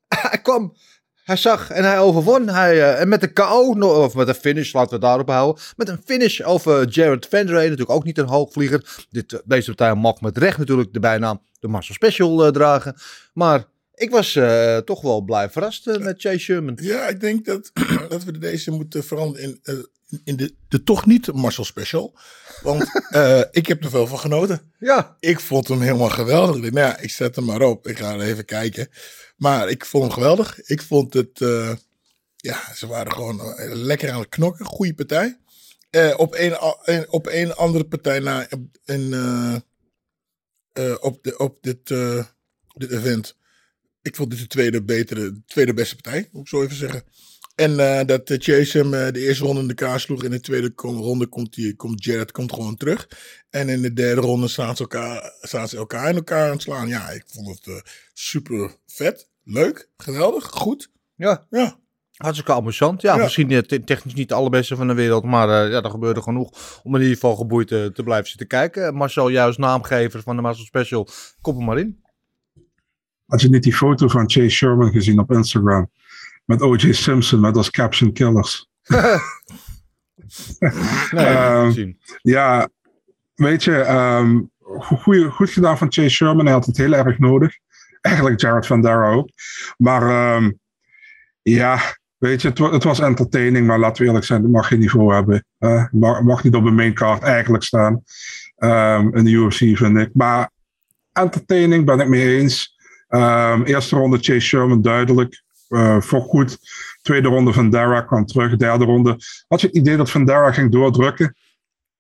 hij 0.30 0.40
kwam. 0.42 0.76
Hij 1.24 1.36
zag 1.36 1.70
en 1.70 1.84
hij 1.84 2.00
overwon. 2.00 2.48
Hij, 2.48 2.82
eh, 2.82 3.02
en 3.02 3.08
met 3.08 3.22
de 3.22 3.34
KO, 3.34 3.72
of 3.80 4.16
met 4.16 4.28
een 4.28 4.34
finish, 4.34 4.74
laten 4.74 4.90
we 4.90 4.96
het 4.96 5.04
daarop 5.04 5.30
houden. 5.30 5.64
Met 5.76 5.90
een 5.90 6.02
finish 6.06 6.42
over 6.42 6.88
Jared 6.88 7.28
Vanderlei, 7.30 7.64
natuurlijk 7.64 7.98
ook 7.98 8.04
niet 8.04 8.18
een 8.18 8.28
hoogvlieger. 8.28 9.06
Dit, 9.10 9.34
eh, 9.34 9.40
deze 9.46 9.66
partij 9.66 9.96
mag 9.96 10.22
met 10.22 10.38
recht 10.38 10.58
natuurlijk 10.58 10.94
de 10.94 11.00
bijnaam 11.00 11.42
de 11.60 11.68
Marshall 11.68 11.96
Special 11.96 12.52
dragen. 12.52 12.96
Maar 13.34 13.66
ik 13.94 14.10
was 14.10 14.40
toch 14.86 15.02
wel 15.02 15.22
blij 15.22 15.50
verrast 15.50 15.86
met 16.00 16.22
Chase 16.22 16.40
Sherman. 16.40 16.78
Ja, 16.82 17.08
ik 17.08 17.20
denk 17.20 17.46
dat, 17.46 17.72
dat 18.10 18.24
we 18.24 18.38
deze 18.38 18.72
moeten 18.72 19.04
veranderen 19.04 19.60
in, 19.64 19.88
in 20.24 20.36
de, 20.36 20.56
de 20.68 20.84
toch 20.84 21.06
niet 21.06 21.34
Marcel 21.34 21.64
Special. 21.66 22.20
Want 22.62 22.86
eh, 23.10 23.42
ik 23.52 23.68
heb 23.68 23.84
er 23.84 23.90
veel 23.90 24.08
van 24.08 24.20
genoten. 24.20 24.72
Ja, 24.80 25.18
Ik 25.20 25.40
vond 25.40 25.68
hem 25.68 25.82
helemaal 25.82 26.10
geweldig. 26.10 26.56
Ik 26.56 26.62
dacht, 26.62 26.74
nou 26.74 26.88
ja, 26.88 26.98
ik 26.98 27.10
zet 27.10 27.36
hem 27.36 27.46
maar 27.46 27.62
op. 27.62 27.88
Ik 27.88 27.98
ga 27.98 28.14
er 28.14 28.22
even 28.22 28.46
kijken. 28.46 28.90
Maar 29.38 29.70
ik 29.70 29.86
vond 29.86 30.04
hem 30.04 30.14
geweldig. 30.14 30.62
Ik 30.62 30.82
vond 30.82 31.14
het... 31.14 31.42
eh, 31.42 31.74
ja, 32.36 32.74
ze 32.76 32.88
waren 32.88 33.12
gewoon 33.12 33.42
eh, 33.42 33.74
lekker 33.74 34.12
aan 34.12 34.20
het 34.20 34.30
knokken. 34.30 34.66
Goede 34.66 34.94
partij. 34.94 35.40
Op, 36.16 36.34
een, 36.36 36.58
op 37.10 37.28
een 37.28 37.54
andere 37.54 37.86
partij 37.86 38.20
na... 38.20 38.48
In, 38.86 39.14
op, 41.00 41.24
de, 41.24 41.38
op 41.38 41.58
dit, 41.62 41.88
dit 42.74 42.92
event. 42.92 43.36
Ik 44.02 44.16
vond 44.16 44.30
dit 44.32 44.40
de 44.40 44.48
tweede, 44.48 44.84
betere, 44.84 45.42
tweede 45.46 45.74
beste 45.74 45.96
partij. 45.96 46.30
Moet 46.32 46.42
ik 46.42 46.48
zo 46.48 46.64
even 46.64 46.76
zeggen. 46.76 47.04
En 47.58 47.80
eh, 47.80 48.06
dat 48.06 48.30
eh, 48.30 48.38
Chase 48.40 48.78
hem 48.78 48.94
eh, 48.94 49.12
de 49.12 49.20
eerste 49.20 49.44
ronde 49.44 49.62
in 49.62 49.68
de 49.68 49.74
kaar 49.74 50.00
sloeg. 50.00 50.24
In 50.24 50.32
de 50.32 50.40
tweede 50.40 50.70
kom- 50.70 50.96
ronde 50.98 51.28
komt, 51.28 51.54
die, 51.54 51.76
komt 51.76 52.04
Jared 52.04 52.32
komt 52.32 52.54
gewoon 52.54 52.76
terug. 52.76 53.08
En 53.50 53.70
in 53.70 53.82
de 53.82 53.94
derde 53.94 54.22
ronde 54.22 54.48
staan 54.48 54.76
ze 54.76 54.82
elkaar, 54.82 55.34
staan 55.42 55.68
ze 55.68 55.78
elkaar 55.78 56.10
in 56.10 56.16
elkaar 56.16 56.46
aan 56.46 56.52
het 56.52 56.62
slaan. 56.62 56.88
Ja, 56.88 57.10
ik 57.10 57.24
vond 57.28 57.48
het 57.48 57.68
eh, 57.68 57.82
super 58.14 58.76
vet. 58.86 59.30
Leuk. 59.44 59.90
Geweldig. 59.98 60.46
Goed. 60.46 60.92
Ja, 61.16 61.48
Ja. 61.50 61.80
hartstikke 62.16 62.54
amusant. 62.54 63.02
Ja, 63.02 63.16
Ja. 63.16 63.24
misschien 63.24 63.66
te- 63.68 63.84
technisch 63.84 64.14
niet 64.14 64.30
de 64.30 64.36
allerbeste 64.36 64.76
van 64.76 64.88
de 64.88 64.94
wereld, 64.94 65.24
maar 65.24 65.50
eh, 65.66 65.72
ja, 65.72 65.82
er 65.84 65.90
gebeurde 65.90 66.22
genoeg 66.22 66.80
om 66.84 66.94
in 66.96 67.02
ieder 67.02 67.14
geval 67.16 67.36
geboeid 67.36 67.68
te 67.68 68.02
blijven 68.04 68.30
zitten 68.30 68.48
kijken. 68.48 68.94
Marcel, 68.96 69.30
juist 69.30 69.58
naamgever 69.58 70.22
van 70.22 70.36
de 70.36 70.42
Marcel 70.42 70.66
Special, 70.66 71.08
kop 71.42 71.56
hem 71.56 71.66
maar 71.66 71.80
in. 71.80 72.02
Had 73.26 73.42
je 73.42 73.50
niet 73.50 73.64
die 73.64 73.74
foto 73.76 74.08
van 74.08 74.30
Chase 74.30 74.50
Sherman 74.50 74.92
gezien 74.92 75.20
op 75.20 75.32
Instagram? 75.32 75.92
Met 76.48 76.62
O.J. 76.62 76.92
Simpson 76.94 77.40
met 77.40 77.58
als 77.58 77.70
caption 77.70 78.14
killers. 78.14 78.68
Nee, 81.10 81.26
Ehm. 81.26 81.92
Ja, 82.22 82.70
weet 83.36 83.64
je, 83.64 83.76
ehm, 83.80 84.42
goeie- 84.80 85.30
goed 85.30 85.50
gedaan 85.50 85.78
van 85.78 85.92
Chase 85.92 86.10
Sherman. 86.10 86.46
Hij 86.46 86.54
had 86.54 86.66
het 86.66 86.78
heel 86.78 86.94
erg 86.94 87.20
nodig. 87.20 87.56
Eigenlijk 88.02 88.40
Jared 88.42 88.68
Van 88.68 88.82
Der 88.82 89.04
ook. 89.06 89.30
Maar 89.78 90.02
ehm, 90.02 90.52
ja, 91.42 91.80
weet 92.18 92.42
je, 92.42 92.48
het, 92.48 92.58
wa- 92.60 92.72
het 92.72 92.84
was 92.84 93.00
entertaining. 93.00 93.68
Maar 93.68 93.80
laten 93.80 94.02
we 94.02 94.08
eerlijk 94.08 94.26
zijn, 94.26 94.42
het 94.42 94.52
mag 94.52 94.68
geen 94.68 94.80
niveau 94.80 95.14
hebben. 95.14 95.46
Eh, 95.58 95.86
mag, 95.92 96.22
mag 96.22 96.44
niet 96.44 96.56
op 96.56 96.66
een 96.66 96.76
main 96.76 96.94
card 96.94 97.22
eigenlijk 97.24 97.64
staan. 97.64 98.04
ehm, 98.56 99.16
in 99.18 99.24
de 99.24 99.32
UFC, 99.32 99.58
vind 99.78 99.98
ik. 99.98 100.10
Maar 100.14 100.52
entertaining 101.14 101.86
ben 101.86 102.00
ik 102.00 102.08
mee 102.08 102.38
eens. 102.38 102.76
Eerste 103.64 103.96
ronde 103.96 104.18
Chase 104.18 104.40
Sherman 104.40 104.82
duidelijk. 104.82 105.44
Eh 105.70 106.02
voor 106.02 106.22
goed. 106.22 106.58
Tweede 107.02 107.28
ronde 107.28 107.54
Van 107.54 107.70
Dara 107.70 108.02
kwam 108.02 108.26
terug. 108.26 108.56
Derde 108.56 108.86
ronde 108.86 109.18
had 109.48 109.62
je 109.62 109.68
het 109.68 109.76
idee 109.76 109.98
dat 109.98 110.12
Van 110.12 110.26
Dara 110.26 110.52
ging 110.52 110.72
doordrukken. 110.72 111.36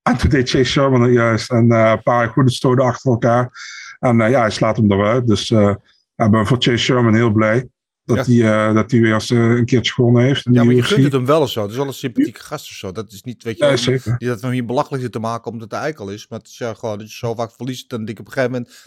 En 0.01 0.17
toen 0.17 0.29
deed 0.29 0.49
Chase 0.49 0.63
Sherman 0.71 1.01
het 1.01 1.13
juist. 1.13 1.51
En 1.51 1.71
eh, 1.71 1.91
een 1.91 2.03
paar 2.03 2.29
goede 2.29 2.51
stoten 2.51 2.83
achter 2.83 3.11
elkaar. 3.11 3.51
En 3.99 4.21
eh, 4.21 4.29
ja, 4.29 4.39
hij 4.39 4.51
slaat 4.51 4.77
hem 4.77 4.91
eruit. 4.91 5.27
Dus 5.27 5.51
ik 5.51 6.31
ben 6.31 6.47
voor 6.47 6.57
Chase 6.59 6.77
Sherman 6.77 7.15
heel 7.15 7.31
blij. 7.31 7.67
Dat 8.03 8.25
hij 8.25 8.73
dat 8.73 8.91
hij 8.91 8.99
weer 8.99 9.13
eens 9.13 9.29
een 9.29 9.65
keertje 9.65 9.93
gewonnen 9.93 10.23
heeft. 10.23 10.47
Ja, 10.51 10.63
maar 10.63 10.73
je 10.73 10.79
UFC. 10.79 10.87
gunt 10.87 11.03
het 11.03 11.13
hem 11.13 11.25
wel 11.25 11.41
of 11.41 11.49
zo. 11.49 11.61
Het 11.61 11.71
is 11.71 11.77
wel 11.77 11.87
een 11.87 11.93
sympathieke 11.93 12.39
gast 12.43 12.69
of 12.69 12.75
zo. 12.75 12.91
Dat 12.91 13.11
is 13.11 13.23
niet, 13.23 13.43
weet 13.43 13.57
je, 13.57 13.63
Ja, 13.63 13.69
wel, 13.69 13.77
zeker. 13.77 14.15
niet 14.17 14.29
dat 14.29 14.39
we 14.39 14.45
hem 14.45 14.55
hier 14.55 14.65
belachelijk 14.65 15.01
zitten 15.03 15.21
te 15.21 15.27
maken 15.27 15.51
omdat 15.51 15.71
hij 15.71 15.79
eikel 15.79 16.09
is. 16.09 16.27
Maar 16.27 16.39
het 16.39 16.47
is 16.47 16.57
ja, 16.57 16.73
gewoon 16.73 16.97
dat 16.97 17.11
je 17.11 17.17
zo 17.17 17.33
vaak 17.35 17.51
verliest. 17.51 17.89
Dan 17.89 18.05
denk 18.05 18.19
ik 18.19 18.19
op 18.19 18.25
een 18.25 18.33
gegeven 18.33 18.51
moment, 18.51 18.85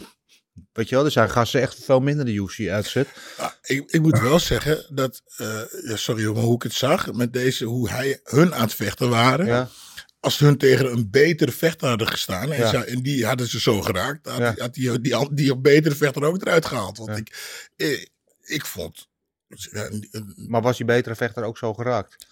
weet 0.73 0.89
je 0.89 0.95
wel, 0.95 1.05
er 1.05 1.11
zijn 1.11 1.29
gasten 1.29 1.61
echt 1.61 1.83
veel 1.83 1.99
minder 1.99 2.25
de 2.25 2.33
UFC 2.33 2.67
uitzet. 2.69 3.07
Ja, 3.37 3.55
ik, 3.61 3.91
ik 3.91 4.01
moet 4.01 4.19
wel 4.19 4.39
zeggen 4.39 4.85
dat, 4.95 5.21
eh, 5.37 5.61
ja, 5.83 5.95
sorry 5.95 6.21
jongen, 6.21 6.41
hoe 6.43 6.55
ik 6.55 6.63
het 6.63 6.73
zag, 6.73 7.13
met 7.13 7.33
deze, 7.33 7.65
hoe 7.65 7.89
hij, 7.89 8.19
hun 8.23 8.53
aan 8.55 8.61
het 8.61 8.73
vechten 8.73 9.09
waren. 9.09 9.45
Ja. 9.45 9.69
Als 10.19 10.39
hun 10.39 10.57
tegen 10.57 10.91
een 10.91 11.09
betere 11.09 11.51
vechter 11.51 11.87
hadden 11.87 12.07
gestaan, 12.07 12.51
en, 12.51 12.57
Ja. 12.71 12.83
en 12.83 13.01
die 13.01 13.25
hadden 13.25 13.47
ze 13.47 13.59
zo 13.59 13.81
geraakt, 13.81 14.27
had, 14.27 14.37
Ja. 14.37 14.55
had 14.57 14.73
die, 14.73 15.01
die, 15.01 15.33
die 15.33 15.57
betere 15.57 15.95
vechter 15.95 16.23
ook 16.23 16.41
eruit 16.41 16.65
gehaald. 16.65 16.97
Want 16.97 17.17
ik, 17.17 17.35
ik, 17.75 18.09
ik 18.41 18.65
vond, 18.65 19.07
Maar 20.35 20.61
was 20.61 20.77
die 20.77 20.85
betere 20.85 21.15
vechter 21.15 21.43
ook 21.43 21.57
zo 21.57 21.73
geraakt? 21.73 22.25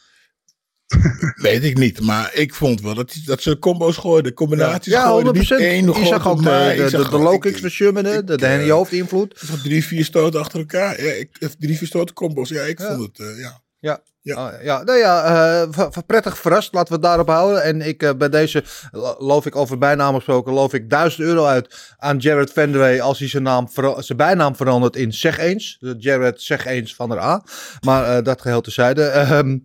weet 1.36 1.64
ik 1.64 1.78
niet, 1.78 2.02
maar 2.02 2.30
ik 2.34 2.54
vond 2.54 2.82
wel 2.82 2.94
dat, 2.94 3.16
dat 3.26 3.42
ze 3.42 3.60
combo's 3.60 3.98
gooiden, 3.98 4.34
combinaties 4.34 4.94
Ja, 4.94 5.04
gooiden. 5.04 5.36
100%. 5.36 5.38
Niet 5.40 5.52
één 5.52 5.86
je 5.86 5.92
grote 5.92 6.08
zag 6.08 6.28
ook 6.28 6.44
de, 6.44 6.74
de, 6.78 6.84
de, 6.92 6.98
de 7.52 7.60
van 7.60 7.70
Sherman, 7.70 8.06
hè, 8.06 8.24
de, 8.24 8.38
de 8.38 8.46
Henry 8.46 8.70
hoofdinvloed. 8.70 9.34
Van 9.38 9.62
drie, 9.62 9.86
vier 9.86 10.06
stoten 10.06 10.40
achter 10.40 10.60
elkaar. 10.60 11.04
Ja, 11.04 11.12
ik, 11.12 11.30
drie, 11.60 11.78
vier 11.78 11.88
stoten 11.88 12.16
combos. 12.16 12.50
Ja, 12.50 12.62
ik 12.64 12.80
Ja. 12.80 12.96
vond 12.96 13.18
het, 13.18 13.28
eh, 13.28 13.40
ja. 13.40 13.62
Ja. 13.80 14.00
Ja. 14.22 14.36
Ah, 14.36 14.64
ja, 14.64 14.84
nou 14.84 14.98
ja, 14.98 15.24
eh, 15.72 15.88
prettig 16.06 16.38
verrast. 16.38 16.74
Laten 16.74 16.88
we 16.88 16.94
het 16.94 17.04
daarop 17.04 17.28
houden. 17.28 17.64
En 17.64 17.82
ik 17.82 18.04
eh, 18.04 18.10
bij 18.18 18.30
deze, 18.30 18.64
lo- 18.92 19.16
loof 19.20 19.46
ik 19.46 19.56
over 19.56 19.78
bijnaam 19.78 20.16
gesproken, 20.16 20.54
loof 20.54 20.74
ik 20.74 20.90
1000 20.90 21.22
euro 21.24 21.46
uit 21.46 21.96
aan 21.98 22.18
Jared 22.18 22.52
Fenway 22.52 23.00
als 23.02 23.20
hij 23.20 23.28
zijn, 23.28 23.44
naam 23.44 23.70
zijn 23.98 24.18
bijnaam 24.18 24.56
verandert 24.56 24.96
in 24.96 25.14
Zeg 25.14 25.38
Eens. 25.38 25.78
Jared 25.98 26.42
Zeg 26.42 26.66
Eens 26.66 26.96
van 26.96 27.10
der 27.10 27.20
A. 27.20 27.44
Maar 27.82 28.24
dat 28.24 28.42
geheel 28.42 28.62
terzijde. 28.62 29.04
Ehm 29.04 29.58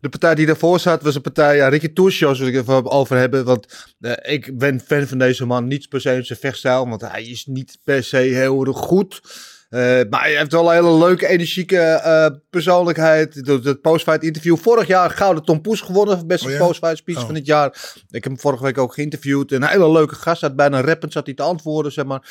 de 0.00 0.08
partij 0.08 0.34
die 0.34 0.46
daarvoor 0.46 0.80
zat 0.80 1.02
was 1.02 1.14
een 1.14 1.20
partij, 1.20 1.56
ja, 1.56 1.68
Ricky 1.68 1.92
Turcios 1.92 2.38
wil 2.38 2.48
ik 2.48 2.54
even 2.54 2.90
over 2.90 3.16
hebben. 3.16 3.44
Want 3.44 3.86
eh, 4.00 4.12
ik 4.34 4.58
ben 4.58 4.80
fan 4.80 5.06
van 5.06 5.18
deze 5.18 5.46
man, 5.46 5.66
niet 5.66 5.88
per 5.88 6.00
se 6.00 6.14
in 6.14 6.24
zijn 6.24 6.38
vechtstijl, 6.38 6.88
want 6.88 7.00
hij 7.00 7.24
is 7.24 7.46
niet 7.46 7.78
per 7.84 8.04
se 8.04 8.16
heel 8.16 8.64
erg 8.66 8.76
goed. 8.76 9.20
Eh, 9.68 9.80
maar 10.10 10.20
hij 10.20 10.36
heeft 10.36 10.52
wel 10.52 10.68
een 10.68 10.74
hele 10.84 10.98
leuke, 10.98 11.26
energieke 11.26 11.78
eh, 11.78 12.26
persoonlijkheid. 12.50 13.34
Het, 13.34 13.64
het 13.64 13.80
postfight 13.80 14.22
interview. 14.22 14.56
Vorig 14.56 14.86
jaar 14.86 15.10
Gouden 15.10 15.44
Tom 15.44 15.60
Poes 15.60 15.80
gewonnen. 15.80 16.26
Beste 16.26 16.46
Oh 16.46 16.52
ja? 16.52 16.58
postfight 16.58 16.96
speech 16.96 17.18
Oh. 17.18 17.26
van 17.26 17.34
het 17.34 17.46
jaar. 17.46 17.68
Ik 17.94 18.24
heb 18.24 18.24
hem 18.24 18.38
vorige 18.38 18.62
week 18.62 18.78
ook 18.78 18.94
geïnterviewd. 18.94 19.52
Een 19.52 19.66
hele 19.66 19.92
leuke 19.92 20.14
gast. 20.14 20.40
Had 20.40 20.56
bijna 20.56 20.80
rappend 20.80 21.12
zat 21.12 21.26
hij 21.26 21.34
te 21.34 21.42
antwoorden, 21.42 21.92
zeg 21.92 22.04
maar. 22.04 22.22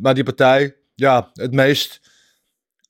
Maar 0.00 0.14
die 0.14 0.24
partij, 0.24 0.76
ja, 0.94 1.30
het 1.32 1.52
meest 1.52 2.00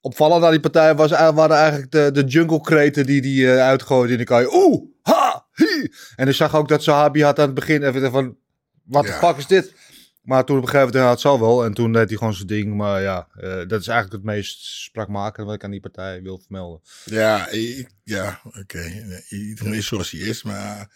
opvallend 0.03 0.45
aan 0.45 0.51
die 0.51 0.61
partij 0.61 0.95
was, 0.95 1.11
waren 1.11 1.57
eigenlijk 1.57 1.91
de, 1.91 2.11
de 2.12 2.25
jungle 2.25 2.61
kreten 2.61 3.07
die 3.07 3.45
hij 3.45 3.55
eh, 3.57 3.62
uitgooide 3.67 4.12
in 4.12 4.19
de 4.19 4.25
kaai. 4.25 4.47
Oeh, 4.53 4.83
ha, 5.03 5.47
hi. 5.55 5.88
En 6.17 6.29
ik 6.29 6.35
zag 6.35 6.57
ook 6.57 6.69
dat 6.69 6.83
Sahabi 6.83 7.23
had 7.23 7.38
aan 7.38 7.45
het 7.47 7.55
begin 7.55 7.83
even 7.83 8.11
van, 8.11 8.37
wat 8.85 9.03
de 9.05 9.09
Ja. 9.11 9.19
fuck 9.19 9.37
is 9.37 9.47
dit? 9.47 9.75
Maar 10.23 10.45
toen 10.45 10.57
op 10.57 10.62
een 10.62 10.69
gegeven 10.69 10.87
moment, 10.93 11.05
ja, 11.05 11.11
het 11.11 11.21
zal 11.21 11.41
wel. 11.41 11.65
En 11.65 11.75
toen 11.75 11.93
deed 11.93 12.09
hij 12.09 12.19
gewoon 12.19 12.35
zijn 12.35 12.47
ding. 12.47 12.75
Maar 12.75 13.03
ja, 13.03 13.29
eh, 13.35 13.43
dat 13.69 13.81
is 13.81 13.87
eigenlijk 13.87 14.12
het 14.12 14.23
meest 14.23 14.65
sprakmakende 14.65 15.47
wat 15.47 15.55
ik 15.55 15.65
aan 15.65 15.71
die 15.71 15.81
partij 15.81 16.23
wil 16.23 16.38
vermelden. 16.38 16.81
Ja, 17.05 17.49
ik, 17.49 17.91
ja 18.05 18.41
oké. 18.45 18.79
Nee, 18.79 19.25
Iedereen 19.29 19.73
is 19.75 19.87
zoals 19.87 20.11
hij 20.11 20.21
is, 20.21 20.43
maar 20.43 20.91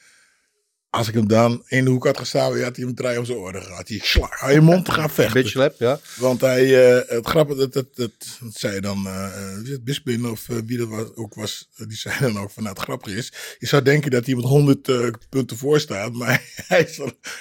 als 0.97 1.09
ik 1.09 1.15
hem 1.15 1.29
dan 1.29 1.63
in 1.69 1.85
de 1.85 1.91
hoek 1.91 2.05
had 2.05 2.19
gestaan, 2.19 2.61
had 2.63 2.77
hij 2.77 2.85
hem 2.85 2.95
draai 2.95 3.19
om 3.19 3.25
zijn 3.25 3.39
oren 3.39 3.63
gehad. 3.63 3.89
Hij 3.89 4.01
slag, 4.03 4.31
hou 4.31 4.53
je 4.53 4.61
mond, 4.61 4.89
ga 4.89 5.09
vechten. 5.09 5.33
Bitch 5.35 5.51
slap, 5.51 5.75
ja. 5.79 6.01
Want 6.17 6.41
hij, 6.41 6.97
eh, 6.97 7.17
het 7.17 7.27
grappige, 7.27 7.59
dat, 7.59 7.73
dat, 7.73 7.97
dat, 7.97 8.13
zei 8.53 8.81
dan, 8.81 9.07
eh 9.07 9.77
Bispin 9.81 10.27
of 10.27 10.49
eh, 10.49 10.57
wie 10.67 10.79
dat 10.79 10.89
was, 10.89 11.15
ook 11.15 11.35
was, 11.35 11.69
die 11.77 11.97
zei 11.97 12.15
dan 12.21 12.39
ook 12.39 12.51
van, 12.51 12.63
nou 12.63 12.75
het 12.75 12.85
grappige 12.85 13.17
is, 13.17 13.33
je 13.59 13.67
zou 13.67 13.83
denken 13.83 14.11
dat 14.11 14.27
hij 14.27 14.35
met 14.35 14.45
100 14.45 14.89
eh, 14.89 15.09
punten 15.29 15.57
voor 15.57 15.81
staat, 15.81 16.13
maar 16.13 16.43
hij, 16.69 16.89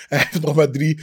heeft 0.07 0.41
nog 0.41 0.55
maar 0.55 0.71
drie, 0.71 0.99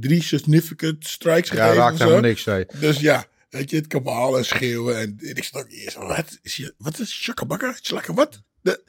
drie, 0.00 0.22
significant 0.22 1.06
strikes 1.06 1.50
Ja, 1.50 1.56
gegeven. 1.56 1.76
raakt 1.76 1.92
of 1.92 1.98
zo. 1.98 2.04
helemaal 2.04 2.28
niks, 2.28 2.44
nee. 2.44 2.66
Dus 2.80 3.00
ja, 3.00 3.26
weet 3.50 3.70
je, 3.70 3.76
het 3.76 3.86
kabaal 3.86 4.38
en 4.38 4.44
schreeuwen. 4.44 4.98
En 4.98 5.16
ik 5.20 5.50
ook 5.52 5.70
eerst 5.70 5.96
wat 5.96 6.38
is 6.42 6.56
hier, 6.56 6.72
wat 6.78 6.98
is 6.98 7.10
shakabakka? 7.10 7.76
Slakken, 7.80 8.14
wat? 8.14 8.42
De, 8.60 8.82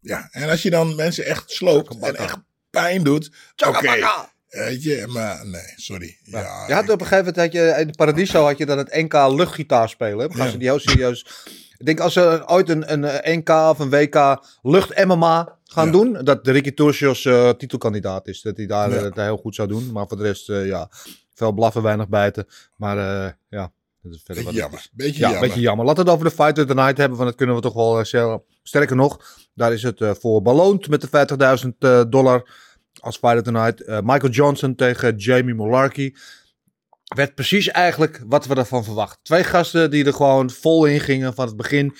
ja, 0.00 0.28
en 0.30 0.48
als 0.50 0.62
je 0.62 0.70
dan 0.70 0.94
mensen 0.94 1.24
echt 1.24 1.50
sloopt 1.50 1.98
en 2.00 2.16
echt 2.16 2.36
pijn 2.70 3.02
doet, 3.04 3.30
oké. 3.66 3.96
Weet 4.48 4.82
je, 4.82 5.04
maar 5.08 5.46
nee, 5.46 5.72
sorry. 5.76 6.18
Ja, 6.22 6.64
Je 6.66 6.72
had 6.74 6.82
op 6.90 7.00
een 7.00 7.06
gegeven 7.06 7.18
moment, 7.18 7.36
had 7.36 7.52
je, 7.52 7.74
in 7.80 7.90
Paradiso 7.90 8.44
had 8.44 8.58
je 8.58 8.66
dan 8.66 8.78
het 8.78 8.92
NK 8.94 9.12
luchtgitaar 9.14 9.88
spelen. 9.88 10.34
Gaan 10.34 10.44
Ja. 10.46 10.50
ze 10.52 10.58
die 10.58 10.68
heel 10.68 10.78
serieus... 10.78 11.26
Ik 11.78 11.86
denk 11.86 12.00
als 12.00 12.12
ze 12.12 12.42
ooit 12.46 12.68
een, 12.68 12.92
een 12.92 13.38
NK 13.38 13.48
of 13.48 13.78
een 13.78 13.90
WK 13.90 14.44
lucht 14.62 15.04
MMA 15.04 15.58
gaan 15.64 15.86
Ja. 15.86 15.92
doen, 15.92 16.12
dat 16.24 16.44
de 16.44 16.50
Ricky 16.52 16.72
Turcios 16.74 17.24
eh, 17.24 17.50
titelkandidaat 17.50 18.26
is. 18.28 18.42
Dat 18.42 18.56
hij 18.56 18.66
daar 18.66 18.90
Ja. 18.90 18.96
eh, 18.96 19.02
het 19.02 19.14
heel 19.14 19.36
goed 19.36 19.54
zou 19.54 19.68
doen. 19.68 19.92
Maar 19.92 20.06
voor 20.08 20.16
de 20.16 20.22
rest, 20.22 20.48
eh, 20.50 20.66
ja, 20.66 20.88
veel 21.34 21.52
blaffen, 21.52 21.82
weinig 21.82 22.08
bijten. 22.08 22.46
Maar 22.76 22.98
eh, 23.26 23.32
ja, 23.48 23.72
dat 24.02 24.12
is 24.12 24.22
verder 24.24 24.44
beetje 24.44 24.60
wat 24.60 24.70
jammer. 24.70 24.88
Beetje 24.92 25.18
Ja, 25.18 25.24
een 25.24 25.30
jammer. 25.30 25.48
beetje 25.48 25.60
jammer. 25.60 25.86
Laten 25.86 26.04
we 26.04 26.10
het 26.10 26.18
over 26.18 26.30
de 26.30 26.42
Fight 26.42 26.58
of 26.58 26.66
the 26.66 26.74
Night 26.74 26.96
hebben, 26.96 27.18
want 27.18 27.28
dat 27.28 27.38
kunnen 27.38 27.56
we 27.56 27.62
toch 27.62 27.74
wel 27.74 27.98
eh, 27.98 28.04
zeggen. 28.04 28.42
Sterker 28.62 28.96
nog, 28.96 29.20
daar 29.54 29.72
is 29.72 29.82
het 29.82 30.00
eh, 30.00 30.10
voor 30.20 30.42
beloond 30.42 30.88
met 30.88 31.00
de 31.00 31.08
50.000 31.64 31.68
eh, 31.78 32.02
dollar 32.08 32.50
als 33.00 33.16
Fight 33.16 33.36
of 33.36 33.42
the 33.42 33.50
Night. 33.50 33.86
Michael 33.86 34.32
Johnson 34.32 34.74
tegen 34.74 35.16
Jamie 35.16 35.54
Mularkey. 35.54 36.14
Werd 37.14 37.34
precies 37.34 37.68
eigenlijk 37.68 38.22
wat 38.26 38.46
we 38.46 38.54
ervan 38.54 38.84
verwachten. 38.84 39.18
Twee 39.22 39.44
gasten 39.44 39.90
die 39.90 40.04
er 40.04 40.12
gewoon 40.12 40.50
vol 40.50 40.84
in 40.84 41.00
gingen 41.00 41.34
van 41.34 41.46
het 41.46 41.56
begin. 41.56 41.96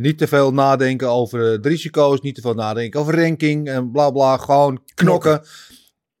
Niet 0.00 0.18
te 0.18 0.26
veel 0.26 0.52
nadenken 0.52 1.08
over 1.08 1.62
de 1.62 1.68
risico's. 1.68 2.20
Niet 2.20 2.34
te 2.34 2.40
veel 2.40 2.54
nadenken 2.54 3.00
over 3.00 3.20
ranking 3.20 3.68
en 3.68 3.90
bla 3.90 4.10
bla. 4.10 4.36
Gewoon 4.36 4.82
knokken. 4.94 5.42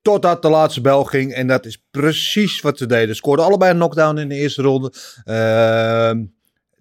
Totdat 0.04 0.42
de 0.42 0.48
laatste 0.48 0.80
bel 0.80 1.04
ging. 1.04 1.32
En 1.32 1.46
dat 1.46 1.66
is 1.66 1.82
precies 1.90 2.60
wat 2.60 2.78
ze 2.78 2.86
deden. 2.86 3.16
Scoorden 3.16 3.44
allebei 3.44 3.70
een 3.70 3.76
knockdown 3.76 4.18
in 4.18 4.28
de 4.28 4.34
eerste 4.34 4.62
ronde. 4.62 4.92
Ehm, 5.24 6.24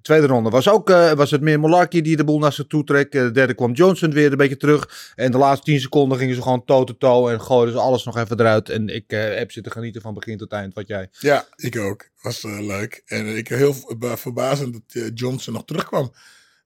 tweede 0.01 0.27
ronde 0.27 0.49
was 0.49 0.69
ook 0.69 0.89
eh, 0.89 1.11
was 1.11 1.31
het 1.31 1.41
meer 1.41 1.59
Molarkey 1.59 2.01
die 2.01 2.15
de 2.17 2.23
boel 2.23 2.39
naar 2.39 2.53
zich 2.53 2.67
toe 2.67 2.83
trekt. 2.83 3.15
Eh, 3.15 3.21
De 3.21 3.31
derde 3.31 3.53
kwam 3.53 3.71
Johnson 3.73 4.11
weer 4.11 4.31
een 4.31 4.37
beetje 4.37 4.57
terug. 4.57 5.11
En 5.15 5.31
de 5.31 5.37
laatste 5.37 5.65
10 5.65 5.79
seconden 5.79 6.17
gingen 6.17 6.35
ze 6.35 6.41
gewoon 6.41 6.65
toe-to-toe. 6.65 7.31
En 7.31 7.41
gooiden 7.41 7.73
ze 7.73 7.79
alles 7.79 8.03
nog 8.03 8.17
even 8.17 8.39
eruit. 8.39 8.69
En 8.69 8.87
ik 8.87 9.03
eh, 9.11 9.19
heb 9.37 9.51
zitten 9.51 9.71
genieten 9.71 10.01
van 10.01 10.13
begin 10.13 10.37
tot 10.37 10.51
eind. 10.51 10.73
Wat 10.73 10.87
jij. 10.87 11.07
Ja, 11.19 11.45
ik 11.55 11.77
ook. 11.77 12.09
Was 12.21 12.43
leuk. 12.43 13.01
En 13.05 13.37
ik 13.37 13.47
heel 13.47 13.73
verba- 13.73 14.17
verbazend 14.17 14.73
dat 14.93 15.09
Johnson 15.13 15.53
nog 15.53 15.65
terugkwam. 15.65 16.11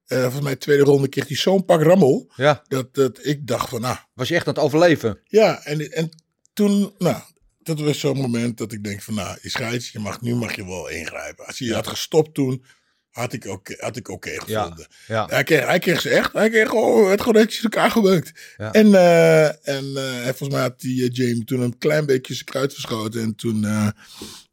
Eh 0.05 0.21
volgens 0.21 0.41
mij 0.43 0.55
tweede 0.55 0.83
ronde 0.83 1.07
kreeg 1.07 1.27
hij 1.27 1.37
zo'n 1.37 1.65
pak 1.65 1.81
rammel. 1.81 2.31
Ja, 2.35 2.61
Dat, 2.67 2.93
dat 2.95 3.19
ik 3.25 3.47
dacht 3.47 3.69
van, 3.69 3.81
nou, 3.81 3.97
was 4.13 4.27
je 4.27 4.35
echt 4.35 4.47
aan 4.47 4.53
het 4.53 4.63
overleven? 4.63 5.19
Ja, 5.23 5.63
en, 5.63 5.91
en 5.91 6.09
toen, 6.57 6.93
nou, 6.97 7.21
dat 7.59 7.79
was 7.79 7.99
zo'n 7.99 8.17
moment 8.17 8.57
dat 8.57 8.71
ik 8.71 8.83
denk 8.83 9.01
van, 9.01 9.13
nou, 9.13 9.37
je 9.41 9.49
scheids, 9.49 9.91
je 9.91 9.99
mag, 9.99 10.21
nu 10.21 10.35
mag 10.35 10.55
je 10.55 10.65
wel 10.65 10.87
ingrijpen. 10.89 11.45
Als 11.45 11.57
je 11.57 11.73
had 11.73 11.87
gestopt 11.87 12.33
toen, 12.33 12.63
had 13.09 13.33
ik 13.33 13.47
ook, 13.47 13.73
had 13.77 13.95
ik 13.95 14.09
oké 14.09 14.29
Ja, 14.31 14.39
gevonden. 14.39 14.87
ja. 15.07 15.25
Hij, 15.25 15.43
kreeg, 15.43 15.65
hij 15.65 15.79
kreeg 15.79 16.01
ze 16.01 16.09
echt. 16.09 16.33
Hij 16.33 16.49
kreeg 16.49 16.69
gewoon, 16.69 17.09
het 17.11 17.25
in 17.35 17.59
elkaar 17.61 17.91
gebeukt. 17.91 18.53
Ja. 18.57 18.71
En, 18.71 18.95
eh, 18.95 19.67
en 19.67 19.97
eh, 19.97 20.23
volgens 20.23 20.49
mij 20.49 20.61
had 20.61 20.79
die 20.79 21.11
Jamie 21.11 21.43
toen 21.43 21.61
een 21.61 21.77
klein 21.77 22.05
beetje 22.05 22.33
zijn 22.33 22.45
kruid 22.45 22.73
verschoten. 22.73 23.21
En 23.21 23.35
toen 23.35 23.65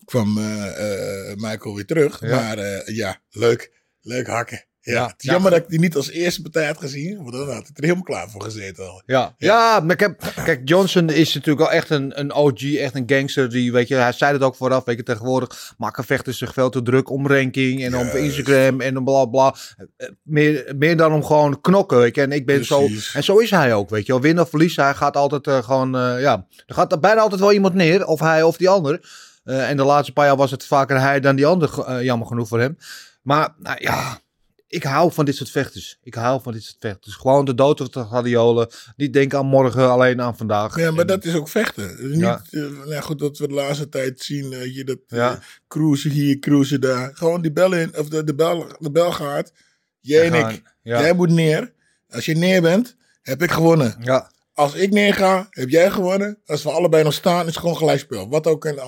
kwam 0.05 0.33
Michael 1.35 1.75
weer 1.75 1.87
terug. 1.87 2.21
Ja. 2.21 2.29
Maar 2.29 2.93
ja, 2.93 3.21
leuk. 3.31 3.73
Leuk 4.01 4.27
hakken. 4.27 4.64
Ja, 4.92 5.07
het 5.07 5.14
is 5.18 5.31
jammer 5.31 5.51
dat 5.51 5.61
ik 5.61 5.68
die 5.68 5.79
niet 5.79 5.97
als 5.97 6.11
eerste 6.11 6.42
partij 6.42 6.66
had 6.66 6.79
gezien. 6.79 7.16
Want 7.16 7.33
dan 7.33 7.51
had 7.51 7.68
ik 7.68 7.77
er 7.77 7.83
helemaal 7.83 8.03
klaar 8.03 8.31
voor 8.31 8.42
gezeten 8.42 8.88
al. 8.88 9.03
Ja, 9.07 9.35
ja. 9.38 9.81
maar 9.81 9.92
ik 9.94 10.01
heb, 10.01 10.33
kijk, 10.44 10.61
Johnson 10.64 11.11
is 11.11 11.35
natuurlijk 11.35 11.66
wel 11.66 11.77
echt 11.77 11.90
een, 11.90 12.20
een 12.20 12.33
OG, 12.35 12.75
echt 12.75 12.94
een 12.94 13.05
gangster. 13.07 13.51
Die, 13.51 13.73
weet 13.73 13.88
je, 13.88 13.94
hij 13.94 14.12
zei 14.12 14.33
het 14.33 14.42
ook 14.42 14.57
vooraf, 14.57 14.85
weet 14.85 14.97
je, 14.97 15.03
tegenwoordig 15.03 15.75
maken 15.79 16.05
vechters 16.05 16.38
zich 16.38 16.53
veel 16.53 16.70
te 16.70 16.83
druk 16.83 17.11
om 17.11 17.27
ranking 17.27 17.85
en 17.85 17.97
om. 17.97 18.12
Instagram 18.35 18.81
en 18.81 18.97
om 18.97 19.05
bla 19.05 19.25
bla. 19.25 19.55
Eh, 19.97 20.09
Meer, 20.23 20.75
meer 20.77 20.97
dan 20.97 21.12
om 21.12 21.25
gewoon 21.25 21.61
knokken, 21.61 21.99
weet 21.99 22.14
je. 22.14 22.23
En 22.23 22.33
ik 22.33 22.47
ben 22.47 22.64
zo, 22.64 22.88
en 23.12 23.25
zo 23.25 23.38
is 23.38 23.51
hij 23.51 23.75
ook, 23.75 23.90
weet 23.90 24.07
je. 24.07 24.20
Winnen 24.20 24.44
of 24.44 24.51
verliezen, 24.51 24.85
hij 24.85 24.94
gaat 24.94 25.16
altijd 25.16 25.47
eh, 25.47 25.62
gewoon, 25.62 25.97
eh, 25.97 26.20
ja, 26.20 26.47
er 26.66 26.75
gaat 26.75 27.01
bijna 27.01 27.20
altijd 27.20 27.40
wel 27.40 27.53
iemand 27.53 27.75
neer, 27.75 28.07
of 28.07 28.20
hij 28.20 28.42
of 28.42 28.57
die 28.57 28.68
ander. 28.68 29.23
En 29.44 29.77
de 29.77 29.85
laatste 29.85 30.12
paar 30.12 30.27
jaar 30.27 30.37
was 30.37 30.51
het 30.51 30.66
vaker 30.66 31.01
hij 31.01 31.20
dan 31.20 31.37
die 31.37 31.47
ander, 31.47 32.03
jammer 32.03 32.27
genoeg 32.27 32.49
voor 32.49 32.61
hem. 32.61 32.77
Maar, 33.23 33.55
nou 33.59 33.77
ja, 33.81 34.18
ik 34.66 34.83
hou 34.83 35.12
van 35.12 35.24
dit 35.24 35.37
soort 35.37 35.50
vechters. 35.50 35.98
Ik 36.03 36.14
hou 36.14 36.42
van 36.42 36.53
dit 36.53 36.62
soort 36.62 36.77
vechters. 36.81 37.14
Gewoon 37.14 37.44
de 37.44 37.55
dood 37.55 37.81
of 37.81 37.88
de 37.88 38.05
gladiolen. 38.05 38.68
Niet 38.96 39.12
denken 39.12 39.38
aan 39.38 39.46
morgen, 39.46 39.90
alleen 39.90 40.20
aan 40.20 40.37
vandaag. 40.37 40.77
Ja, 40.79 40.90
maar 40.90 41.00
En- 41.00 41.07
dat 41.07 41.24
is 41.24 41.35
ook 41.35 41.48
vechten. 41.48 41.96
Dus 41.96 42.16
Ja. 42.18 42.42
Niet, 42.50 42.62
eh, 42.62 42.70
nou 42.87 43.03
goed, 43.03 43.18
dat 43.18 43.38
we 43.38 43.48
de 43.48 43.55
laatste 43.55 43.88
tijd 43.88 44.20
zien. 44.22 44.53
eh, 44.53 44.74
je 44.77 44.85
dat 44.85 44.98
Ja. 45.07 45.33
eh, 45.35 45.40
cruisen 45.68 46.11
hier, 46.11 46.38
cruisen 46.38 46.81
daar. 46.81 47.11
Gewoon 47.16 47.42
die 47.42 47.53
bel 47.53 47.72
in, 47.74 47.98
of 47.98 48.09
de, 48.09 48.24
de, 48.24 48.35
bel, 48.35 48.66
de 48.79 48.90
bel 48.90 49.12
gaat. 49.12 49.53
Jij 50.00 50.31
en 50.31 50.48
ik. 50.50 50.62
ja. 50.83 51.00
Jij 51.00 51.12
moet 51.14 51.31
neer. 51.31 51.72
Als 52.09 52.24
je 52.24 52.35
neer 52.37 52.62
bent, 52.62 52.96
heb 53.22 53.42
ik 53.42 53.50
gewonnen. 53.50 53.96
Ja, 54.00 54.33
Als 54.53 54.74
ik 54.74 54.90
neerga, 54.90 55.46
heb 55.50 55.68
jij 55.68 55.90
gewonnen. 55.90 56.38
Als 56.46 56.62
we 56.62 56.70
allebei 56.70 57.05
nog 57.05 57.12
staan, 57.12 57.40
is 57.40 57.46
het 57.46 57.57
gewoon 57.57 57.77
gelijkspel. 57.77 58.29
Wat 58.29 58.46
ook 58.46 58.64
een, 58.64 58.79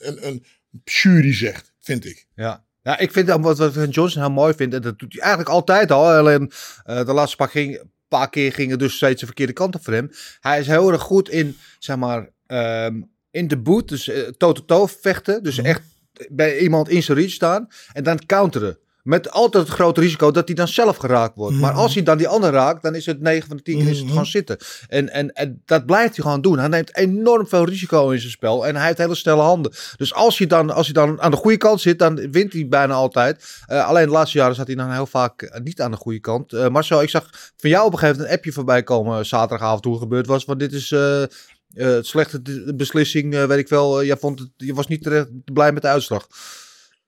een, 0.00 0.26
een 0.26 0.44
jury 0.84 1.34
zegt, 1.34 1.72
vind 1.80 2.04
ik. 2.04 2.26
ja. 2.34 2.64
Ja, 2.86 2.98
ik 2.98 3.12
vind 3.12 3.26
dat 3.26 3.40
wat, 3.40 3.58
wat 3.58 3.94
Johnson 3.94 4.22
heel 4.22 4.30
mooi 4.30 4.54
vind, 4.54 4.74
en 4.74 4.82
dat 4.82 4.98
doet 4.98 5.12
hij 5.12 5.22
eigenlijk 5.22 5.50
altijd 5.50 5.90
al. 5.90 6.10
Alleen 6.10 6.50
eh, 6.84 7.04
de 7.04 7.12
laatste 7.12 7.36
paar, 7.36 7.48
ging, 7.48 7.82
paar 8.08 8.30
keer 8.30 8.52
gingen 8.52 8.78
dus 8.78 8.96
steeds 8.96 9.20
de 9.20 9.26
verkeerde 9.26 9.52
kant 9.52 9.74
op 9.74 9.84
voor 9.84 9.92
hem. 9.92 10.10
Hij 10.40 10.60
is 10.60 10.66
heel 10.66 10.92
erg 10.92 11.02
goed 11.02 11.28
in, 11.28 11.56
zeg 11.78 11.96
maar, 11.96 12.28
ehm, 12.46 13.02
in 13.30 13.48
de 13.48 13.58
boot, 13.58 13.88
dus 13.88 14.08
eh, 14.08 14.22
toe-to-toe 14.22 14.88
vechten. 14.88 15.42
Dus 15.42 15.58
echt 15.58 15.82
bij 16.30 16.58
iemand 16.58 16.88
in 16.88 17.02
zijn 17.02 17.18
reach 17.18 17.30
staan 17.30 17.68
en 17.92 18.04
dan 18.04 18.26
counteren. 18.26 18.78
Met 19.06 19.30
altijd 19.30 19.66
het 19.66 19.72
grote 19.72 20.00
risico 20.00 20.30
dat 20.30 20.46
hij 20.46 20.56
dan 20.56 20.68
zelf 20.68 20.96
geraakt 20.96 21.34
wordt. 21.36 21.56
Maar 21.56 21.72
als 21.72 21.94
hij 21.94 22.02
dan 22.02 22.18
die 22.18 22.28
ander 22.28 22.50
raakt, 22.50 22.82
dan 22.82 22.94
is 22.94 23.06
het 23.06 23.20
9 23.20 23.48
van 23.48 23.56
de 23.56 23.62
10 23.62 23.78
keer 23.78 23.84
is 23.88 23.90
het 23.90 24.00
Mhm. 24.02 24.08
gewoon 24.10 24.26
zitten. 24.26 24.56
En, 24.88 25.08
en, 25.12 25.32
en 25.32 25.62
dat 25.64 25.86
blijft 25.86 26.16
hij 26.16 26.24
gewoon 26.24 26.40
doen. 26.40 26.58
Hij 26.58 26.68
neemt 26.68 26.96
enorm 26.96 27.48
veel 27.48 27.64
risico 27.64 28.10
in 28.10 28.18
zijn 28.18 28.30
spel. 28.30 28.66
En 28.66 28.76
hij 28.76 28.86
heeft 28.86 28.98
hele 28.98 29.14
snelle 29.14 29.42
handen. 29.42 29.72
Dus 29.96 30.14
als 30.14 30.38
hij 30.38 30.46
dan, 30.46 30.70
als 30.70 30.86
hij 30.86 30.94
dan 30.94 31.20
aan 31.20 31.30
de 31.30 31.36
goede 31.36 31.56
kant 31.56 31.80
zit, 31.80 31.98
dan 31.98 32.30
wint 32.30 32.52
hij 32.52 32.68
bijna 32.68 32.94
altijd. 32.94 33.44
Eh, 33.66 33.86
alleen 33.86 34.04
de 34.06 34.12
laatste 34.12 34.38
jaren 34.38 34.54
zat 34.54 34.66
hij 34.66 34.76
dan 34.76 34.90
heel 34.92 35.06
vaak 35.06 35.42
eh, 35.42 35.60
niet 35.60 35.80
aan 35.80 35.90
de 35.90 35.96
goede 35.96 36.20
kant. 36.20 36.52
Eh 36.52 36.68
Marcel, 36.68 37.02
ik 37.02 37.08
zag 37.10 37.30
van 37.56 37.70
jou 37.70 37.86
op 37.86 37.92
een 37.92 37.98
gegeven 37.98 38.16
moment 38.16 38.32
een 38.32 38.38
appje 38.38 38.52
voorbij 38.52 38.82
komen 38.82 39.26
zaterdagavond 39.26 39.84
hoe 39.84 39.92
het 39.92 40.02
gebeurd 40.02 40.26
was. 40.26 40.44
Want 40.44 40.58
dit 40.58 40.72
is... 40.72 40.92
eh 40.92 41.22
eh, 41.22 41.86
het 41.86 42.06
slechte 42.06 42.72
beslissing, 42.76 43.34
weet 43.46 43.58
ik 43.58 43.68
wel. 43.68 44.00
Eh, 44.00 44.06
jij 44.06 44.16
vond 44.16 44.38
het, 44.38 44.48
je 44.56 44.74
was 44.74 44.86
niet 44.86 45.02
terecht 45.02 45.28
blij 45.52 45.72
met 45.72 45.82
de 45.82 45.88
uitslag. 45.88 46.26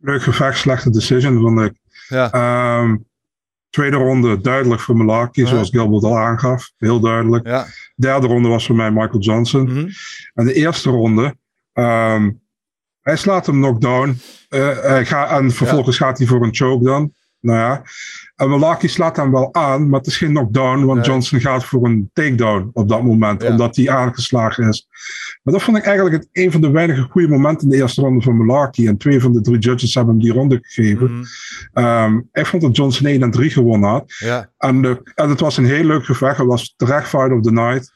Leuk 0.01 0.23
gevecht, 0.23 0.59
slechte 0.59 0.91
decision 0.91 1.41
vond 1.41 1.61
ik. 1.61 1.73
Ja, 2.09 2.31
Ehm, 2.33 2.97
tweede 3.71 3.97
ronde 3.97 4.41
duidelijk 4.41 4.81
voor 4.81 4.97
Malaki, 4.97 5.41
Ja. 5.43 5.47
zoals 5.49 5.71
Gilbert 5.71 6.05
al 6.05 6.19
aangaf. 6.19 6.71
Heel 6.77 7.01
duidelijk. 7.01 7.47
ja. 7.47 7.67
Derde 7.97 8.27
ronde 8.27 8.49
was 8.49 8.67
voor 8.67 8.77
mij 8.77 8.91
Michael 8.91 9.19
Johnson. 9.21 9.63
Mhm. 9.65 9.89
En 10.35 10.45
de 10.45 10.53
eerste 10.53 10.91
ronde, 10.91 11.37
ehm, 11.73 12.31
hij 13.01 13.17
slaat 13.17 13.47
hem 13.47 13.55
knockdown. 13.55 14.19
Eh, 14.49 14.79
hij 14.81 15.07
gaat, 15.07 15.31
en 15.41 15.51
vervolgens 15.51 15.97
gaat 15.97 16.19
hij 16.19 16.27
voor 16.27 16.43
een 16.45 16.55
choke 16.55 16.85
dan. 16.85 17.13
Nou 17.41 17.59
ja. 17.59 17.83
En 18.37 18.49
Malaki 18.49 18.89
slaat 18.89 19.17
hem 19.17 19.31
wel 19.31 19.55
aan, 19.55 19.89
maar 19.89 19.99
het 19.99 20.09
is 20.09 20.17
geen 20.17 20.29
knockdown, 20.29 20.85
want 20.85 20.99
Nee. 20.99 21.09
Johnson 21.09 21.41
gaat 21.41 21.65
voor 21.65 21.85
een 21.85 22.11
takedown 22.13 22.71
op 22.73 22.89
dat 22.89 23.03
moment, 23.03 23.43
Ja. 23.43 23.49
omdat 23.51 23.77
hij 23.77 23.91
aangeslagen 23.91 24.69
is. 24.69 24.87
Maar 25.43 25.55
dat 25.55 25.63
vond 25.63 25.77
ik 25.77 25.85
eigenlijk 25.85 26.17
het, 26.17 26.29
een 26.33 26.53
van 26.53 26.61
de 26.61 26.71
weinige 26.71 27.03
goede 27.03 27.29
momenten 27.29 27.63
in 27.65 27.69
de 27.77 27.83
eerste 27.83 28.01
ronde 28.01 28.23
van 28.23 28.37
Malaki. 28.47 28.87
En 28.87 28.97
twee 28.97 29.21
van 29.21 29.33
de 29.33 29.41
drie 29.41 29.59
judges 29.59 29.95
hebben 29.95 30.15
hem 30.15 30.23
die 30.23 30.33
ronde 30.33 30.59
gegeven. 30.63 31.13
Mhm. 31.13 31.25
Ehm, 31.73 32.21
ik 32.33 32.47
vond 32.47 32.63
dat 32.63 32.77
Johnson 32.77 33.07
1 33.07 33.23
en 33.23 33.31
3 33.31 33.51
gewonnen 33.51 33.89
had. 33.91 34.13
ja. 34.19 34.51
En, 34.59 34.83
de, 34.83 35.13
en 35.15 35.29
het 35.29 35.41
was 35.41 35.57
een 35.57 35.65
heel 35.67 35.85
leuk 35.85 36.05
gevecht. 36.05 36.37
Het 36.39 36.47
was 36.47 36.75
terecht 36.77 37.09
fight 37.09 37.33
of 37.33 37.43
the 37.43 37.53
night. 37.53 37.93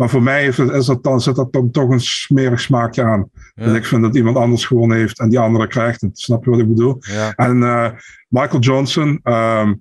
Maar 0.00 0.08
voor 0.08 0.22
mij 0.22 0.46
is 0.46 0.56
het, 0.56 0.70
is 0.70 0.86
dat 0.86 1.02
dan, 1.02 1.20
zit 1.20 1.34
dat 1.34 1.52
dan 1.52 1.70
toch 1.70 1.90
een 1.90 2.00
smerig 2.00 2.60
smaakje 2.60 3.02
aan. 3.02 3.30
Ja. 3.54 3.64
En 3.64 3.74
ik 3.74 3.84
vind 3.84 4.02
dat 4.02 4.16
iemand 4.16 4.36
anders 4.36 4.64
gewonnen 4.64 4.96
heeft 4.96 5.18
en 5.18 5.28
die 5.28 5.38
andere 5.38 5.66
krijgt 5.66 6.00
het. 6.00 6.18
Snap 6.18 6.44
je 6.44 6.50
wat 6.50 6.58
ik 6.58 6.68
bedoel? 6.68 6.96
ja. 7.00 7.32
En 7.34 7.62
eh, 7.62 7.90
Michael 8.28 8.60
Johnson 8.60 9.20
ehm, 9.22 9.74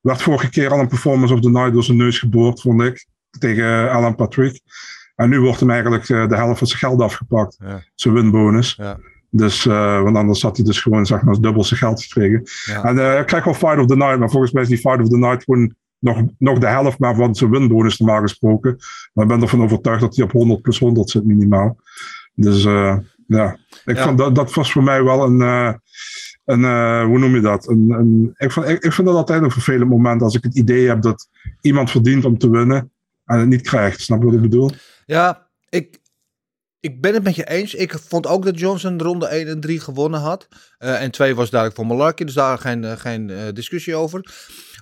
werd 0.00 0.22
vorige 0.22 0.50
keer 0.50 0.70
al 0.70 0.78
een 0.78 0.88
performance 0.88 1.34
of 1.34 1.40
the 1.40 1.50
night 1.50 1.72
door 1.72 1.82
zijn 1.82 1.96
neus 1.96 2.18
geboord, 2.18 2.60
vond 2.60 2.82
ik. 2.82 3.06
Tegen 3.38 3.90
Alan 3.90 4.14
Patrick. 4.14 4.60
En 5.14 5.28
nu 5.28 5.40
wordt 5.40 5.60
hem 5.60 5.70
eigenlijk 5.70 6.08
eh, 6.08 6.28
de 6.28 6.36
helft 6.36 6.58
van 6.58 6.66
zijn 6.66 6.78
geld 6.78 7.00
afgepakt. 7.00 7.56
Ja. 7.64 7.82
Zijn 7.94 8.14
winbonus. 8.14 8.74
Ja. 8.74 8.98
Dus, 9.30 9.66
eh, 9.66 10.02
want 10.02 10.16
anders 10.16 10.42
had 10.42 10.56
hij 10.56 10.66
dus 10.66 10.80
gewoon 10.80 11.06
zeg 11.06 11.22
maar 11.22 11.40
dubbel 11.40 11.64
zijn 11.64 11.80
geld 11.80 12.02
gekregen. 12.02 12.42
En 12.82 12.98
eh, 12.98 13.04
hij 13.04 13.24
krijgt 13.24 13.44
wel 13.44 13.54
Fight 13.54 13.78
of 13.78 13.86
the 13.86 13.96
Night, 13.96 14.18
maar 14.18 14.30
volgens 14.30 14.52
mij 14.52 14.62
is 14.62 14.68
die 14.68 14.78
Fight 14.78 15.00
of 15.00 15.08
the 15.08 15.18
Night 15.18 15.44
gewoon 15.44 15.74
nog, 16.06 16.22
nog 16.38 16.58
de 16.58 16.66
helft 16.66 16.98
maar 16.98 17.14
van 17.14 17.34
zijn 17.34 17.50
winbonus 17.50 17.98
normaal 17.98 18.20
gesproken. 18.20 18.76
Maar 19.12 19.24
ik 19.24 19.30
ben 19.30 19.42
ervan 19.42 19.62
overtuigd 19.62 20.00
dat 20.00 20.16
hij 20.16 20.24
op 20.24 20.32
100 20.32 20.62
plus 20.62 20.78
100 20.78 21.10
zit 21.10 21.24
minimaal. 21.24 21.76
Dus 22.34 22.64
eh, 22.64 22.96
ja, 23.26 23.56
ik 23.84 23.96
Ja. 23.96 24.04
vond 24.04 24.18
dat, 24.18 24.34
dat 24.34 24.54
was 24.54 24.72
voor 24.72 24.82
mij 24.82 25.02
wel 25.04 25.24
een, 25.24 25.40
eh, 25.40 25.72
een 26.44 26.64
eh, 26.64 27.04
hoe 27.04 27.18
noem 27.18 27.34
je 27.34 27.40
dat? 27.40 27.68
Een, 27.68 27.90
een, 27.90 28.34
ik, 28.36 28.52
vond, 28.52 28.68
ik, 28.68 28.84
ik 28.84 28.92
vind 28.92 29.06
dat 29.06 29.16
altijd 29.16 29.42
een 29.42 29.50
vervelend 29.50 29.90
moment 29.90 30.22
als 30.22 30.34
ik 30.34 30.42
het 30.42 30.56
idee 30.56 30.88
heb 30.88 31.02
dat 31.02 31.28
iemand 31.60 31.90
verdient 31.90 32.24
om 32.24 32.38
te 32.38 32.50
winnen 32.50 32.90
en 33.24 33.38
het 33.38 33.48
niet 33.48 33.62
krijgt. 33.62 34.00
Snap 34.00 34.18
je 34.18 34.24
wat 34.24 34.34
ik 34.34 34.40
bedoel? 34.40 34.70
Ja, 35.06 35.48
ik, 35.68 35.98
ik 36.80 37.00
ben 37.00 37.14
het 37.14 37.22
met 37.22 37.34
je 37.34 37.48
eens. 37.48 37.74
Ik 37.74 37.98
vond 37.98 38.26
ook 38.26 38.44
dat 38.44 38.58
Johnson 38.58 39.00
ronde 39.00 39.26
1 39.26 39.46
en 39.46 39.60
3 39.60 39.80
gewonnen 39.80 40.20
had. 40.20 40.48
En 40.78 41.10
2 41.10 41.34
was 41.34 41.50
duidelijk 41.50 41.80
voor 41.80 41.90
Malarkey, 41.96 42.26
dus 42.26 42.34
daar 42.34 42.58
geen, 42.58 42.98
geen 42.98 43.50
discussie 43.54 43.94
over. 43.94 44.34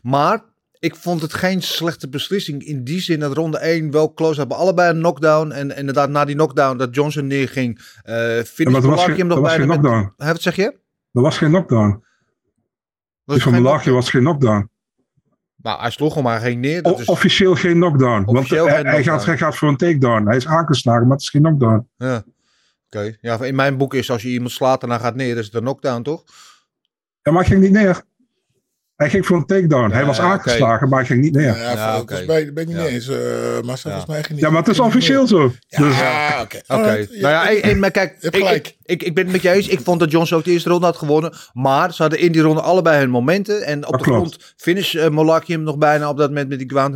Maar 0.02 0.53
ik 0.84 0.96
vond 0.96 1.22
het 1.22 1.34
geen 1.34 1.62
slechte 1.62 2.08
beslissing 2.08 2.64
in 2.64 2.84
die 2.84 3.00
zin 3.00 3.20
dat 3.20 3.32
ronde 3.32 3.58
1 3.58 3.90
wel 3.90 4.14
close 4.14 4.38
hebben. 4.38 4.56
Allebei 4.56 4.90
een 4.90 4.98
knockdown. 4.98 5.50
En 5.50 5.76
inderdaad 5.76 6.08
na 6.08 6.24
die 6.24 6.34
knockdown 6.34 6.76
dat 6.76 6.94
Johnson 6.94 7.26
neerging, 7.26 7.80
eh 8.02 8.36
Ja, 8.36 8.44
finish 8.44 8.72
maar 8.72 8.82
er 8.82 8.88
was 8.88 9.04
geen, 9.04 9.16
hem 9.16 9.26
nog 9.26 9.38
was 9.38 9.54
geen 9.54 9.66
knockdown. 9.66 10.12
Wat 10.16 10.42
zeg 10.42 10.56
je? 10.56 10.78
Er 11.12 11.22
was 11.22 11.38
geen 11.38 11.48
knockdown. 11.48 12.04
Die 13.24 13.42
van 13.42 13.52
Malarkey 13.52 13.92
was 13.92 14.10
geen 14.10 14.20
knockdown. 14.20 14.70
Nou, 15.56 15.80
hij 15.80 15.90
sloeg 15.90 16.14
hem 16.14 16.22
maar 16.22 16.40
geen 16.40 16.60
neer. 16.60 16.82
Dat 16.82 17.00
is... 17.00 17.06
Officieel 17.06 17.54
geen 17.54 17.74
knockdown. 17.74 18.24
Want 18.24 18.38
Officieel 18.38 18.66
hij, 18.66 18.76
geen 18.76 18.86
hij 18.86 19.02
gaat, 19.02 19.24
hij 19.24 19.36
gaat 19.36 19.56
voor 19.56 19.68
een 19.68 19.76
takedown. 19.76 20.26
Hij 20.26 20.36
is 20.36 20.46
aangeslagen, 20.46 21.02
maar 21.02 21.16
het 21.16 21.22
is 21.22 21.30
geen 21.30 21.42
knockdown. 21.42 21.88
Ja. 21.96 22.24
Oké. 22.86 23.16
Ja, 23.20 23.44
in 23.44 23.54
mijn 23.54 23.76
boek 23.76 23.94
is 23.94 24.10
als 24.10 24.22
je 24.22 24.28
iemand 24.28 24.50
slaat 24.50 24.82
en 24.82 24.88
dan 24.88 25.00
gaat 25.00 25.14
neer, 25.14 25.36
is 25.36 25.46
het 25.46 25.54
een 25.54 25.60
knockdown, 25.60 26.02
toch? 26.02 26.24
Ja, 27.22 27.32
maar 27.32 27.40
hij 27.44 27.50
ging 27.50 27.62
niet 27.62 27.72
neer. 27.72 28.04
Hij 29.04 29.12
ging 29.12 29.26
voor 29.26 29.36
een 29.36 29.46
takedown. 29.46 29.90
hij 29.90 30.00
Ja, 30.00 30.06
was 30.06 30.18
aangeslagen, 30.20 30.88
maar 30.88 30.98
hij 30.98 31.08
ging 31.08 31.20
niet 31.22 31.32
neer. 31.34 31.44
Ja, 31.44 31.56
Ja, 31.56 31.72
ja, 31.72 32.04
Ja, 32.08 32.24
ben 32.52 32.62
ik 32.62 32.66
niet 32.66 32.76
Ja. 32.76 32.86
eens. 32.86 33.08
eh 33.08 33.16
maar 33.64 33.78
volgens 33.78 34.06
mij 34.06 34.22
geen 34.22 34.36
maar 34.52 34.60
het 34.62 34.68
is 34.68 34.80
officieel 34.80 35.26
zo. 35.26 35.52
Ja, 35.68 35.78
Dus, 35.78 35.94
oké. 36.42 36.56
Oké, 36.66 37.06
nou 37.10 37.18
ja, 37.20 37.48
ik, 37.48 37.64
ik- 37.64 37.76
maar 37.76 37.90
kijk, 37.90 38.16
ik, 38.20 38.36
ik, 38.36 38.76
ik, 38.84 39.02
ik 39.02 39.14
ben 39.14 39.24
het 39.24 39.32
met 39.32 39.42
je 39.42 39.50
eens. 39.50 39.68
Ik 39.68 39.80
vond 39.80 40.00
dat 40.00 40.10
Johnson 40.10 40.38
ook 40.38 40.44
de 40.44 40.50
eerste 40.50 40.68
ronde 40.68 40.86
had 40.86 40.96
gewonnen. 40.96 41.32
Maar 41.52 41.94
ze 41.94 42.02
hadden 42.02 42.20
in 42.20 42.32
die 42.32 42.42
ronde 42.42 42.60
allebei 42.60 42.98
hun 42.98 43.10
momenten. 43.10 43.62
En 43.62 43.86
op 43.86 43.90
Dat 43.90 44.00
de 44.00 44.06
klopt. 44.06 44.18
grond 44.34 44.54
finish 44.56 44.94
uh, 44.94 45.08
hem 45.46 45.62
nog 45.62 45.78
bijna 45.78 46.08
op 46.08 46.16
dat 46.16 46.28
moment 46.28 46.48
met 46.48 46.58
die 46.58 46.68
ground 46.70 46.92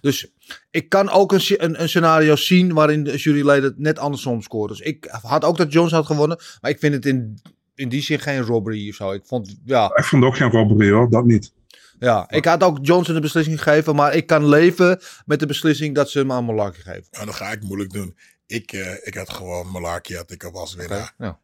Dus 0.00 0.32
ik 0.70 0.88
kan 0.88 1.10
ook 1.10 1.32
een, 1.32 1.40
een, 1.56 1.82
een 1.82 1.88
scenario 1.88 2.36
zien 2.36 2.72
waarin 2.72 3.04
de 3.04 3.16
juryleden 3.16 3.74
net 3.76 3.98
andersom 3.98 4.42
scoren. 4.42 4.76
Dus 4.76 4.86
ik 4.86 5.08
had 5.22 5.44
ook 5.44 5.56
dat 5.56 5.72
Johnson 5.72 5.98
had 5.98 6.06
gewonnen. 6.06 6.38
Maar 6.60 6.70
ik 6.70 6.78
vind 6.78 6.94
het 6.94 7.06
in, 7.06 7.38
in 7.78 7.88
die 7.88 8.02
zin 8.02 8.18
geen 8.18 8.40
robbery 8.40 8.88
of 8.88 8.94
zo. 8.94 9.12
Ik 9.12 9.22
vond, 9.24 9.56
ja, 9.64 9.90
ik 9.94 10.04
vond 10.04 10.24
ook 10.24 10.36
geen 10.36 10.50
robbery 10.50 10.90
hoor, 10.90 11.10
dat 11.10 11.24
niet. 11.24 11.52
ja, 11.98 12.30
ik 12.30 12.44
had 12.44 12.62
ook 12.62 12.78
Johnson 12.82 13.14
de 13.14 13.20
beslissing 13.20 13.62
gegeven. 13.62 13.94
Maar 13.94 14.14
ik 14.14 14.26
kan 14.26 14.48
leven 14.48 15.00
met 15.26 15.40
de 15.40 15.46
beslissing 15.46 15.94
dat 15.94 16.10
ze 16.10 16.18
hem 16.18 16.32
aan 16.32 16.44
Malarkey 16.44 16.82
geven. 16.82 17.06
Nou, 17.10 17.24
dan 17.24 17.34
ga 17.34 17.52
ik 17.52 17.62
moeilijk 17.62 17.92
doen. 17.92 18.16
Ik, 18.46 18.72
eh, 18.72 18.92
ik 19.02 19.14
had 19.14 19.30
gewoon 19.30 19.70
Malaki 19.70 20.16
had 20.16 20.30
ik 20.30 20.44
als 20.44 20.74
winnaar. 20.74 21.12
Nou, 21.18 21.34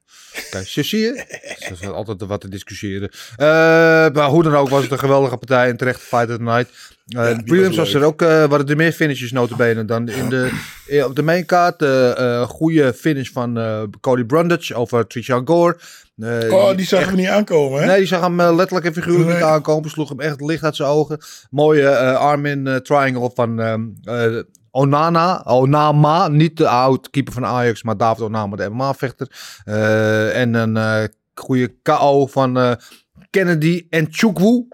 kijk, 0.51 0.67
zo 0.67 0.83
zie 0.83 1.01
je. 1.01 1.13
Er 1.59 1.73
is 1.73 1.87
altijd 1.87 2.21
wat 2.21 2.41
te 2.41 2.49
discussiëren. 2.49 3.11
Eh, 3.37 3.47
maar 4.13 4.29
hoe 4.29 4.43
dan 4.43 4.55
ook 4.55 4.69
was 4.69 4.83
het 4.83 4.93
een 4.93 4.99
geweldige 4.99 5.37
partij 5.37 5.69
en 5.69 5.77
terecht 5.77 6.01
Fight 6.01 6.31
of 6.31 6.37
the 6.37 6.43
Night. 6.43 6.94
Uh, 7.07 7.31
Ja, 7.31 7.43
prelims 7.45 7.77
was 7.77 7.93
was 7.93 7.95
er 7.95 8.03
ook, 8.07 8.23
eh 8.23 8.29
waren 8.45 8.67
er 8.67 8.77
meer 8.77 8.93
finishes 8.93 9.33
notabene 9.33 9.85
dan 9.85 10.09
in 10.09 10.29
de, 10.29 10.51
eh, 10.87 11.05
op 11.05 11.17
de 11.17 11.23
mainkaart. 11.23 11.83
Een 11.83 12.47
goede 12.47 12.93
finish 12.95 13.31
van 13.31 13.59
Cody 14.01 14.25
Brundage 14.25 14.75
over 14.75 15.07
Trishan 15.07 15.47
Gore. 15.47 15.77
Oh, 16.51 16.77
die 16.77 16.87
zagen 16.87 17.11
we 17.11 17.17
niet 17.17 17.29
aankomen, 17.29 17.81
hè? 17.81 17.87
Nee, 17.87 17.97
die 17.99 18.07
zag 18.07 18.21
hem 18.21 18.43
letterlijk 18.43 18.87
en 18.87 18.93
figuurlijk 18.93 19.29
niet 19.29 19.43
aankomen. 19.43 19.91
Sloeg 19.91 20.09
hem 20.09 20.21
echt 20.21 20.41
licht 20.41 20.63
uit 20.65 20.77
zijn 20.77 20.89
ogen. 20.89 21.19
Mooie 21.51 22.17
arm-in 22.17 22.81
triangle 22.83 23.31
van 23.35 23.61
ehm, 23.61 23.83
eh, 24.03 24.43
Onana. 24.71 25.45
Onama. 25.45 26.29
Niet 26.29 26.57
de 26.57 26.69
oud-keeper 26.69 27.33
van 27.33 27.45
Ajax, 27.47 27.83
maar 27.83 27.97
David 27.97 28.23
Onama, 28.25 28.57
de 28.57 28.69
MMA-vechter. 28.69 29.29
En 30.35 30.55
een 30.55 31.09
goede 31.35 31.75
KO 31.83 32.27
van 32.27 32.79
Kennedy 33.31 33.87
en 33.91 34.07
Chukwu. 34.11 34.67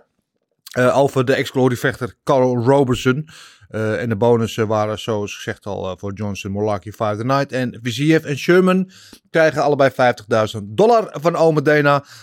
Eh, 0.70 0.98
over 0.98 1.24
de 1.24 1.34
ex-glory-vechter 1.34 2.14
Carl 2.24 2.56
Robertson. 2.56 3.28
Eh, 3.68 4.02
en 4.02 4.08
de 4.08 4.16
bonussen 4.16 4.66
waren 4.66 4.98
zoals 4.98 5.34
gezegd 5.34 5.66
al 5.66 5.90
eh, 5.90 5.96
voor 5.96 6.12
Johnson, 6.12 6.50
Molaki, 6.50 6.90
Five 6.90 7.16
the 7.16 7.24
Night. 7.24 7.52
En 7.52 7.78
Viziev 7.82 8.24
en 8.24 8.38
Sherman 8.38 8.90
krijgen 9.30 9.62
allebei 9.62 9.90
50.000 9.90 10.62
dollar 10.62 11.16
van 11.20 11.34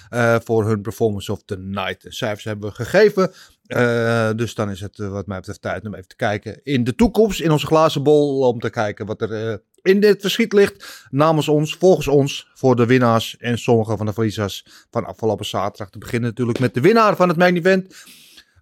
eh 0.09 0.35
voor 0.43 0.65
hun 0.65 0.81
performance 0.81 1.31
of 1.31 1.43
the 1.45 1.57
night. 1.57 2.01
De 2.01 2.13
cijfers 2.13 2.43
hebben 2.43 2.69
we 2.69 2.75
gegeven. 2.75 3.31
Dus 4.37 4.55
dan 4.55 4.69
is 4.69 4.79
het 4.79 4.97
wat 4.97 5.27
mij 5.27 5.37
betreft 5.37 5.61
tijd 5.61 5.85
om 5.85 5.93
even 5.93 6.07
te 6.07 6.15
kijken 6.15 6.59
in 6.63 6.83
de 6.83 6.95
toekomst, 6.95 7.39
in 7.39 7.51
onze 7.51 7.65
glazen 7.65 8.03
bol, 8.03 8.47
om 8.47 8.59
te 8.59 8.69
kijken 8.69 9.05
wat 9.05 9.21
er 9.21 9.61
in 9.81 9.99
dit 9.99 10.21
verschiet 10.21 10.53
ligt. 10.53 11.07
Namens 11.09 11.47
ons, 11.47 11.75
volgens 11.75 12.07
ons, 12.07 12.47
voor 12.53 12.75
de 12.75 12.85
winnaars 12.85 13.37
en 13.37 13.57
sommige 13.57 13.97
van 13.97 14.05
de 14.05 14.13
verliezers 14.13 14.65
van 14.91 15.05
afgelopen 15.05 15.45
zaterdag. 15.45 15.89
Te 15.89 15.97
beginnen 15.97 16.29
natuurlijk 16.29 16.59
met 16.59 16.73
de 16.73 16.81
winnaar 16.81 17.15
van 17.15 17.27
het 17.27 17.37
main 17.37 17.57
event. 17.57 17.95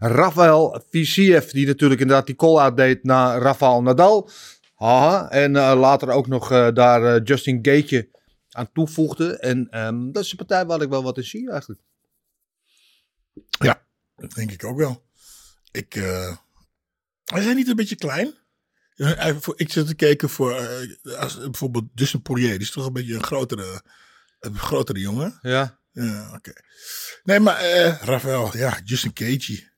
Rafael 0.08 0.84
Viziev, 0.90 1.52
die 1.52 1.66
natuurlijk 1.66 2.02
inderdaad 2.02 2.26
die 2.26 2.36
call-out 2.36 2.78
deed 2.78 3.04
naar 3.04 3.42
Rafael 3.42 3.82
Nadal. 3.82 4.30
Haha. 4.76 5.30
En 5.30 5.56
eh, 5.56 5.80
later 5.80 6.10
ook 6.10 6.28
nog 6.28 6.52
eh, 6.52 6.74
daar 6.74 7.16
eh, 7.16 7.22
Justin 7.24 7.60
Gaethje 7.62 8.10
aan 8.50 8.72
toevoegde. 8.72 9.38
En 9.38 9.70
ehm, 9.70 10.12
dat 10.12 10.24
is 10.24 10.32
een 10.32 10.38
partij 10.38 10.66
waar 10.66 10.82
ik 10.82 10.90
wel 10.90 11.04
wat 11.04 11.18
in 11.18 11.24
zie 11.24 11.52
eigenlijk. 11.52 11.82
Dat 14.18 14.32
denk 14.32 14.52
ik 14.52 14.64
ook 14.64 14.78
wel. 14.78 15.06
Ik, 15.72 15.96
eh 15.96 16.38
hij 17.26 17.42
zijn 17.42 17.56
niet 17.56 17.68
een 17.68 17.76
beetje 17.76 17.96
klein. 17.96 18.34
Ja, 18.94 19.36
Ik 19.56 19.72
zit 19.72 19.88
te 19.88 19.96
kijken 19.96 20.30
voor 20.30 20.68
als, 21.18 21.40
bijvoorbeeld 21.40 21.86
Justin 21.94 22.22
Poirier. 22.22 22.50
Die 22.52 22.60
is 22.60 22.72
toch 22.72 22.86
een 22.86 22.94
beetje 22.94 23.14
een 23.16 23.24
grotere, 23.24 23.82
een 24.40 24.58
grotere 24.58 25.00
jongen. 25.00 25.40
Ja. 25.42 25.80
Ja, 25.92 26.34
oké. 26.36 26.54
Nee, 27.24 27.40
maar 27.40 27.62
Rafael, 28.02 28.58
ja, 28.58 28.80
Justin 28.84 29.14
Cagey. 29.14 29.75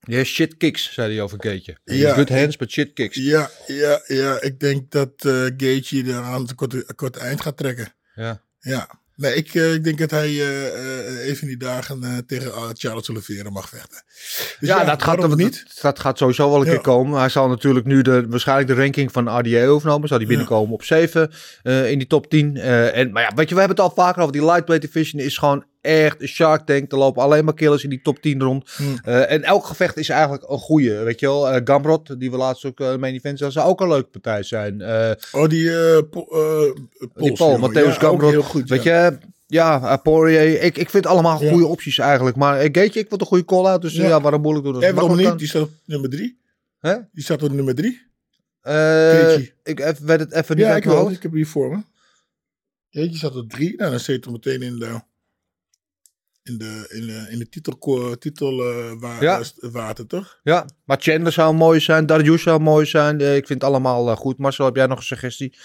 Ja, 0.00 0.24
shit 0.24 0.56
kicks, 0.56 0.92
zei 0.92 1.12
hij 1.14 1.22
over 1.22 1.38
Gaethje. 1.40 1.78
Ja. 1.84 2.14
Good 2.14 2.28
hands, 2.28 2.56
but 2.56 2.70
shit 2.70 2.92
kicks. 2.92 3.16
Ja, 3.16 3.50
ja, 3.66 4.00
ja. 4.06 4.40
Ik 4.40 4.60
denk 4.60 4.90
dat 4.90 5.12
eh 5.16 5.32
Gaethje 5.56 6.04
er 6.04 6.14
aan 6.22 6.42
het 6.42 6.54
korte, 6.54 6.92
korte 6.96 7.18
eind 7.18 7.40
gaat 7.40 7.56
trekken. 7.56 7.94
Ja. 8.14 8.42
Ja. 8.60 8.98
Nee, 9.16 9.34
ik, 9.34 9.54
eh, 9.54 9.74
ik 9.74 9.84
denk 9.84 9.98
dat 9.98 10.10
hij 10.10 10.28
eh, 10.28 11.26
even 11.26 11.42
in 11.42 11.48
die 11.48 11.56
dagen 11.56 12.24
tegen 12.26 12.52
Charles 12.76 13.10
Oliveira 13.10 13.50
mag 13.50 13.68
vechten. 13.68 14.02
Dus 14.60 14.68
ja, 14.68 14.84
dat, 14.84 15.02
gaat, 15.02 15.20
dat, 15.20 15.36
niet. 15.36 15.64
dat 15.82 15.98
gaat 15.98 16.18
sowieso 16.18 16.50
wel 16.50 16.60
een 16.60 16.66
Ja. 16.66 16.72
keer 16.72 16.80
komen. 16.80 17.18
Hij 17.18 17.28
zal 17.28 17.48
natuurlijk 17.48 17.86
nu 17.86 18.02
de, 18.02 18.26
waarschijnlijk 18.28 18.68
de 18.68 18.74
ranking 18.74 19.12
van 19.12 19.38
RDA 19.38 19.66
overnemen. 19.66 20.08
Zal 20.08 20.18
die 20.18 20.26
Ja. 20.26 20.32
binnenkomen 20.32 20.74
op 20.74 20.82
7 20.84 21.30
eh, 21.62 21.90
in 21.90 21.98
die 21.98 22.06
top 22.06 22.30
10. 22.30 22.56
Eh, 22.56 22.96
en, 22.96 23.12
maar 23.12 23.22
ja, 23.22 23.32
weet 23.34 23.48
je, 23.48 23.54
we 23.54 23.60
hebben 23.60 23.78
het 23.78 23.86
al 23.88 23.94
vaker 24.04 24.20
over. 24.22 24.32
Die 24.32 24.44
lightweight 24.44 24.92
division 24.92 25.20
is 25.22 25.38
gewoon 25.38 25.64
echt 25.80 26.20
een 26.22 26.28
shark 26.28 26.66
tank. 26.66 26.92
Er 26.92 26.98
lopen 26.98 27.22
alleen 27.22 27.44
maar 27.44 27.54
killers 27.54 27.84
in 27.84 27.90
die 27.90 28.02
top 28.02 28.18
10 28.18 28.40
rond. 28.42 28.70
Hmm. 28.70 28.98
Eh, 29.04 29.30
en 29.32 29.42
elk 29.42 29.64
gevecht 29.66 29.96
is 29.96 30.08
eigenlijk 30.08 30.50
een 30.50 30.58
goeie. 30.58 30.92
Weet 30.92 31.20
je 31.20 31.26
wel, 31.26 31.48
Eh, 31.48 31.60
Gamrot, 31.64 32.20
die 32.20 32.30
we 32.30 32.36
laatst 32.36 32.64
ook 32.64 32.80
uh, 32.80 32.96
main 32.96 33.14
event 33.14 33.38
zagen, 33.38 33.52
zou 33.54 33.68
ook 33.68 33.80
een 33.80 33.88
leuke 33.88 34.08
partij 34.08 34.42
zijn. 34.42 34.82
Oh, 35.32 35.48
die 35.48 35.70
Po- 36.04 36.74
die 37.14 37.32
Paul. 37.32 37.58
Matthäus 37.70 37.72
Ja, 37.84 37.92
Gamrot. 37.92 38.30
heel 38.30 38.42
goed. 38.42 38.68
Weet 38.68 38.82
ja. 38.82 39.04
je, 39.06 39.18
ja, 39.46 39.80
uh, 39.82 39.94
Poirier. 40.02 40.62
Ik, 40.62 40.76
ik 40.78 40.90
vind 40.90 41.06
allemaal 41.06 41.42
Ja. 41.42 41.50
goede 41.50 41.66
opties 41.66 41.98
eigenlijk. 41.98 42.36
Maar 42.36 42.56
uh, 42.64 42.68
Gaethje, 42.72 43.00
ik 43.00 43.08
wil 43.08 43.20
een 43.20 43.26
goede 43.26 43.44
call-out. 43.44 43.82
Dus 43.82 43.92
ja. 43.94 44.20
Waarom 44.20 44.40
moeilijk 44.40 44.66
doen? 44.66 44.82
En 44.82 44.94
waarom 44.94 45.16
niet? 45.16 45.38
Die 45.38 45.48
staat 45.48 45.62
op 45.62 45.70
nummer 45.84 46.10
drie. 46.10 46.38
Hè? 46.78 46.94
Die 47.12 47.24
staat 47.24 47.42
op 47.42 47.52
nummer 47.52 47.74
drie. 47.74 48.08
Eh, 48.60 48.74
Gaethje. 48.74 49.52
ik 49.62 49.80
even, 49.80 50.06
weet 50.06 50.20
het 50.20 50.32
even 50.32 50.56
niet 50.56 50.64
Ja, 50.64 50.70
uit 50.72 50.84
ik 50.84 50.90
wel. 50.90 51.10
Ik 51.10 51.22
heb 51.22 51.32
hier 51.32 51.46
voor 51.46 51.70
me. 51.76 51.82
Jeetje 52.88 53.16
staat 53.16 53.36
op 53.36 53.50
drie. 53.50 53.76
Nou, 53.76 53.90
dan 53.90 54.00
zit 54.00 54.24
er 54.24 54.32
meteen 54.32 54.62
in 54.62 54.78
de... 54.78 55.00
In 56.50 56.58
de, 56.58 56.86
in 56.88 57.06
de, 57.06 57.26
in 57.30 57.38
de 57.38 57.48
titel, 57.48 58.16
titel 58.18 58.60
eh, 58.62 58.92
wa- 58.98 59.16
Ja. 59.20 59.42
water, 59.60 60.06
toch? 60.06 60.40
Ja, 60.42 60.66
maar 60.84 60.96
Chandler 61.00 61.32
zou 61.32 61.54
mooi 61.54 61.80
zijn. 61.80 62.06
Darius 62.06 62.42
zou 62.42 62.60
mooi 62.60 62.86
zijn. 62.86 63.20
Eh, 63.20 63.36
ik 63.36 63.46
vind 63.46 63.60
het 63.62 63.70
allemaal 63.70 64.10
eh, 64.10 64.16
goed. 64.16 64.38
Marcel, 64.38 64.64
heb 64.64 64.76
jij 64.76 64.86
nog 64.86 64.98
een 64.98 65.04
suggestie? 65.04 65.58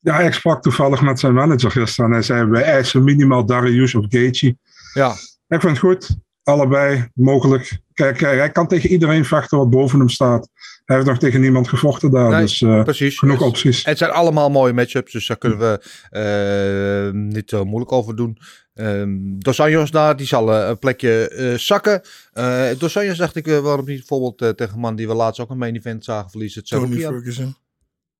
Ja, 0.00 0.20
ik 0.20 0.32
sprak 0.32 0.62
toevallig 0.62 1.00
met 1.02 1.20
zijn 1.20 1.34
manager 1.34 1.70
gisteren 1.70 2.06
en 2.10 2.12
hij 2.16 2.22
zei, 2.22 2.44
wij 2.48 2.62
eisen 2.62 3.04
minimaal 3.04 3.46
Darius 3.46 3.94
of 3.94 4.04
Gaethje. 4.08 4.56
Ja, 4.94 5.10
Ik 5.48 5.60
vind 5.60 5.62
het 5.62 5.78
goed. 5.78 6.16
Allebei 6.42 7.08
mogelijk. 7.14 7.78
Kijk, 7.92 8.16
kijk, 8.16 8.38
hij 8.38 8.50
kan 8.50 8.66
tegen 8.66 8.90
iedereen 8.90 9.24
vechten 9.24 9.58
wat 9.58 9.70
boven 9.70 9.98
hem 9.98 10.08
staat. 10.08 10.48
Hij 10.84 10.96
heeft 10.96 11.08
nog 11.08 11.18
tegen 11.18 11.40
niemand 11.40 11.68
gevochten 11.68 12.10
daar. 12.10 12.30
Nee, 12.30 12.40
dus 12.40 12.62
eh, 12.62 12.82
precies. 12.82 13.18
genoeg 13.18 13.38
Het- 13.38 13.46
opties. 13.46 13.84
Het 13.84 13.98
zijn 13.98 14.10
allemaal 14.10 14.50
mooie 14.50 14.72
matchups, 14.72 15.12
dus 15.12 15.26
daar 15.26 15.38
kunnen 15.38 15.58
we 15.58 17.10
niet 17.14 17.50
zo 17.50 17.64
moeilijk 17.64 17.92
over 17.92 18.16
doen. 18.16 18.38
Ehm 18.80 19.38
Dos 19.38 19.60
Anjos 19.60 19.90
daar, 19.90 20.16
die 20.16 20.26
zal 20.26 20.52
eh, 20.54 20.68
een 20.68 20.78
plekje 20.78 21.28
eh, 21.28 21.54
zakken. 21.58 22.02
Eh 22.32 22.70
Dos 22.78 22.96
Anjos 22.96 23.16
dacht 23.18 23.36
ik, 23.36 23.46
waarom 23.46 23.84
niet 23.86 23.96
bijvoorbeeld 23.98 24.56
tegen 24.56 24.74
een 24.74 24.80
man 24.80 24.96
die 24.96 25.08
we 25.08 25.14
laatst 25.14 25.40
ook 25.40 25.50
een 25.50 25.58
main 25.58 25.76
event 25.76 26.04
zagen 26.04 26.30
verliezen. 26.30 26.64
Tony. 26.64 26.96
Ferguson. 27.00 27.56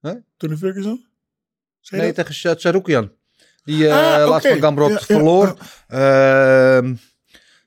Hè? 0.00 0.12
Tony 0.36 0.56
Ferguson? 0.56 1.06
Zei 1.80 2.00
Nee, 2.02 2.12
dat? 2.12 2.26
tegen 2.26 2.56
Tsaroukian. 2.56 3.12
Die 3.64 3.92
Ah, 3.92 4.28
laatst 4.28 4.48
van 4.48 4.60
Gamrot 4.60 4.88
Ja, 4.88 4.94
ja, 4.94 5.00
verloor. 5.04 5.56
ja. 5.88 6.76
Ehm, 6.78 6.94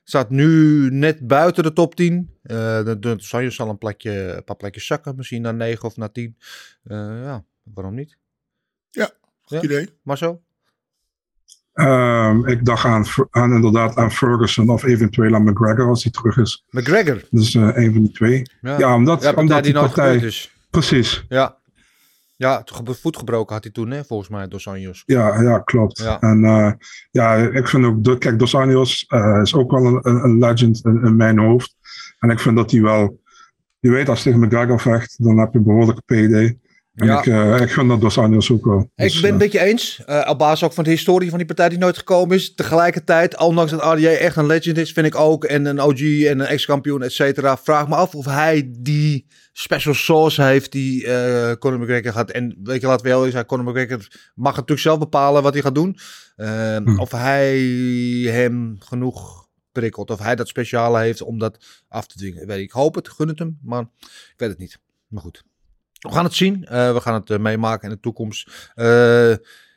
staat 0.04 0.30
nu 0.30 0.88
net 0.90 1.26
buiten 1.26 1.62
de 1.62 1.72
top 1.72 1.94
10. 1.94 2.30
Eh 2.42 2.84
de, 2.84 3.16
zal 3.48 3.68
een, 3.68 3.78
plekje, 3.78 4.10
een 4.36 4.44
paar 4.44 4.56
plekjes 4.56 4.86
zakken. 4.86 5.16
Misschien 5.16 5.42
naar 5.42 5.54
9 5.54 5.84
of 5.84 5.96
naar 5.96 6.12
10. 6.12 6.36
Eh, 6.84 6.96
ja, 6.98 7.44
waarom 7.62 7.94
niet? 7.94 8.16
Goed 9.46 9.62
idee. 9.62 9.88
Maar 10.02 10.18
zo? 10.18 10.42
Ehm, 11.74 12.46
ik 12.46 12.64
dacht 12.64 12.84
aan, 12.84 13.04
aan 13.30 13.52
inderdaad 13.52 13.96
aan 13.96 14.12
Ferguson 14.12 14.68
of 14.68 14.84
eventueel 14.84 15.34
aan 15.34 15.42
McGregor 15.42 15.88
als 15.88 16.02
hij 16.02 16.12
terug 16.12 16.36
is. 16.36 16.64
McGregor. 16.70 17.22
Dus 17.30 17.54
eh, 17.54 17.70
een 17.74 17.92
van 17.92 18.02
die 18.02 18.12
twee. 18.12 18.42
Ja, 18.60 18.78
Ja, 18.78 18.94
omdat, 18.94 19.22
ja 19.22 19.32
omdat 19.32 19.64
die 19.64 19.72
partij... 19.72 20.32
Precies. 20.70 21.24
Ja. 21.28 21.56
Ja, 22.36 22.64
voet 22.84 23.16
gebroken 23.16 23.54
had 23.54 23.64
hij 23.64 23.72
toen, 23.72 23.90
hè, 23.90 24.04
volgens 24.04 24.28
mij, 24.28 24.48
Dos 24.48 24.68
Anjos. 24.68 25.02
Ja, 25.06 25.42
ja 25.42 25.58
klopt. 25.58 25.98
Ja. 25.98 26.20
En 26.20 26.44
eh, 26.44 26.72
ja, 27.10 27.34
ik 27.34 27.68
vind 27.68 27.84
ook, 27.84 28.20
kijk, 28.20 28.38
Dos 28.38 28.54
Anjos 28.54 29.04
eh, 29.08 29.40
is 29.42 29.54
ook 29.54 29.70
wel 29.70 29.86
een, 29.86 30.24
een, 30.24 30.38
legend 30.38 30.84
in, 30.84 31.04
in 31.04 31.16
mijn 31.16 31.38
hoofd. 31.38 31.76
En 32.18 32.30
ik 32.30 32.40
vind 32.40 32.56
dat 32.56 32.70
hij 32.70 32.80
wel, 32.80 33.20
je 33.78 33.90
weet, 33.90 34.08
als 34.08 34.22
je 34.22 34.30
tegen 34.30 34.46
McGregor 34.46 34.80
vecht, 34.80 35.24
dan 35.24 35.38
heb 35.38 35.52
je 35.52 35.58
een 35.58 35.64
behoorlijke 35.64 36.02
PD. 36.02 36.56
En 36.94 37.06
Ja. 37.06 37.18
ik, 37.18 37.26
eh, 37.26 37.60
ik 37.60 37.70
vind 37.70 37.88
dat 37.88 38.00
Dos 38.00 38.18
Anjos 38.18 38.50
ook 38.50 38.64
wel. 38.64 38.90
Dus, 38.94 39.14
ik 39.16 39.20
ben 39.22 39.30
eh, 39.34 39.36
het 39.36 39.42
met 39.44 39.52
je 39.52 39.60
eens. 39.60 40.02
eh 40.06 40.26
op 40.30 40.38
basis 40.38 40.62
ook 40.64 40.72
van 40.72 40.84
de 40.84 40.90
historie 40.90 41.28
van 41.28 41.38
die 41.38 41.46
partij 41.46 41.68
die 41.68 41.78
nooit 41.78 41.96
gekomen 41.98 42.36
is. 42.36 42.54
Tegelijkertijd, 42.54 43.38
ondanks 43.40 43.70
dat 43.70 43.80
RDA 43.80 44.08
echt 44.10 44.36
een 44.36 44.46
legend 44.46 44.76
is, 44.78 44.92
vind 44.92 45.06
ik 45.06 45.14
ook. 45.14 45.44
En 45.44 45.64
een 45.64 45.80
OG 45.80 46.00
en 46.00 46.40
een 46.40 46.46
ex-kampioen, 46.46 47.02
et 47.02 47.12
cetera. 47.12 47.56
Vraag 47.56 47.88
me 47.88 47.94
af 47.94 48.14
of 48.14 48.24
hij 48.24 48.70
die 48.78 49.26
special 49.52 49.94
sauce 49.94 50.42
heeft 50.42 50.72
die 50.72 51.06
eh 51.06 51.52
Conor 51.58 51.78
McGregor 51.80 52.12
gaat. 52.12 52.30
En 52.30 52.56
weet 52.62 52.80
je, 52.80 52.86
laten 52.86 53.06
we 53.06 53.12
eerlijk 53.12 53.32
zijn. 53.32 53.46
Conor 53.46 53.64
McGregor 53.64 54.06
mag 54.34 54.52
natuurlijk 54.52 54.80
zelf 54.80 54.98
bepalen 54.98 55.42
wat 55.42 55.52
hij 55.52 55.62
gaat 55.62 55.74
doen. 55.74 55.96
Eh, 56.36 56.76
Hm. 56.76 56.98
Of 56.98 57.10
hij 57.10 57.58
hem 58.26 58.76
genoeg 58.78 59.46
prikkelt. 59.72 60.10
Of 60.10 60.18
hij 60.18 60.34
dat 60.36 60.48
speciale 60.48 60.98
heeft 61.00 61.22
om 61.22 61.38
dat 61.38 61.82
af 61.88 62.06
te 62.06 62.16
dwingen. 62.16 62.46
Weet 62.46 62.58
ik. 62.58 62.64
ik 62.64 62.70
hoop 62.70 62.94
het, 62.94 63.08
gun 63.08 63.28
het 63.28 63.38
hem. 63.38 63.58
Maar 63.62 63.80
ik 64.00 64.34
weet 64.36 64.48
het 64.48 64.58
niet. 64.58 64.78
Maar 65.08 65.22
goed. 65.22 65.44
We 66.04 66.12
gaan 66.12 66.24
het 66.24 66.34
zien. 66.34 66.64
Eh, 66.64 66.92
we 66.92 67.00
gaan 67.00 67.14
het 67.14 67.30
eh, 67.30 67.38
meemaken 67.38 67.88
in 67.88 67.94
de 67.94 68.00
toekomst. 68.00 68.70
Eh, 68.74 69.34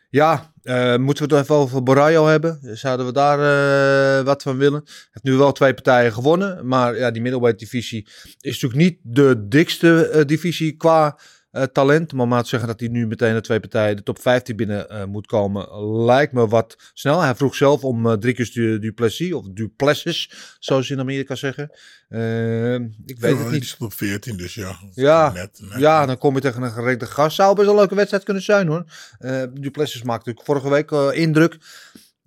ja, 0.10 0.54
moeten 0.98 1.28
we 1.28 1.36
het 1.36 1.44
even 1.44 1.56
over 1.56 1.84
Borayo 1.84 2.28
hebben? 2.28 2.60
Zouden 2.78 3.06
we 3.06 3.12
daar 3.12 4.24
wat 4.24 4.42
van 4.42 4.58
willen? 4.58 4.82
Heeft 4.86 5.24
nu 5.24 5.34
wel 5.34 5.52
twee 5.52 5.74
partijen 5.74 6.14
gewonnen. 6.14 6.68
Maar 6.68 6.98
ja, 6.98 7.12
die 7.12 7.22
middleweight 7.22 7.60
divisie 7.60 8.08
is 8.40 8.62
natuurlijk 8.62 8.82
niet 8.82 9.00
de 9.02 9.48
dikste 9.48 10.24
divisie 10.28 10.76
qua 10.76 11.20
eh, 11.58 11.64
talent. 11.64 12.14
Maar 12.14 12.24
om 12.24 12.30
maar 12.30 12.44
te 12.44 12.50
zeggen 12.50 12.68
dat 12.68 12.80
hij 12.80 12.90
nu 12.90 13.08
meteen 13.08 13.34
de 13.34 13.42
twee 13.42 13.60
partijen 13.60 13.96
de 13.96 14.04
top 14.04 14.20
15 14.22 14.56
binnen 14.56 14.90
eh, 14.90 15.06
moet 15.06 15.28
komen, 15.28 15.86
lijkt 16.06 16.34
me 16.34 16.48
wat 16.48 16.92
snel. 16.94 17.22
Hij 17.22 17.36
vroeg 17.36 17.56
zelf 17.56 17.84
om 17.84 18.06
uh, 18.06 18.14
drie 18.14 18.34
keer 18.34 18.52
du 18.54 18.80
Duplessis, 18.80 19.34
of 19.34 19.46
Duplessis, 19.50 20.56
zoals 20.60 20.88
ze 20.88 20.94
in 20.94 21.00
Amerika 21.00 21.36
zeggen. 21.36 21.72
Uh, 22.10 22.74
ik 22.74 23.20
weet 23.20 23.38
ja, 23.38 23.44
het 23.44 23.52
niet. 23.52 23.64
is 23.64 23.76
top 23.76 23.94
14, 23.94 24.38
dus 24.38 24.54
ja. 24.54 24.80
Ja, 24.94 25.32
net, 25.32 25.60
net, 25.62 25.80
ja, 25.80 26.06
dan 26.06 26.18
kom 26.18 26.36
je 26.36 26.42
tegen 26.42 26.62
een 26.62 26.72
gerekte 26.72 27.06
gast. 27.06 27.36
Zou 27.36 27.56
best 27.56 27.68
een 27.68 27.76
leuke 27.76 27.96
wedstrijd 27.96 28.24
kunnen 28.24 28.44
zijn 28.44 28.68
hoor. 28.68 28.84
Uh, 29.20 29.44
Duplessis 29.54 30.04
maakte 30.04 30.30
natuurlijk 30.30 30.46
vorige 30.46 30.70
week 30.70 30.92
uh, 30.92 31.22
indruk. 31.22 31.58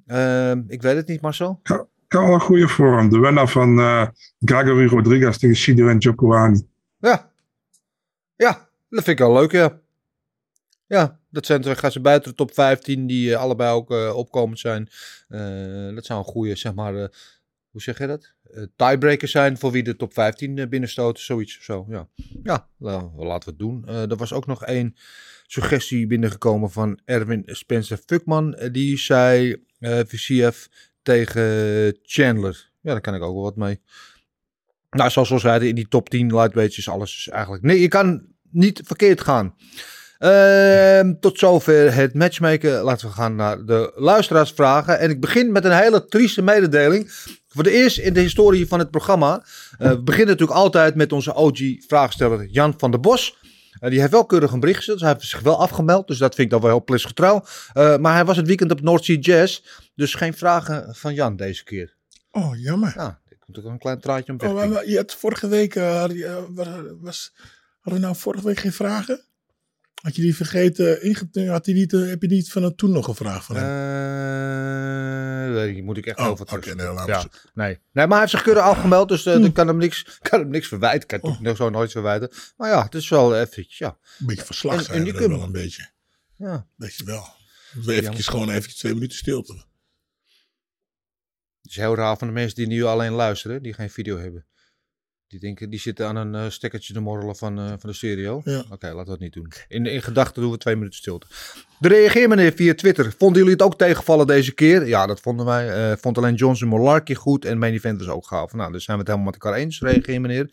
Uh, 0.07 0.51
ik 0.51 0.83
weet 0.83 0.97
het 0.97 1.07
niet, 1.07 1.21
Marcel. 1.21 1.61
Ja, 1.63 1.87
kan 2.09 2.25
wel 2.25 2.35
een 2.35 2.41
goede 2.41 2.69
vorm. 2.69 3.09
De 3.09 3.19
winnaar 3.19 3.49
van 3.49 3.79
uh, 3.79 4.07
Gregory 4.39 4.87
Rodriguez 4.87 5.37
tegen 5.37 5.57
Sido 5.57 5.89
en 5.89 5.99
Djokovic. 5.99 6.63
Ja. 6.99 7.31
Ja, 8.37 8.70
dat 8.91 9.05
vind 9.05 9.19
ik 9.19 9.27
wel 9.27 9.33
leuk, 9.33 9.53
ja. 9.53 9.81
Ja, 10.87 11.21
dat 11.31 11.47
zijn 11.47 11.77
gaan 11.77 11.93
ze 11.93 12.01
buiten 12.01 12.31
de 12.31 12.37
top 12.37 12.55
15 12.55 13.07
die 13.07 13.29
uh, 13.29 13.37
allebei 13.37 13.73
ook 13.73 13.91
uh, 13.91 14.17
opkomend 14.17 14.59
zijn. 14.59 14.89
Uh, 15.29 15.95
dat 15.95 16.07
zou 16.07 16.19
een 16.19 16.25
goede, 16.25 16.57
zeg 16.57 16.75
maar, 16.75 16.93
hoe 17.71 17.83
zeg 17.83 17.99
je 17.99 18.07
dat? 18.07 18.33
tiebreakers 18.77 19.31
zijn 19.31 19.59
voor 19.59 19.71
wie 19.71 19.83
de 19.83 19.97
top 19.97 20.13
15 20.13 20.69
binnenstoot, 20.69 21.21
zoiets 21.21 21.59
of 21.59 21.65
zo. 21.65 21.87
Ja, 21.89 22.09
ja 22.43 22.69
laten 23.17 23.19
we 23.19 23.51
het 23.51 23.59
doen. 23.59 23.87
er 23.87 24.17
was 24.17 24.33
ook 24.33 24.47
nog 24.47 24.65
één 24.65 24.97
suggestie 25.47 26.07
binnengekomen 26.07 26.71
van 26.71 27.01
Erwin 27.05 27.43
Spencer 27.47 28.01
Fuckman. 28.07 28.59
die 28.73 28.99
zei 28.99 29.65
VCF 29.81 30.69
tegen 31.03 31.99
Chandler. 32.03 32.71
Ja, 32.81 32.93
daar 32.93 33.01
kan 33.01 33.15
ik 33.15 33.23
ook 33.23 33.35
wel 33.35 33.43
wat 33.43 33.57
mee. 33.57 33.81
Nou, 34.91 35.11
zoals 35.11 35.31
we 35.31 35.39
zeiden, 35.39 35.69
in 35.69 35.75
die 35.75 35.89
top 35.89 36.09
10 36.09 36.35
lightweights 36.35 36.79
is 36.79 36.89
alles 36.89 37.29
eigenlijk... 37.29 37.63
Nee, 37.63 37.81
je 37.81 37.89
kan 37.89 38.27
niet 38.51 38.81
verkeerd 38.85 39.21
gaan. 39.21 39.55
Uh, 40.21 41.01
tot 41.21 41.39
zover 41.39 41.95
het 41.95 42.15
matchmaken. 42.15 42.83
Laten 42.83 43.09
we 43.09 43.15
gaan 43.15 43.35
naar 43.35 43.65
de 43.65 43.93
luisteraarsvragen. 43.95 44.99
En 44.99 45.11
ik 45.11 45.21
begin 45.21 45.53
met 45.53 45.65
een 45.65 45.77
hele 45.77 46.05
trieste 46.05 46.43
mededeling. 46.43 47.11
Voor 47.49 47.63
de 47.63 47.71
eerst 47.71 47.99
in 47.99 48.13
de 48.13 48.21
historie 48.21 48.69
van 48.69 48.79
het 48.79 48.91
programma. 48.91 49.45
Uh, 49.79 49.89
we 49.89 50.03
beginnen 50.03 50.31
natuurlijk 50.31 50.59
altijd 50.59 50.95
met 50.95 51.13
onze 51.13 51.35
OG-vraagsteller 51.35 52.47
Jan 52.47 52.75
van 52.77 52.91
der 52.91 53.01
Bos. 53.01 53.39
Uh, 53.81 53.91
die 53.91 54.01
heeft 54.01 54.13
wel 54.13 54.27
keurig 54.27 54.53
een 54.53 54.61
bericht 54.61 54.79
gezet. 54.79 54.95
Dus 54.95 55.03
hij 55.03 55.13
heeft 55.13 55.31
zich 55.31 55.41
wel 55.41 55.61
afgemeld. 55.61 56.07
Dus 56.07 56.19
dat 56.19 56.35
vind 56.35 56.47
ik 56.47 56.53
dan 56.53 56.61
wel 56.61 56.71
heel 56.71 56.85
plisgetrouw. 56.85 57.45
Uh, 57.75 57.97
maar 57.97 58.15
hij 58.15 58.25
was 58.25 58.37
het 58.37 58.47
weekend 58.47 58.71
op 58.71 58.81
North 58.81 59.05
Sea 59.05 59.17
Jazz. 59.17 59.63
Dus 59.95 60.15
geen 60.15 60.35
vragen 60.35 60.95
van 60.95 61.15
Jan 61.15 61.37
deze 61.37 61.65
keer. 61.65 61.95
Oh, 62.31 62.59
jammer. 62.59 62.93
Ja, 62.97 63.21
ik 63.29 63.39
moet 63.47 63.59
ook 63.59 63.65
een 63.65 63.79
klein 63.79 64.01
traatje 64.01 64.33
om 64.33 64.41
oh, 64.41 64.71
maar, 64.71 64.89
Je 64.89 64.97
had 64.97 65.15
vorige 65.15 65.49
week... 65.49 65.75
Was, 67.01 67.33
hadden 67.81 68.01
we 68.01 68.07
nou 68.07 68.17
vorige 68.17 68.45
week 68.45 68.59
geen 68.59 68.73
vragen? 68.73 69.25
Had 69.95 70.17
je 70.17 70.23
die 70.23 70.37
vergeten? 70.37 71.49
Had 71.49 71.67
hij 71.67 71.75
niet, 71.75 71.91
heb 71.91 72.23
je 72.23 72.29
niet 72.29 72.53
van 72.53 72.63
het 72.63 72.77
toen 72.77 72.93
nog 72.93 73.09
een 73.09 73.15
vraag 73.15 73.45
van 73.45 73.57
hem? 73.57 73.65
Uh, 75.49 75.55
weet 75.55 75.77
ik, 75.77 75.83
moet 75.83 75.97
ik 75.97 76.07
echt 76.07 76.19
oh, 76.19 76.27
over. 76.27 76.53
Okay, 76.53 76.75
nee, 76.75 76.87
ja. 76.87 77.27
nee. 77.55 77.79
nee, 77.93 78.07
maar 78.07 78.09
hij 78.09 78.19
heeft 78.19 78.31
zich 78.31 78.43
keurig 78.43 78.63
afgemeld, 78.63 79.09
dus 79.09 79.27
uh, 79.27 79.35
hm. 79.35 79.53
kan, 79.53 79.67
hem 79.67 79.77
niks, 79.77 80.19
kan 80.29 80.41
hem 80.41 80.49
niks 80.49 80.69
verwijten. 80.69 81.09
Kan 81.09 81.21
oh. 81.47 81.55
zo 81.55 81.71
nooit 81.71 81.91
verwijten. 81.91 82.31
Maar 82.57 82.71
ja, 82.71 82.83
het 82.83 82.95
is 82.95 83.09
wel 83.09 83.41
even, 83.41 83.65
ja. 83.69 83.99
Een 84.19 84.27
beetje 84.27 84.45
verslag 84.45 84.83
zijn 84.83 85.07
en 85.07 85.29
wel 85.29 85.43
een 85.43 85.53
beetje. 85.53 85.91
Ja. 86.37 86.67
Weet 86.77 86.95
je 86.95 87.05
wel. 87.05 87.29
We 87.73 87.95
eventjes 87.95 88.27
gewoon 88.27 88.51
even 88.51 88.75
twee 88.75 88.95
minuten 88.95 89.19
stilte. 89.19 89.53
Het 91.63 91.71
is 91.71 91.77
heel 91.77 91.95
raar 91.95 92.17
van 92.17 92.27
de 92.27 92.33
mensen 92.33 92.57
die 92.57 92.67
nu 92.67 92.85
alleen 92.85 93.13
luisteren, 93.13 93.63
die 93.63 93.73
geen 93.73 93.91
video 93.91 94.19
hebben. 94.19 94.47
Die 95.31 95.41
denken, 95.41 95.71
die 95.71 95.81
zitten 95.81 96.07
aan 96.07 96.17
een 96.17 96.35
uh, 96.35 96.51
stekkertje 96.51 96.93
te 96.93 97.01
morrelen 97.01 97.37
van, 97.37 97.59
uh, 97.59 97.67
van 97.67 97.91
de 97.91 97.93
stereo. 97.93 98.41
Ja. 98.45 98.59
Oké, 98.59 98.73
okay, 98.73 98.91
laten 98.91 99.05
we 99.05 99.11
dat 99.11 99.21
niet 99.21 99.33
doen. 99.33 99.53
In, 99.69 99.87
in 99.87 100.03
gedachten 100.03 100.43
doen 100.43 100.51
we 100.51 100.59
twee 100.59 100.77
minuten 100.77 100.99
stilte. 100.99 101.27
De 101.79 101.89
reageer 101.89 102.29
meneer 102.29 102.53
via 102.53 102.75
Twitter. 102.75 103.13
Vonden 103.19 103.39
jullie 103.39 103.53
het 103.53 103.63
ook 103.63 103.79
tegenvallen 103.79 104.27
deze 104.27 104.53
keer? 104.53 104.87
Ja, 104.87 105.07
dat 105.07 105.21
vonden 105.21 105.47
wij. 105.47 105.91
Uh, 105.91 105.97
vond 105.97 106.19
alleen 106.19 106.35
Johnson 106.35 106.69
Molarkey 106.69 107.15
goed 107.15 107.45
en 107.45 107.59
Main 107.59 107.73
Event 107.73 107.99
was 107.99 108.09
ook 108.09 108.27
gaaf. 108.27 108.53
Nou, 108.53 108.73
dus 108.73 108.85
zijn 108.85 108.97
we 108.97 109.03
het 109.03 109.13
helemaal 109.13 109.33
met 109.33 109.43
elkaar 109.43 109.61
eens. 109.61 109.81
Reageer 109.81 110.21
meneer. 110.21 110.51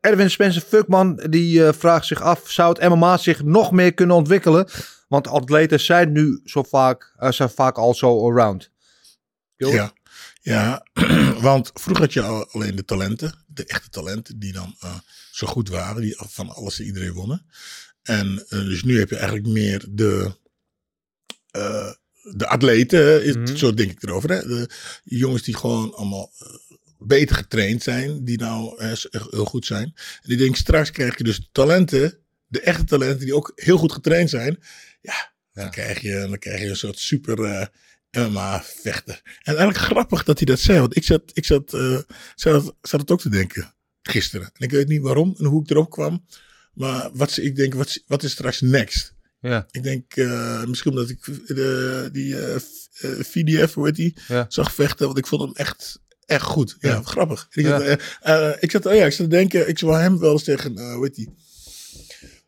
Erwin 0.00 0.30
Spencer 0.30 0.62
Fuckman 0.62 1.26
die 1.30 1.62
vraagt 1.62 2.06
zich 2.06 2.22
af, 2.22 2.50
zou 2.50 2.68
het 2.78 2.88
MMA 2.88 3.16
zich 3.16 3.42
nog 3.42 3.72
meer 3.72 3.94
kunnen 3.94 4.16
ontwikkelen? 4.16 4.68
Want 5.08 5.28
atleten 5.28 5.80
zijn 5.80 6.12
nu 6.12 6.40
zo 6.44 6.62
vaak, 6.62 7.14
zijn 7.28 7.50
vaak 7.50 7.78
al 7.78 7.94
zo 7.94 8.30
around. 8.30 8.70
Ja. 9.56 9.92
Ja, 10.44 10.86
want 11.48 11.70
vroeger 11.74 12.04
had 12.04 12.12
je 12.12 12.22
alleen 12.22 12.76
de 12.76 12.84
talenten, 12.84 13.44
de 13.46 13.64
echte 13.64 13.88
talenten, 13.88 14.38
die 14.38 14.52
dan 14.52 14.76
uh, 14.84 14.98
zo 15.30 15.46
goed 15.46 15.68
waren, 15.68 16.02
die 16.02 16.16
van 16.18 16.48
alles 16.48 16.78
en 16.78 16.84
iedereen 16.84 17.12
wonnen. 17.12 17.46
En 18.02 18.26
uh, 18.26 18.48
dus 18.48 18.82
nu 18.82 18.98
heb 18.98 19.08
je 19.08 19.16
eigenlijk 19.16 19.46
meer 19.46 19.84
de, 19.90 20.36
uh, 21.56 21.92
de 22.22 22.46
atleten, 22.46 23.24
is, 23.24 23.36
mm-hmm. 23.36 23.56
zo 23.56 23.74
denk 23.74 23.90
ik 23.90 24.02
erover. 24.02 24.30
Hè? 24.30 24.46
De 24.46 24.70
jongens 25.04 25.42
die 25.42 25.56
gewoon 25.56 25.94
allemaal 25.94 26.32
beter 26.98 27.36
getraind 27.36 27.82
zijn, 27.82 28.24
die 28.24 28.38
nou 28.38 28.84
heel 29.30 29.44
goed 29.44 29.66
zijn. 29.66 29.92
En 29.94 30.28
die 30.28 30.36
denk 30.36 30.56
straks 30.56 30.90
krijg 30.90 31.18
je 31.18 31.24
dus 31.24 31.36
de 31.36 31.48
talenten, 31.52 32.18
de 32.46 32.60
echte 32.60 32.84
talenten, 32.84 33.24
die 33.24 33.34
ook 33.34 33.52
heel 33.54 33.78
goed 33.78 33.92
getraind 33.92 34.30
zijn. 34.30 34.62
Ja, 35.00 35.32
dan, 35.52 35.70
Krijg, 35.70 36.00
je, 36.00 36.26
dan 36.28 36.38
krijg 36.38 36.60
je 36.60 36.68
een 36.68 36.76
soort 36.76 36.98
super 36.98 37.70
MMA-vechter. 38.12 39.20
En 39.24 39.56
eigenlijk 39.56 39.78
grappig 39.78 40.24
dat 40.24 40.38
hij 40.38 40.46
dat 40.46 40.58
zei. 40.58 40.78
Want 40.78 40.96
ik 40.96 41.04
zat, 41.04 41.22
ik 41.32 41.44
zat, 41.44 41.72
uh, 41.74 41.98
zat, 42.34 42.74
zat 42.80 43.00
het 43.00 43.10
ook 43.10 43.20
te 43.20 43.28
denken 43.28 43.74
gisteren. 44.02 44.50
En 44.54 44.64
ik 44.64 44.70
weet 44.70 44.88
niet 44.88 45.02
waarom 45.02 45.34
en 45.38 45.44
hoe 45.44 45.62
ik 45.62 45.70
erop 45.70 45.90
kwam. 45.90 46.26
Maar 46.74 47.10
wat 47.12 47.36
ik 47.36 47.56
denk, 47.56 47.74
wat, 47.74 48.02
wat 48.06 48.22
is 48.22 48.32
straks 48.32 48.60
next? 48.60 49.14
Ja. 49.40 49.66
Ik 49.70 49.82
denk 49.82 50.16
uh, 50.16 50.64
misschien 50.64 50.90
omdat 50.90 51.08
ik 51.08 51.24
de, 51.46 52.08
die 52.12 52.34
uh, 52.34 52.56
VDF, 53.20 53.74
hoe 53.74 53.86
heet 53.86 53.96
die, 53.96 54.16
ja. 54.28 54.44
zag 54.48 54.74
vechten. 54.74 55.06
Want 55.06 55.18
ik 55.18 55.26
vond 55.26 55.42
hem 55.42 55.52
echt, 55.54 56.00
echt 56.26 56.42
goed. 56.42 56.76
Ja, 56.80 56.90
ja. 56.90 57.02
grappig. 57.02 57.46
Ik. 57.50 57.66
Zat, 57.66 57.82
ik, 58.60 58.70
zat, 58.70 58.86
oh 58.86 58.94
ja, 58.94 59.04
ik 59.04 59.12
zat 59.12 59.30
te 59.30 59.36
denken, 59.36 59.68
ik 59.68 59.78
zou 59.78 59.96
hem 59.96 60.18
wel 60.18 60.32
eens 60.32 60.44
tegen, 60.44 60.92
hoe 60.92 61.04
heet 61.04 61.14
die? 61.14 61.34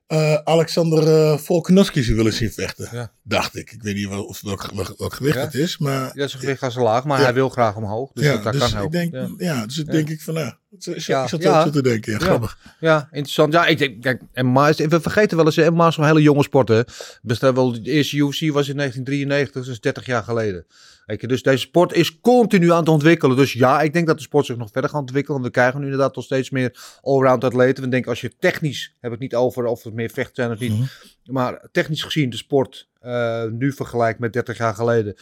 Uh, 0.09 0.35
Alexander 0.35 1.03
uh, 1.07 1.39
Volkanovski 1.39 2.03
zou 2.03 2.17
willen 2.17 2.33
zien 2.33 2.53
vechten. 2.53 2.89
Ja. 2.93 3.13
Dacht 3.23 3.57
ik. 3.57 3.73
Ik 3.73 3.83
weet 3.83 3.95
niet 3.95 4.07
of 4.09 4.41
welk, 4.41 4.71
welk, 4.75 4.95
welk 4.99 5.15
gewicht 5.15 5.37
ja? 5.37 5.41
het 5.45 5.55
is. 5.55 5.79
Maar, 5.79 6.11
ja, 6.15 6.27
zijn 6.27 6.41
gewicht 6.41 6.59
gaat 6.59 6.75
laag, 6.75 7.05
maar 7.05 7.21
hij 7.21 7.35
wil 7.35 7.49
graag 7.49 7.77
omhoog. 7.77 8.13
Dus 8.13 8.27
dat, 8.27 8.43
dat 8.43 8.53
dus 8.53 8.63
kan 8.63 8.73
helpen. 8.73 9.01
Ik 9.01 9.13
denk, 9.13 9.41
ja. 9.41 9.67
dus 9.67 9.79
ik 9.79 9.91
denk 9.91 10.09
ik 10.09 10.21
van, 10.21 10.35
nou, 10.35 10.53
ik 10.79 11.01
zat 11.01 11.47
ook 11.47 11.63
zo 11.63 11.71
te 11.71 11.83
denken. 11.83 12.13
Ja, 12.13 12.19
grappig. 12.19 12.59
Ja, 12.81 13.09
interessant. 13.11 13.53
Ja, 13.53 13.67
ik 13.67 13.79
denk, 13.79 14.03
kijk, 14.03 14.23
MMA 14.35 14.69
is, 14.69 14.77
we 14.77 15.01
vergeten 15.01 15.37
wel 15.37 15.47
eens, 15.47 15.57
MMA 15.57 15.89
is 15.89 15.97
een 15.97 16.05
hele 16.05 16.23
jonge 16.23 16.43
sport. 16.43 16.69
Hè. 16.69 16.81
Bestel 17.23 17.55
wel, 17.55 17.83
de 17.83 17.91
eerste 17.91 18.17
UFC 18.17 18.53
was 18.53 18.69
in 18.69 18.77
1993, 18.77 19.65
dus 19.65 19.81
30 19.81 20.07
jaar 20.07 20.23
geleden. 20.23 20.67
Je, 21.07 21.27
dus 21.27 21.43
deze 21.43 21.59
sport 21.59 21.93
is 21.93 22.21
continu 22.21 22.71
aan 22.71 22.79
het 22.79 22.89
ontwikkelen. 22.89 23.37
Dus 23.37 23.53
ja, 23.53 23.81
ik 23.81 23.93
denk 23.93 24.07
dat 24.07 24.17
de 24.17 24.23
sport 24.23 24.47
zich 24.47 24.57
nog 24.57 24.69
verder 24.73 24.91
gaat 24.91 25.01
ontwikkelen. 25.01 25.43
We 25.43 25.51
krijgen 25.51 25.79
nu 25.79 25.85
inderdaad 25.85 26.17
nog 26.17 26.25
steeds 26.25 26.51
meer 26.51 26.99
allround 27.01 27.45
atleten. 27.45 27.85
We 27.85 27.91
denken 27.91 28.11
als 28.11 28.21
je 28.21 28.37
technisch, 28.39 28.95
heb 29.01 29.13
ik 29.13 29.19
niet 29.19 29.35
over 29.35 29.65
of 29.65 29.83
het 29.83 29.95
meer 29.95 30.11
vechten 30.11 30.35
zijn 30.35 30.51
of 30.51 30.59
niet. 30.59 30.73
Mhm. 30.73 30.85
Maar 31.25 31.69
technisch 31.73 32.03
gezien 32.03 32.31
de 32.31 32.37
sport 32.37 32.89
uh, 33.03 33.45
nu 33.45 33.73
vergelijkt 33.73 34.19
met 34.19 34.33
30 34.33 34.59
jaar 34.59 34.75
geleden. 34.75 35.17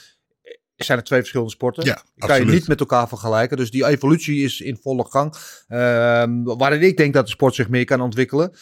Zijn 0.85 0.99
er 0.99 1.05
twee 1.05 1.19
verschillende 1.19 1.53
sporten. 1.53 1.85
Ja, 1.85 1.95
kan 1.95 2.05
absoluut. 2.17 2.49
je 2.49 2.55
niet 2.55 2.69
met 2.69 2.81
elkaar 2.81 3.09
vergelijken. 3.09 3.57
Dus 3.57 3.71
die 3.71 3.87
evolutie 3.87 4.45
is 4.45 4.61
in 4.61 4.79
volle 4.83 5.05
gang. 5.09 5.35
Uh, 5.69 6.25
waarin 6.57 6.83
ik 6.83 6.97
denk 6.97 7.15
dat 7.15 7.25
de 7.25 7.31
sport 7.31 7.55
zich 7.55 7.69
meer 7.69 7.85
kan 7.85 8.01
ontwikkelen. 8.01 8.53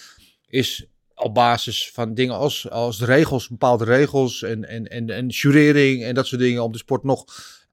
Is 0.48 0.86
op 1.14 1.34
basis 1.34 1.90
van 1.94 2.14
dingen 2.14 2.34
als, 2.34 2.70
als 2.70 2.98
de 2.98 3.04
regels, 3.04 3.48
bepaalde 3.48 3.84
regels 3.84 4.42
en, 4.42 4.68
en, 4.68 4.88
en, 4.88 5.10
en 5.10 5.26
jurering 5.26 6.04
en 6.04 6.14
dat 6.14 6.26
soort 6.26 6.40
dingen 6.40 6.62
om 6.62 6.72
de 6.72 6.78
sport 6.78 7.04
nog 7.04 7.24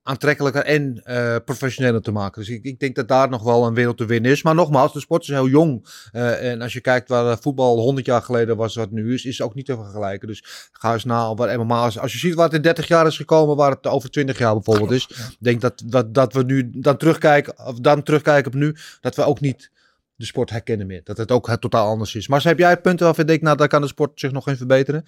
aantrekkelijker 0.08 0.64
en 0.64 1.02
uh, 1.06 1.36
professioneler 1.46 2.02
te 2.02 2.12
maken. 2.12 2.42
Dus 2.42 2.50
ik, 2.50 2.64
ik, 2.64 2.80
denk 2.80 2.96
dat 2.96 3.08
daar 3.08 3.30
nog 3.30 3.44
wel 3.44 3.66
een 3.66 3.74
wereld 3.74 3.98
te 3.98 4.06
winnen 4.06 4.32
is. 4.32 4.44
Maar 4.44 4.56
nogmaals, 4.56 4.94
de 4.94 5.00
sport 5.00 5.22
is 5.22 5.28
heel 5.28 5.48
jong. 5.48 5.86
Uh, 6.14 6.52
en 6.52 6.62
als 6.62 6.74
je 6.74 6.82
kijkt 6.82 7.10
waar 7.10 7.38
voetbal 7.40 7.80
100 7.80 8.06
jaar 8.06 8.22
geleden 8.22 8.58
was, 8.58 8.76
wat 8.76 8.92
nu 8.92 9.14
is, 9.14 9.26
is 9.26 9.42
ook 9.42 9.56
niet 9.56 9.66
te 9.66 9.76
vergelijken. 9.76 10.28
Dus 10.28 10.70
ga 10.72 10.94
eens 10.94 11.04
na 11.04 11.34
wat 11.34 11.58
MMA 11.58 11.88
is. 11.88 12.00
Als 12.00 12.12
je 12.12 12.18
ziet 12.18 12.34
waar 12.34 12.46
het 12.46 12.54
in 12.54 12.62
30 12.62 12.88
jaar 12.88 13.08
is 13.08 13.18
gekomen, 13.18 13.56
waar 13.56 13.72
het 13.72 13.88
over 13.88 14.10
20 14.10 14.38
jaar 14.38 14.54
bijvoorbeeld 14.54 14.92
is. 14.92 15.08
Ik 15.08 15.38
denk 15.40 15.62
dat, 15.62 15.84
dat, 15.86 16.14
dat 16.14 16.34
we 16.34 16.44
nu 16.44 16.70
dan 16.72 16.98
terugkijken, 16.98 17.68
of 17.68 17.80
dan 17.80 18.04
terugkijken 18.04 18.52
op 18.52 18.58
nu, 18.58 18.76
dat 19.02 19.16
we 19.16 19.24
ook 19.24 19.40
niet 19.40 19.72
de 20.16 20.26
sport 20.26 20.50
herkennen 20.50 20.88
meer. 20.88 21.02
Dat 21.04 21.18
het 21.18 21.32
ook 21.32 21.48
het 21.48 21.62
totaal 21.62 21.88
anders 21.88 22.16
is. 22.16 22.28
Maar 22.28 22.44
heb 22.44 22.58
jij 22.58 22.82
punten 22.82 23.06
waarvan 23.06 23.24
je 23.24 23.30
denkt, 23.30 23.46
nou, 23.46 23.58
daar 23.58 23.68
kan 23.68 23.82
de 23.82 23.88
sport 23.88 24.20
zich 24.20 24.32
nog 24.32 24.48
in 24.48 24.58
verbeteren? 24.58 25.04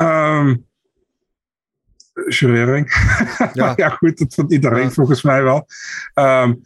Um, 0.00 0.66
jurering. 2.28 2.92
Ja. 3.52 3.72
ja, 3.76 3.88
goed, 3.88 4.18
dat 4.18 4.34
vindt 4.34 4.52
iedereen 4.52 4.82
ja. 4.82 4.90
volgens 4.90 5.22
mij 5.22 5.42
wel. 5.42 5.66
Um, 6.14 6.60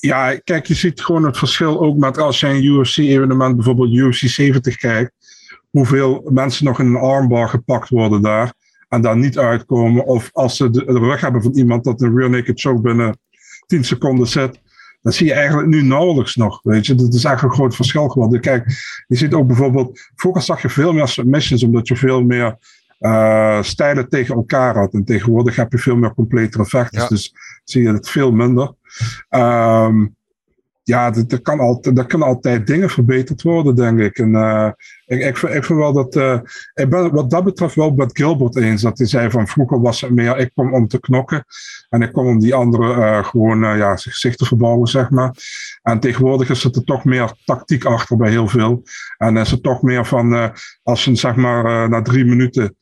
ja, 0.00 0.38
kijk, 0.44 0.66
je 0.66 0.74
ziet 0.74 1.00
gewoon 1.00 1.24
het 1.24 1.38
verschil 1.38 1.80
ook 1.80 1.96
met 1.96 2.18
als 2.18 2.40
je 2.40 2.46
een 2.46 2.64
UFC-evenement, 2.64 3.56
bijvoorbeeld 3.56 3.92
UFC 3.92 4.28
70 4.28 4.76
kijkt, 4.76 5.12
hoeveel 5.70 6.28
mensen 6.32 6.64
nog 6.64 6.80
in 6.80 6.86
een 6.86 6.96
armbar 6.96 7.48
gepakt 7.48 7.88
worden 7.88 8.22
daar 8.22 8.52
en 8.88 9.00
daar 9.00 9.16
niet 9.16 9.38
uitkomen. 9.38 10.04
Of 10.04 10.30
als 10.32 10.56
ze 10.56 10.70
de, 10.70 10.84
de 10.84 10.98
rug 10.98 11.20
hebben 11.20 11.42
van 11.42 11.52
iemand 11.52 11.84
dat 11.84 12.00
een 12.00 12.16
real 12.16 12.28
naked 12.28 12.60
choke 12.60 12.80
binnen 12.80 13.18
10 13.66 13.84
seconden 13.84 14.26
zit, 14.26 14.60
Dat 15.02 15.14
zie 15.14 15.26
je 15.26 15.32
eigenlijk 15.32 15.68
nu 15.68 15.82
nauwelijks 15.82 16.34
nog, 16.34 16.60
weet 16.62 16.86
je. 16.86 16.94
Dat 16.94 17.14
is 17.14 17.24
eigenlijk 17.24 17.54
een 17.54 17.60
groot 17.60 17.74
verschil 17.74 18.08
geworden. 18.08 18.40
Kijk, 18.40 18.64
je 19.06 19.16
ziet 19.16 19.34
ook 19.34 19.46
bijvoorbeeld, 19.46 20.00
vroeger 20.14 20.42
zag 20.42 20.62
je 20.62 20.68
veel 20.68 20.92
meer 20.92 21.08
submissions, 21.08 21.62
omdat 21.62 21.88
je 21.88 21.96
veel 21.96 22.22
meer 22.22 22.58
eh, 22.98 23.62
stijlen 23.62 24.08
tegen 24.08 24.34
elkaar 24.34 24.76
had. 24.76 24.92
En 24.92 25.04
tegenwoordig 25.04 25.56
heb 25.56 25.72
je 25.72 25.78
veel 25.78 25.96
meer 25.96 26.14
complete 26.14 26.64
vechters, 26.64 27.02
Ja. 27.02 27.08
dus 27.08 27.34
zie 27.64 27.82
je 27.82 27.92
het 27.92 28.08
veel 28.08 28.32
minder. 28.32 28.74
Ehm, 29.28 30.06
ja, 30.88 31.14
er, 31.28 31.40
kan 31.42 31.60
altijd, 31.60 31.98
er 31.98 32.06
kunnen 32.06 32.26
altijd 32.26 32.66
dingen 32.66 32.90
verbeterd 32.90 33.42
worden, 33.42 33.74
denk 33.76 33.98
ik. 34.00 34.18
En 34.18 34.34
eh, 34.34 34.70
ik, 35.06 35.20
ik, 35.20 35.36
vind, 35.36 35.66
wel 35.78 35.92
dat. 35.92 36.16
eh, 36.16 36.38
ik 36.74 36.90
ben 36.90 37.12
wat 37.12 37.30
dat 37.30 37.44
betreft 37.44 37.74
wel 37.74 37.90
met 37.90 38.16
Gilbert 38.16 38.56
eens. 38.56 38.82
Dat 38.82 38.98
hij 38.98 39.06
zei 39.06 39.30
van 39.30 39.46
vroeger 39.46 39.80
was 39.80 40.00
het 40.00 40.10
meer. 40.10 40.38
Ik 40.38 40.50
kom 40.54 40.74
om 40.74 40.88
te 40.88 41.00
knokken. 41.00 41.44
En 41.88 42.02
ik 42.02 42.12
kom 42.12 42.26
om 42.26 42.38
die 42.38 42.54
anderen 42.54 43.02
eh, 43.02 43.24
gewoon 43.24 43.58
ja, 43.58 43.96
gezicht 43.96 44.38
te 44.38 44.44
verbouwen, 44.44 44.88
zeg 44.88 45.10
maar. 45.10 45.34
En 45.82 46.00
tegenwoordig 46.00 46.50
is 46.50 46.64
er 46.64 46.84
toch 46.84 47.04
meer 47.04 47.32
tactiek 47.44 47.84
achter 47.84 48.16
bij 48.16 48.30
heel 48.30 48.48
veel. 48.48 48.82
En 49.16 49.36
is 49.36 49.50
het 49.50 49.62
toch 49.62 49.82
meer 49.82 50.06
van. 50.06 50.52
als 50.82 51.04
je 51.04 51.14
zeg 51.14 51.36
maar 51.36 51.88
na 51.88 52.02
drie 52.02 52.24
minuten. 52.24 52.76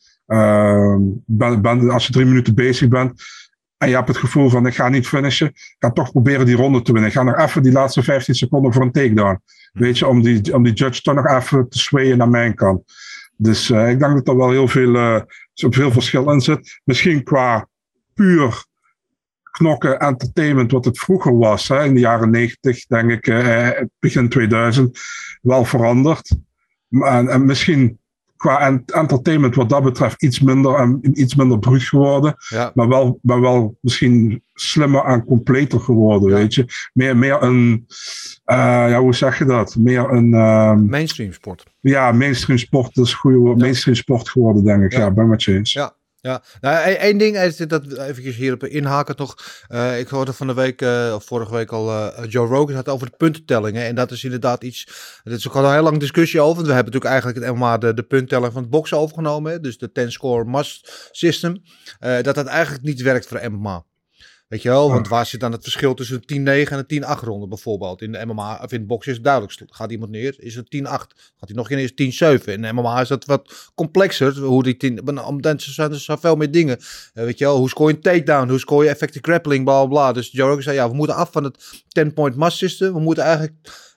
ben, 1.26 1.62
ben- 1.62 1.90
als 1.90 2.06
je 2.06 2.12
drie 2.12 2.26
minuten 2.26 2.54
bezig 2.54 2.88
bent. 2.88 3.22
En 3.78 3.88
je 3.88 3.94
hebt 3.94 4.08
het 4.08 4.16
gevoel 4.16 4.48
van 4.50 4.66
ik 4.66 4.74
ga 4.74 4.88
niet 4.88 5.06
finishen. 5.06 5.46
Ik 5.46 5.76
ga 5.78 5.90
toch 5.90 6.10
proberen 6.12 6.46
die 6.46 6.56
ronde 6.56 6.82
te 6.82 6.92
winnen. 6.92 7.10
Ik 7.10 7.16
ga 7.16 7.22
nog 7.22 7.38
even 7.38 7.62
die 7.62 7.72
laatste 7.72 8.02
15 8.02 8.34
seconden 8.34 8.72
voor 8.72 8.82
een 8.82 8.92
takedown. 8.92 9.40
Weet 9.72 9.98
je, 9.98 10.06
om 10.06 10.22
die, 10.22 10.54
om 10.54 10.62
die 10.62 10.72
judge 10.72 11.02
toch 11.02 11.14
nog 11.14 11.26
even 11.26 11.68
te 11.68 11.78
swayen 11.78 12.18
naar 12.18 12.28
mijn 12.28 12.54
kant. 12.54 12.82
Dus 13.36 13.70
eh, 13.70 13.90
ik 13.90 13.98
denk 13.98 14.14
dat 14.14 14.28
er 14.28 14.36
wel 14.36 14.50
heel 14.50 14.68
veel, 14.68 14.94
eh, 14.94 15.20
veel 15.54 15.92
verschil 15.92 16.30
in 16.30 16.40
zit. 16.40 16.80
Misschien 16.84 17.22
qua 17.22 17.68
puur 18.14 18.64
knokken 19.50 19.98
entertainment, 19.98 20.70
wat 20.72 20.84
het 20.84 20.98
vroeger 20.98 21.38
was, 21.38 21.68
hè, 21.68 21.84
in 21.84 21.94
de 21.94 22.00
jaren 22.00 22.30
90, 22.30 22.86
denk 22.86 23.10
ik, 23.10 23.26
eh, 23.26 23.70
begin 23.98 24.28
2000, 24.28 24.98
wel 25.42 25.64
veranderd. 25.64 26.36
Maar- 26.88 27.18
En, 27.18 27.28
en 27.28 27.44
misschien 27.44 27.98
qua 28.44 28.60
en- 28.60 28.82
entertainment 28.86 29.54
wat 29.54 29.68
dat 29.68 29.82
betreft 29.82 30.22
iets 30.22 30.40
minder 30.40 30.74
en 30.74 30.98
iets 31.20 31.34
minder 31.34 31.58
bruut 31.58 31.82
geworden. 31.82 32.34
Ja. 32.48 32.70
Maar 32.74 32.88
wel, 32.88 33.18
maar 33.22 33.40
wel 33.40 33.76
misschien 33.80 34.42
slimmer 34.54 35.04
en 35.04 35.24
completer 35.24 35.80
geworden, 35.80 36.28
Ja. 36.28 36.34
weet 36.34 36.54
je. 36.54 36.64
Meer, 36.92 37.16
meer 37.16 37.42
een, 37.42 37.86
eh, 38.44 38.56
ja, 38.88 39.00
hoe 39.00 39.14
zeg 39.14 39.38
je 39.38 39.44
dat? 39.44 39.76
Meer 39.78 40.10
een, 40.10 40.34
ehm, 40.34 40.84
Mainstream 40.86 41.32
sport. 41.32 41.64
ja, 41.80 42.12
mainstream 42.12 42.58
sport, 42.58 42.94
dat 42.94 43.06
is 43.06 43.14
goed 43.14 43.34
woord. 43.34 43.58
Mainstream 43.58 43.96
sport 43.96 44.28
geworden, 44.28 44.64
denk 44.64 44.82
ik. 44.82 44.92
Ja. 44.92 44.98
Ja, 44.98 45.10
ben 45.10 45.28
met 45.28 45.42
je 45.42 45.54
eens. 45.56 45.72
Ja. 45.72 45.94
Ja, 46.24 46.42
nou, 46.60 46.88
e- 46.88 46.92
één 46.92 47.18
ding, 47.18 47.38
is 47.38 47.56
dat 47.56 47.86
we 47.86 48.20
hierop 48.20 48.64
inhaken 48.64 49.16
toch. 49.16 49.36
Eh, 49.68 49.98
ik 49.98 50.08
hoorde 50.08 50.32
van 50.32 50.46
de 50.46 50.54
week, 50.54 50.82
eh, 50.82 51.12
of 51.14 51.24
vorige 51.24 51.52
week 51.52 51.72
al, 51.72 51.90
eh, 51.90 52.24
Joe 52.30 52.46
Rogan 52.46 52.74
had 52.74 52.88
over 52.88 53.10
de 53.10 53.16
puntentellingen. 53.16 53.84
En 53.84 53.94
dat 53.94 54.10
is 54.10 54.24
inderdaad 54.24 54.62
iets, 54.62 54.86
dat 55.24 55.38
is 55.38 55.48
ook 55.48 55.54
al 55.54 55.64
een 55.64 55.72
heel 55.72 55.82
lang 55.82 55.98
discussie 55.98 56.40
over. 56.40 56.54
Want 56.54 56.66
we 56.66 56.72
hebben 56.72 56.92
natuurlijk 56.92 57.22
eigenlijk 57.22 57.80
het 57.82 57.96
de, 57.96 58.02
punttelling 58.02 58.52
van 58.52 58.62
het 58.62 58.70
boksen 58.70 58.98
overgenomen. 58.98 59.62
Dus 59.62 59.78
de 59.78 59.92
10-score 59.92 60.44
must 60.44 61.08
system. 61.10 61.62
Dat 61.98 62.34
dat 62.34 62.46
eigenlijk 62.46 62.84
niet 62.84 63.02
werkt 63.02 63.26
voor 63.26 63.50
MMA. 63.50 63.84
Weet 64.54 64.62
je 64.62 64.68
wel, 64.68 64.90
want 64.90 65.08
waar 65.08 65.26
zit 65.26 65.40
dan 65.40 65.52
het 65.52 65.62
verschil 65.62 65.94
tussen 65.94 66.22
een 66.26 66.66
10-9 66.66 66.72
en 66.72 66.84
een 66.86 67.04
10-8 67.18 67.20
ronde 67.20 67.48
bijvoorbeeld? 67.48 68.02
In 68.02 68.12
de 68.12 68.24
MMA 68.26 68.60
of 68.62 68.72
in 68.72 68.78
het 68.78 68.86
boksen 68.86 69.10
is 69.10 69.16
het 69.16 69.26
duidelijk. 69.26 69.60
Gaat 69.66 69.90
iemand 69.90 70.10
neer, 70.10 70.34
is 70.38 70.54
het 70.54 70.76
10-8. 70.76 70.82
Gaat 70.82 71.08
hij 71.38 71.54
nog 71.54 71.70
een 71.70 71.92
keer 71.94 72.38
10-7. 72.40 72.44
In 72.44 72.62
de 72.62 72.72
MMA 72.72 73.00
is 73.00 73.08
dat 73.08 73.24
wat 73.24 73.70
complexer. 73.74 74.38
Hoe 74.38 74.62
die 74.62 74.76
10, 74.76 75.24
omdat 75.24 75.62
zijn, 75.62 75.92
er 75.92 76.00
zijn 76.00 76.18
veel 76.18 76.36
meer 76.36 76.50
dingen. 76.50 76.78
Eh, 77.14 77.24
weet 77.24 77.38
je 77.38 77.44
wel, 77.44 77.56
hoe 77.56 77.68
scoor 77.68 77.88
je 77.88 77.94
een 77.94 78.00
takedown? 78.00 78.48
Hoe 78.48 78.58
scoor 78.58 78.84
je 78.84 78.90
effective 78.90 79.24
grappling? 79.24 79.64
Bla 79.64 79.86
bla. 79.86 80.12
Dus 80.12 80.30
Joe 80.30 80.48
Rogan 80.48 80.62
zei, 80.62 80.76
ja, 80.76 80.88
we 80.88 80.94
moeten 80.94 81.16
af 81.16 81.32
van 81.32 81.44
het 81.44 81.82
10-point 82.00 82.36
must 82.36 82.56
system. 82.56 82.92
We 82.92 83.00
moeten 83.00 83.24
eigenlijk 83.24 83.54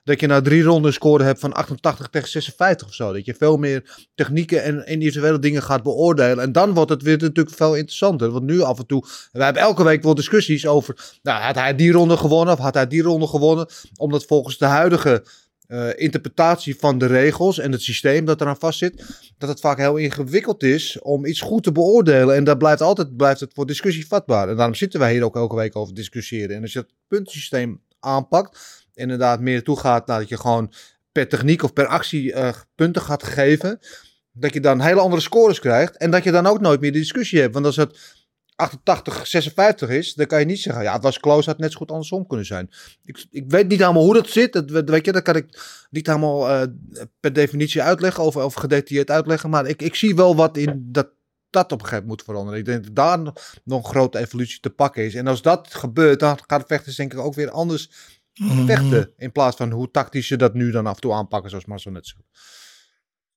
dat 0.08 0.20
je 0.20 0.26
na 0.26 0.40
drie 0.40 0.62
ronden 0.62 0.86
een 0.86 0.92
score 0.92 1.24
hebt 1.24 1.40
van 1.40 1.52
88 1.52 2.08
tegen 2.08 2.28
56 2.28 2.86
of 2.86 2.94
zo. 2.94 3.12
Dat 3.12 3.24
je 3.24 3.34
veel 3.34 3.56
meer 3.56 4.08
technieken 4.14 4.62
en 4.62 4.86
individuele 4.86 5.38
dingen 5.38 5.62
gaat 5.62 5.82
beoordelen. 5.82 6.40
En 6.40 6.52
dan 6.52 6.74
wordt 6.74 6.90
het 6.90 7.02
weer 7.02 7.18
natuurlijk 7.18 7.56
veel 7.56 7.74
interessanter. 7.74 8.30
Want 8.30 8.44
nu 8.44 8.60
af 8.60 8.78
en 8.78 8.86
toe, 8.86 9.04
we 9.32 9.44
hebben 9.44 9.62
elke 9.62 9.84
week 9.84 10.02
wel 10.02 10.14
discussies 10.14 10.66
over, 10.66 11.18
nou, 11.22 11.42
had 11.42 11.54
hij 11.54 11.74
die 11.74 11.92
ronde 11.92 12.16
gewonnen 12.16 12.54
of 12.54 12.60
had 12.60 12.74
hij 12.74 12.86
die 12.86 13.02
ronde 13.02 13.26
gewonnen? 13.26 13.66
Omdat 13.96 14.24
volgens 14.24 14.58
de 14.58 14.64
huidige 14.64 15.24
eh, 15.66 15.88
interpretatie 15.94 16.76
van 16.78 16.98
de 16.98 17.06
regels 17.06 17.58
en 17.58 17.72
het 17.72 17.82
systeem 17.82 18.24
dat 18.24 18.40
eraan 18.40 18.58
vastzit, 18.58 19.04
dat 19.38 19.48
het 19.48 19.60
vaak 19.60 19.78
heel 19.78 19.96
ingewikkeld 19.96 20.62
is 20.62 20.98
om 21.00 21.26
iets 21.26 21.40
goed 21.40 21.62
te 21.62 21.72
beoordelen. 21.72 22.34
En 22.34 22.44
dat 22.44 22.58
blijft 22.58 22.80
altijd 22.80 23.16
blijft 23.16 23.40
het 23.40 23.52
voor 23.54 23.66
discussie 23.66 24.06
vatbaar. 24.06 24.48
En 24.48 24.56
daarom 24.56 24.74
zitten 24.74 25.00
wij 25.00 25.12
hier 25.12 25.24
ook 25.24 25.36
elke 25.36 25.56
week 25.56 25.76
over 25.76 25.94
discussiëren. 25.94 26.56
En 26.56 26.62
als 26.62 26.72
je 26.72 26.78
het 26.78 26.92
puntensysteem 27.08 27.80
aanpakt, 28.00 28.77
inderdaad 28.98 29.40
meer 29.40 29.62
toe 29.62 29.78
gaat 29.78 30.06
naar 30.06 30.18
dat 30.18 30.28
je 30.28 30.36
gewoon 30.36 30.72
per 31.12 31.28
techniek 31.28 31.62
of 31.62 31.72
per 31.72 31.86
actie 31.86 32.32
eh, 32.32 32.52
punten 32.74 33.02
gaat 33.02 33.22
geven, 33.22 33.78
dat 34.32 34.52
je 34.54 34.60
dan 34.60 34.80
hele 34.80 35.00
andere 35.00 35.22
scores 35.22 35.60
krijgt 35.60 35.96
en 35.96 36.10
dat 36.10 36.24
je 36.24 36.30
dan 36.30 36.46
ook 36.46 36.60
nooit 36.60 36.80
meer 36.80 36.92
de 36.92 36.98
discussie 36.98 37.40
hebt. 37.40 37.54
Want 37.54 37.66
als 37.66 37.76
het 37.76 38.16
88, 38.56 39.26
56 39.26 39.88
is, 39.88 40.14
dan 40.14 40.26
kan 40.26 40.38
je 40.38 40.44
niet 40.44 40.60
zeggen, 40.60 40.82
ja, 40.82 40.92
het 40.92 41.02
was 41.02 41.20
close, 41.20 41.48
had 41.48 41.58
net 41.58 41.72
zo 41.72 41.78
goed 41.78 41.90
andersom 41.90 42.26
kunnen 42.26 42.46
zijn. 42.46 42.70
Ik, 43.04 43.26
ik 43.30 43.44
weet 43.48 43.68
niet 43.68 43.80
helemaal 43.80 44.02
hoe 44.02 44.14
dat 44.14 44.28
zit, 44.28 44.52
dat, 44.52 44.90
weet 44.90 45.04
je, 45.04 45.12
dat 45.12 45.22
kan 45.22 45.36
ik 45.36 45.60
niet 45.90 46.06
helemaal 46.06 46.48
eh, 46.48 46.62
per 47.20 47.32
definitie 47.32 47.82
uitleggen 47.82 48.24
of, 48.24 48.36
of 48.36 48.54
gedetailleerd 48.54 49.10
uitleggen, 49.10 49.50
maar 49.50 49.66
ik, 49.66 49.82
ik 49.82 49.94
zie 49.94 50.14
wel 50.14 50.36
wat 50.36 50.56
in 50.56 50.88
dat 50.92 51.16
dat 51.50 51.72
op 51.72 51.80
een 51.80 51.86
gegeven 51.86 52.06
moment 52.06 52.26
moet 52.26 52.34
veranderen. 52.34 52.58
Ik 52.58 52.64
denk 52.64 52.84
dat 52.84 52.94
daar 52.94 53.18
nog 53.64 53.84
een 53.84 53.90
grote 53.90 54.18
evolutie 54.18 54.60
te 54.60 54.70
pakken 54.70 55.04
is. 55.04 55.14
En 55.14 55.26
als 55.26 55.42
dat 55.42 55.74
gebeurt, 55.74 56.20
dan 56.20 56.38
gaat 56.46 56.64
vechters 56.66 56.96
denk 56.96 57.12
ik 57.12 57.18
ook 57.18 57.34
weer 57.34 57.50
anders 57.50 57.90
vechten. 58.66 59.12
In 59.16 59.32
plaats 59.32 59.56
van 59.56 59.70
hoe 59.70 59.90
tactisch 59.90 60.28
je 60.28 60.36
dat 60.36 60.54
nu 60.54 60.70
dan 60.70 60.86
af 60.86 60.94
en 60.94 61.00
toe 61.00 61.12
aanpakken, 61.12 61.50
zoals 61.50 61.64
Marcel 61.66 61.90
net 61.92 62.06
zei. 62.06 62.22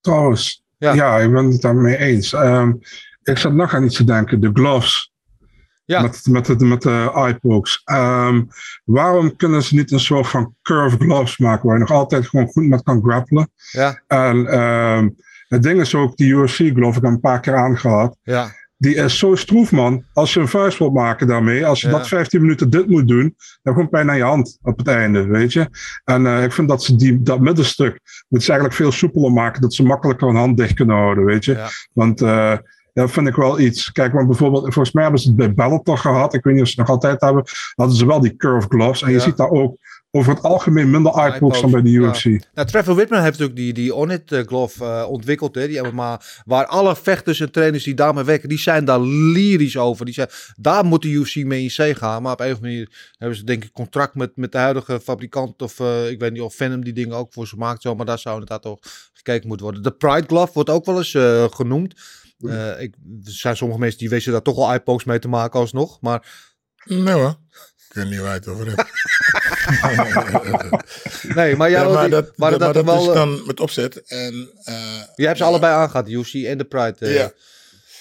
Trouwens, 0.02 0.66
Ja. 0.78 0.94
ja. 0.94 1.18
ik 1.18 1.32
ben 1.32 1.46
het 1.52 1.62
daarmee 1.62 1.98
eens. 1.98 2.34
Ehm, 2.34 2.74
ik 3.24 3.38
zat 3.38 3.54
nog 3.54 3.74
aan 3.74 3.84
iets 3.84 3.96
te 3.96 4.04
denken, 4.04 4.40
de 4.42 4.50
gloves. 4.54 5.10
Ja. 5.86 6.02
Met, 6.02 6.26
met, 6.30 6.46
de, 6.46 6.66
met 6.66 6.82
de 6.82 7.12
eye-pokes. 7.16 7.82
Ehm, 7.84 8.44
waarom 8.86 9.36
kunnen 9.36 9.64
ze 9.64 9.76
niet 9.76 9.92
een 9.92 10.00
soort 10.00 10.28
van 10.28 10.56
curve 10.62 10.98
gloves 10.98 11.38
maken 11.38 11.66
waar 11.66 11.74
je 11.76 11.82
nog 11.82 11.92
altijd 11.92 12.28
gewoon 12.28 12.48
goed 12.48 12.66
met 12.68 12.84
kan 12.84 13.02
grappelen? 13.04 13.52
Ja, 13.72 14.02
En 14.08 14.48
ehm, 14.48 15.10
het 15.48 15.64
ding 15.64 15.80
is 15.80 15.96
ook, 15.96 16.18
die 16.18 16.34
UFC 16.34 16.56
glove, 16.56 16.98
ik 16.98 17.04
heb 17.04 17.04
een 17.04 17.20
paar 17.20 17.40
keer 17.40 17.56
aangehad. 17.56 18.18
ja, 18.24 18.52
Die 18.82 18.96
is 18.96 19.18
zo 19.18 19.36
stroef, 19.36 19.72
man. 19.72 20.04
Als 20.14 20.34
je 20.34 20.40
een 20.40 20.48
vuist 20.48 20.78
wilt 20.78 20.94
maken 20.94 21.28
daarmee, 21.28 21.66
als 21.66 21.82
je 21.82 21.88
Ja. 21.88 21.98
dat 21.98 22.08
15 22.08 22.42
minuten 22.42 22.70
dit 22.70 22.88
moet 22.88 23.08
doen, 23.08 23.36
dan 23.64 23.74
gewoon 23.74 23.90
pijn 23.90 24.10
aan 24.10 24.18
je 24.18 24.24
hand 24.24 24.58
op 24.62 24.78
het 24.78 24.88
einde, 24.88 25.26
weet 25.26 25.54
je. 25.54 25.70
En 26.04 26.26
eh, 26.26 26.44
ik 26.44 26.52
vind 26.52 26.68
dat 26.68 26.84
ze 26.84 26.96
die, 26.96 27.22
dat 27.22 27.40
middenstuk 27.40 28.00
moeten 28.30 28.48
ze 28.48 28.52
eigenlijk 28.52 28.74
veel 28.74 28.92
soepeler 28.92 29.32
maken, 29.32 29.62
dat 29.62 29.74
ze 29.74 29.84
makkelijker 29.84 30.28
een 30.28 30.36
hand 30.36 30.58
dicht 30.58 30.74
kunnen 30.74 30.96
houden, 30.96 31.26
weet 31.26 31.46
je. 31.46 31.54
Ja. 31.54 31.70
Want 31.94 32.22
eh, 32.22 32.58
dat 32.94 33.12
vind 33.12 33.28
ik 33.28 33.36
wel 33.36 33.60
iets. 33.60 33.92
Kijk, 33.92 34.14
want 34.14 34.28
bijvoorbeeld, 34.28 34.62
volgens 34.62 34.92
mij 34.92 35.04
hebben 35.04 35.22
ze 35.22 35.28
het 35.28 35.38
bij 35.38 35.54
Bellator 35.54 35.98
gehad. 35.98 36.34
Ik 36.34 36.44
weet 36.44 36.54
niet 36.54 36.64
of 36.64 36.70
ze 36.70 36.80
het 36.80 36.88
nog 36.88 36.96
altijd 36.96 37.22
hebben. 37.22 37.44
Hadden 37.76 37.96
ze 37.96 38.06
wel 38.06 38.20
die 38.20 38.36
curve 38.36 38.68
gloves. 38.68 39.02
En 39.02 39.12
je 39.12 39.20
ziet 39.20 39.38
daar 39.38 39.50
ook 39.50 39.78
over 40.14 40.34
het 40.34 40.44
algemeen 40.44 40.90
minder 40.90 41.14
eye-pokes 41.14 41.62
dan 41.62 41.72
bij 41.72 41.82
de 41.82 41.90
Ja. 41.90 42.00
UFC. 42.00 42.26
Nou, 42.54 42.68
Trevor 42.68 42.96
Whitman 42.96 43.22
heeft 43.22 43.40
natuurlijk 43.40 43.60
die, 43.60 43.74
die 43.74 43.96
On-It 43.96 44.32
eh, 44.32 44.48
glove 44.48 44.86
eh, 44.86 45.06
ontwikkeld. 45.10 45.56
Hè, 45.56 45.68
die 45.68 45.82
MMA, 45.82 46.22
waar 46.46 46.66
alle 46.66 46.96
vechters 46.96 47.40
en 47.40 47.52
trainers 47.52 47.84
die 47.84 47.94
daarmee 47.94 48.24
werken, 48.24 48.50
die 48.50 48.60
zijn 48.60 48.86
daar 48.86 49.02
lyrisch 49.02 49.78
over. 49.78 50.06
Die 50.06 50.14
zijn, 50.14 50.30
daar 50.56 50.86
moet 50.86 51.02
de 51.02 51.10
UFC 51.10 51.36
mee 51.36 51.64
in 51.64 51.72
zee 51.72 51.96
gaan. 51.96 52.22
Maar 52.22 52.34
op 52.34 52.40
een 52.40 52.46
of 52.52 52.56
andere 52.56 52.72
manier 52.72 53.12
hebben 53.18 53.38
ze 53.38 53.44
denk 53.44 53.64
ik 53.64 53.72
contract 53.72 54.16
met, 54.16 54.32
met 54.36 54.52
de 54.52 54.58
huidige 54.58 55.00
fabrikant. 55.00 55.62
Of 55.62 55.80
eh, 55.80 56.10
ik 56.10 56.20
weet 56.20 56.32
niet 56.32 56.42
of 56.42 56.56
Venom 56.56 56.84
die 56.84 56.94
dingen 56.94 57.16
ook 57.16 57.34
voor 57.34 57.48
ze 57.48 57.56
maakt. 57.56 57.82
Zo, 57.82 57.96
maar 57.96 58.06
daar 58.06 58.20
zou 58.20 58.34
inderdaad 58.40 58.62
toch 58.62 58.80
gekeken 59.14 59.48
moeten 59.48 59.66
worden. 59.66 59.84
De 59.84 59.92
Pride 59.92 60.28
glove 60.28 60.54
wordt 60.54 60.70
ook 60.70 60.86
wel 60.86 60.98
eens 60.98 61.14
eh, 61.14 61.46
genoemd. 61.50 61.94
Eh, 62.40 62.82
ik, 62.82 62.96
er 63.26 63.32
zijn 63.32 63.58
sommige 63.58 63.80
mensen 63.80 64.00
die 64.00 64.10
weten 64.10 64.32
daar 64.32 64.42
toch 64.42 64.56
wel 64.56 64.68
eye-pokes 64.70 65.06
mee 65.06 65.20
te 65.20 65.28
maken 65.28 65.60
alsnog. 65.60 66.02
Maar 66.02 66.50
Nee 66.86 67.14
hoor. 67.14 67.36
Ik 67.90 67.98
weet 67.98 68.10
niet 68.10 68.20
waar 68.20 68.34
je 68.34 68.40
het 68.40 68.48
over 68.48 68.68
hebt. 68.68 68.90
nee, 71.36 71.56
maar 71.56 71.70
jij 71.70 71.82
Ja, 71.82 71.90
maar 71.90 72.02
die- 72.02 72.10
dat, 72.12 72.32
waren 72.36 72.60
dat, 72.60 72.74
dat 72.74 72.86
maar 72.86 72.96
dat 72.96 73.04
wel... 73.04 73.04
is 73.04 73.08
eh, 73.08 73.14
dan 73.14 73.46
met 73.46 73.60
opzet. 73.60 74.04
En, 74.08 74.50
eh, 74.64 75.02
Je 75.16 75.26
hebt 75.26 75.38
ze 75.38 75.44
allebei 75.44 75.74
aangehad, 75.74 76.10
UFC 76.10 76.34
en 76.34 76.58
de 76.58 76.64
Pride. 76.66 76.96
eh. 77.00 77.14
Ja. 77.16 77.32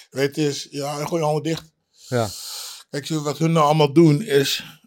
Weet 0.09 0.35
je, 0.35 0.47
is, 0.47 0.67
ja, 0.71 1.05
gooi 1.05 1.21
je 1.21 1.27
handen 1.27 1.43
dicht. 1.43 1.71
Ja. 2.07 2.27
Kijk, 2.89 3.07
wat 3.07 3.37
hun 3.37 3.51
nou 3.51 3.65
allemaal 3.65 3.93
doen 3.93 4.21
is... 4.21 4.79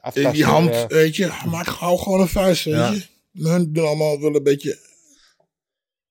Aftasten, 0.00 0.32
die 0.32 0.44
hand, 0.44 0.84
weet 0.88 1.16
je, 1.16 1.32
maak 1.46 1.66
hou 1.66 1.98
gewoon 1.98 2.20
een 2.20 2.28
vuist, 2.28 2.64
weet 2.64 2.74
Ja. 2.74 2.90
je. 2.90 3.06
Hun 3.48 3.72
doen 3.72 3.86
allemaal 3.86 4.20
wel 4.20 4.34
een 4.34 4.42
beetje... 4.42 4.78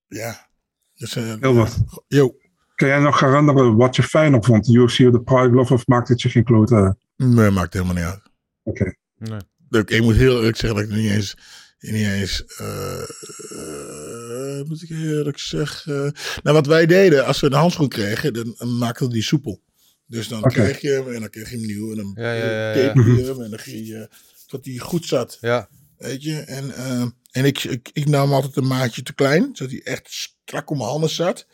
Ja. 0.07 0.47
Dus, 0.95 1.15
eh, 1.15 1.33
Heel 1.39 1.53
wat. 1.55 1.77
yo. 2.07 2.35
Kan 2.75 2.87
jij 2.87 2.99
nog 2.99 3.19
herinneren 3.19 3.75
wat 3.75 3.95
je 3.95 4.03
fijner 4.03 4.43
vond? 4.43 4.65
De 4.65 4.73
UFC 4.73 4.99
of 4.99 5.11
de 5.11 5.21
Pride 5.23 5.49
glove? 5.49 5.73
Of 5.73 5.87
maakt 5.87 6.07
het 6.07 6.21
je 6.21 6.29
geen 6.29 6.43
klote? 6.43 6.97
Nee, 7.15 7.49
maakt 7.49 7.73
helemaal 7.73 7.95
niet 7.95 8.03
uit. 8.03 8.21
Oké. 8.63 8.95
Nee. 9.17 9.39
Ik, 9.75 9.89
ik 9.89 10.01
moet 10.01 10.15
heel 10.15 10.37
eerlijk 10.37 10.57
zeggen 10.57 10.79
dat 10.79 10.89
ik 10.89 10.95
niet 10.95 11.11
eens... 11.11 11.35
Niet 11.79 12.07
eens 12.07 12.45
eh, 12.45 13.01
eh, 13.49 14.65
moet 14.67 14.81
ik 14.81 14.89
eerlijk 14.89 15.39
zeggen... 15.39 16.13
Nou, 16.43 16.55
wat 16.55 16.67
wij 16.67 16.85
deden, 16.85 17.25
als 17.25 17.39
we 17.39 17.49
de 17.49 17.55
handschoen 17.55 17.87
kregen, 17.87 18.33
dan 18.33 18.77
maakten 18.77 19.07
we 19.07 19.13
die 19.13 19.23
soepel. 19.23 19.61
Dus 20.07 20.27
dan 20.27 20.41
kreeg 20.41 20.81
je 20.81 20.89
hem 20.89 21.13
en 21.13 21.19
dan 21.19 21.29
kreeg 21.29 21.49
je 21.49 21.57
hem 21.57 21.65
nieuw. 21.65 21.91
En 21.91 21.97
dan 21.97 22.11
Ja, 22.15 22.33
ja, 22.33 22.45
ja, 22.45 22.73
ja. 22.73 22.73
tape 22.73 23.03
je 23.03 23.23
hem 23.23 23.41
en 23.41 23.49
dan 23.49 23.59
ging 23.59 23.87
je... 23.87 24.09
Dat 24.47 24.65
hij 24.65 24.77
goed 24.77 25.05
zat. 25.05 25.37
Ja. 25.41 25.69
Weet 25.97 26.23
je, 26.23 26.39
en, 26.39 26.75
eh, 26.75 27.05
en 27.31 27.45
ik, 27.45 27.63
ik, 27.63 27.89
ik 27.93 28.05
nam 28.07 28.33
altijd 28.33 28.55
een 28.55 28.67
maatje 28.67 29.03
te 29.03 29.13
klein, 29.13 29.49
zodat 29.53 29.73
hij 29.73 29.81
echt 29.83 30.07
strak 30.11 30.69
om 30.69 30.77
mijn 30.77 30.89
handen 30.89 31.09
zat. 31.09 31.47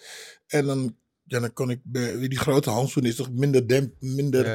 En 0.48 0.66
dan, 0.66 0.96
ja, 1.24 1.40
dan 1.40 1.54
kon 1.54 1.70
ik, 1.70 1.80
bij 1.84 2.28
die 2.28 2.40
grote 2.40 2.70
handschoen 2.70 3.06
is 3.06 3.16
toch 3.16 3.32
minder 3.32 3.68
demp, 3.68 3.94
minder, 4.00 4.46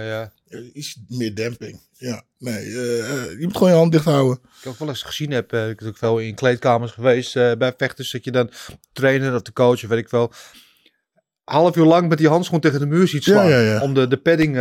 Eh, 0.49 0.61
iets 0.72 0.97
meer 1.09 1.34
demping. 1.34 1.80
Ja, 1.92 2.22
nee, 2.38 2.55
eh, 2.55 2.99
eh, 2.99 3.30
je 3.30 3.44
moet 3.44 3.57
gewoon 3.57 3.72
je 3.72 3.78
hand 3.78 3.92
dicht 3.92 4.05
houden. 4.05 4.38
Ik 4.62 4.68
ook 4.68 4.78
wel 4.78 4.88
eens 4.88 5.03
gezien 5.03 5.30
heb, 5.30 5.44
ik 5.44 5.51
ben 5.51 5.66
natuurlijk 5.66 5.99
veel 5.99 6.18
in 6.18 6.34
kleedkamers 6.34 6.92
geweest 6.92 7.34
bij 7.34 7.74
vechters, 7.76 8.11
dat 8.11 8.24
je 8.24 8.30
dan 8.30 8.51
trainer 8.92 9.34
of 9.34 9.42
de 9.42 9.53
coach, 9.53 9.82
of 9.82 9.88
weet 9.88 9.99
ik 9.99 10.09
wel, 10.09 10.32
half 11.44 11.76
uur 11.76 11.84
lang 11.84 12.09
met 12.09 12.18
die 12.18 12.28
handschoen 12.28 12.61
tegen 12.61 12.78
de 12.78 12.86
muur 12.86 13.09
ziet 13.09 13.22
slaan. 13.22 13.49
ja, 13.49 13.61
ja. 13.61 13.80
Om 13.80 13.94
de, 13.94 14.09
de 14.09 14.16
padding 14.16 14.53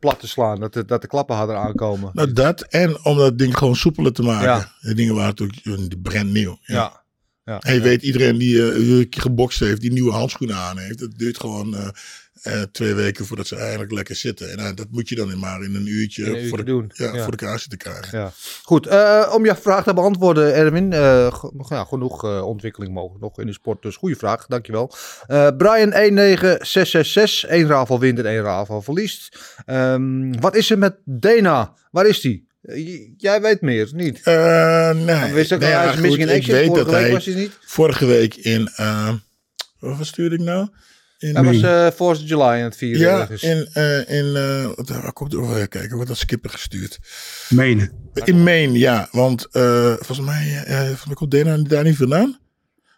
plat 0.00 0.20
te 0.20 0.28
slaan, 0.28 0.60
dat 0.60 0.72
de, 0.72 0.84
dat 0.84 1.00
de 1.00 1.06
klappen 1.06 1.36
harder 1.36 1.56
aankomen. 1.56 2.10
Nou, 2.12 2.32
dat 2.32 2.62
en 2.62 3.04
om 3.04 3.16
dat 3.16 3.38
ding 3.38 3.58
gewoon 3.58 3.76
soepeler 3.76 4.12
te 4.12 4.22
maken. 4.22 4.72
Die 4.80 4.94
dingen 4.94 5.14
waren 5.14 5.34
natuurlijk 5.38 6.02
brand 6.02 6.32
nieuw. 6.32 6.58
Ja. 6.62 7.02
ja. 7.44 7.60
En 7.60 7.74
je 7.74 7.80
weet, 7.80 8.02
iedereen 8.02 8.38
die 8.38 8.62
een 8.62 9.08
keer 9.08 9.22
gebokst 9.22 9.60
heeft, 9.60 9.80
die 9.80 9.92
nieuwe 9.92 10.12
handschoenen 10.12 10.56
aan 10.56 10.78
heeft, 10.78 10.98
dat 10.98 11.18
duurt 11.18 11.40
gewoon 11.40 11.92
eh, 12.42 12.62
twee 12.72 12.94
weken 12.94 13.26
voordat 13.26 13.46
ze 13.46 13.56
eigenlijk 13.56 13.92
lekker 13.92 14.16
zitten. 14.16 14.50
En 14.50 14.58
eh, 14.58 14.68
dat 14.74 14.86
moet 14.90 15.08
je 15.08 15.14
dan 15.14 15.38
maar 15.38 15.62
in 15.62 15.74
een 15.74 15.86
uurtje, 15.86 16.22
In 16.22 16.28
een 16.28 16.34
uurtje 16.34 16.48
voor, 16.48 16.58
de, 16.58 16.64
doen. 16.64 16.90
Ja, 16.94 17.14
Ja. 17.14 17.22
voor 17.22 17.30
de 17.30 17.36
kaarsen 17.44 17.70
te 17.70 17.76
krijgen. 17.76 18.18
Ja. 18.18 18.32
Goed, 18.62 18.86
eh, 18.86 19.32
om 19.34 19.44
je 19.44 19.56
vraag 19.56 19.84
te 19.84 19.94
beantwoorden, 19.94 20.54
Erwin. 20.54 20.90
ja, 21.68 21.84
genoeg 21.84 22.42
ontwikkeling 22.42 22.92
mogelijk 22.94 23.20
nog 23.22 23.40
in 23.40 23.46
de 23.46 23.52
sport. 23.52 23.82
Dus 23.82 23.96
goede 23.96 24.16
vraag, 24.16 24.46
dankjewel. 24.46 24.92
Brian 25.56 25.92
19666. 25.92 27.44
één 27.50 27.66
ravel 27.66 28.00
wint 28.00 28.18
en 28.18 28.26
één 28.26 28.42
ravel 28.42 28.82
verliest. 28.82 29.38
Ehm, 29.66 30.32
wat 30.40 30.56
is 30.56 30.70
er 30.70 30.78
met 30.78 30.96
Dana? 31.04 31.74
Waar 31.90 32.06
is 32.06 32.20
die? 32.20 32.46
Jij 33.16 33.40
weet 33.40 33.60
meer, 33.60 33.88
niet? 33.94 34.24
Nee. 34.24 35.32
Wist 35.32 35.52
ook 35.52 35.60
nee, 35.60 35.70
ja, 35.70 35.92
goed, 35.92 36.04
ik 36.18 36.46
weet 36.46 36.66
Vorige 36.66 36.74
dat 36.74 36.86
week 36.86 37.00
hij 37.00 37.10
was 37.12 37.24
hij 37.24 37.34
niet. 37.34 37.58
vorige 37.64 38.06
week 38.06 38.34
in, 38.36 38.68
wat 39.78 40.06
stuurde 40.06 40.34
ik 40.34 40.40
nou? 40.40 40.68
In, 41.18 41.34
Hij 41.34 41.44
was 41.44 41.62
eh 41.62 41.90
Force 41.90 42.22
of 42.22 42.28
July 42.28 42.42
aan 42.42 42.58
het 42.60 42.76
vieren. 42.76 43.00
ja, 43.00 43.20
ergens. 43.20 43.42
in, 43.42 43.68
eh, 43.72 44.18
in 44.18 44.36
eh, 44.36 44.70
wat, 44.74 44.88
waar 44.88 45.12
komt 45.12 45.34
over? 45.34 45.68
Kijken, 45.68 45.98
wat 45.98 46.08
had 46.08 46.16
Skipper 46.16 46.50
gestuurd? 46.50 46.98
Maine. 47.48 47.90
In 48.24 48.42
Maine, 48.42 48.78
ja. 48.78 49.08
Want 49.10 49.46
eh, 49.50 49.86
volgens 49.94 50.20
mij, 50.20 50.62
eh, 50.64 50.78
volgens 50.78 51.04
mij 51.04 51.14
komt 51.14 51.30
Dana 51.30 51.56
daar 51.56 51.84
niet 51.84 51.96
vandaan. 51.96 52.38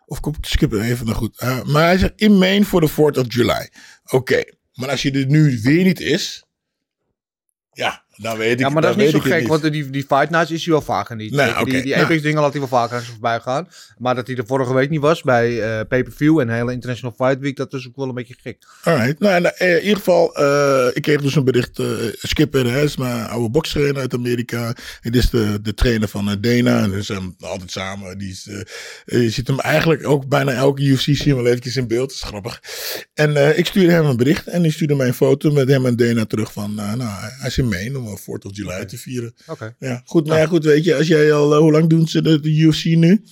Of 0.07 0.21
komt 0.21 0.47
Skipper 0.47 0.81
even 0.81 1.07
nou 1.07 1.17
goed. 1.19 1.39
Eh, 1.39 1.63
maar 1.65 1.85
hij 1.85 1.99
zegt 1.99 2.13
in 2.17 2.39
Maine 2.39 2.65
voor 2.65 2.81
de 2.81 2.89
4th 2.89 3.19
of 3.19 3.25
July. 3.35 3.71
Oké, 4.11 4.43
maar 4.73 4.89
als 4.91 5.03
je 5.03 5.11
er 5.11 5.27
nu 5.27 5.61
weer 5.63 5.85
niet 5.85 6.01
is. 6.01 6.45
Ja, 7.73 8.05
dan 8.19 8.37
weet 8.37 8.53
ik 8.53 8.59
Ja, 8.59 8.69
maar 8.69 8.83
dat 8.83 8.97
is 8.97 9.03
niet 9.03 9.11
zo 9.11 9.19
gek, 9.19 9.47
want 9.47 9.73
die, 9.73 9.91
die 9.91 10.05
Fight 10.09 10.31
Nights 10.31 10.51
is 10.51 10.65
hij 10.65 10.73
wel 10.73 10.83
vaker 10.83 11.17
niet. 11.17 11.33
Nee, 11.33 11.53
Die, 11.65 11.83
die 11.83 11.93
nou. 11.95 12.05
Apex 12.05 12.23
dingen 12.23 12.41
laat 12.41 12.51
hij 12.51 12.61
wel 12.61 12.69
vaker 12.69 13.03
voorbij 13.03 13.41
gaan. 13.41 13.69
Maar 13.99 14.15
dat 14.15 14.27
hij 14.27 14.37
er 14.37 14.47
vorige 14.47 14.75
week 14.75 14.91
niet 14.91 15.01
was 15.01 15.23
bij 15.23 15.63
eh 15.63 15.81
pay-per-view 15.89 16.41
en 16.41 16.47
de 16.47 16.53
hele 16.53 16.73
International 16.73 17.15
Fight 17.17 17.41
Week, 17.41 17.57
dat 17.57 17.73
is 17.73 17.87
ook 17.87 17.97
wel 17.97 18.09
een 18.09 18.15
beetje 18.15 18.35
gek. 18.43 18.57
Alright. 18.83 19.19
Nou, 19.19 19.45
eh, 19.45 19.77
in 19.77 19.83
ieder 19.83 19.97
geval, 19.97 20.37
eh, 20.37 20.87
ik 20.93 21.03
kreeg 21.03 21.21
dus 21.21 21.35
een 21.35 21.45
bericht. 21.45 21.81
Skipper, 22.13 22.71
hè, 22.71 22.83
is 22.83 22.97
mijn 22.97 23.29
oude 23.29 23.51
bokstrainer 23.51 24.01
uit 24.01 24.15
Amerika. 24.15 24.73
Dit 25.01 25.17
is 25.17 25.31
de, 25.31 25.59
de 25.63 25.75
trainer 25.75 26.09
van 26.09 26.39
Dana. 26.41 26.83
En 26.83 26.91
dus 26.91 27.07
zijn 27.07 27.35
altijd 27.41 27.71
samen. 27.71 28.19
Die 28.19 28.31
is, 28.31 28.49
je 29.05 29.31
ziet 29.31 29.47
hem 29.47 29.61
eigenlijk 29.61 30.07
ook 30.07 30.29
bijna 30.29 30.53
elke 30.53 30.83
UFC 30.83 31.01
zien 31.01 31.37
we 31.37 31.43
wel 31.43 31.47
eventjes 31.47 31.77
in 31.77 31.89
beeld. 31.89 32.09
Dat 32.09 32.19
is 32.19 32.23
grappig. 32.23 32.63
En 33.15 33.59
ik 33.59 33.67
stuurde 33.67 33.93
hem 33.93 34.05
een 34.05 34.17
bericht. 34.17 34.47
En 34.47 34.63
die 34.63 34.73
stuurde 34.73 34.95
mij 34.95 35.07
een 35.07 35.15
foto 35.15 35.51
met 35.51 35.69
hem 35.69 35.87
en 35.87 35.97
Dana 35.97 36.25
terug 36.25 36.53
van... 36.53 36.75
nou, 36.75 37.01
hij 37.39 37.49
is 37.49 37.59
in 37.59 37.69
Maine 37.69 37.99
om 38.09 38.13
een 38.27 38.39
4th 38.41 38.47
of 38.47 38.57
July 38.57 38.85
te 38.85 38.99
vieren. 38.99 39.35
Oké. 39.47 39.75
Ja, 39.79 40.03
goed. 40.05 40.27
Maar 40.27 40.39
ja, 40.39 40.47
goed, 40.47 40.65
weet 40.65 40.85
je. 40.85 40.95
Als 40.95 41.07
jij 41.07 41.33
al... 41.33 41.53
eh, 41.55 41.59
hoe 41.59 41.73
lang 41.73 41.89
doen 41.89 42.09
ze 42.09 42.23
de, 42.23 42.41
de 42.41 42.51
UFC 42.57 42.85
nu? 42.85 43.25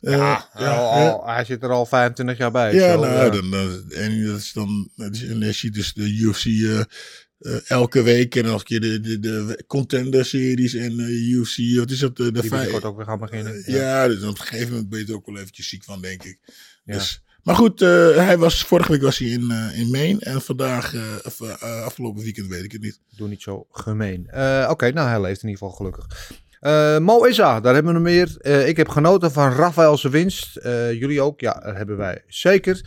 Eh, 0.00 0.12
Ja, 0.12 0.48
al- 0.54 0.62
hè? 0.62 1.10
al- 1.10 1.26
hij 1.26 1.44
zit 1.44 1.62
er 1.62 1.70
al 1.70 1.86
25 1.86 2.36
jaar 2.38 2.50
bij. 2.50 2.74
Ja, 2.74 2.92
zo, 2.92 3.00
nou, 3.00 3.12
ja. 3.12 3.28
Dan, 3.30 3.50
dan, 3.50 3.90
en 3.90 4.26
dat 4.26 4.38
is 4.38 4.52
dan, 4.52 4.90
en 4.96 5.38
je 5.40 5.52
ziet 5.52 5.74
dus 5.74 5.92
de 5.92 6.08
UFC 6.08 6.44
eh, 6.46 6.80
eh, 6.80 6.84
elke 7.70 8.02
week 8.02 8.34
en 8.36 8.44
nog 8.44 8.58
een 8.60 8.64
keer 8.66 8.80
de, 8.80 9.00
de, 9.00 9.18
de 9.20 9.64
contender 9.66 10.24
series 10.24 10.74
en 10.74 11.00
eh, 11.00 11.30
UFC, 11.30 11.56
wat 11.78 11.90
is 11.90 11.98
dat? 11.98 12.16
De, 12.16 12.24
de 12.24 12.30
Die 12.40 12.40
vijf- 12.40 12.50
binnenkort 12.50 12.84
ook 12.84 12.96
weer 12.96 13.06
gaan 13.06 13.18
beginnen. 13.18 13.62
ja. 13.66 14.08
dus 14.08 14.22
op 14.22 14.38
een 14.38 14.44
gegeven 14.44 14.70
moment 14.70 14.88
ben 14.88 14.98
je 14.98 15.06
er 15.06 15.14
ook 15.14 15.26
wel 15.26 15.38
eventjes 15.38 15.68
ziek 15.68 15.84
van, 15.84 16.00
denk 16.00 16.22
ik. 16.22 16.38
Ja. 16.84 16.94
Dus, 16.94 17.22
maar 17.42 17.54
goed, 17.54 17.82
eh, 17.82 17.88
hij 18.16 18.38
was, 18.38 18.64
vorige 18.64 18.92
week 18.92 19.02
was 19.02 19.18
hij 19.18 19.28
in, 19.28 19.50
eh, 19.50 19.80
in 19.80 19.90
Maine 19.90 20.20
en 20.20 20.40
vandaag, 20.40 20.94
eh, 20.94 21.00
of, 21.24 21.40
afgelopen 21.60 22.22
weekend 22.22 22.46
weet 22.46 22.64
ik 22.64 22.72
het 22.72 22.82
niet. 22.82 23.00
Doe 23.16 23.28
niet 23.28 23.42
zo 23.42 23.66
gemeen. 23.70 24.20
Oké, 24.68 24.92
nou 24.92 25.08
hij 25.08 25.20
leeft 25.20 25.42
in 25.42 25.48
ieder 25.48 25.62
geval 25.62 25.70
gelukkig. 25.76 26.06
Eh 26.62 26.98
Mo 26.98 27.24
Issa, 27.24 27.60
daar 27.60 27.74
hebben 27.74 27.94
we 27.94 28.00
meer. 28.00 28.36
Eh, 28.40 28.68
ik 28.68 28.76
heb 28.76 28.88
genoten 28.88 29.32
van 29.32 29.52
Rafaelse 29.52 30.08
winst. 30.08 30.60
Jullie 30.92 31.20
ook? 31.20 31.40
Ja, 31.40 31.60
dat 31.64 31.76
hebben 31.76 31.96
wij 31.96 32.22
zeker. 32.26 32.80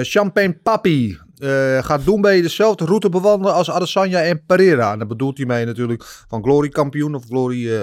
Champagne 0.00 0.52
Papi 0.52 1.18
gaat 1.80 2.04
Doembe 2.04 2.40
dezelfde 2.40 2.84
route 2.84 3.08
bewandelen 3.08 3.54
als 3.54 3.70
Adesanya 3.70 4.22
en 4.22 4.44
Pereira. 4.46 4.92
En 4.92 4.98
daar 4.98 5.06
bedoelt 5.06 5.36
hij 5.36 5.46
mee 5.46 5.64
natuurlijk 5.64 6.24
van 6.28 6.42
Glory 6.42 6.68
kampioen 6.68 7.14
of 7.14 7.24
Glory 7.24 7.76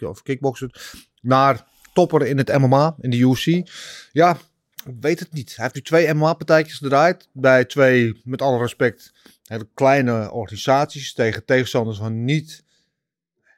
of 0.00 0.22
kickboxer 0.22 0.98
naar 1.20 1.64
topper 1.92 2.26
in 2.26 2.38
het 2.38 2.58
MMA, 2.58 2.94
in 3.00 3.10
de 3.10 3.18
UFC. 3.18 3.70
Ja, 4.12 4.36
ik 4.84 4.96
weet 5.00 5.18
het 5.18 5.32
niet. 5.32 5.56
Hij 5.56 5.64
heeft 5.64 5.74
nu 5.74 5.82
twee 5.82 6.14
MMA-partijtjes 6.14 6.78
gedraaid 6.78 7.28
bij 7.32 7.64
twee, 7.64 8.20
met 8.24 8.42
alle 8.42 8.58
respect, 8.58 9.12
hele 9.44 9.68
kleine 9.74 10.30
organisaties 10.30 11.12
tegen 11.12 11.44
tegenstanders 11.44 11.98
van 11.98 12.24
niet 12.24 12.64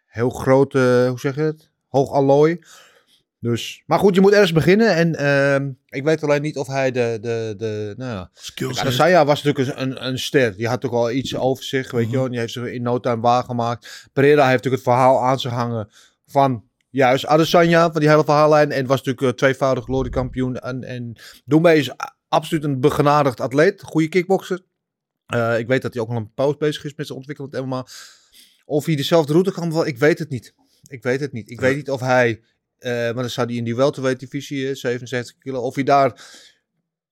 heel 0.06 0.30
grote, 0.30 1.06
hoe 1.08 1.18
zeg 1.18 1.34
je 1.34 1.40
het? 1.40 1.70
Hoog 1.88 2.10
allooi. 2.10 2.58
Dus, 3.40 3.82
maar 3.86 3.98
goed, 3.98 4.14
je 4.14 4.20
moet 4.20 4.32
ergens 4.32 4.52
beginnen. 4.52 4.94
En 4.94 5.14
ehm, 5.14 5.70
ik 5.88 6.04
weet 6.04 6.22
alleen 6.22 6.42
niet 6.42 6.56
of 6.56 6.66
hij 6.66 6.90
de, 6.90 7.18
de, 7.20 7.54
de 7.56 7.94
nou 7.96 9.10
ja, 9.10 9.24
was 9.24 9.42
natuurlijk 9.42 9.78
een, 9.78 10.06
een, 10.06 10.18
ster. 10.18 10.56
Die 10.56 10.68
had 10.68 10.84
ook 10.84 10.92
al 10.92 11.10
iets 11.10 11.36
over 11.36 11.64
zich, 11.64 11.90
weet 11.90 12.10
je 12.10 12.16
wel. 12.16 12.24
En 12.24 12.30
Die 12.30 12.40
heeft 12.40 12.52
zich 12.52 12.64
in 12.64 12.82
no 12.82 13.00
time 13.00 13.20
waargemaakt. 13.20 14.08
Pereira 14.12 14.48
heeft 14.48 14.64
natuurlijk 14.64 14.82
het 14.84 14.92
verhaal 14.92 15.24
aan 15.24 15.40
zich 15.40 15.50
hangen 15.50 15.88
van 16.26 16.64
juist 16.94 17.26
Adesanya, 17.26 17.90
van 17.92 18.00
die 18.00 18.10
hele 18.10 18.24
verhaallijn. 18.24 18.72
En 18.72 18.86
was 18.86 19.02
natuurlijk 19.02 19.26
eh, 19.26 19.36
tweevoudig 19.36 19.84
glory 19.84 20.08
kampioen. 20.08 20.56
En, 20.58 20.84
en 20.84 21.16
Doembe 21.44 21.76
is 21.76 21.90
absoluut 22.28 22.64
een 22.64 22.80
begenadigd 22.80 23.40
atleet. 23.40 23.82
Goede 23.82 24.08
kickbokser. 24.08 24.64
Eh, 25.26 25.58
ik 25.58 25.66
weet 25.66 25.82
dat 25.82 25.94
hij 25.94 26.02
ook 26.02 26.08
al 26.08 26.16
een 26.16 26.34
pauze 26.34 26.58
bezig 26.58 26.84
is 26.84 26.94
met 26.94 27.06
zijn 27.06 27.18
ontwikkelend 27.18 27.64
MMA. 27.64 27.86
Of 28.64 28.84
hij 28.84 28.96
dezelfde 28.96 29.32
route 29.32 29.52
kan, 29.52 29.72
wel, 29.72 29.86
ik 29.86 29.98
weet 29.98 30.18
het 30.18 30.30
niet. 30.30 30.54
Ik 30.88 31.02
weet 31.02 31.20
het 31.20 31.32
niet. 31.32 31.50
Ik 31.50 31.60
weet 31.60 31.76
niet 31.76 31.90
of 31.90 32.00
hij, 32.00 32.42
eh, 32.78 32.92
maar 32.92 33.14
dan 33.14 33.30
zou 33.30 33.46
hij 33.46 33.56
in 33.56 33.64
die 33.64 33.76
welterweight 33.76 34.20
divisie, 34.20 34.68
eh, 34.68 34.74
77 34.74 35.38
kilo, 35.38 35.60
of 35.60 35.74
hij 35.74 35.84
daar 35.84 36.20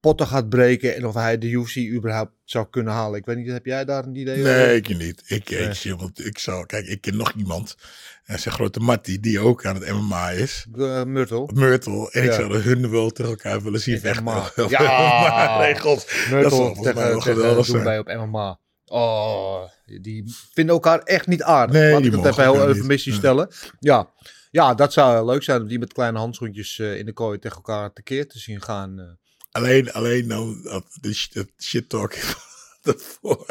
potten 0.03 0.27
gaat 0.27 0.49
breken 0.49 0.95
en 0.97 1.07
of 1.07 1.15
hij 1.15 1.39
de 1.39 1.49
UFC 1.51 1.77
überhaupt 1.77 2.33
zou 2.45 2.67
kunnen 2.71 2.93
halen. 2.93 3.19
Ik 3.19 3.25
weet 3.27 3.37
niet, 3.37 3.51
heb 3.51 3.67
jij 3.67 3.85
daar 3.85 4.05
een 4.05 4.15
idee 4.15 4.39
over? 4.41 4.57
Nee, 4.57 4.77
ik 4.77 4.89
niet. 4.99 5.23
Ik, 5.27 5.51
Nee. 5.51 5.59
ik, 5.61 5.75
zie- 5.75 5.97
want 5.97 6.25
ik 6.27 6.39
zou, 6.39 6.67
kijk, 6.67 6.87
ik 6.87 7.01
ken 7.01 7.17
nog 7.17 7.33
iemand. 7.37 7.77
En 8.25 8.39
zijn 8.39 8.55
grote 8.55 8.81
Mattie, 8.81 9.21
die 9.21 9.39
ook 9.41 9.65
aan 9.67 9.75
het 9.75 9.93
MMA 9.93 10.31
is. 10.31 10.67
Uh, 10.75 11.03
Myrtle. 11.05 11.51
Myrtle. 11.55 12.11
En 12.11 12.25
ik 12.25 12.33
zou 12.33 12.59
hun 12.59 12.91
wel 12.91 13.11
tegen 13.11 13.31
elkaar 13.31 13.63
willen 13.63 13.81
zien 13.81 14.01
vechten. 14.01 14.25
MMA. 14.25 14.51
Ja. 14.69 15.69
Dat 15.73 15.79
zou 15.79 15.99
Myrtle 16.31 16.75
mij 16.85 16.95
wel 16.95 17.21
tegen, 17.21 17.23
geweldig 17.23 17.67
zijn. 17.67 17.85
Doembe 17.85 17.99
op 18.19 18.27
MMA. 18.27 18.59
Oh, 18.85 19.63
die 20.01 20.25
vinden 20.53 20.75
elkaar 20.75 20.99
echt 20.99 21.27
niet 21.27 21.43
aardig. 21.43 21.77
Nee, 21.77 21.93
Laat 21.93 22.03
die 22.03 22.11
ik 22.11 22.17
het 22.17 22.27
even 22.27 22.43
heel 22.43 22.67
eufemistisch 22.67 23.15
stellen. 23.15 23.49
Ja. 23.81 24.11
ja, 24.51 24.75
dat 24.75 24.93
zou 24.93 25.27
leuk 25.27 25.43
zijn 25.43 25.61
om 25.63 25.69
die 25.69 25.79
met 25.79 25.93
kleine 25.93 26.19
handschoentjes 26.19 26.79
eh, 26.79 26.99
in 26.99 27.07
de 27.07 27.13
kooi 27.13 27.39
tegen 27.39 27.57
elkaar 27.57 27.93
tekeer 27.93 28.29
te 28.29 28.39
zien 28.39 28.63
gaan. 28.63 29.19
Eh. 29.53 29.63
Alleen, 29.63 29.93
alleen 29.93 30.27
nou, 30.27 30.63
dat, 30.63 30.85
dat 31.01 31.47
shit 31.59 31.89
talk 31.89 32.15
daarvoor. 32.83 33.45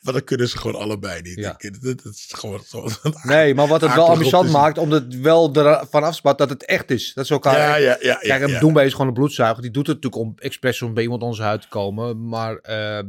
Maar 0.00 0.12
dat 0.12 0.24
kunnen 0.24 0.48
ze 0.48 0.58
gewoon 0.58 0.80
allebei 0.80 1.22
niet. 1.22 1.38
Ja. 1.38 1.54
Ik- 1.58 1.82
Dat, 1.82 2.02
dat 2.02 2.12
is 2.14 2.28
gewoon 2.30 2.62
zo. 2.66 2.88
Nee, 3.22 3.54
maar 3.54 3.66
wat 3.68 3.80
het 3.80 3.94
wel 3.94 4.10
amusant 4.10 4.50
maakt, 4.50 4.78
omdat 4.78 5.02
het 5.02 5.20
wel 5.20 5.54
ervan 5.54 6.02
afspat 6.02 6.38
dat 6.38 6.48
het 6.50 6.64
echt 6.64 6.90
is. 6.90 7.12
Dat 7.14 7.26
ze 7.26 7.32
elkaar 7.32 7.58
Ja, 7.58 7.74
ja, 7.76 7.96
ja. 8.00 8.18
ja, 8.22 8.38
Kijk, 8.38 8.40
is 8.86 8.92
gewoon 8.92 9.06
een 9.06 9.12
bloedzuiger. 9.12 9.62
Die 9.62 9.70
doet 9.70 9.86
het 9.86 9.96
natuurlijk 10.02 10.22
om 10.22 10.34
expres 10.38 10.82
om 10.82 10.94
bij 10.94 11.02
iemand 11.02 11.22
zijn 11.36 11.48
huid 11.48 11.62
te 11.62 11.68
komen. 11.68 12.28
Maar 12.28 12.56
ehm, 12.56 13.06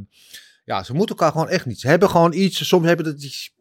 ja, 0.65 0.83
ze 0.83 0.93
moeten 0.93 1.15
elkaar 1.15 1.31
gewoon 1.31 1.49
echt 1.49 1.65
niet. 1.65 1.79
Ze 1.79 1.87
hebben 1.87 2.09
gewoon 2.09 2.33
iets. 2.33 2.67
Soms 2.67 2.85
hebben 2.85 3.05
het 3.05 3.23
iets. 3.23 3.53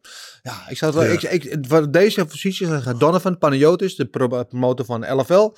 Ja, 0.42 0.68
ik 0.68 0.76
zou 0.76 0.92
wel. 0.92 1.04
Ja. 1.04 1.10
Ik, 1.10 1.22
ik, 1.44 1.56
voor 1.68 1.90
deze 1.90 2.24
positie 2.24 2.66
zeggen 2.66 2.98
Donovan 2.98 3.38
Panayotis, 3.38 3.94
de 3.96 4.06
pro- 4.06 4.44
promotor 4.44 4.84
van 4.86 5.14
LFL. 5.20 5.50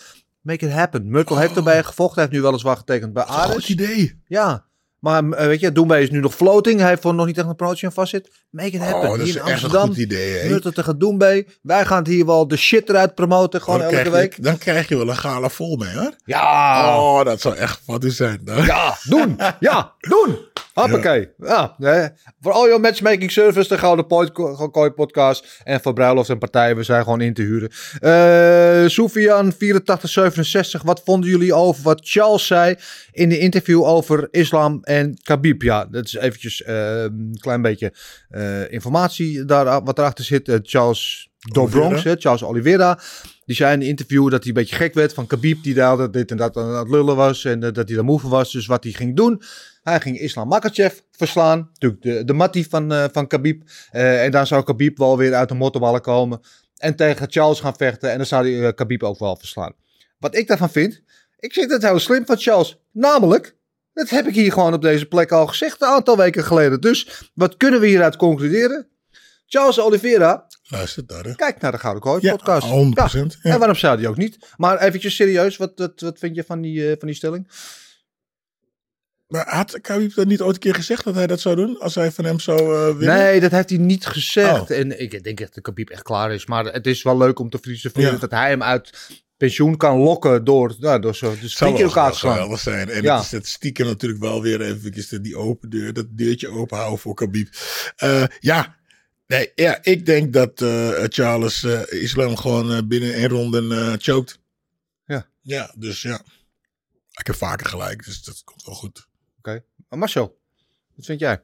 Make 0.42 0.66
it 0.66 0.72
happen. 0.72 1.10
Myrtle 1.10 1.38
heeft 1.38 1.56
erbij 1.56 1.82
gevochten. 1.82 2.14
Hij 2.14 2.22
heeft 2.30 2.36
nu 2.36 2.42
weliswaar 2.48 2.76
getekend 2.76 3.12
bij 3.12 3.22
een 3.22 3.28
Ares. 3.28 3.54
goed 3.54 3.68
idee. 3.68 4.22
Ja. 4.26 4.64
Maar 4.98 5.30
eh, 5.30 5.46
weet 5.46 5.60
je, 5.60 5.72
Doembe 5.72 6.00
is 6.00 6.10
nu 6.10 6.20
nog 6.20 6.34
floating. 6.34 6.80
Hij 6.80 6.88
heeft 6.88 7.02
nog 7.02 7.26
niet 7.26 7.38
echt 7.38 7.46
een 7.46 7.56
promotie 7.56 7.86
aan 7.86 7.92
vastzit. 7.92 8.30
Make 8.50 8.68
it 8.68 8.80
happen. 8.80 9.10
Oh, 9.10 9.16
dat 9.18 9.26
is 9.26 9.32
Hier 9.32 9.34
in 9.34 9.38
echt 9.40 9.46
een 9.46 9.52
Amsterdam. 9.52 9.86
goed 9.88 9.96
idee. 9.96 10.32
Hè? 10.38 10.72
Tegen 10.72 10.98
Doembe. 10.98 11.46
Wij 11.62 11.84
gaan 11.84 11.98
het 11.98 12.06
hier 12.06 12.26
wel 12.26 12.48
de 12.48 12.56
shit 12.56 12.88
eruit 12.88 13.14
promoten. 13.14 13.62
Gewoon 13.62 13.78
dan, 13.78 13.88
elke 13.90 14.04
je, 14.04 14.10
week. 14.10 14.42
dan 14.42 14.58
krijg 14.58 14.88
je 14.88 14.96
wel 14.96 15.08
een 15.08 15.16
gala 15.16 15.48
vol 15.48 15.76
mee, 15.76 15.94
hoor. 15.96 16.14
Ja. 16.24 16.96
Oh, 16.98 17.24
dat 17.24 17.40
zou 17.40 17.56
echt 17.56 17.80
wat 17.86 18.04
zijn. 18.08 18.40
dan. 18.44 18.64
Ja, 18.64 18.96
doen. 19.08 19.38
Ja, 19.60 19.92
doen. 20.00 20.38
Hoppakee. 20.74 21.28
Ja. 21.38 21.76
Voor 22.40 22.52
al 22.52 22.68
jouw 22.68 22.78
matchmaking 22.78 23.30
service, 23.30 23.68
de 23.68 23.78
Gouden 23.78 24.06
Kooi 24.70 24.90
podcast. 24.90 25.60
En 25.64 25.80
voor 25.80 25.92
bruiloft 25.92 26.28
en 26.28 26.38
partijen, 26.38 26.76
we 26.76 26.82
zijn 26.82 27.02
gewoon 27.02 27.20
in 27.20 27.34
te 27.34 27.42
huren. 27.42 27.70
Eh 28.00 28.88
Soufian 28.88 29.52
8467, 29.52 30.82
wat 30.82 31.02
vonden 31.04 31.30
jullie 31.30 31.54
over 31.54 31.82
wat 31.82 32.00
Charles 32.04 32.46
zei 32.46 32.76
in 33.12 33.28
de 33.28 33.38
interview 33.38 33.84
over 33.84 34.28
islam 34.30 34.78
en 34.82 35.18
Khabib? 35.22 35.62
Ja, 35.62 35.84
dat 35.84 36.04
is 36.04 36.14
eventjes 36.14 36.62
een 36.66 37.36
klein 37.40 37.62
beetje 37.62 37.92
eh, 38.28 38.72
informatie 38.72 39.44
daar, 39.44 39.84
wat 39.84 39.98
erachter 39.98 40.24
zit. 40.24 40.48
Eh, 40.48 40.56
Charles 40.62 41.30
Dobronx, 41.38 42.04
hè, 42.04 42.14
Charles 42.16 42.42
Oliveira. 42.44 42.98
Die 43.44 43.56
zei 43.56 43.74
in 43.74 43.80
een 43.80 43.86
interview 43.86 44.30
dat 44.30 44.40
hij 44.40 44.48
een 44.48 44.54
beetje 44.54 44.76
gek 44.76 44.94
werd 44.94 45.14
van 45.14 45.26
Khabib, 45.26 45.62
die 45.62 45.74
daar 45.74 46.10
dit 46.10 46.30
en 46.30 46.36
dat 46.36 46.56
aan 46.56 46.76
het 46.76 46.90
lullen 46.90 47.16
was 47.16 47.44
en 47.44 47.60
dat 47.60 47.76
hij 47.76 47.94
daar 47.94 48.04
moe 48.04 48.20
van 48.20 48.30
was. 48.30 48.52
Dus 48.52 48.66
wat 48.66 48.84
hij 48.84 48.92
ging 48.92 49.16
doen, 49.16 49.42
hij 49.82 50.00
ging 50.00 50.18
Islam 50.18 50.48
Makachev 50.48 50.98
verslaan. 51.10 51.58
Natuurlijk 51.72 52.02
de, 52.02 52.24
de 52.24 52.32
mattie 52.32 52.68
van, 52.68 52.92
eh 52.92 53.04
van 53.12 53.26
Khabib. 53.26 53.62
Eh, 53.90 54.24
en 54.24 54.30
dan 54.30 54.46
zou 54.46 54.64
Khabib 54.64 54.98
wel 54.98 55.16
weer 55.16 55.34
uit 55.34 55.48
de 55.48 55.54
mottenballen 55.54 56.00
komen. 56.00 56.40
En 56.76 56.96
tegen 56.96 57.26
Charles 57.30 57.60
gaan 57.60 57.76
vechten. 57.76 58.10
En 58.10 58.16
dan 58.16 58.26
zou 58.26 58.50
hij 58.50 58.66
eh, 58.68 58.74
Khabib 58.74 59.02
ook 59.02 59.18
wel 59.18 59.36
verslaan. 59.36 59.72
Wat 60.18 60.36
ik 60.36 60.46
daarvan 60.48 60.70
vind, 60.70 61.02
ik 61.38 61.52
vind 61.52 61.70
het 61.70 61.82
heel 61.82 61.98
slim 61.98 62.26
van 62.26 62.36
Charles. 62.38 62.78
Namelijk, 62.92 63.56
dat 63.92 64.08
heb 64.10 64.26
ik 64.26 64.34
hier 64.34 64.52
gewoon 64.52 64.74
op 64.74 64.82
deze 64.82 65.06
plek 65.06 65.32
al 65.32 65.46
gezegd 65.46 65.82
een 65.82 65.88
aantal 65.88 66.16
weken 66.16 66.44
geleden. 66.44 66.80
Dus 66.80 67.30
wat 67.34 67.56
kunnen 67.56 67.80
we 67.80 67.86
hieruit 67.86 68.16
concluderen? 68.16 68.86
Charles 69.46 69.80
Oliveira, 69.80 70.46
Luister 70.68 71.06
daar. 71.06 71.24
hè. 71.24 71.34
kijk 71.34 71.60
naar 71.60 71.72
de 71.72 71.78
Gouden 71.78 72.02
Kooi 72.02 72.18
Ja, 72.22 72.36
podcast. 72.36 72.66
100%, 72.66 72.70
ja. 73.42 73.52
En 73.52 73.58
waarom 73.58 73.76
zou 73.76 73.96
die 73.96 74.08
ook 74.08 74.16
niet? 74.16 74.38
Maar 74.56 74.80
eventjes 74.80 75.16
serieus, 75.16 75.56
wat, 75.56 75.72
wat, 75.76 76.00
wat 76.00 76.18
vind 76.18 76.36
je 76.36 76.44
van 76.44 76.60
die, 76.60 76.90
eh, 76.90 76.96
van 76.98 77.08
die 77.08 77.16
stelling? 77.16 77.48
Maar 79.32 79.48
had 79.54 79.80
Khabib 79.80 80.14
dat 80.14 80.26
niet 80.26 80.40
ooit 80.40 80.54
een 80.54 80.60
keer 80.60 80.74
gezegd 80.74 81.04
dat 81.04 81.14
hij 81.14 81.26
dat 81.26 81.40
zou 81.40 81.56
doen? 81.56 81.80
Als 81.80 81.94
hij 81.94 82.12
van 82.12 82.24
hem 82.24 82.40
zou 82.40 82.58
eh, 82.60 82.96
winnen? 82.96 83.16
Nee, 83.16 83.40
dat 83.40 83.50
heeft 83.50 83.68
hij 83.70 83.78
niet 83.78 84.06
gezegd. 84.06 84.70
Oh. 84.70 84.76
En 84.76 85.00
ik 85.00 85.24
denk 85.24 85.40
echt 85.40 85.54
dat 85.54 85.62
Khabib 85.64 85.88
echt 85.90 86.02
klaar 86.02 86.32
is. 86.32 86.46
Maar 86.46 86.64
het 86.64 86.86
is 86.86 87.02
wel 87.02 87.16
leuk 87.18 87.38
om 87.38 87.50
te 87.50 87.58
filosoferen 87.58 88.12
Ja. 88.12 88.18
dat 88.18 88.30
hij 88.30 88.48
hem 88.48 88.62
uit 88.62 88.90
pensioen 89.36 89.76
kan 89.76 89.98
lokken 89.98 90.44
door, 90.44 90.74
nou, 90.78 91.00
door 91.00 91.14
zo 91.14 91.30
in 91.32 91.48
wel 91.58 91.76
elkaar 91.78 92.12
te 92.12 92.18
slaan. 92.18 92.32
geweldig 92.32 92.60
zijn. 92.60 92.88
En 92.90 93.02
Ja. 93.02 93.16
het 93.16 93.24
is 93.24 93.30
het 93.30 93.46
stiekem 93.46 93.86
natuurlijk 93.86 94.20
wel 94.22 94.42
weer 94.42 94.60
even 94.60 95.22
die 95.22 95.36
open 95.36 95.70
deur, 95.70 95.92
dat 95.92 96.06
deurtje 96.10 96.48
open 96.48 96.76
houden 96.76 96.98
voor 96.98 97.14
Khabib. 97.14 97.48
Eh, 97.96 98.24
ja. 98.40 98.76
Nee, 99.26 99.52
ja, 99.54 99.78
ik 99.82 100.06
denk 100.06 100.32
dat 100.32 100.60
eh, 100.60 100.90
Charles 101.08 101.64
Islam 101.90 102.36
gewoon 102.36 102.88
binnen 102.88 103.14
één 103.14 103.28
ronde 103.28 103.96
choked. 104.00 104.38
Ja. 105.06 105.26
Ja, 105.40 105.74
dus 105.78 106.02
ja. 106.02 106.20
Ik 107.12 107.26
heb 107.26 107.36
vaker 107.36 107.66
gelijk, 107.66 108.04
dus 108.04 108.22
dat 108.22 108.42
komt 108.44 108.64
wel 108.64 108.74
goed. 108.74 109.08
Oké. 109.42 109.62
Maar 109.88 109.98
Marcel, 109.98 110.38
wat 110.94 111.04
vind 111.06 111.20
jij? 111.20 111.42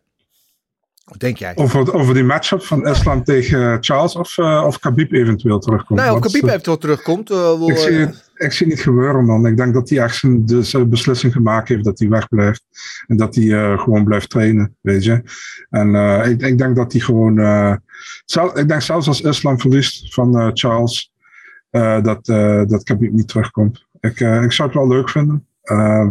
Wat 1.05 1.21
denk 1.21 1.37
jij? 1.37 1.57
Over, 1.57 1.95
over 1.95 2.15
die 2.15 2.23
matchup 2.25 2.63
van 2.63 2.87
Islam 2.89 3.25
tegen 3.25 3.77
Charles 3.81 4.15
of, 4.17 4.39
eh, 4.39 4.63
of 4.67 4.79
Khabib 4.79 5.13
eventueel 5.13 5.59
terugkomt. 5.59 6.01
nou, 6.01 6.15
of 6.17 6.21
Khabib 6.21 6.43
eh, 6.43 6.49
eventueel 6.49 6.79
terugkomt. 6.79 7.31
eh, 7.31 7.37
wil, 7.59 7.69
Ik 7.69 7.77
zie, 7.77 7.91
eh, 7.99 8.07
het, 8.07 8.31
ik 8.35 8.53
zie 8.53 8.67
het 8.67 8.75
niet 8.77 8.85
gebeuren, 8.85 9.25
man. 9.25 9.47
Ik 9.47 9.57
denk 9.57 9.75
dat 9.75 9.89
hij 9.89 9.99
echt 9.99 10.17
zijn, 10.17 10.47
de, 10.47 10.63
zijn 10.63 10.89
beslissing 10.89 11.33
gemaakt 11.33 11.69
heeft 11.69 11.85
dat 11.85 11.99
hij 11.99 12.09
wegblijft. 12.09 12.65
En 13.07 13.17
dat 13.17 13.35
hij 13.35 13.53
eh, 13.73 13.81
gewoon 13.81 14.05
blijft 14.05 14.31
trainen, 14.31 14.77
weet 14.81 15.05
je. 15.05 15.23
En 15.71 15.95
eh, 15.95 16.31
ik, 16.31 16.41
ik 16.43 16.59
denk 16.59 16.77
dat 16.77 16.93
hij 16.93 17.01
gewoon... 17.01 17.39
eh, 17.39 17.75
ik 18.55 18.69
denk 18.69 18.83
zelfs 18.83 19.07
als 19.07 19.21
Islam 19.21 19.61
verliest 19.61 20.15
van 20.15 20.39
eh, 20.39 20.51
Charles, 20.53 21.13
eh, 21.71 22.03
dat, 22.03 22.29
eh 22.29 22.63
dat 22.67 22.83
Khabib 22.83 23.13
niet 23.13 23.29
terugkomt. 23.29 23.87
Ik, 24.01 24.21
eh, 24.21 24.43
ik 24.43 24.53
zou 24.53 24.69
het 24.69 24.79
wel 24.79 24.89
leuk 24.89 25.11
vinden. 25.11 25.47
Eh, 25.63 26.09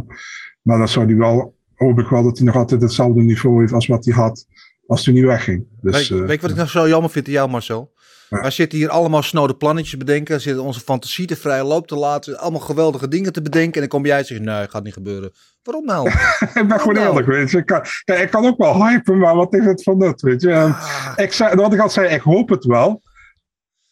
maar 0.61 0.77
dan 0.77 0.87
zou 0.87 1.05
hij 1.05 1.15
wel... 1.15 1.55
Hoop 1.77 1.99
ik 1.99 2.07
wel 2.07 2.23
dat 2.23 2.37
hij 2.37 2.45
nog 2.45 2.55
altijd 2.55 2.81
hetzelfde 2.81 3.21
niveau 3.21 3.59
heeft 3.59 3.73
als 3.73 3.87
wat 3.87 4.05
hij 4.05 4.13
had 4.13 4.45
als 4.87 5.05
hij 5.05 5.13
niet 5.13 5.23
wegging. 5.23 5.65
Dus, 5.81 6.09
weet, 6.09 6.19
eh, 6.19 6.25
weet 6.25 6.35
je 6.35 6.41
wat 6.41 6.49
ik 6.49 6.55
nou 6.55 6.67
zo 6.67 6.87
jammer 6.87 7.09
vind 7.09 7.25
aan 7.27 7.33
jou, 7.33 7.49
Marcel? 7.49 7.95
Ja. 8.29 8.41
Wij 8.41 8.51
zitten 8.51 8.77
hier 8.77 8.89
allemaal 8.89 9.21
snode 9.21 9.55
plannetjes 9.55 9.97
bedenken. 9.97 10.41
Zitten 10.41 10.63
onze 10.63 10.79
fantasie 10.79 11.27
te 11.27 11.35
vrije 11.35 11.63
loop 11.63 11.87
te 11.87 11.95
laten. 11.95 12.39
Allemaal 12.39 12.59
geweldige 12.59 13.07
dingen 13.07 13.33
te 13.33 13.41
bedenken. 13.41 13.73
En 13.73 13.79
dan 13.79 13.87
kom 13.87 14.05
jij 14.05 14.17
en 14.17 14.25
zeg 14.25 14.39
nee, 14.39 14.67
gaat 14.67 14.83
niet 14.83 14.93
gebeuren. 14.93 15.31
Waarom 15.63 15.85
nou? 15.85 16.09
ik 16.61 16.67
ben 16.67 16.79
gewoon 16.79 16.93
nou? 16.93 17.07
eerlijk, 17.07 17.27
weet 17.27 17.51
je. 17.51 17.57
Ik 17.57 17.65
kan, 17.65 17.81
kijk, 18.03 18.19
ik 18.19 18.29
kan 18.29 18.45
ook 18.45 18.57
wel 18.57 18.87
hypen, 18.87 19.17
maar 19.17 19.35
wat 19.35 19.53
is 19.53 19.65
het 19.65 19.83
van 19.83 19.97
nut, 19.97 20.21
weet 20.21 20.41
je. 20.41 20.51
En 20.51 20.75
Ah, 20.75 21.13
ik 21.15 21.33
zei, 21.33 21.55
wat 21.55 21.73
ik 21.73 21.79
al 21.79 21.89
zei, 21.89 22.07
ik 22.07 22.21
hoop 22.21 22.49
het 22.49 22.65
wel. 22.65 23.01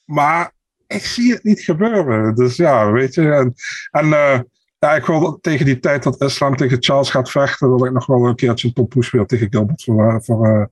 Maar 0.05 0.51
ik 0.88 1.05
zie 1.05 1.33
het 1.33 1.43
niet 1.43 1.59
gebeuren. 1.59 2.36
Dus 2.36 2.55
ja, 2.55 2.91
weet 2.91 3.13
je. 3.13 3.31
En, 3.31 3.53
en 3.91 4.13
eh, 4.13 4.39
ja, 4.80 4.95
ik 4.95 5.05
wil 5.05 5.38
tegen 5.41 5.65
die 5.65 5.80
tijd 5.80 6.03
dat 6.03 6.21
Islam 6.21 6.55
tegen 6.55 6.84
Charles 6.84 7.09
gaat 7.09 7.32
vechten, 7.32 7.76
wil 7.76 7.86
ik 7.86 7.91
nog 7.91 8.05
wel 8.05 8.26
een 8.26 8.36
keertje 8.36 8.67
een 8.67 8.73
toppoes 8.73 9.09
weer 9.11 9.26
tegen 9.26 9.47
Gilbert 9.49 9.84
voor, 9.84 10.09
eh, 10.09 10.15
voor 10.21 10.45
eh, 10.47 10.65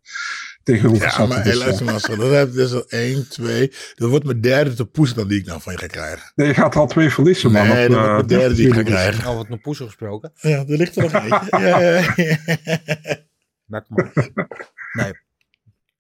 tegenover 0.64 1.04
Ja, 1.04 1.10
zetten. 1.10 1.28
maar 1.28 1.44
Dus, 1.44 1.46
hey, 1.46 1.54
ja. 1.54 1.60
luister 1.60 1.86
maar, 1.86 1.94
Marcel, 1.94 2.18
dat 2.18 2.32
heb 2.32 2.54
dus 2.54 2.74
al 2.74 2.84
1, 2.88 3.30
2. 3.30 3.72
Dat 3.96 4.10
wordt 4.10 4.26
mijn 4.26 4.42
derde 4.42 4.74
te 4.74 4.86
poes 4.86 5.14
dan 5.14 5.28
die 5.28 5.40
ik 5.40 5.46
nou 5.46 5.62
van 5.62 5.74
je 5.74 5.80
ga 5.80 5.88
krijgen. 5.88 6.32
Nee, 6.36 6.48
je 6.48 6.54
gaat 6.54 6.74
er 6.74 6.80
al 6.80 6.88
twee 6.88 7.10
verliezen, 7.10 7.52
man. 7.52 7.68
Nee, 7.68 7.86
op, 7.88 7.92
dat 7.94 8.04
eh, 8.04 8.12
wordt 8.14 8.28
mijn 8.28 8.40
derde 8.40 8.56
die 8.56 8.68
ik 8.68 8.74
ga 8.74 8.84
krijgen. 8.84 9.24
al 9.26 9.36
wat 9.36 9.50
naar 9.50 9.60
poezen 9.60 9.86
gesproken. 9.86 10.32
Ja, 10.36 10.58
er 10.58 10.78
ligt 10.78 10.96
er 10.96 11.02
nog 11.04 11.14
eentje. 11.14 11.58
Ja, 11.60 11.80
ja, 11.80 12.14
ja. 12.16 12.16
Merk 13.66 13.90
maar. 13.90 14.12
Nee. 14.94 15.14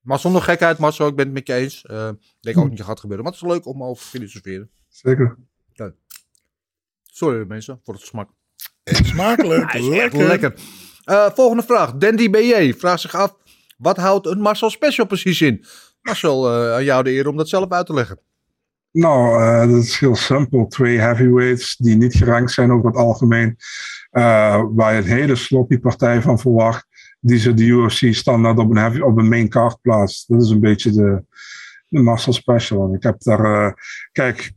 Maar 0.01 0.19
zonder 0.19 0.41
gekheid, 0.41 0.77
Marcel, 0.77 1.07
ik 1.07 1.15
ben 1.15 1.25
het 1.25 1.33
met 1.33 1.47
je 1.47 1.53
eens. 1.53 1.85
Eh, 1.85 2.07
ik 2.07 2.37
denk 2.39 2.57
ook 2.57 2.69
niet 2.69 2.77
dat 2.77 2.87
gaat 2.87 2.99
gebeuren. 2.99 3.25
Maar 3.25 3.33
het 3.33 3.43
is 3.43 3.47
leuk 3.49 3.65
om 3.65 3.83
over 3.83 4.03
te 4.03 4.09
filosoferen. 4.09 4.69
Zeker. 4.89 5.37
Sorry 7.13 7.45
mensen 7.47 7.79
voor 7.83 7.93
het 7.93 8.03
smak. 8.03 8.29
Smakelijk, 8.83 9.73
lekker. 9.79 10.27
lekker. 10.27 10.53
Eh, 11.03 11.29
volgende 11.29 11.63
vraag. 11.63 11.93
Dandy 11.93 12.29
BJ 12.29 12.73
vraagt 12.77 13.01
zich 13.01 13.15
af. 13.15 13.35
Wat 13.77 13.97
houdt 13.97 14.25
een 14.27 14.39
Marcel 14.39 14.69
Special 14.69 15.05
precies 15.07 15.41
in? 15.41 15.65
Marcel, 16.01 16.49
eh, 16.49 16.73
aan 16.73 16.83
jou 16.83 17.03
de 17.03 17.11
eer 17.11 17.27
om 17.27 17.37
dat 17.37 17.49
zelf 17.49 17.69
uit 17.71 17.85
te 17.85 17.93
leggen. 17.93 18.19
Nou, 18.91 19.41
eh, 19.43 19.73
dat 19.73 19.83
is 19.83 19.97
heel 19.99 20.15
simpel. 20.15 20.67
Twee 20.67 20.97
heavyweights 20.99 21.77
die 21.77 21.95
niet 21.95 22.13
gerankt 22.15 22.51
zijn 22.51 22.71
over 22.71 22.85
het 22.87 22.97
algemeen. 22.97 23.57
eh, 24.09 24.63
waar 24.71 24.93
je 24.93 24.99
een 25.01 25.07
hele 25.07 25.35
sloppy 25.35 25.77
partij 25.79 26.21
van 26.21 26.39
verwacht. 26.39 26.87
Die 27.19 27.37
ze 27.39 27.53
de 27.53 27.63
UFC 27.63 28.13
standaard 28.13 28.57
op 28.57 28.69
een, 28.69 28.77
heavy, 28.77 28.99
op 28.99 29.17
een 29.17 29.27
main 29.29 29.49
card 29.49 29.81
plaatst. 29.81 30.27
Dat 30.27 30.41
is 30.41 30.49
een 30.49 30.59
beetje 30.59 30.91
de, 30.91 31.23
de 31.87 31.99
Marcel 31.99 32.33
Special. 32.33 32.93
Ik 32.93 33.03
heb 33.03 33.21
daar... 33.21 33.73
kijk, 34.11 34.51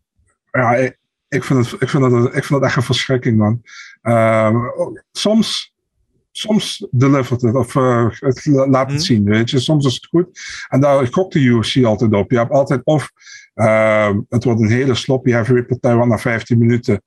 ja, 0.51 0.91
ik, 1.29 1.45
vind 1.45 1.71
het, 1.71 1.81
ik, 1.81 1.89
vind 1.89 2.05
het, 2.05 2.25
ik 2.25 2.45
vind 2.45 2.49
het 2.61 2.63
echt 2.63 2.77
een 2.77 2.83
verschrikking, 2.83 3.39
man. 3.39 3.63
Eh, 4.03 4.55
soms... 5.13 5.75
Soms 6.31 6.87
delivert 6.91 7.41
het, 7.41 7.55
of 7.55 7.77
eh, 7.77 8.07
het 8.11 8.47
laat 8.47 8.87
het 8.87 8.89
Mhm. 8.89 8.99
zien, 8.99 9.25
weet 9.25 9.51
je. 9.51 9.59
Soms 9.59 9.87
is 9.87 9.95
het 9.95 10.07
goed. 10.07 10.41
En 10.69 10.81
daar 10.81 11.07
gokt 11.07 11.33
de 11.33 11.41
UFC 11.41 11.85
altijd 11.85 12.13
op. 12.13 12.31
Je 12.31 12.37
hebt 12.39 12.51
altijd 12.51 12.81
of 12.85 13.13
Ehm, 13.57 14.21
het 14.29 14.45
wordt 14.45 14.61
een 14.61 14.71
hele 14.71 14.95
sloppy 14.95 15.31
heavyweight 15.31 15.69
partij, 15.69 15.97
wat 15.97 16.07
na 16.07 16.19
15 16.19 16.59
minuten 16.59 17.03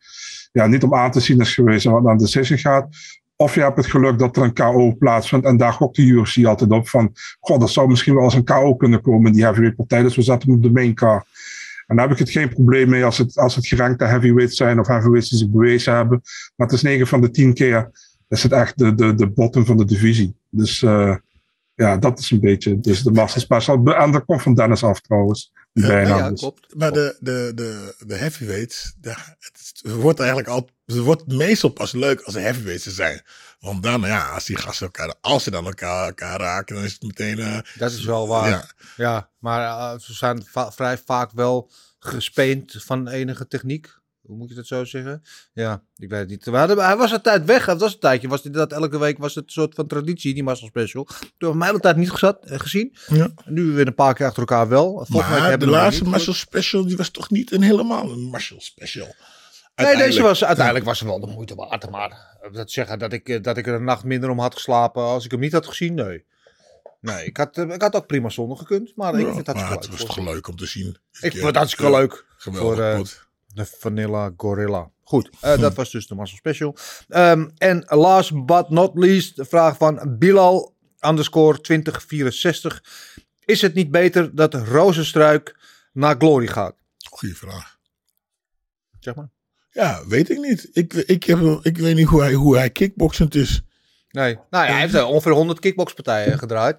ja, 0.51 0.67
niet 0.67 0.83
om 0.83 0.95
aan 0.95 1.11
te 1.11 1.19
zien 1.19 1.39
is 1.39 1.53
geweest 1.53 1.85
en 1.85 1.91
wat 1.91 2.03
naar 2.03 2.17
de 2.17 2.23
decision 2.23 2.57
gaat. 2.57 2.87
Of 3.35 3.55
je 3.55 3.61
hebt 3.61 3.77
het 3.77 3.85
geluk 3.85 4.19
dat 4.19 4.37
er 4.37 4.43
een 4.43 4.53
KO 4.53 4.95
plaatsvindt 4.95 5.45
en 5.45 5.57
daar 5.57 5.73
gokt 5.73 5.95
de 5.95 6.01
UFC 6.01 6.45
altijd 6.45 6.71
op 6.71 6.89
van, 6.89 7.13
god, 7.39 7.61
er 7.61 7.69
zou 7.69 7.87
misschien 7.87 8.15
wel 8.15 8.23
eens 8.23 8.33
een 8.33 8.43
KO 8.43 8.75
kunnen 8.75 9.01
komen 9.01 9.27
in 9.27 9.33
die 9.33 9.43
heavyweight 9.43 9.77
partij, 9.77 10.01
dus 10.01 10.15
we 10.15 10.21
zetten 10.21 10.49
hem 10.49 10.57
op 10.57 10.63
de 10.63 10.71
main 10.71 10.93
card. 10.93 11.25
En 11.89 11.95
daar 11.95 12.07
heb 12.07 12.13
ik 12.13 12.19
het 12.25 12.29
geen 12.29 12.49
probleem 12.49 12.89
mee 12.89 13.05
als 13.05 13.17
het, 13.17 13.37
als 13.37 13.55
het 13.55 13.67
gerankte 13.67 14.05
heavyweights 14.05 14.55
zijn 14.57 14.79
of 14.79 14.87
heavyweights 14.87 15.29
die 15.29 15.39
zich 15.39 15.49
bewezen 15.49 15.93
hebben. 15.95 16.21
Maar 16.55 16.67
het 16.67 16.75
is 16.75 16.81
9 16.81 17.07
van 17.07 17.21
de 17.21 17.29
10 17.31 17.53
keer 17.53 17.89
is 18.27 18.43
het 18.43 18.51
echt 18.51 18.77
de, 18.77 18.95
de, 18.95 19.13
de 19.15 19.29
bottom 19.29 19.65
van 19.65 19.77
de 19.77 19.85
divisie. 19.85 20.35
Dus 20.49 20.81
eh, 20.83 21.15
ja, 21.75 21.97
dat 21.97 22.19
is 22.19 22.31
een 22.31 22.39
beetje 22.39 22.79
dus 22.79 23.01
de 23.03 23.11
Master 23.11 23.41
Special. 23.41 23.85
En 23.93 24.11
dat 24.11 24.25
komt 24.25 24.41
van 24.41 24.55
Dennis 24.55 24.83
af 24.83 25.01
trouwens. 25.01 25.51
Ja, 25.71 25.87
bijnaam. 25.87 26.17
ja, 26.17 26.29
Dus- 26.29 26.39
klopt. 26.39 26.75
Maar 26.77 26.91
de, 26.91 27.17
de, 27.19 27.51
de, 27.55 27.95
de 28.07 28.15
heavyweights, 28.15 28.95
daar- 29.01 29.35
het, 29.39 29.81
wordt 29.93 30.19
eigenlijk 30.19 30.49
al, 30.49 30.69
het 30.85 30.97
wordt 30.97 31.27
meestal 31.27 31.69
pas 31.69 31.91
leuk 31.91 32.21
als 32.21 32.35
er 32.35 32.41
heavyweights 32.41 32.85
er 32.85 32.91
zijn. 32.91 33.21
Want 33.59 33.83
dan, 33.83 34.01
ja, 34.01 34.29
als 34.29 34.45
die 34.45 34.57
gasten 34.57 34.85
elkaar, 34.85 35.13
als 35.21 35.43
ze 35.43 35.51
dan 35.51 35.65
elkaar, 35.65 36.05
elkaar 36.07 36.39
raken, 36.39 36.75
dan 36.75 36.83
is 36.83 36.93
het 36.93 37.01
meteen, 37.03 37.39
eh, 37.39 37.59
Dat 37.77 37.91
is 37.91 38.03
wel 38.03 38.27
waar. 38.27 38.49
Ja, 38.49 38.65
ja, 38.97 39.29
maar 39.39 39.61
eh, 39.93 39.99
ze 39.99 40.13
zijn 40.13 40.43
va- 40.45 40.71
vrij 40.71 40.97
vaak 41.05 41.31
wel 41.33 41.71
gespeend 41.99 42.75
van 42.77 43.07
enige 43.07 43.47
techniek. 43.47 43.97
Hoe 44.21 44.37
moet 44.37 44.49
je 44.49 44.55
dat 44.55 44.67
zo 44.67 44.85
zeggen? 44.85 45.23
Ja, 45.53 45.81
ik 45.95 46.09
weet 46.09 46.19
het 46.19 46.29
niet. 46.29 46.45
Hadden, 46.45 46.77
hij 46.85 46.97
was 46.97 47.11
een 47.11 47.21
tijd 47.21 47.45
weg. 47.45 47.65
Het 47.65 47.79
was 47.79 47.93
een 47.93 47.99
tijdje. 47.99 48.27
Was 48.27 48.41
dit 48.41 48.53
dat 48.53 48.71
elke 48.71 48.97
week 48.99 49.17
was 49.17 49.35
het 49.35 49.43
een 49.45 49.51
soort 49.51 49.75
van 49.75 49.87
traditie, 49.87 50.33
die 50.33 50.43
Marcel 50.43 50.67
Special. 50.67 51.03
Toen 51.05 51.17
hebben 51.37 51.49
we 51.51 51.57
mij 51.57 51.71
de 51.71 51.79
tijd 51.79 51.95
niet 51.95 52.11
gezat, 52.11 52.45
eh, 52.45 52.59
gezien. 52.59 52.95
Ja. 53.07 53.29
Nu 53.45 53.63
weer 53.71 53.87
een 53.87 53.95
paar 53.95 54.13
keer 54.13 54.25
achter 54.25 54.39
elkaar 54.39 54.67
wel. 54.67 55.05
Maar 55.09 55.59
de 55.59 55.67
laatste. 55.67 56.03
Marshall 56.03 56.35
Special, 56.35 56.85
die 56.85 56.97
was 56.97 57.09
toch 57.09 57.29
niet 57.29 57.51
een 57.51 57.61
helemaal 57.61 58.11
een 58.11 58.19
Marshall 58.23 58.59
Special? 58.61 59.15
Nee, 59.85 59.87
deze 59.87 59.97
Uiteindelijk. 59.97 60.27
was, 60.27 60.43
uiteindelijk 60.45 60.85
was 60.85 60.97
ze 60.97 61.05
wel 61.05 61.19
de 61.19 61.27
moeite 61.27 61.55
waard. 61.55 61.89
Maar 61.89 62.37
dat 62.51 62.71
zeggen 62.71 62.99
dat 62.99 63.13
ik, 63.13 63.29
eh, 63.29 63.41
dat 63.41 63.57
ik 63.57 63.67
er 63.67 63.73
een 63.73 63.83
nacht 63.83 64.03
minder 64.03 64.29
om 64.29 64.39
had 64.39 64.53
geslapen 64.53 65.03
als 65.03 65.25
ik 65.25 65.31
hem 65.31 65.39
niet 65.39 65.51
had 65.51 65.67
gezien, 65.67 65.93
nee. 65.93 66.25
Nee, 67.01 67.25
ik 67.25 67.37
had, 67.37 67.57
eh, 67.57 67.69
ik 67.69 67.81
had 67.81 67.95
ook 67.95 68.07
prima 68.07 68.29
zonder 68.29 68.57
gekund, 68.57 68.95
maar 68.95 69.13
ik 69.19 69.25
Ja, 69.27 69.33
vind 69.33 69.47
het 69.47 69.55
maar 69.55 69.69
het 69.71 69.81
leuk. 69.89 69.91
was 69.91 70.15
toch 70.15 70.17
leuk 70.25 70.47
om 70.47 70.55
te 70.55 70.65
zien. 70.65 70.97
Ik 71.19 71.31
vond 71.31 71.43
het 71.45 71.55
hartstikke 71.55 71.91
leuk. 71.91 72.25
Geweldig. 72.37 72.75
voor, 72.75 72.83
eh. 72.83 72.99
De 73.53 73.65
Vanilla 73.65 74.33
Gorilla. 74.37 74.89
Goed, 75.03 75.29
eh, 75.41 75.59
dat 75.59 75.73
was 75.73 75.91
dus 75.91 76.07
de 76.07 76.15
Marcel 76.15 76.37
Special. 76.37 76.75
Ehm, 77.07 77.49
en 77.57 77.85
last 77.87 78.45
but 78.45 78.69
not 78.69 78.91
least, 78.97 79.35
de 79.35 79.45
vraag 79.45 79.77
van 79.77 80.15
Bilal 80.17 80.75
underscore 81.05 81.61
2064. 81.61 82.83
Is 83.45 83.61
het 83.61 83.73
niet 83.73 83.91
beter 83.91 84.35
dat 84.35 84.53
Rozenstruik 84.53 85.57
naar 85.93 86.15
Glory 86.17 86.47
gaat? 86.47 86.75
Goeie 87.09 87.35
vraag. 87.37 87.77
Zeg 88.99 89.15
maar. 89.15 89.29
Ja, 89.71 90.03
weet 90.07 90.29
ik 90.29 90.37
niet. 90.37 90.69
Ik, 90.71 90.93
ik, 90.93 91.23
heb, 91.23 91.59
ik 91.61 91.77
weet 91.77 91.95
niet 91.95 92.07
hoe 92.07 92.21
hij, 92.21 92.33
hoe 92.33 92.57
hij 92.57 92.69
kickboxend 92.69 93.35
is. 93.35 93.61
Nee. 94.11 94.37
Nou 94.49 94.65
ja, 94.65 94.71
hij 94.71 94.81
heeft 94.81 94.93
eh, 94.93 95.09
ongeveer 95.09 95.31
100 95.31 95.59
kickboxpartijen 95.59 96.37
gedraaid. 96.37 96.77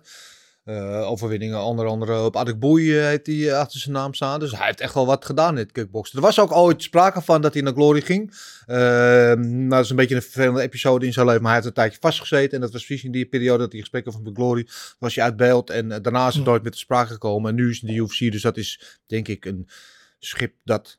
Eh, 0.64 1.10
overwinningen, 1.10 1.62
onder 1.62 1.86
andere 1.86 2.24
op 2.24 2.36
Adekboei 2.36 2.98
uh, 2.98 3.04
heeft 3.04 3.26
hij 3.26 3.48
eh, 3.48 3.58
achter 3.58 3.80
zijn 3.80 3.94
naam 3.94 4.14
staan. 4.14 4.40
Dus 4.40 4.50
hij 4.50 4.66
heeft 4.66 4.80
echt 4.80 4.94
wel 4.94 5.06
wat 5.06 5.24
gedaan 5.24 5.52
in 5.52 5.62
het 5.62 5.72
kickboksen. 5.72 6.16
Er 6.16 6.24
was 6.24 6.40
ook 6.40 6.52
ooit 6.52 6.82
sprake 6.82 7.20
van 7.22 7.40
dat 7.40 7.52
hij 7.52 7.62
naar 7.62 7.72
Glory 7.72 8.00
ging. 8.00 8.34
nou, 8.66 9.68
dat 9.68 9.84
is 9.84 9.90
een 9.90 9.96
beetje 9.96 10.14
een 10.14 10.22
vervelende 10.22 10.60
episode 10.60 11.06
in 11.06 11.12
zijn 11.12 11.26
leven. 11.26 11.42
Maar 11.42 11.52
hij 11.52 11.60
heeft 11.60 11.76
een 11.76 11.82
tijdje 11.82 12.00
vastgezeten. 12.00 12.54
En 12.54 12.60
dat 12.60 12.72
was 12.72 12.84
precies 12.84 13.04
in 13.04 13.12
die 13.12 13.26
periode 13.26 13.58
dat 13.58 13.72
hij 13.72 13.80
gesprekken 13.80 14.12
van 14.12 14.24
de 14.24 14.30
Glory 14.34 14.66
was 14.98 15.14
hij 15.14 15.24
uit 15.24 15.36
beeld. 15.36 15.70
En 15.70 15.88
daarna 15.88 16.28
is 16.28 16.34
het 16.34 16.44
nooit 16.44 16.62
meer 16.62 16.72
te 16.72 16.78
sprake 16.78 17.12
gekomen. 17.12 17.50
En 17.50 17.56
nu 17.56 17.70
is 17.70 17.80
het 17.80 17.90
de 17.90 17.96
UFC. 17.96 18.18
Dus 18.32 18.42
dat 18.42 18.56
is 18.56 18.98
denk 19.06 19.28
ik 19.28 19.44
een 19.44 19.68
schip 20.18 20.54
dat... 20.64 20.98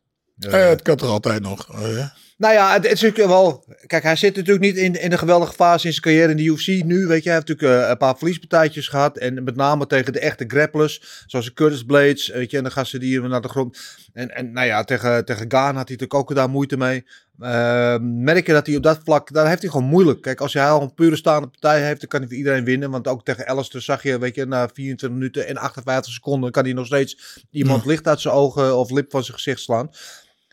het 0.49 0.81
kan 0.81 0.97
er 0.97 1.05
altijd 1.05 1.41
nog. 1.41 1.69
Oh, 1.69 1.95
ja. 1.95 2.13
Nou 2.41 2.53
ja, 2.53 2.73
het, 2.73 2.85
is 2.85 3.01
natuurlijk 3.01 3.29
wel. 3.29 3.63
Kijk, 3.85 4.03
hij 4.03 4.15
zit 4.15 4.35
natuurlijk 4.35 4.65
niet 4.65 4.75
in, 4.75 5.01
in 5.01 5.11
een 5.11 5.17
geweldige 5.17 5.53
fase 5.53 5.85
in 5.85 5.91
zijn 5.93 6.03
carrière 6.03 6.31
in 6.31 6.37
de 6.37 6.43
UFC 6.43 6.67
nu. 6.83 7.07
Weet 7.07 7.23
je, 7.23 7.29
hij 7.29 7.37
heeft 7.37 7.47
natuurlijk 7.47 7.83
uh, 7.83 7.89
een 7.89 7.97
paar 7.97 8.17
verliespartijtjes 8.17 8.87
gehad. 8.87 9.17
En 9.17 9.43
met 9.43 9.55
name 9.55 9.87
tegen 9.87 10.13
de 10.13 10.19
echte 10.19 10.43
grapplers. 10.47 11.23
Zoals 11.25 11.45
de 11.45 11.53
Curtis 11.53 11.83
Blades. 11.83 12.27
Weet 12.27 12.51
je, 12.51 12.57
en 12.57 12.63
dan 12.63 12.71
gaan 12.71 12.85
ze 12.85 12.99
die 12.99 13.21
naar 13.21 13.41
de 13.41 13.49
grond. 13.49 13.79
En, 14.13 14.35
en 14.35 14.51
nou 14.51 14.67
ja, 14.67 14.83
tegen, 14.83 15.25
tegen 15.25 15.45
Gaan 15.51 15.75
had 15.75 15.87
hij 15.87 15.97
natuurlijk 15.97 16.13
ook 16.13 16.35
daar 16.35 16.49
moeite 16.49 16.77
mee. 16.77 17.05
Uh, 17.39 17.95
merk 17.99 18.45
je 18.47 18.53
dat 18.53 18.65
hij 18.65 18.75
op 18.75 18.83
dat 18.83 18.99
vlak, 19.03 19.33
daar 19.33 19.47
heeft 19.47 19.61
hij 19.61 19.71
gewoon 19.71 19.87
moeilijk. 19.87 20.21
Kijk, 20.21 20.41
als 20.41 20.53
hij 20.53 20.69
al 20.69 20.81
een 20.81 20.93
pure 20.93 21.15
staande 21.15 21.47
partij 21.47 21.81
heeft, 21.85 21.99
dan 21.99 22.09
kan 22.09 22.19
hij 22.19 22.29
voor 22.29 22.37
iedereen 22.37 22.63
winnen. 22.63 22.91
Want 22.91 23.07
ook 23.07 23.25
tegen 23.25 23.47
Alistair 23.47 23.83
zag 23.83 24.03
je, 24.03 24.19
weet 24.19 24.35
je, 24.35 24.45
na 24.45 24.69
24 24.73 25.09
minuten 25.09 25.47
en 25.47 25.57
58 25.57 26.13
seconden 26.13 26.51
kan 26.51 26.63
hij 26.63 26.73
nog 26.73 26.85
steeds 26.85 27.45
iemand 27.51 27.85
licht 27.85 28.07
uit 28.07 28.21
zijn 28.21 28.33
ogen 28.33 28.77
of 28.77 28.91
lip 28.91 29.11
van 29.11 29.23
zijn 29.23 29.37
gezicht 29.37 29.59
slaan. 29.59 29.89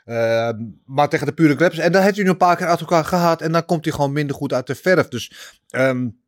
Uh, 0.09 0.51
maar 0.85 1.09
tegen 1.09 1.27
de 1.27 1.33
pure 1.33 1.57
grabs. 1.57 1.79
En 1.79 1.93
dan 1.93 2.03
heeft 2.03 2.15
hij 2.15 2.25
nu 2.25 2.31
een 2.31 2.37
paar 2.37 2.57
keer 2.57 2.67
uit 2.67 2.81
elkaar 2.81 3.05
gehad. 3.05 3.41
En 3.43 3.53
dan 3.53 3.65
komt 3.65 3.85
hij 3.85 3.95
gewoon 3.95 4.13
minder 4.13 4.37
goed 4.37 4.53
uit 4.53 4.67
de 4.67 4.75
verf. 4.75 5.09
Dus 5.09 5.33
um, 5.71 6.21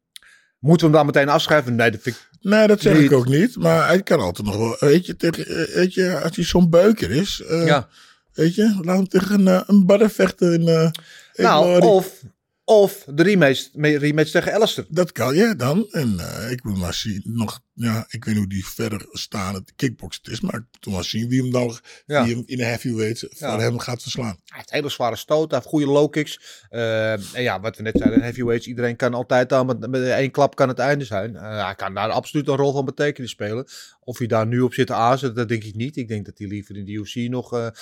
moeten 0.58 0.90
we 0.90 0.96
hem 0.96 1.04
dan 1.04 1.14
meteen 1.14 1.34
afschrijven? 1.34 1.74
Nee, 1.74 1.90
dat 1.90 2.00
vind 2.02 2.16
ik 2.16 2.30
Nee, 2.40 2.66
dat 2.66 2.80
zeg 2.80 2.94
niet. 2.94 3.02
ik 3.02 3.12
ook 3.12 3.28
niet. 3.28 3.56
Maar 3.56 3.86
hij 3.86 4.02
kan 4.02 4.20
altijd 4.20 4.46
nog 4.46 4.56
wel. 4.56 4.76
Weet 4.78 5.06
je, 5.06 5.16
tegen, 5.16 5.68
weet 5.74 5.94
je 5.94 6.20
als 6.20 6.36
hij 6.36 6.44
zo'n 6.44 6.70
beuker 6.70 7.10
is. 7.10 7.42
Uh, 7.50 7.66
ja. 7.66 7.88
Weet 8.32 8.54
je, 8.54 8.78
laat 8.82 8.96
hem 8.96 9.08
tegen 9.08 9.46
een, 9.46 9.62
een 9.66 9.86
badder 9.86 10.10
vechten. 10.10 10.52
In, 10.52 10.60
uh, 10.68 10.90
nou, 11.34 11.80
of 11.80 12.22
of 12.70 13.04
de 13.06 13.22
rematch, 13.22 13.68
rematch 13.74 14.30
tegen 14.30 14.54
Alistair. 14.54 14.86
Dat 14.90 15.12
kan 15.12 15.34
je 15.34 15.54
dan. 15.56 15.86
En 15.90 16.16
uh, 16.18 16.50
ik 16.50 16.62
wil 16.62 16.74
maar 16.74 16.94
zien. 16.94 17.22
Nog, 17.24 17.60
ja, 17.74 18.04
ik 18.08 18.24
weet 18.24 18.34
niet 18.34 18.44
hoe 18.44 18.52
die 18.52 18.66
verder 18.66 19.06
staan. 19.10 19.54
Het 19.54 19.72
kickbox 19.76 20.20
is. 20.22 20.40
Maar 20.40 20.54
ik 20.54 20.64
moet 20.84 20.94
maar 20.94 21.04
zien 21.04 21.28
wie 21.28 21.42
hem 21.42 21.50
dan 21.50 21.78
ja. 22.06 22.24
wie 22.24 22.34
hem 22.34 22.42
in 22.46 22.56
de 22.56 22.64
heavyweight 22.64 23.26
voor 23.30 23.48
ja. 23.48 23.58
hem 23.58 23.78
gaat 23.78 24.02
verslaan. 24.02 24.36
Hij 24.44 24.58
heeft 24.58 24.70
hele 24.70 24.88
zware 24.88 25.16
stoot. 25.16 25.50
Hij 25.50 25.58
heeft 25.58 25.70
goede 25.70 25.86
low 25.86 26.10
kicks. 26.10 26.40
Uh, 26.70 27.12
en 27.12 27.42
ja, 27.42 27.60
wat 27.60 27.76
we 27.76 27.82
net 27.82 27.98
zeiden. 27.98 28.22
Heavyweights. 28.22 28.66
Iedereen 28.66 28.96
kan 28.96 29.14
altijd 29.14 29.48
dan 29.48 29.66
met, 29.66 29.90
met 29.90 30.02
één 30.02 30.30
klap 30.30 30.54
kan 30.54 30.68
het 30.68 30.78
einde 30.78 31.04
zijn. 31.04 31.32
Uh, 31.32 31.64
hij 31.64 31.74
kan 31.74 31.94
daar 31.94 32.10
absoluut 32.10 32.48
een 32.48 32.56
rol 32.56 32.72
van 32.72 32.84
betekenis 32.84 33.30
spelen. 33.30 33.66
Of 34.00 34.18
hij 34.18 34.26
daar 34.26 34.46
nu 34.46 34.60
op 34.60 34.74
zit 34.74 34.86
te 34.86 34.94
azen, 34.94 35.34
dat 35.34 35.48
denk 35.48 35.64
ik 35.64 35.74
niet. 35.74 35.96
Ik 35.96 36.08
denk 36.08 36.24
dat 36.24 36.38
hij 36.38 36.46
liever 36.46 36.76
in 36.76 36.84
de 36.84 36.92
UFC 36.92 37.14
nog... 37.14 37.72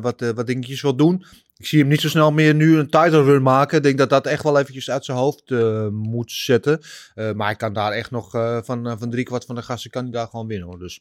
wat, 0.00 0.32
wat 0.34 0.46
dingetjes 0.46 0.82
wil 0.82 0.96
doen. 0.96 1.24
Ik 1.58 1.66
zie 1.66 1.78
hem 1.78 1.88
niet 1.88 2.00
zo 2.00 2.08
snel 2.08 2.32
meer 2.32 2.54
nu 2.54 2.78
een 2.78 2.90
title 2.90 3.22
run 3.22 3.42
maken. 3.42 3.76
Ik 3.76 3.82
denk 3.82 3.98
dat 3.98 4.10
dat 4.10 4.26
echt 4.26 4.42
wel 4.42 4.58
eventjes 4.58 4.90
uit 4.90 5.04
zijn 5.04 5.18
hoofd 5.18 5.50
uh, 5.50 5.88
moet 5.88 6.32
zetten. 6.32 6.80
Uh, 7.14 7.32
maar 7.32 7.46
hij 7.46 7.56
kan 7.56 7.72
daar 7.72 7.92
echt 7.92 8.10
nog 8.10 8.34
uh, 8.34 8.58
van, 8.62 8.98
van 8.98 9.10
drie 9.10 9.24
kwart 9.24 9.44
van 9.44 9.54
de 9.54 9.62
gasten 9.62 9.90
kan 9.90 10.02
hij 10.02 10.12
daar 10.12 10.26
gewoon 10.26 10.46
winnen. 10.46 10.68
Hoor. 10.68 10.78
Dus 10.78 11.00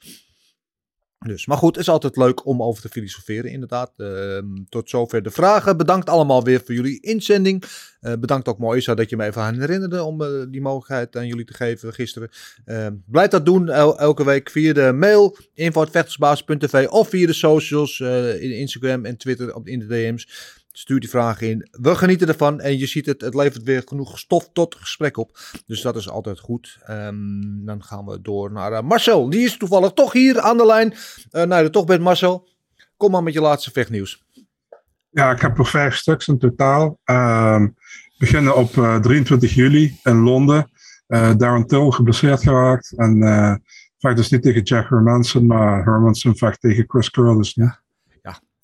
dus, 1.26 1.46
maar 1.46 1.58
goed, 1.58 1.78
is 1.78 1.90
altijd 1.90 2.18
leuk 2.18 2.46
om 2.46 2.64
over 2.64 2.82
te 2.82 2.90
filosoferen, 2.90 3.52
inderdaad. 3.52 3.92
Uh, 3.98 4.38
tot 4.70 4.90
zover 4.90 5.24
de 5.24 5.32
vragen. 5.32 5.78
Bedankt 5.78 6.10
allemaal 6.10 6.44
weer 6.44 6.62
voor 6.66 6.76
jullie 6.76 7.02
inzending. 7.02 7.64
Uh, 8.02 8.14
bedankt 8.20 8.48
ook 8.48 8.58
Moisa 8.58 8.96
dat 8.96 9.10
je 9.10 9.16
me 9.16 9.26
even 9.26 9.42
aan 9.42 9.60
herinnerde 9.60 10.04
om 10.04 10.22
uh, 10.22 10.28
die 10.50 10.62
mogelijkheid 10.62 11.16
aan 11.16 11.28
jullie 11.28 11.46
te 11.46 11.54
geven 11.54 11.94
gisteren. 11.94 12.30
Ehm, 12.66 12.94
blijf 13.06 13.30
dat 13.30 13.46
doen 13.46 13.70
el 13.70 14.00
elke 14.00 14.26
week 14.26 14.50
via 14.50 14.74
de 14.74 14.92
mail 14.94 15.38
info.vechtersbaas.tv 15.54 16.88
of 16.88 17.10
via 17.10 17.28
de 17.28 17.34
socials 17.34 18.00
eh, 18.00 18.42
in 18.42 18.52
Instagram 18.58 19.06
en 19.06 19.18
Twitter 19.18 19.56
op, 19.56 19.68
in 19.68 19.80
de 19.80 19.88
DM's. 19.88 20.28
Stuur 20.78 21.00
die 21.00 21.10
vragen 21.10 21.50
in. 21.50 21.68
We 21.72 21.96
genieten 21.96 22.28
ervan. 22.28 22.60
En 22.60 22.78
je 22.78 22.86
ziet 22.86 23.06
het, 23.06 23.22
het 23.22 23.36
levert 23.36 23.64
weer 23.64 23.82
genoeg 23.86 24.20
stof 24.20 24.50
tot 24.54 24.76
gesprek 24.76 25.18
op. 25.18 25.40
Dus 25.66 25.82
dat 25.82 25.96
is 25.96 26.10
altijd 26.10 26.40
goed. 26.40 26.80
Um, 26.90 27.66
dan 27.66 27.84
gaan 27.84 28.06
we 28.06 28.22
door 28.22 28.52
naar 28.52 28.72
uh, 28.72 28.82
Marcel. 28.82 29.30
Die 29.30 29.46
is 29.46 29.58
toevallig 29.58 29.92
toch 29.92 30.14
hier 30.14 30.40
aan 30.40 30.58
de 30.58 30.66
lijn. 30.66 30.94
Uh, 31.32 31.44
nou, 31.44 31.64
je 31.64 31.70
toch 31.70 31.86
bent 31.86 32.02
Marcel. 32.02 32.48
Kom 32.98 33.12
maar 33.12 33.24
met 33.24 33.34
je 33.34 33.42
laatste 33.42 33.72
vechtnieuws. 33.72 34.26
Ja, 35.10 35.32
ik 35.32 35.42
heb 35.42 35.58
er 35.58 35.66
vijf 35.66 35.96
stuks 35.96 36.28
in 36.28 36.38
totaal. 36.38 37.00
Um, 37.06 37.76
beginnen 38.18 38.56
op 38.56 38.76
uh, 38.76 38.96
23 39.00 39.54
juli 39.54 40.00
in 40.04 40.18
Londen. 40.18 40.72
Darren 41.08 41.68
Till 41.68 41.90
geblesseerd 41.90 42.42
geraakt. 42.42 42.94
En 42.98 43.22
vecht 43.98 44.16
dus 44.16 44.30
niet 44.30 44.42
tegen 44.42 44.62
Jack 44.62 44.90
Hermanson, 44.90 45.46
maar 45.46 45.84
Hermanson 45.84 46.38
vecht 46.38 46.62
tegen 46.62 46.84
Chris 46.88 47.10
Curtis. 47.10 47.54
Ja. 47.54 47.86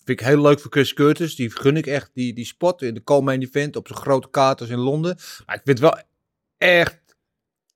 Vind 0.06 0.20
ik 0.20 0.26
heel 0.26 0.42
leuk 0.42 0.60
voor 0.60 0.72
Chris 0.72 0.94
Curtis. 0.94 1.36
Die 1.36 1.52
gun 1.52 1.78
ik 1.78 1.88
echt 1.88 2.10
die, 2.14 2.34
die 2.34 2.46
spot 2.46 2.82
in 2.82 2.94
de 2.94 3.04
co 3.04 3.28
event 3.28 3.76
op 3.76 3.88
zijn 3.88 4.00
grote 4.00 4.30
katers 4.30 4.70
in 4.70 4.80
Londen. 4.80 5.16
Maar 5.46 5.56
ik 5.56 5.62
vind 5.64 5.80
het 5.80 5.90
wel 5.90 6.04
echt 6.58 7.00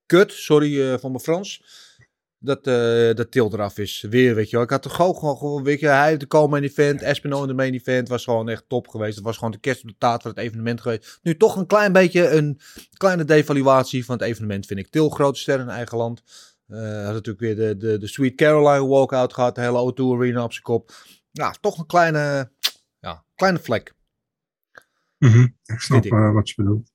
kut. 0.05 0.31
Sorry 0.31 0.79
uh, 0.79 0.97
voor 0.97 1.09
mijn 1.09 1.23
Frans. 1.23 1.63
Dat, 2.39 2.67
uh, 2.67 3.13
dat 3.13 3.31
til 3.31 3.53
eraf 3.53 3.77
is. 3.77 4.05
Weer, 4.09 4.35
weet 4.35 4.49
je 4.49 4.55
wel. 4.55 4.65
Ik 4.65 4.71
had 4.71 4.81
toch 4.81 4.95
gewoon, 4.95 5.37
gewoon 5.37 5.63
weet 5.63 5.79
je, 5.79 5.87
hij 5.87 6.17
de 6.17 6.27
co 6.27 6.55
event, 6.55 7.01
Espino 7.01 7.41
in 7.41 7.47
de 7.47 7.53
main 7.53 7.73
event 7.73 8.07
was 8.07 8.23
gewoon 8.23 8.49
echt 8.49 8.63
top 8.67 8.87
geweest. 8.87 9.15
Het 9.15 9.23
was 9.23 9.37
gewoon 9.37 9.51
de 9.51 9.59
kerst 9.59 9.81
op 9.81 9.89
de 9.89 9.95
taart 9.97 10.21
van 10.21 10.31
het 10.31 10.39
evenement 10.39 10.81
geweest. 10.81 11.19
Nu 11.21 11.37
toch 11.37 11.55
een 11.55 11.67
klein 11.67 11.91
beetje 11.91 12.29
een 12.29 12.59
kleine 12.97 13.25
devaluatie 13.25 14.05
van 14.05 14.15
het 14.15 14.23
evenement, 14.23 14.65
vind 14.65 14.79
ik. 14.79 14.87
Til, 14.87 15.09
grote 15.09 15.39
ster 15.39 15.59
in 15.59 15.69
eigen 15.69 15.97
land. 15.97 16.23
Uh, 16.67 16.79
had 16.79 17.13
natuurlijk 17.13 17.39
weer 17.39 17.55
de, 17.55 17.77
de, 17.77 17.97
de 17.97 18.07
Sweet 18.07 18.35
Caroline 18.35 18.87
walkout 18.87 19.33
gehad. 19.33 19.55
De 19.55 19.61
hele 19.61 19.93
O2 19.93 20.19
Arena 20.19 20.43
op 20.43 20.51
zijn 20.51 20.63
kop 20.63 20.91
ja, 21.37 21.53
toch 21.61 21.77
een 21.77 21.85
kleine, 21.85 22.51
ja, 22.99 23.23
kleine 23.35 23.59
vlek. 23.59 23.95
Mm 25.17 25.29
-hmm. 25.29 25.55
Ik 25.65 25.79
snap 25.79 26.05
uh, 26.05 26.33
wat 26.33 26.49
je 26.49 26.55
bedoelt. 26.55 26.91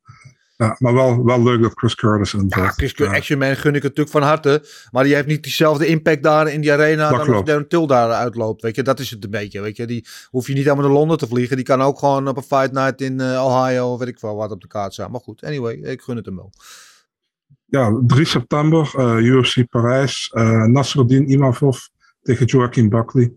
Ja, 0.57 0.77
maar 0.79 0.95
wel, 0.95 1.25
wel 1.25 1.43
leuk 1.43 1.63
dat 1.63 1.73
Chris 1.75 1.95
Curtis 1.95 2.35
en 2.35 2.47
Ja, 2.49 2.71
Chris 2.71 2.93
Curtis, 2.93 3.17
Action 3.17 3.39
Man 3.39 3.57
gun 3.57 3.75
ik 3.75 3.83
het 3.83 3.83
natuurlijk 3.83 4.11
van 4.11 4.23
harte. 4.23 4.65
Maar 4.91 5.05
die 5.05 5.15
heeft 5.15 5.27
niet 5.27 5.43
diezelfde 5.43 5.87
impact 5.87 6.23
daar 6.23 6.49
in 6.49 6.61
die 6.61 6.73
arena 6.73 7.11
dat 7.11 7.27
dan 7.27 7.35
als 7.35 7.45
Darren 7.45 7.69
Till 7.69 7.87
daar 7.87 8.11
uitloopt. 8.11 8.63
Weet 8.63 8.77
je, 8.77 8.83
dat 8.83 9.01
is 9.01 9.11
het 9.11 9.25
een 9.25 9.31
beetje. 9.31 9.61
Weet 9.61 9.77
je, 9.77 9.87
die 9.87 10.07
hoef 10.31 10.47
je 10.47 10.55
niet 10.55 10.65
helemaal 10.65 10.85
naar 10.85 10.95
Londen 10.95 11.19
te 11.19 11.27
vliegen. 11.27 11.57
Die 11.57 11.65
kan 11.65 11.83
ook 11.83 11.99
gewoon 11.99 12.29
op 12.29 12.37
een 12.37 12.43
fight 12.43 12.73
night 12.73 13.01
in 13.01 13.21
uh, 13.21 13.45
Ohio 13.45 13.93
of 13.93 13.99
weet 13.99 14.09
ik 14.09 14.19
veel 14.19 14.37
wat 14.37 14.51
op 14.51 14.61
de 14.61 14.67
kaart 14.67 14.93
staan. 14.93 15.11
Maar 15.11 15.21
goed, 15.21 15.45
anyway, 15.45 15.75
ik 15.75 16.01
gun 16.03 16.17
het 16.17 16.27
hem 16.27 16.37
wel. 16.37 16.53
Ja, 17.65 18.01
3 18.07 18.25
september, 18.25 18.93
uh, 18.97 19.17
UFC 19.17 19.69
Parijs. 19.69 20.31
Uh, 20.35 20.65
Nasruddin 20.65 21.31
Imavov 21.31 21.79
tegen 22.23 22.47
Joaquin 22.47 22.89
Buckley. 22.89 23.33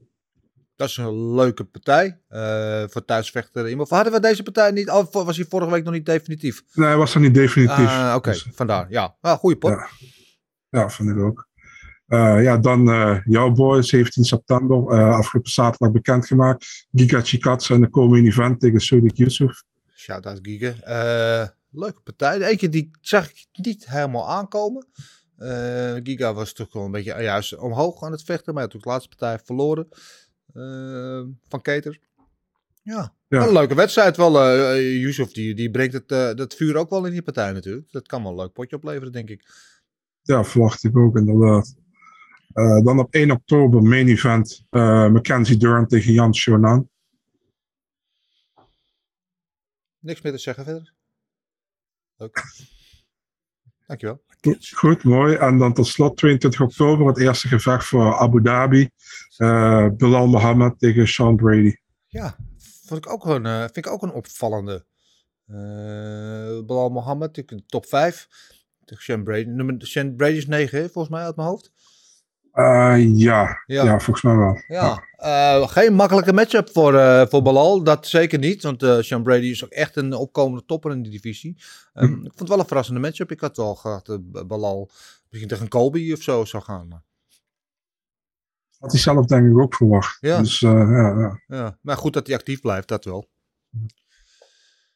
Dat 0.76 0.90
is 0.90 0.98
een 0.98 1.36
leuke 1.36 1.64
partij 1.64 2.20
uh, 2.30 2.84
voor 2.88 3.06
thuisvechter. 3.06 3.80
Of 3.80 3.90
hadden 3.90 4.14
we 4.14 4.20
deze 4.20 4.44
partij 4.44 4.72
niet? 4.72 4.90
Of 4.90 5.14
was 5.14 5.38
hij 5.38 5.46
vorige 5.50 5.72
week 5.72 5.84
nog 5.84 5.94
niet 5.94 6.06
definitief? 6.06 6.64
Nee, 6.74 6.88
hij 6.88 6.98
was 6.98 7.14
nog 7.14 7.24
niet 7.24 7.34
definitief. 7.34 7.86
Uh, 7.86 8.06
Oké, 8.08 8.16
okay. 8.16 8.34
dus, 8.34 8.48
vandaar. 8.52 8.86
Ja, 8.90 9.16
ah, 9.22 9.38
goede 9.38 9.58
pot. 9.58 9.72
Ja, 9.72 9.88
ja 10.70 10.90
vind 10.90 11.10
ik 11.10 11.18
ook. 11.18 11.48
Uh, 12.08 12.44
ja, 12.44 12.58
dan 12.58 12.86
jouw 13.26 13.52
boy, 13.52 13.82
17 13.82 14.24
september, 14.24 14.90
afgelopen 15.14 15.52
zaterdag 15.52 15.92
bekendgemaakt. 15.92 16.88
Giga 16.94 17.22
Chikats 17.22 17.70
en 17.70 17.82
de 17.82 17.90
komende 17.90 18.28
event 18.28 18.60
tegen 18.60 18.80
Sudik 18.80 19.18
Yusuf. 19.18 19.64
Shout-out 19.96 20.40
Giga. 20.42 20.74
leuke 21.70 22.02
partij. 22.04 22.42
Eentje 22.42 22.70
die 22.70 22.92
zag 23.02 23.30
ik 23.30 23.48
niet 23.52 23.90
helemaal 23.90 24.30
aankomen. 24.30 24.88
Giga 26.04 26.34
was 26.34 26.54
toch 26.54 26.74
wel 26.74 26.84
een 26.84 26.92
beetje 26.92 27.22
juist 27.22 27.58
omhoog 27.58 28.04
aan 28.04 28.12
het 28.12 28.24
vechten, 28.24 28.54
maar 28.54 28.64
hij 28.64 28.72
had 28.72 28.82
de 28.82 28.90
laatste 28.90 29.10
partij 29.10 29.40
verloren. 29.46 29.88
Uh, 30.56 31.22
van 31.48 31.62
Keters. 31.62 32.00
Ja, 32.82 33.16
ja. 33.28 33.48
een 33.48 33.54
leuke 33.54 33.76
wedstrijd 33.76 34.18
wel. 34.18 34.36
Uh, 34.36 35.02
Yusuf 35.02 35.32
die, 35.32 35.54
die 35.54 35.72
brengt 35.72 35.94
het, 35.94 36.12
uh, 36.12 36.34
dat 36.34 36.54
vuur 36.54 36.76
ook 36.76 36.90
wel 36.90 37.06
in 37.06 37.12
die 37.12 37.22
partij 37.22 37.52
natuurlijk. 37.52 37.92
Dat 37.92 38.08
kan 38.08 38.24
wel 38.24 38.32
een 38.32 38.38
leuk 38.38 38.54
potje 38.54 38.76
opleveren, 38.76 39.12
denk 39.12 39.30
ik. 39.30 39.46
Ja, 40.22 40.44
verwacht 40.44 40.84
ik 40.84 40.98
ook 40.98 41.18
inderdaad. 41.18 41.76
Uh, 42.54 42.84
dan 42.84 43.00
op 43.00 43.14
1 43.14 43.32
oktober 43.32 43.84
main 43.84 44.08
event 44.08 44.66
Mackenzie 44.70 45.58
Dern 45.58 45.88
tegen 45.88 46.14
Jan 46.14 46.36
Shonan. 46.36 46.90
Niks 50.00 50.22
meer 50.22 50.32
te 50.32 50.38
zeggen 50.38 50.64
verder. 50.64 50.94
Leuk. 52.16 52.44
Dankjewel. 53.88 54.24
Goed, 54.74 55.04
mooi. 55.04 55.36
En 55.36 55.58
dan 55.58 55.74
tot 55.74 55.88
slot 55.88 56.18
22 56.18 56.62
oktober 56.62 57.08
het 57.08 57.20
eerste 57.20 57.48
gevecht 57.48 57.86
voor 57.86 58.16
Abu 58.16 58.42
Dhabi. 58.42 58.90
Uh, 59.38 59.88
Bilal 59.98 60.28
Mohammed 60.28 60.80
tegen 60.80 61.08
Sean 61.08 61.36
Brady. 61.36 61.76
Ja, 62.08 62.36
vond 62.86 63.06
ik 63.06 63.12
ook 63.12 63.26
een, 63.26 63.46
uh, 63.46 63.60
vind 63.60 63.78
ik 63.78 63.88
ook 63.88 64.02
een 64.02 64.12
opvallende. 64.12 64.86
Uh, 65.48 66.66
Bilal 66.66 66.90
Mohammed, 66.90 67.36
natuurlijk 67.36 67.70
top 67.70 67.86
5. 67.86 68.28
Tegen 68.86 69.04
Sean 69.04 69.24
Brady. 69.24 69.44
Nummer, 69.44 69.76
Sean 69.78 70.16
Brady 70.16 70.36
is 70.36 70.48
9, 70.48 70.80
hè, 70.80 70.90
volgens 70.90 71.16
mij 71.16 71.24
uit 71.24 71.36
mijn 71.36 71.48
hoofd. 71.48 71.72
Eh, 72.56 72.96
ja. 73.16 73.64
Ja. 73.66 73.84
ja. 73.84 74.00
volgens 74.00 74.22
mij 74.22 74.36
wel. 74.36 74.62
Ja, 74.68 75.04
eh, 75.16 75.68
geen 75.68 75.94
makkelijke 75.94 76.34
matchup 76.34 76.70
voor, 76.70 76.94
eh, 76.94 77.26
voor 77.28 77.42
Balal. 77.42 77.84
Dat 77.84 78.08
zeker 78.08 78.40
niet. 78.40 78.64
Want 78.64 78.82
Sean 79.00 79.24
Brady 79.24 79.46
is 79.46 79.66
ook 79.66 79.72
echt 79.72 79.96
een 79.96 80.14
opkomende 80.14 80.66
topper 80.66 80.92
in 80.92 81.02
die 81.02 81.12
divisie. 81.12 81.58
Ehm, 81.94 82.14
Ik 82.14 82.20
vond 82.22 82.40
het 82.40 82.50
wel 82.50 82.60
een 82.60 82.66
verrassende 82.66 83.00
matchup. 83.00 83.32
Ik 83.32 83.40
had 83.40 83.58
wel 83.58 83.76
gedacht 83.76 84.06
dat 84.06 84.48
Balal 84.48 84.90
misschien 85.30 85.50
tegen 85.50 85.68
Colby 85.68 86.14
of 86.14 86.22
zo 86.22 86.46
zou 86.46 86.64
gaan. 86.64 86.88
Maar, 86.88 87.04
Had 88.80 88.92
hij 88.92 89.02
zelf 89.02 89.26
denk 89.26 89.48
ik 89.48 89.58
ook 89.58 89.76
verwacht. 89.76 90.18
Ja. 90.22 90.40
Dus 90.40 90.60
ja, 90.60 90.72
ja. 90.72 91.42
ja. 91.48 91.78
maar 91.82 91.98
goed 91.98 92.14
dat 92.14 92.28
hij 92.28 92.36
actief 92.36 92.62
blijft, 92.62 92.88
dat 92.88 93.06
wel. 93.06 93.28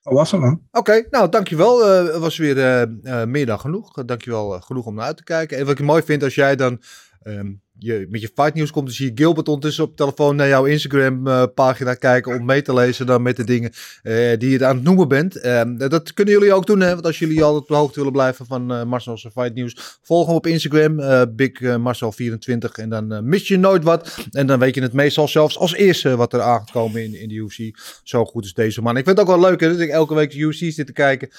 Dat 0.02 0.14
was 0.14 0.32
het 0.32 0.42
dan. 0.42 0.62
Oké, 0.72 1.06
nou 1.10 1.30
dankjewel. 1.30 1.88
Het 1.88 2.18
was 2.18 2.38
weer 2.38 2.58
eh, 2.58 2.82
eh, 3.22 3.28
meer 3.28 3.46
dan 3.46 3.60
genoeg. 3.60 3.98
Uh, 3.98 4.06
dankjewel 4.06 4.56
uh, 4.56 4.62
genoeg 4.62 4.86
om 4.86 4.96
naar 4.96 5.06
uit 5.06 5.18
te 5.18 5.24
kijken. 5.24 5.58
En 5.58 5.66
wat 5.66 5.80
ik 5.80 5.86
mooi 5.86 6.04
vind 6.04 6.24
als 6.24 6.36
jij 6.36 6.56
dan 6.56 6.82
ehm, 7.22 7.52
je, 7.80 8.08
met 8.10 8.22
je 8.22 8.30
fight 8.36 8.54
nieuws 8.54 8.72
komt, 8.72 8.94
zie 8.94 9.06
je 9.06 9.12
Gilbert 9.16 9.48
ondertussen 9.48 9.84
op 9.84 9.96
telefoon 9.96 10.36
naar 10.36 10.48
jouw 10.48 10.66
Instagram 10.66 11.28
eh, 11.28 11.44
pagina 11.56 11.94
kijken 11.94 12.36
om 12.36 12.46
mee 12.46 12.62
te 12.62 12.74
lezen 12.74 13.06
dan 13.06 13.22
met 13.22 13.36
de 13.36 13.44
dingen 13.44 13.72
eh, 14.02 14.38
die 14.38 14.50
je 14.50 14.66
aan 14.66 14.76
het 14.76 14.84
noemen 14.86 15.08
bent. 15.08 15.36
Ehm, 15.36 15.78
dat 15.78 16.14
kunnen 16.14 16.34
jullie 16.34 16.54
ook 16.54 16.66
doen, 16.66 16.80
hè? 16.80 16.90
want 16.90 17.06
als 17.06 17.20
jullie 17.20 17.44
altijd 17.44 17.62
op 17.62 17.68
de 17.68 17.76
hoogte 17.76 17.98
willen 17.98 18.12
blijven 18.12 18.46
van 18.46 18.74
uh, 18.74 18.84
Marcel's 18.84 19.28
fight 19.34 19.54
nieuws, 19.54 19.98
volg 20.02 20.28
hem 20.28 20.36
op 20.36 20.48
Instagram, 20.48 20.96
Big 21.36 21.62
Marcel24 21.62 22.72
en 22.72 22.90
dan 22.90 23.30
mis 23.30 23.48
je 23.48 23.58
nooit 23.58 23.84
wat. 23.84 24.18
En 24.32 24.48
dan 24.48 24.60
weet 24.60 24.76
je 24.76 24.82
het 24.82 24.94
meestal 24.94 25.28
zelfs 25.28 25.58
als 25.58 25.74
eerste 25.74 26.16
wat 26.16 26.34
er 26.34 26.42
aangekomen 26.42 27.04
in, 27.04 27.22
in 27.22 27.28
de 27.28 27.36
UFC. 27.36 27.80
Zo 28.04 28.26
goed 28.26 28.46
is 28.46 28.54
deze 28.54 28.82
man. 28.82 28.98
Ik 28.98 29.06
vind 29.06 29.18
het 29.18 29.28
ook 29.28 29.40
wel 29.40 29.50
leuk 29.50 29.60
hè, 29.60 29.70
dat 29.70 29.80
ik 29.80 29.90
elke 29.90 30.16
week 30.16 30.32
de 30.32 30.38
UFC 30.38 30.74
zit 30.74 30.86
te 30.86 30.94
kijken. 30.94 31.30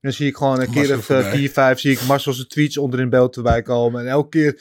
Dan 0.00 0.12
zie 0.12 0.26
ik 0.26 0.36
gewoon 0.36 0.60
een 0.60 0.70
keer 0.70 0.96
of 0.96 1.04
vier, 1.04 1.50
vijf, 1.50 1.80
zie 1.80 1.92
ik 1.92 2.06
Marcel's 2.06 2.46
tweets 2.46 2.76
onder 2.76 3.00
in 3.00 3.10
beeld 3.10 3.36
erbij 3.36 3.62
komen. 3.62 4.00
En 4.00 4.06
elke 4.06 4.28
keer 4.28 4.60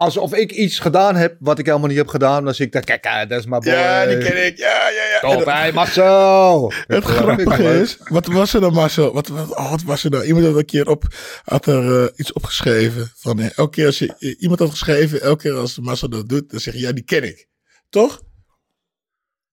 alsof 0.00 0.34
ik 0.34 0.52
iets 0.52 0.78
gedaan 0.78 1.16
heb 1.16 1.36
wat 1.38 1.58
ik 1.58 1.66
helemaal 1.66 1.88
niet 1.88 1.96
heb 1.96 2.08
gedaan. 2.08 2.44
Dan 2.44 2.54
zie 2.54 2.66
ik 2.66 2.72
daar, 2.72 2.84
kijk, 2.84 3.06
ah, 3.06 3.28
dat 3.28 3.38
is 3.38 3.46
maar 3.46 3.60
boy. 3.60 3.72
Ja, 3.72 4.06
die 4.06 4.18
ken 4.18 4.46
ik. 4.46 4.56
Ja, 4.58 4.88
ja, 4.88 5.04
ja. 5.04 5.20
Top, 5.20 5.44
hij 5.44 5.72
Marcel. 5.72 6.72
Het 6.86 7.04
grappige 7.04 7.80
is, 7.80 7.96
wat 8.04 8.26
was 8.26 8.54
er 8.54 8.60
dan 8.60 8.72
Marcel? 8.72 9.12
Wat, 9.12 9.28
wat, 9.28 9.56
oh, 9.56 9.70
wat 9.70 9.82
was 9.82 10.04
er 10.04 10.10
dan? 10.10 10.22
Iemand 10.22 10.46
had 10.46 10.56
een 10.56 10.64
keer 10.64 10.88
op, 10.88 11.04
had 11.44 11.66
er 11.66 12.02
uh, 12.02 12.08
iets 12.16 12.32
opgeschreven. 12.32 13.12
Van, 13.16 13.40
elke 13.40 13.70
keer 13.70 13.86
als 13.86 13.98
je, 13.98 14.14
uh, 14.18 14.34
iemand 14.38 14.60
had 14.60 14.70
geschreven, 14.70 15.20
elke 15.20 15.42
keer 15.42 15.54
als 15.54 15.78
Marcel 15.78 16.08
dat 16.08 16.28
doet, 16.28 16.50
dan 16.50 16.60
zeg 16.60 16.74
je, 16.74 16.80
ja, 16.80 16.92
die 16.92 17.04
ken 17.04 17.22
ik. 17.24 17.48
Toch? 17.88 18.20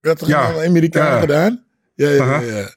Je 0.01 0.07
had 0.07 0.17
toch 0.17 0.27
Ja. 0.27 0.49
een 0.49 0.67
Amerikaan 0.67 1.13
Ja. 1.13 1.19
gedaan? 1.19 1.65
Ja, 1.95 2.09
ja, 2.09 2.25
ja. 2.25 2.39
ja. 2.57 2.75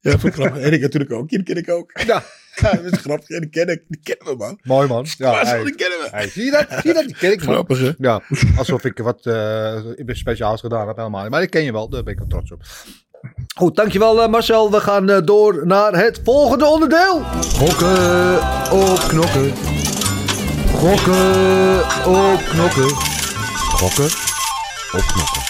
Ja, 0.00 0.10
vind 0.10 0.24
ik 0.24 0.34
grappig. 0.34 0.62
En 0.62 0.72
ik 0.72 0.80
natuurlijk 0.80 1.12
ook. 1.12 1.28
Die 1.28 1.42
ken 1.42 1.56
ik 1.56 1.70
ook. 1.70 2.00
Ja. 2.06 2.24
Ja, 2.54 2.70
dat 2.72 2.92
is 2.92 2.98
grappig. 2.98 3.28
Ja, 3.28 3.40
die 3.40 3.48
ken 3.48 3.68
ik. 3.68 3.82
Die 3.88 4.00
kennen 4.02 4.26
we, 4.26 4.44
man. 4.44 4.58
Mooi 4.62 4.88
man. 4.88 5.06
Ja, 5.18 5.44
hey. 5.44 5.64
die 5.64 5.74
kennen 5.74 5.98
we. 5.98 6.08
Hey, 6.10 6.28
zie 6.28 6.44
je 6.44 6.50
dat? 6.50 6.66
Zie 6.68 6.80
je 6.84 6.92
dat? 6.92 7.04
Die 7.06 7.16
ken 7.16 7.32
ik 7.32 7.44
man. 7.44 7.54
Grappig, 7.54 7.78
hè? 7.78 7.90
Ja, 7.98 8.22
alsof 8.56 8.84
ik 8.84 8.98
wat 8.98 9.26
uh, 9.26 9.80
speciaals 10.06 10.60
gedaan 10.60 10.86
heb 10.86 10.96
helemaal 10.96 11.22
niet. 11.22 11.30
Maar 11.30 11.42
ik 11.42 11.50
ken 11.50 11.62
je 11.62 11.72
wel, 11.72 11.88
daar 11.88 12.02
ben 12.02 12.12
ik 12.12 12.18
wel 12.18 12.28
trots 12.28 12.52
op. 12.52 12.62
Goed, 13.56 13.76
dankjewel 13.76 14.22
uh, 14.22 14.28
Marcel. 14.28 14.70
We 14.70 14.80
gaan 14.80 15.10
uh, 15.10 15.18
door 15.24 15.66
naar 15.66 15.96
het 15.96 16.20
volgende 16.24 16.64
onderdeel. 16.64 17.22
Gokken 17.58 18.34
op 18.72 18.98
knokken. 19.08 19.52
Gokken 20.74 21.78
op 22.06 22.40
knokken. 22.48 22.90
Gokken 23.78 24.10
op 24.92 25.02
knokken. 25.06 25.41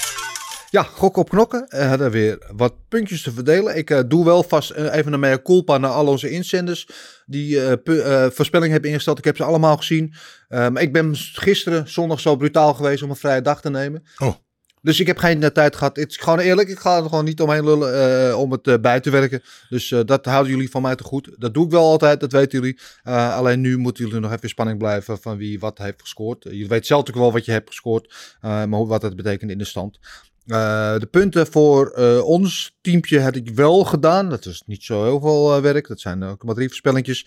Ja, 0.72 0.82
gok 0.82 1.16
op 1.16 1.28
knokken. 1.28 1.66
We 1.68 1.82
hadden 1.82 2.10
weer 2.10 2.38
wat 2.56 2.74
puntjes 2.88 3.22
te 3.22 3.32
verdelen. 3.32 3.76
Ik 3.76 3.90
uh, 3.90 4.00
doe 4.06 4.24
wel 4.24 4.42
vast 4.42 4.70
uh, 4.70 4.94
even 4.94 5.12
een 5.12 5.20
mea 5.20 5.38
culpa 5.42 5.78
naar 5.78 5.90
al 5.90 6.06
onze 6.06 6.30
inzenders 6.30 6.88
die 7.26 7.78
uh, 7.86 8.26
voorspelling 8.30 8.72
hebben 8.72 8.90
ingesteld. 8.90 9.18
Ik 9.18 9.24
heb 9.24 9.36
ze 9.36 9.44
allemaal 9.44 9.76
gezien. 9.76 10.14
maar 10.48 10.82
ik 10.82 10.92
ben 10.92 11.16
gisteren 11.16 11.88
zondag 11.88 12.20
zo 12.20 12.36
brutaal 12.36 12.74
geweest 12.74 13.02
om 13.02 13.10
een 13.10 13.16
vrije 13.16 13.42
dag 13.42 13.60
te 13.60 13.70
nemen. 13.70 14.02
Oh. 14.18 14.34
Dus 14.82 15.00
ik 15.00 15.06
heb 15.06 15.18
geen 15.18 15.52
tijd 15.52 15.76
gehad. 15.76 15.96
Het 15.96 16.10
is 16.10 16.16
gewoon 16.16 16.38
eerlijk. 16.38 16.68
Ik 16.68 16.78
ga 16.78 16.96
er 16.96 17.02
gewoon 17.02 17.24
niet 17.24 17.40
omheen 17.40 17.64
lullen 17.64 18.28
uh, 18.28 18.38
om 18.38 18.52
het 18.52 18.66
uh, 18.66 18.74
bij 18.80 19.00
te 19.00 19.10
werken. 19.10 19.42
Dus 19.68 19.90
uh, 19.90 20.00
dat 20.04 20.24
houden 20.24 20.52
jullie 20.52 20.70
van 20.70 20.82
mij 20.82 20.94
te 20.94 21.04
goed. 21.04 21.30
Dat 21.38 21.54
doe 21.54 21.64
ik 21.64 21.70
wel 21.70 21.84
altijd, 21.84 22.20
dat 22.20 22.32
weten 22.32 22.60
jullie. 22.60 22.78
alleen 23.04 23.60
nu 23.60 23.78
moeten 23.78 24.04
jullie 24.04 24.20
nog 24.20 24.30
even 24.30 24.42
in 24.42 24.48
spanning 24.48 24.78
blijven 24.78 25.18
van 25.18 25.36
wie 25.36 25.58
wat 25.58 25.78
heeft 25.78 26.00
gescoord. 26.00 26.46
je 26.50 26.66
weet 26.66 26.86
zelf 26.86 27.08
ook 27.08 27.14
wel 27.14 27.32
wat 27.32 27.44
je 27.44 27.52
hebt 27.52 27.68
gescoord. 27.68 28.14
maar 28.40 28.86
wat 28.86 29.00
dat 29.00 29.16
betekent 29.16 29.50
in 29.50 29.58
de 29.58 29.64
stand. 29.64 29.98
Uh, 30.46 30.98
de 30.98 31.06
punten 31.06 31.46
voor 31.46 31.94
uh, 31.98 32.24
ons 32.24 32.76
teampje 32.80 33.18
heb 33.18 33.36
ik 33.36 33.50
wel 33.50 33.84
gedaan. 33.84 34.30
Dat 34.30 34.46
is 34.46 34.62
niet 34.66 34.82
zo 34.82 35.02
heel 35.02 35.20
veel 35.20 35.56
uh, 35.56 35.62
werk. 35.62 35.88
Dat 35.88 36.00
zijn 36.00 36.22
ook 36.22 36.44
maar 36.44 36.54
drie 36.54 36.68
voorspellingjes. 36.68 37.26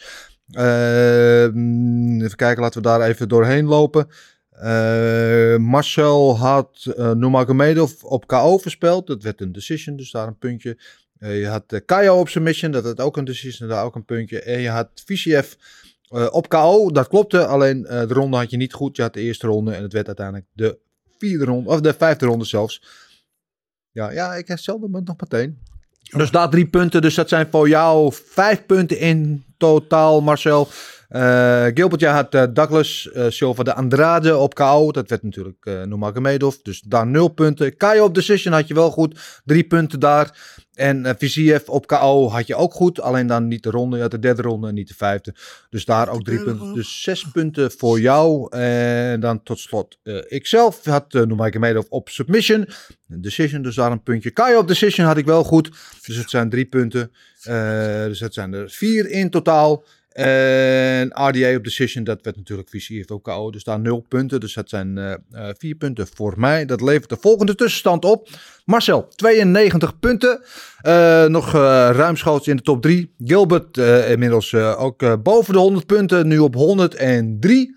even 0.51 2.35
kijken, 2.35 2.61
laten 2.61 2.81
we 2.81 2.87
daar 2.87 3.01
even 3.01 3.29
doorheen 3.29 3.65
lopen. 3.65 4.07
Marcel 5.61 6.37
had 6.37 6.85
uh, 6.97 7.83
op 8.01 8.27
KO 8.27 8.57
voorspeld. 8.57 9.07
Dat 9.07 9.23
werd 9.23 9.41
een 9.41 9.51
decision, 9.51 9.95
dus 9.95 10.11
daar 10.11 10.27
een 10.27 10.37
puntje. 10.37 10.77
je 11.19 11.47
had 11.47 11.81
Kaio 11.85 12.19
op 12.19 12.29
submission, 12.29 12.71
dat 12.71 12.83
werd 12.83 12.99
ook 12.99 13.17
een 13.17 13.25
decision, 13.25 13.69
daar 13.69 13.85
ook 13.85 13.95
een 13.95 14.05
puntje. 14.05 14.41
En 14.41 14.59
je 14.59 14.69
had 14.69 14.89
Viciev 15.05 15.53
op 16.31 16.49
KO, 16.49 16.91
dat 16.91 17.07
klopte. 17.07 17.45
Alleen 17.45 17.81
de 17.81 18.05
ronde 18.07 18.37
had 18.37 18.49
je 18.49 18.57
niet 18.57 18.73
goed. 18.73 18.95
Je 18.95 19.01
had 19.01 19.13
de 19.13 19.21
eerste 19.21 19.47
ronde 19.47 19.71
en 19.73 19.83
het 19.83 19.93
werd 19.93 20.07
uiteindelijk 20.07 20.47
de 20.53 20.77
vierde 21.17 21.45
ronde, 21.45 21.69
of 21.69 21.81
de 21.81 21.93
vijfde 21.93 22.25
ronde 22.25 22.45
zelfs. 22.45 23.04
Ja, 23.95 24.11
ja 24.11 24.33
ik 24.33 24.47
herstelde 24.47 24.87
me 24.89 25.01
nog 25.01 25.15
meteen. 25.19 25.57
Dus 26.17 26.31
daar 26.31 26.49
drie 26.49 26.67
punten. 26.67 27.01
Dus 27.01 27.15
dat 27.15 27.29
zijn 27.29 27.47
voor 27.51 27.69
jou 27.69 28.13
vijf 28.13 28.65
punten 28.65 28.99
in 28.99 29.43
totaal, 29.57 30.21
Marcel. 30.21 30.67
Uh, 31.09 31.65
Gilbert, 31.73 32.01
jij 32.01 32.11
had 32.11 32.35
uh, 32.35 32.43
Douglas 32.53 33.09
uh, 33.13 33.25
Silva 33.29 33.63
de 33.63 33.73
Andrade 33.73 34.37
op 34.37 34.55
KO. 34.55 34.91
Dat 34.91 35.09
werd 35.09 35.23
natuurlijk 35.23 35.65
uh, 35.65 35.73
Nurmagomedov. 35.83 36.55
Dus 36.55 36.81
daar 36.81 37.07
nul 37.07 37.27
punten. 37.27 37.77
Kaio 37.77 38.03
op 38.03 38.15
decision 38.15 38.53
had 38.53 38.67
je 38.67 38.73
wel 38.73 38.91
goed. 38.91 39.41
Drie 39.45 39.63
punten 39.63 39.99
daar. 39.99 40.55
En 40.75 41.05
uh, 41.05 41.11
Viziev 41.17 41.67
op 41.69 41.87
KO 41.87 42.29
had 42.29 42.47
je 42.47 42.55
ook 42.55 42.73
goed. 42.73 43.01
Alleen 43.01 43.27
dan 43.27 43.47
niet 43.47 43.63
de 43.63 43.69
ronde. 43.69 44.07
De 44.07 44.19
derde 44.19 44.41
ronde 44.41 44.67
en 44.67 44.73
niet 44.73 44.87
de 44.87 44.93
vijfde. 44.93 45.35
Dus 45.69 45.85
daar 45.85 46.09
ook 46.09 46.23
drie 46.23 46.43
punten. 46.43 46.73
Dus 46.73 47.01
zes 47.01 47.29
punten 47.31 47.71
voor 47.71 47.99
jou. 47.99 48.55
En 48.57 49.19
dan 49.19 49.43
tot 49.43 49.59
slot. 49.59 49.97
Uh, 50.03 50.21
ikzelf 50.27 50.85
had 50.85 51.13
uh, 51.13 51.21
Nurmagomedov 51.21 51.85
op 51.89 52.09
submission. 52.09 52.67
Decision, 53.07 53.61
dus 53.61 53.75
daar 53.75 53.91
een 53.91 54.03
puntje. 54.03 54.31
Kaio 54.31 54.59
op 54.59 54.67
decision 54.67 55.07
had 55.07 55.17
ik 55.17 55.25
wel 55.25 55.43
goed. 55.43 55.69
Dus 56.05 56.15
het 56.15 56.29
zijn 56.29 56.49
drie 56.49 56.65
punten. 56.65 57.11
dus 58.07 58.19
het 58.19 58.33
zijn 58.33 58.53
er 58.53 58.69
vier 58.69 59.09
in 59.09 59.29
totaal. 59.29 59.83
En 60.15 61.07
RDA 61.13 61.55
op 61.55 61.63
decision, 61.63 62.03
dat 62.03 62.19
werd 62.21 62.35
natuurlijk 62.35 62.69
visie 62.69 63.09
ook 63.09 63.23
KO. 63.23 63.51
Dus 63.51 63.63
daar 63.63 63.79
nul 63.79 64.05
punten. 64.07 64.39
Dus 64.39 64.53
dat 64.53 64.69
zijn 64.69 64.97
uh, 64.97 65.13
uh, 65.31 65.49
vier 65.57 65.75
punten 65.75 66.07
voor 66.13 66.33
mij. 66.37 66.65
Dat 66.65 66.81
levert 66.81 67.09
de 67.09 67.17
volgende 67.19 67.55
tussenstand 67.55 68.05
op. 68.05 68.29
Marcel, 68.65 69.07
92 69.15 69.99
punten. 69.99 70.43
Uh, 70.83 71.25
nog 71.25 71.51
ruimschoots 71.51 72.47
in 72.47 72.55
de 72.55 72.61
top 72.61 72.81
3. 72.81 73.13
Gilbert 73.23 73.77
inmiddels 74.07 74.53
ook 74.55 75.23
boven 75.23 75.53
de 75.53 75.59
100 75.59 75.85
punten. 75.85 76.27
Nu 76.27 76.39
op 76.39 76.55
103. 76.55 77.75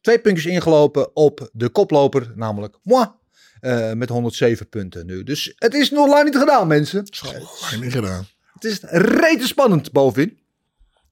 Twee 0.00 0.18
puntjes 0.18 0.52
ingelopen 0.52 1.16
op 1.16 1.50
de 1.52 1.68
koploper, 1.68 2.32
namelijk 2.34 2.76
moi. 2.82 3.06
met 3.94 4.08
107 4.08 4.68
punten 4.68 5.06
nu. 5.06 5.22
Dus 5.22 5.52
het 5.56 5.74
is 5.74 5.90
nog 5.90 6.08
lang 6.08 6.24
niet 6.24 6.36
gedaan, 6.36 6.66
mensen. 6.66 6.98
Het 6.98 7.12
is 7.12 7.22
lang 7.70 7.82
niet 7.82 7.92
gedaan. 7.92 8.26
Het 8.52 8.64
is 8.64 8.80
rete 8.90 9.46
spannend 9.46 9.92
bovenin. 9.92 10.40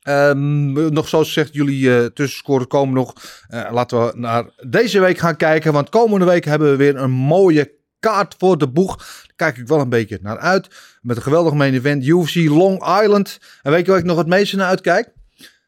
Um, 0.09 0.73
nog 0.93 1.09
zoals 1.09 1.27
gezegd, 1.27 1.55
jullie 1.55 1.81
uh, 1.81 2.05
tussenscoren 2.05 2.67
komen 2.67 2.95
nog. 2.95 3.15
Uh, 3.51 3.69
laten 3.73 4.07
we 4.07 4.13
naar 4.15 4.45
deze 4.69 5.01
week 5.01 5.19
gaan 5.19 5.37
kijken. 5.37 5.73
Want 5.73 5.89
komende 5.89 6.25
week 6.25 6.45
hebben 6.45 6.71
we 6.71 6.77
weer 6.77 6.97
een 6.97 7.11
mooie 7.11 7.73
kaart 7.99 8.35
voor 8.39 8.59
de 8.59 8.69
boeg. 8.69 8.97
Daar 8.97 9.33
kijk 9.37 9.57
ik 9.57 9.67
wel 9.67 9.81
een 9.81 9.89
beetje 9.89 10.19
naar 10.23 10.39
uit. 10.39 10.69
Met 11.03 11.17
een 11.17 11.23
geweldig 11.23 11.53
main 11.53 11.75
event. 11.75 12.05
UFC 12.05 12.35
Long 12.35 13.01
Island. 13.03 13.39
En 13.63 13.71
weet 13.71 13.85
je 13.85 13.91
waar 13.91 14.01
ik 14.01 14.07
nog 14.07 14.19
het 14.19 14.27
meeste 14.27 14.57
naar 14.57 14.69
uitkijk? 14.69 15.13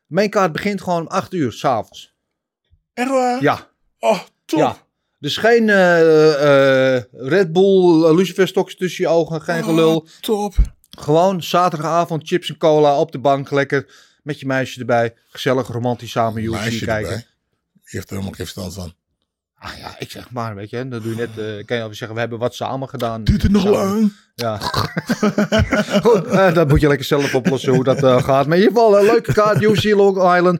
Mijn 0.06 0.30
kaart 0.30 0.52
begint 0.52 0.82
gewoon 0.82 1.00
om 1.00 1.06
8 1.06 1.32
uur 1.32 1.52
s'avonds. 1.52 2.14
Echt 2.94 3.10
waar? 3.10 3.42
Ja. 3.42 3.68
Oh, 3.98 4.20
top. 4.44 4.58
Ja. 4.58 4.76
Dus 5.18 5.36
geen 5.36 5.68
uh, 5.68 6.96
Red 7.12 7.52
Bull, 7.52 8.14
Lucifer 8.14 8.48
stokjes 8.48 8.78
tussen 8.78 9.04
je 9.04 9.10
ogen. 9.10 9.42
Geen 9.42 9.64
gelul. 9.64 9.96
Oh, 9.96 10.06
top. 10.20 10.54
Gewoon 10.98 11.42
zaterdagavond 11.42 12.28
chips 12.28 12.48
en 12.48 12.56
cola 12.56 12.98
op 12.98 13.12
de 13.12 13.18
bank. 13.18 13.50
Lekker 13.50 13.86
met 14.22 14.40
je 14.40 14.46
meisje 14.46 14.80
erbij. 14.80 15.14
Gezellig, 15.28 15.68
romantisch 15.68 16.10
samen 16.10 16.42
UFC 16.42 16.84
kijken. 16.84 17.10
Erbij. 17.10 17.26
Je 17.72 17.98
heeft 17.98 18.10
er 18.10 18.16
helemaal 18.16 18.34
geen 18.34 18.46
verstand 18.46 18.74
van. 18.74 18.94
Ah 19.64 19.76
ja, 19.78 19.94
ik 19.98 20.10
zeg 20.10 20.30
maar, 20.30 20.54
weet 20.54 20.70
je, 20.70 20.88
dat 20.88 21.02
doe 21.02 21.10
je 21.10 21.16
net, 21.16 21.28
eh 21.38 21.64
kan 21.64 21.76
je 21.76 21.82
alweer 21.82 21.96
zeggen, 21.96 22.14
we 22.14 22.20
hebben 22.20 22.38
wat 22.38 22.54
samen 22.54 22.88
gedaan. 22.88 23.24
Duurt 23.24 23.42
het 23.42 23.52
nog 23.52 23.64
lang? 23.64 24.12
Ja. 24.34 24.58
Goed, 26.06 26.26
eh, 26.26 26.54
dat 26.54 26.68
moet 26.68 26.80
je 26.80 26.88
lekker 26.88 27.06
zelf 27.06 27.34
oplossen 27.34 27.72
hoe 27.74 27.84
dat 27.84 28.02
eh, 28.02 28.22
gaat. 28.22 28.46
Maar 28.46 28.56
in 28.56 28.62
ieder 28.62 28.78
geval, 28.78 28.98
een 28.98 29.04
leuke 29.04 29.32
kaart, 29.32 29.62
UFC 29.62 29.84
Long 29.84 30.16
Island. 30.36 30.58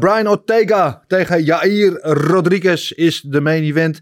Brian 0.00 0.28
Ortega 0.28 1.02
tegen 1.06 1.44
Jair 1.44 2.00
Rodriguez 2.02 2.90
is 2.90 3.20
de 3.20 3.40
main 3.40 3.62
event. 3.62 4.00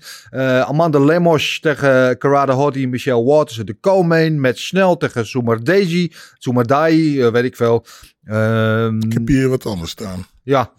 Amanda 0.67 0.99
Lemos 1.05 1.61
tegen 1.61 2.19
Karada 2.19 2.53
Hottie, 2.53 2.89
Michelle 2.89 3.25
Waters 3.25 3.57
de 3.57 3.77
co-main. 3.81 4.41
Met 4.41 4.59
Snell 4.59 4.97
tegen 4.97 5.27
Sumardeji, 5.27 6.13
Sumardai, 6.39 7.31
weet 7.31 7.45
ik 7.45 7.57
veel. 7.57 7.85
Ehm, 8.25 8.99
Ik 9.01 9.13
heb 9.13 9.27
hier 9.29 9.49
wat 9.49 9.67
anders 9.67 9.91
staan. 9.91 10.27
ja, 10.43 10.73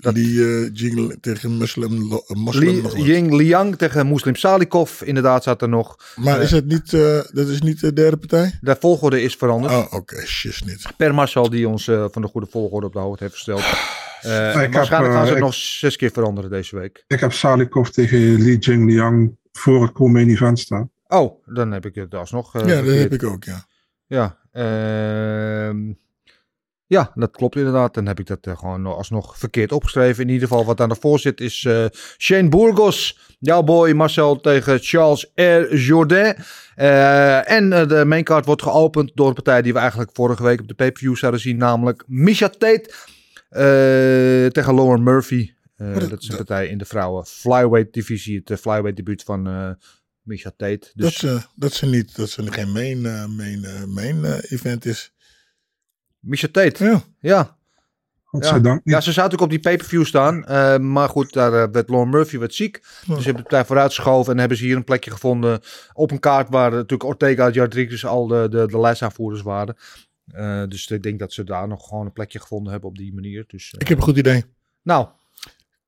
Dat- 0.00 0.14
Die 0.14 0.44
eh 0.44 0.70
jingle 0.72 1.20
tegen 1.20 1.56
Muslim, 1.58 2.12
eh, 2.12 2.36
moslim 2.36 2.68
Li, 2.68 2.82
nog. 2.82 2.96
Ying 2.96 3.32
Liang 3.32 3.76
tegen 3.76 4.08
Muslim 4.08 4.34
Salikov, 4.34 5.00
inderdaad 5.02 5.42
zat 5.42 5.62
er 5.62 5.68
nog. 5.68 5.96
Maar 6.16 6.36
Eh, 6.38 6.42
is 6.42 6.50
het 6.50 6.66
niet, 6.66 6.92
eh, 6.92 7.20
dat 7.32 7.48
is 7.48 7.60
niet 7.60 7.80
de 7.80 7.92
derde 7.92 8.16
partij? 8.16 8.58
De 8.60 8.76
volgorde 8.80 9.22
is 9.22 9.34
veranderd. 9.34 9.72
Oh, 9.74 9.92
oké, 9.92 10.26
shit 10.26 10.62
niet. 10.66 10.86
Per 10.96 11.14
Marcel 11.14 11.50
die 11.50 11.68
ons 11.68 11.84
van 11.84 12.22
de 12.22 12.28
goede 12.28 12.46
volgorde 12.50 12.86
op 12.86 12.92
de 12.92 12.98
hoogte 12.98 13.22
heeft 13.22 13.34
gesteld. 13.34 13.60
Eh, 14.20 14.54
en 14.54 14.60
heb, 14.60 14.72
waarschijnlijk 14.72 15.12
gaan 15.14 15.22
ze 15.24 15.28
het 15.28 15.38
ik- 15.38 15.44
nog 15.44 15.54
zes 15.54 15.96
keer 15.96 16.10
veranderen 16.10 16.50
deze 16.50 16.76
week. 16.78 17.04
Ik 17.06 17.20
heb 17.20 17.32
Salikov 17.32 17.88
tegen 17.88 18.18
Li 18.42 18.56
Jingliang 18.56 19.36
voor 19.52 19.82
het 19.82 19.92
co-main 19.92 20.28
event 20.28 20.58
staan. 20.58 20.90
Oh, 21.08 21.42
dan 21.46 21.72
heb 21.72 21.86
ik 21.86 21.94
het 21.94 22.14
alsnog. 22.14 22.54
eh, 22.54 22.68
ja, 22.68 22.82
dat 22.82 22.94
heb 22.94 23.12
ik 23.12 23.22
ook, 23.24 23.44
ja. 23.44 23.66
Ja, 24.06 24.38
ehm, 24.52 25.92
ja, 26.90 27.10
dat 27.14 27.30
klopt 27.30 27.56
inderdaad. 27.56 27.94
Dan 27.94 28.06
heb 28.06 28.18
ik 28.20 28.26
dat 28.26 28.46
eh, 28.46 28.58
gewoon 28.58 28.86
alsnog 28.86 29.38
verkeerd 29.38 29.72
opgeschreven. 29.72 30.22
In 30.24 30.28
ieder 30.30 30.48
geval, 30.48 30.64
wat 30.64 30.80
aan 30.80 30.96
voor 30.96 31.18
zit 31.18 31.40
is 31.40 31.64
eh, 31.64 31.84
Shane 32.18 32.48
Burgos. 32.48 33.18
Jouw 33.38 33.62
boy 33.62 33.92
Marcel 33.92 34.40
tegen 34.40 34.78
Charles 34.80 35.30
R. 35.34 35.74
Jourdain. 35.76 36.36
Eh, 36.74 37.50
en 37.50 37.72
eh, 37.72 37.88
de 37.88 38.04
maincard 38.04 38.44
wordt 38.46 38.62
geopend 38.62 39.10
door 39.14 39.28
een 39.28 39.34
partij 39.34 39.62
die 39.62 39.72
we 39.72 39.78
eigenlijk 39.78 40.10
vorige 40.12 40.42
week 40.42 40.60
op 40.60 40.68
de 40.68 40.74
pay-per-view 40.74 41.16
zouden 41.16 41.40
zien. 41.40 41.56
Namelijk 41.56 42.04
Misha 42.06 42.48
Tate 42.48 42.90
tegen 44.52 44.74
Lauren 44.74 45.02
Murphy. 45.02 45.50
Dat- 45.76 46.22
is 46.22 46.28
een 46.28 46.36
partij 46.36 46.68
in 46.68 46.78
de 46.78 46.84
vrouwen 46.84 47.26
flyweight 47.26 47.92
divisie. 47.92 48.40
Het 48.44 48.60
flyweight 48.60 48.96
debuut 48.96 49.22
van 49.22 49.42
Misha 50.22 50.50
Tate. 50.56 50.90
Dus 50.94 50.94
Dat, 50.94 51.12
ze, 51.12 51.40
dat 51.54 51.72
ze 51.72 51.86
niet, 51.86 52.16
dat 52.16 52.30
ze 52.30 52.52
geen 52.52 52.72
main, 52.72 53.00
main, 53.36 53.64
main 53.94 54.24
event 54.40 54.84
is. 54.84 55.12
Misha 56.20 56.48
Tate, 56.52 56.84
Ja. 56.84 57.02
ja. 57.20 57.58
Godzijdank. 58.24 58.80
Ja, 58.84 59.00
ze 59.00 59.12
zou 59.12 59.16
natuurlijk 59.28 59.42
op 59.42 59.50
die 59.50 59.58
pay-per-view 59.60 60.04
staan. 60.04 60.44
eh, 60.44 60.78
maar 60.78 61.08
goed, 61.08 61.32
daar 61.32 61.52
eh, 61.62 61.68
werd 61.72 61.88
Lauren 61.88 62.10
Murphy 62.10 62.38
wat 62.38 62.54
ziek. 62.54 62.80
Dus 62.82 63.00
ze 63.06 63.12
hebben 63.12 63.34
de 63.34 63.42
partij 63.42 63.64
vooruitgeschoven. 63.64 64.32
En 64.32 64.38
hebben 64.38 64.56
ze 64.56 64.64
hier 64.64 64.76
een 64.76 64.84
plekje 64.84 65.10
gevonden 65.10 65.60
op 65.92 66.10
een 66.10 66.18
kaart 66.20 66.48
waar 66.48 66.70
natuurlijk 66.70 67.04
Ortega 67.04 67.46
en 67.46 67.54
Rodriguez 67.54 68.04
al 68.04 68.26
de, 68.26 68.46
de, 68.50 68.66
de 68.66 68.80
lijstaanvoerders 68.80 69.42
waren. 69.42 69.76
Eh, 70.26 70.62
dus 70.68 70.86
ik 70.90 71.02
denk 71.02 71.18
dat 71.18 71.32
ze 71.32 71.44
daar 71.44 71.68
nog 71.68 71.88
gewoon 71.88 72.06
een 72.06 72.12
plekje 72.12 72.40
gevonden 72.40 72.72
hebben 72.72 72.90
op 72.90 72.96
die 72.96 73.14
manier. 73.14 73.44
Dus, 73.46 73.64
eh, 73.72 73.80
Ik 73.80 73.88
heb 73.88 73.98
een 73.98 74.04
goed 74.04 74.16
idee. 74.18 74.44
nou, 74.82 75.08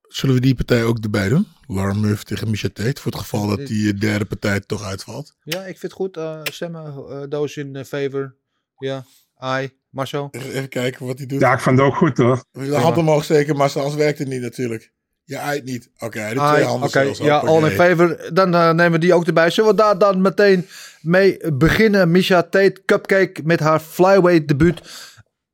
Zullen 0.08 0.34
we 0.34 0.40
die 0.40 0.54
partij 0.54 0.84
ook 0.84 0.98
erbij 0.98 1.28
doen? 1.28 1.46
Lauren 1.66 2.00
Murphy 2.00 2.24
tegen 2.24 2.50
Misha 2.50 2.68
Tate. 2.72 3.00
Voor 3.00 3.12
het 3.12 3.20
geval 3.20 3.46
dat 3.46 3.66
die 3.66 3.94
derde 3.94 4.24
partij 4.24 4.60
toch 4.60 4.82
uitvalt. 4.84 5.36
ja, 5.42 5.58
ik 5.60 5.78
vind 5.78 5.82
het 5.82 5.92
goed. 5.92 6.20
stemmen, 6.42 7.30
doos 7.30 7.56
in 7.56 7.84
favor. 7.84 8.36
Ja, 8.78 9.04
ai, 9.42 9.70
Marcel. 9.90 10.28
Even, 10.30 10.68
kijken 10.68 11.06
wat 11.06 11.18
hij 11.18 11.26
doet. 11.26 11.40
Ja, 11.40 11.52
ik 11.52 11.60
vind 11.60 11.78
het 11.78 11.86
ook 11.86 11.96
goed 11.96 12.16
hoor. 12.16 12.44
De 12.52 12.74
hand 12.74 12.96
omhoog 12.96 13.24
steken, 13.24 13.56
maar 13.56 13.72
anders 13.74 13.94
werkt 13.94 14.18
het 14.18 14.28
niet 14.28 14.40
natuurlijk. 14.40 14.92
Je 15.24 15.38
uit 15.38 15.64
niet. 15.64 15.90
Oké, 15.98 16.18
hij 16.18 16.34
doet 16.34 16.48
twee 16.48 16.64
handen 16.64 16.90
zelfs. 16.90 17.18
ja, 17.18 17.38
all 17.38 17.64
in 17.64 17.70
favor. 17.70 18.30
Dan 18.32 18.54
eh, 18.54 18.70
nemen 18.70 18.92
we 18.92 18.98
die 18.98 19.14
ook 19.14 19.26
erbij. 19.26 19.50
Zullen 19.50 19.70
we 19.70 19.76
daar 19.76 19.98
dan 19.98 20.20
meteen 20.20 20.66
mee 21.00 21.52
beginnen? 21.52 22.10
Misha 22.10 22.42
Tate 22.42 22.82
Cupcake 22.86 23.40
met 23.44 23.60
haar 23.60 23.80
flyweight 23.80 24.48
debuut 24.48 24.80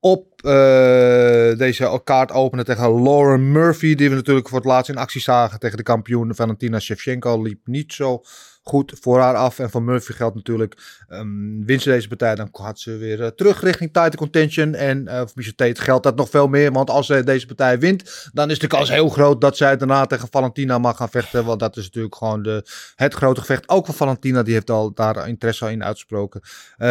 op 0.01 0.43
eh, 0.43 0.51
deze 1.59 2.01
kaart 2.05 2.33
openen 2.33 2.65
tegen 2.65 3.03
Lauren 3.03 3.53
Murphy. 3.53 3.95
Die 3.95 4.09
we 4.09 4.15
natuurlijk 4.15 4.49
voor 4.49 4.59
het 4.59 4.66
laatst 4.66 4.91
in 4.91 4.97
actie 4.97 5.20
zagen 5.20 5.59
tegen 5.59 5.77
de 5.77 5.83
kampioen 5.83 6.35
Valentina 6.35 6.79
Shevchenko. 6.79 7.43
Liep 7.43 7.66
niet 7.66 7.93
zo 7.93 8.23
goed 8.69 8.93
voor 9.01 9.19
haar 9.19 9.35
af. 9.35 9.59
En 9.59 9.70
voor 9.70 9.83
Murphy 9.83 10.12
geldt 10.12 10.35
natuurlijk, 10.35 11.03
ehm 11.09 11.65
wint 11.65 11.83
ze 11.83 11.89
deze 11.89 12.09
partij, 12.09 12.35
dan 12.35 12.49
gaat 12.53 12.79
ze 12.79 12.97
weer 12.97 13.23
eh, 13.23 13.29
terug 13.29 13.62
richting 13.62 13.93
title 13.93 14.16
contention. 14.16 14.75
En 14.75 15.09
eh 15.09 15.19
voor 15.19 15.31
Misha 15.35 15.53
geldt 15.73 16.03
dat 16.03 16.16
nog 16.16 16.31
veel 16.31 16.49
meer. 16.49 16.73
Want 16.73 16.91
als 16.91 17.07
zij 17.07 17.23
deze 17.23 17.47
partij 17.47 17.79
wint, 17.79 18.31
dan 18.33 18.51
is 18.51 18.59
de 18.59 18.66
kans 18.66 18.91
heel 18.91 19.09
groot 19.09 19.41
dat 19.41 19.57
zij 19.57 19.77
daarna 19.77 20.07
tegen 20.07 20.29
Valentina 20.31 20.79
mag 20.79 20.97
gaan 20.97 21.09
vechten. 21.09 21.45
Want 21.45 21.61
dat 21.61 21.77
is 21.77 21.85
natuurlijk 21.85 22.15
gewoon 22.15 22.43
de, 22.43 22.62
het 22.95 23.15
grote 23.15 23.41
gevecht. 23.41 23.69
Ook 23.69 23.87
van 23.87 23.95
Valentina, 23.95 24.43
die 24.43 24.55
heeft 24.55 24.70
al 24.70 24.95
daar 24.95 25.29
interesse 25.29 25.70
in 25.70 25.85
uitgesproken. 25.85 26.41
Eh, 26.77 26.89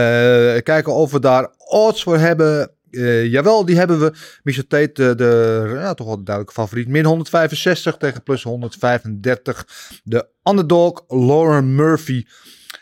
kijken 0.63 0.93
of 0.93 1.11
we 1.11 1.19
daar 1.19 1.49
odds 1.57 2.03
voor 2.03 2.17
hebben. 2.17 2.76
Eh, 2.91 3.25
jawel, 3.25 3.65
die 3.65 3.77
hebben 3.77 3.99
we. 3.99 4.13
Misha 4.43 4.63
Tate, 4.67 4.91
de, 4.93 5.15
de 5.15 5.91
toch 5.95 6.07
wel 6.07 6.17
de 6.17 6.23
duidelijke 6.23 6.61
favoriet. 6.61 6.87
Min 6.87 7.05
165 7.05 7.97
tegen 7.97 8.23
plus 8.23 8.43
135. 8.43 9.67
De 10.03 10.27
underdog, 10.43 11.03
Lauren 11.07 11.75
Murphy. 11.75 12.25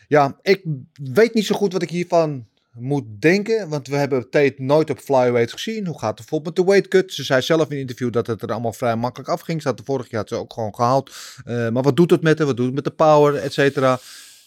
Ja, 0.07 0.39
ik 0.41 0.63
weet 0.93 1.33
niet 1.33 1.45
zo 1.45 1.55
goed 1.55 1.73
wat 1.73 1.81
ik 1.81 1.89
hiervan 1.89 2.47
moet 2.75 3.05
denken. 3.19 3.69
Want 3.69 3.87
we 3.87 3.95
hebben 3.95 4.29
Tate 4.29 4.55
nooit 4.57 4.89
op 4.89 4.99
flyweight 4.99 5.51
gezien. 5.51 5.85
Hoe 5.85 5.99
gaat 5.99 6.07
het 6.07 6.17
bijvoorbeeld 6.17 6.57
met 6.57 6.65
de 6.65 6.71
weight 6.71 6.87
cut? 6.89 7.13
Ze 7.13 7.23
zei 7.23 7.41
zelf 7.41 7.65
in 7.65 7.71
een 7.71 7.79
interview 7.81 8.11
dat 8.11 8.27
het 8.27 8.41
er 8.41 8.51
allemaal 8.51 8.73
vrij 8.73 8.95
makkelijk 8.95 9.29
afging. 9.29 9.61
Ze 9.61 9.67
had 9.67 9.77
de 9.77 9.83
vorige 9.83 10.09
jaar 10.11 10.27
ze 10.27 10.35
ook 10.35 10.53
gewoon 10.53 10.75
gehaald. 10.75 11.15
Eh, 11.45 11.69
maar 11.69 11.83
wat 11.83 11.95
doet 11.95 12.11
het 12.11 12.21
met 12.21 12.37
haar? 12.37 12.47
Wat 12.47 12.57
doet 12.57 12.65
het 12.65 12.75
met 12.75 12.83
de 12.83 12.91
power, 12.91 13.35
et 13.35 13.53
cetera? 13.53 13.99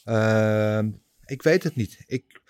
Eh, 0.05 0.81
ik 1.25 1.43
weet 1.43 1.63
het 1.63 1.77
niet. 1.77 1.99
Ik, 2.07 2.41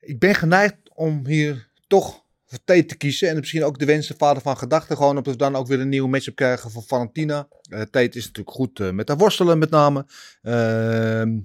ik 0.00 0.18
ben 0.18 0.34
geneigd 0.34 0.76
om 0.94 1.26
hier 1.26 1.68
toch 1.86 2.24
voor 2.46 2.58
Tate 2.64 2.86
te 2.86 2.96
kiezen. 2.96 3.28
En 3.28 3.36
misschien 3.36 3.64
ook 3.64 3.78
de 3.78 3.84
wens, 3.84 4.06
de 4.06 4.14
vader 4.18 4.42
van 4.42 4.56
gedachten. 4.56 4.96
Gewoon 4.96 5.16
op 5.16 5.24
we 5.26 5.36
dan 5.36 5.56
ook 5.56 5.66
weer 5.66 5.80
een 5.80 5.88
nieuwe 5.88 6.08
matchup 6.08 6.34
krijgen 6.34 6.70
voor 6.70 6.82
Valentina. 6.82 7.48
Tate 7.68 8.18
is 8.18 8.26
natuurlijk 8.26 8.56
goed 8.56 8.80
eh, 8.80 8.90
met 8.90 9.08
haar 9.08 9.16
worstelen 9.16 9.58
met 9.58 9.70
name. 9.70 10.06
Ehm, 10.42 11.38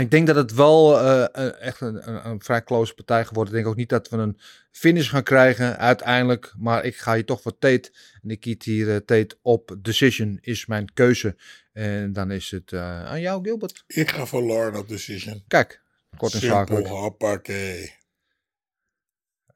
ik 0.00 0.10
denk 0.10 0.26
dat 0.26 0.36
het 0.36 0.54
wel 0.54 1.00
eh, 1.00 1.60
echt 1.60 1.80
een, 1.80 2.08
een, 2.08 2.26
een 2.26 2.42
vrij 2.42 2.64
close 2.64 2.94
partij 2.94 3.24
geworden. 3.24 3.54
Ik 3.54 3.60
denk 3.60 3.70
ook 3.72 3.78
niet 3.78 3.88
dat 3.88 4.08
we 4.08 4.16
een 4.16 4.38
finish 4.70 5.10
gaan 5.10 5.22
krijgen 5.22 5.78
uiteindelijk. 5.78 6.54
Maar 6.58 6.84
ik 6.84 6.96
ga 6.96 7.14
hier 7.14 7.24
toch 7.24 7.42
voor 7.42 7.58
Tate. 7.58 7.92
En 8.22 8.30
ik 8.30 8.40
kiet 8.40 8.62
hier 8.62 9.04
Tate 9.04 9.36
op 9.42 9.76
decision 9.78 10.38
is 10.40 10.66
mijn 10.66 10.92
keuze. 10.92 11.36
En 11.72 12.12
dan 12.12 12.30
is 12.30 12.50
het 12.50 12.72
aan 12.72 13.20
jou 13.20 13.42
Gilbert. 13.42 13.84
Ik 13.86 14.10
ga 14.10 14.26
voor 14.26 14.42
Lauren 14.42 14.78
op 14.80 14.88
decision. 14.88 15.42
Kijk, 15.48 15.82
kort 16.16 16.32
en 16.32 16.38
Simpel, 16.38 16.58
zakelijk. 16.58 16.86
hoppakee. 16.86 18.02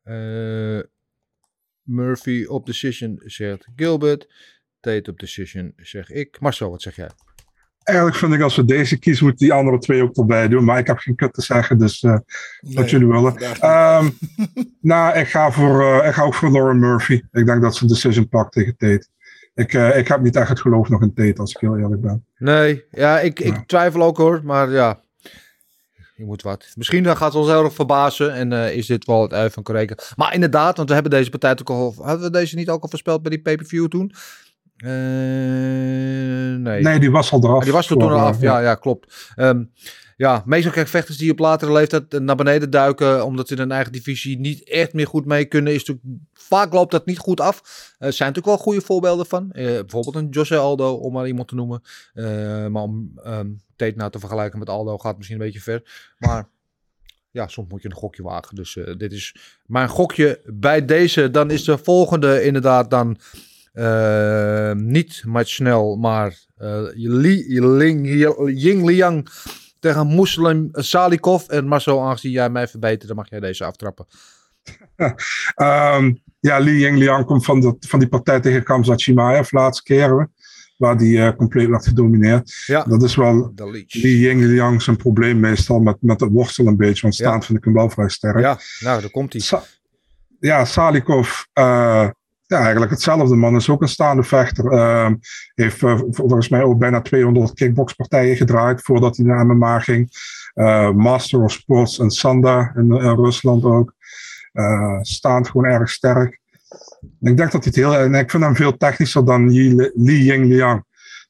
Eh, 0.08 0.80
Murphy 1.82 2.44
op 2.44 2.66
decision 2.66 3.20
zegt 3.24 3.66
Gilbert. 3.76 4.28
Tate 4.80 5.10
op 5.10 5.18
decision 5.18 5.72
zeg 5.76 6.10
ik. 6.10 6.40
Marcel, 6.40 6.70
wat 6.70 6.82
zeg 6.82 6.96
jij? 6.96 7.10
Eigenlijk 7.82 8.18
vind 8.18 8.32
ik 8.32 8.40
als 8.40 8.56
we 8.56 8.64
deze 8.64 8.98
kiezen, 8.98 9.24
moeten 9.26 9.46
die 9.46 9.54
andere 9.54 9.78
twee 9.78 10.02
ook 10.02 10.16
erbij 10.16 10.48
doen. 10.48 10.64
Maar 10.64 10.78
ik 10.78 10.86
heb 10.86 10.98
geen 10.98 11.14
kut 11.14 11.32
te 11.32 11.42
zeggen, 11.42 11.78
dus 11.78 12.02
eh, 12.02 12.16
Nee, 12.60 12.74
wat 12.74 12.90
jullie 12.90 13.06
willen. 13.06 13.36
Ehm, 13.36 14.08
nou, 14.80 15.18
ik 15.18 15.28
ga, 15.28 15.50
voor, 15.50 15.82
eh, 15.82 16.08
ik 16.08 16.14
ga 16.14 16.22
ook 16.22 16.34
voor 16.34 16.50
Lauren 16.50 16.78
Murphy. 16.78 17.22
Ik 17.32 17.46
denk 17.46 17.62
dat 17.62 17.76
ze 17.76 17.82
een 17.82 17.88
decision 17.88 18.28
pakt 18.28 18.52
tegen 18.52 18.76
Tate. 18.76 19.06
Ik, 19.54 19.72
eh, 19.74 19.96
ik 19.98 20.08
heb 20.08 20.20
niet 20.20 20.36
echt 20.36 20.48
het 20.48 20.60
geloof 20.60 20.88
nog 20.88 21.02
in 21.02 21.14
Tate, 21.14 21.40
als 21.40 21.54
ik 21.54 21.60
heel 21.60 21.78
eerlijk 21.78 22.00
ben. 22.00 22.24
Nee, 22.38 22.84
ja, 22.90 23.20
ik, 23.20 23.40
ik 23.40 23.54
Ja. 23.54 23.64
twijfel 23.66 24.02
ook 24.02 24.16
hoor. 24.16 24.40
Maar 24.44 24.70
ja, 24.70 25.00
je 26.18 26.24
moet 26.24 26.42
wat. 26.42 26.72
Misschien 26.74 27.02
dan 27.02 27.16
gaat 27.16 27.32
het 27.32 27.42
ons 27.42 27.50
heel 27.50 27.64
erg 27.64 27.74
verbazen. 27.74 28.32
En 28.34 28.52
eh, 28.52 28.76
is 28.76 28.86
dit 28.86 29.04
wel 29.04 29.22
het 29.22 29.32
ui 29.32 29.50
van 29.50 29.62
Koreka. 29.62 29.96
Maar 30.16 30.34
inderdaad, 30.34 30.76
want 30.76 30.88
we 30.88 30.94
hebben 30.94 31.12
deze 31.12 31.30
partij 31.30 31.50
ook 31.50 31.70
al... 31.70 31.94
Hadden 31.98 32.22
we 32.22 32.30
deze 32.30 32.56
niet 32.56 32.70
ook 32.70 32.82
al 32.82 32.88
voorspeld 32.88 33.22
bij 33.22 33.30
die 33.30 33.42
pay-per-view 33.42 33.88
toen? 33.88 34.12
Eh, 34.76 34.90
nee. 36.60 36.82
Nee, 36.82 36.98
die 36.98 37.10
was 37.10 37.32
al 37.32 37.44
eraf. 37.44 37.58
Ah, 37.58 37.62
die 37.62 37.72
was 37.72 37.90
er 37.90 37.96
toen 37.96 38.10
al 38.10 38.16
eh, 38.16 38.22
af, 38.22 38.40
ja, 38.40 38.60
ja 38.60 38.74
klopt. 38.74 39.32
Ehm, 39.34 39.64
ja, 40.16 40.42
meestal 40.46 40.72
krijg 40.72 40.88
vechters 40.88 41.18
die 41.18 41.30
op 41.30 41.38
latere 41.38 41.72
leeftijd 41.72 42.14
eh, 42.14 42.20
naar 42.20 42.36
beneden 42.36 42.70
duiken, 42.70 43.24
omdat 43.24 43.48
ze 43.48 43.54
in 43.54 43.60
hun 43.60 43.72
eigen 43.72 43.92
divisie 43.92 44.38
niet 44.38 44.68
echt 44.68 44.92
meer 44.92 45.06
goed 45.06 45.26
mee 45.26 45.44
kunnen, 45.44 45.74
is 45.74 45.84
natuurlijk, 45.84 46.06
vaak 46.48 46.72
loopt 46.72 46.90
dat 46.90 47.06
niet 47.06 47.18
goed 47.18 47.40
af. 47.40 47.56
Er 47.98 48.12
zijn 48.12 48.28
natuurlijk 48.28 48.56
wel 48.56 48.64
goede 48.64 48.80
voorbeelden 48.80 49.26
van. 49.26 49.50
Eh, 49.50 49.64
bijvoorbeeld 49.64 50.14
een 50.14 50.28
Jose 50.28 50.56
Aldo, 50.56 50.94
om 50.94 51.12
maar 51.12 51.26
iemand 51.26 51.48
te 51.48 51.54
noemen. 51.54 51.82
Eh, 52.14 52.66
maar 52.66 52.82
om 52.82 53.12
ehm 53.24 53.48
Tate 53.76 53.96
nou 53.96 54.10
te 54.10 54.18
vergelijken 54.18 54.58
met 54.58 54.68
Aldo 54.68 54.98
gaat 54.98 55.16
misschien 55.16 55.38
een 55.38 55.44
beetje 55.44 55.60
ver. 55.60 55.82
Maar 56.18 56.48
ja, 57.38 57.48
soms 57.48 57.68
moet 57.68 57.82
je 57.82 57.88
een 57.88 57.94
gokje 57.94 58.22
wagen. 58.22 58.56
Dus 58.56 58.76
eh, 58.76 58.96
dit 58.96 59.12
is 59.12 59.36
mijn 59.66 59.88
gokje 59.88 60.40
bij 60.44 60.84
deze. 60.84 61.30
Dan 61.30 61.50
is 61.50 61.64
de 61.64 61.78
volgende 61.78 62.42
inderdaad 62.42 62.90
dan 62.90 63.18
eh, 63.72 64.72
niet 64.72 65.22
Mike 65.26 65.48
Snell, 65.48 65.96
maar 65.96 66.46
eh 66.56 66.86
Li, 66.92 67.60
Ling, 67.60 68.84
Liang 68.86 69.28
tegen 69.78 70.14
Muslim 70.14 70.68
Salikov. 70.72 71.48
En 71.48 71.66
Marcel, 71.66 72.02
aangezien 72.02 72.32
jij 72.32 72.50
mij 72.50 72.68
verbetert, 72.68 73.06
dan 73.06 73.16
mag 73.16 73.30
jij 73.30 73.40
deze 73.40 73.64
aftrappen. 73.64 74.06
Ehm, 75.54 76.12
ja, 76.40 76.58
Li 76.58 76.78
Yingliang 76.78 77.24
komt 77.24 77.44
van, 77.44 77.60
dat, 77.60 77.76
van 77.80 77.98
die 77.98 78.08
partij 78.08 78.40
tegen 78.40 78.62
Kamzat 78.62 79.02
Chimaev 79.02 79.52
laatst 79.52 79.82
keren 79.82 80.32
waar 80.78 80.96
die 80.96 81.22
eh, 81.22 81.36
compleet 81.36 81.68
werd 81.68 81.86
gedomineerd. 81.86 82.62
Ja. 82.66 82.84
Dat 82.84 83.02
is 83.02 83.16
wel. 83.16 83.52
Li 84.02 84.18
Ying 84.18 84.42
Liang 84.42 84.82
zijn 84.82 84.96
probleem 84.96 85.40
meestal 85.40 85.80
met, 85.80 85.96
met 86.00 86.20
het 86.20 86.30
worstel 86.30 86.66
een 86.66 86.76
beetje. 86.76 87.02
Want 87.02 87.14
staan 87.14 87.42
vind 87.42 87.58
ik 87.58 87.64
hem 87.64 87.72
wel 87.72 87.90
vrij 87.90 88.08
sterk. 88.08 88.38
Ja, 88.38 88.58
nou, 88.80 89.00
daar 89.00 89.10
komt 89.10 89.32
hij. 89.32 89.42
Sa- 89.42 89.64
ja, 90.40 90.64
Salikov, 90.64 91.42
eh, 91.52 92.08
ja, 92.46 92.58
eigenlijk 92.58 92.90
hetzelfde. 92.90 93.36
Man 93.36 93.56
is 93.56 93.68
ook 93.68 93.82
een 93.82 93.88
staande 93.88 94.22
vechter. 94.22 94.72
Ehm, 94.72 95.14
heeft 95.54 95.82
eh, 95.82 96.00
volgens 96.10 96.48
mij 96.48 96.62
ook 96.62 96.78
bijna 96.78 97.00
200 97.00 97.54
kickboxpartijen 97.54 98.36
gedraaid 98.36 98.82
voordat 98.82 99.16
hij 99.16 99.26
naar 99.26 99.46
MMA 99.46 99.78
ging. 99.80 100.10
Eh, 100.54 100.90
Master 100.90 101.42
of 101.42 101.52
Sports 101.52 101.98
en 101.98 102.10
Sanda 102.10 102.72
in, 102.76 102.90
in 102.90 103.14
Rusland 103.14 103.64
ook. 103.64 103.94
Eh, 104.58 104.98
staand 105.02 105.48
gewoon 105.48 105.70
erg 105.70 105.90
sterk. 105.90 106.40
En 107.20 107.30
ik 107.30 107.36
denk 107.36 107.52
dat 107.52 107.64
hij 107.64 107.72
het 107.74 107.74
heel. 107.74 107.94
En 107.94 108.14
ik 108.14 108.30
vind 108.30 108.42
hem 108.42 108.56
veel 108.56 108.76
technischer 108.76 109.24
dan 109.24 109.52
Yi- 109.52 109.90
Li 109.94 110.22
Ying 110.24 110.46
Liang. 110.46 110.84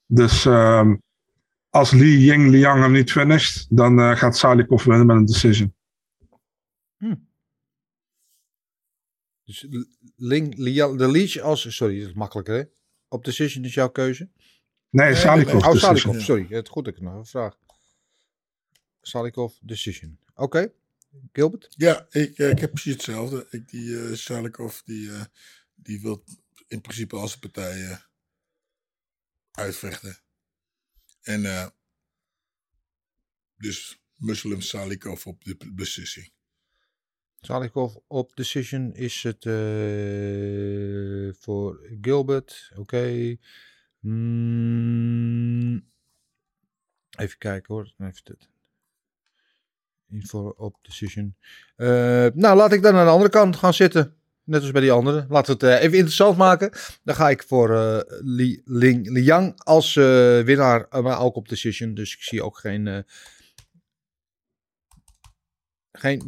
Dus 0.06 0.44
ehm, 0.46 0.96
als 1.68 1.90
Li 1.90 2.18
Ying 2.18 2.50
Liang 2.50 2.80
hem 2.82 2.92
niet 2.92 3.12
finisht, 3.12 3.76
dan 3.76 3.98
eh, 3.98 4.16
gaat 4.16 4.36
Salikov 4.36 4.84
winnen 4.84 5.06
met 5.06 5.16
een 5.16 5.24
decision. 5.24 5.74
Dus 9.44 9.66
Ling, 10.16 10.54
de 10.96 11.10
Leech 11.10 11.38
als... 11.38 11.76
Sorry, 11.76 11.98
dat 12.00 12.08
is 12.08 12.14
makkelijker 12.14 12.54
hè? 12.56 12.62
Op 13.08 13.24
decision 13.24 13.64
is 13.64 13.74
jouw 13.74 13.88
keuze? 13.90 14.28
Nee, 14.90 15.14
Salikov. 15.14 15.66
Oh. 15.66 15.74
Salikov, 15.74 16.20
sorry. 16.20 16.46
Het 16.48 16.68
goed 16.68 16.84
dat 16.84 16.94
ik 16.96 17.00
nog 17.00 17.14
een 17.14 17.26
vraag. 17.26 17.56
Salikov, 19.00 19.54
decision. 19.60 20.18
Oké. 20.34 20.72
Gilbert? 21.32 21.74
Ja, 21.76 22.06
ik, 22.10 22.38
eh, 22.38 22.50
ik 22.50 22.58
heb 22.58 22.70
precies 22.70 22.92
hetzelfde. 22.92 23.46
Ik, 23.50 23.68
die 23.68 24.16
Salikov, 24.16 24.80
die, 24.80 25.10
eh, 25.10 25.24
die 25.74 26.00
wil 26.00 26.24
in 26.66 26.80
principe 26.80 27.16
als 27.16 27.34
een 27.34 27.40
partij 27.40 27.84
eh, 27.84 27.98
uitvechten. 29.50 30.18
En 31.22 31.72
dus 33.56 34.00
Muslim 34.16 34.60
Salikov 34.60 35.26
op 35.26 35.44
de 35.44 35.56
beslissing. 35.74 36.32
Salikov 37.40 37.96
op 38.06 38.36
decision 38.36 38.94
is 38.94 39.22
het 39.22 39.42
voor 41.40 41.96
Gilbert. 42.00 42.70
Oké. 42.76 43.36
Mm, 44.00 45.90
even 47.18 47.38
kijken 47.38 47.74
hoor. 47.74 47.94
Even 47.98 48.24
dit. 48.24 48.48
Info 50.10 50.54
op 50.56 50.76
decision. 50.82 51.34
Eh, 51.76 52.26
nou, 52.34 52.56
laat 52.56 52.72
ik 52.72 52.82
dan 52.82 52.94
aan 52.94 53.04
de 53.04 53.10
andere 53.10 53.30
kant 53.30 53.56
gaan 53.56 53.74
zitten. 53.74 54.14
Net 54.44 54.60
als 54.60 54.70
bij 54.70 54.80
die 54.80 54.92
anderen. 54.92 55.26
Laten 55.28 55.58
we 55.58 55.66
het 55.66 55.76
eh, 55.76 55.84
even 55.84 55.96
interessant 55.96 56.36
maken. 56.36 56.70
Dan 57.02 57.14
ga 57.14 57.30
ik 57.30 57.44
voor 57.46 57.76
eh 57.76 58.00
Li, 58.20 58.62
Ling 58.64 59.08
Liang 59.10 59.60
als 59.62 59.94
winnaar, 59.94 60.86
maar 61.02 61.20
ook 61.20 61.36
op 61.36 61.48
decision. 61.48 61.94
Dus 61.94 62.14
ik 62.14 62.22
zie 62.22 62.42
ook 62.42 62.58
geen, 62.58 63.04
geen, 65.92 66.22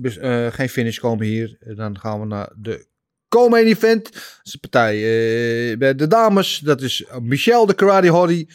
geen 0.53 0.69
finish 0.69 0.99
komen 0.99 1.27
hier. 1.27 1.59
Dan 1.77 1.99
gaan 1.99 2.21
we 2.21 2.27
naar 2.27 2.53
de 2.57 2.87
co-main 3.29 3.67
event. 3.67 4.13
Dat 4.13 4.41
is 4.43 4.53
de 4.53 4.59
partij 4.59 4.99
bij 5.79 5.95
de 5.95 6.07
dames. 6.07 6.59
Dat 6.59 6.81
is 6.81 7.05
Michelle 7.21 7.67
de 7.67 7.75
Karate 7.75 8.09
Hottie. 8.09 8.51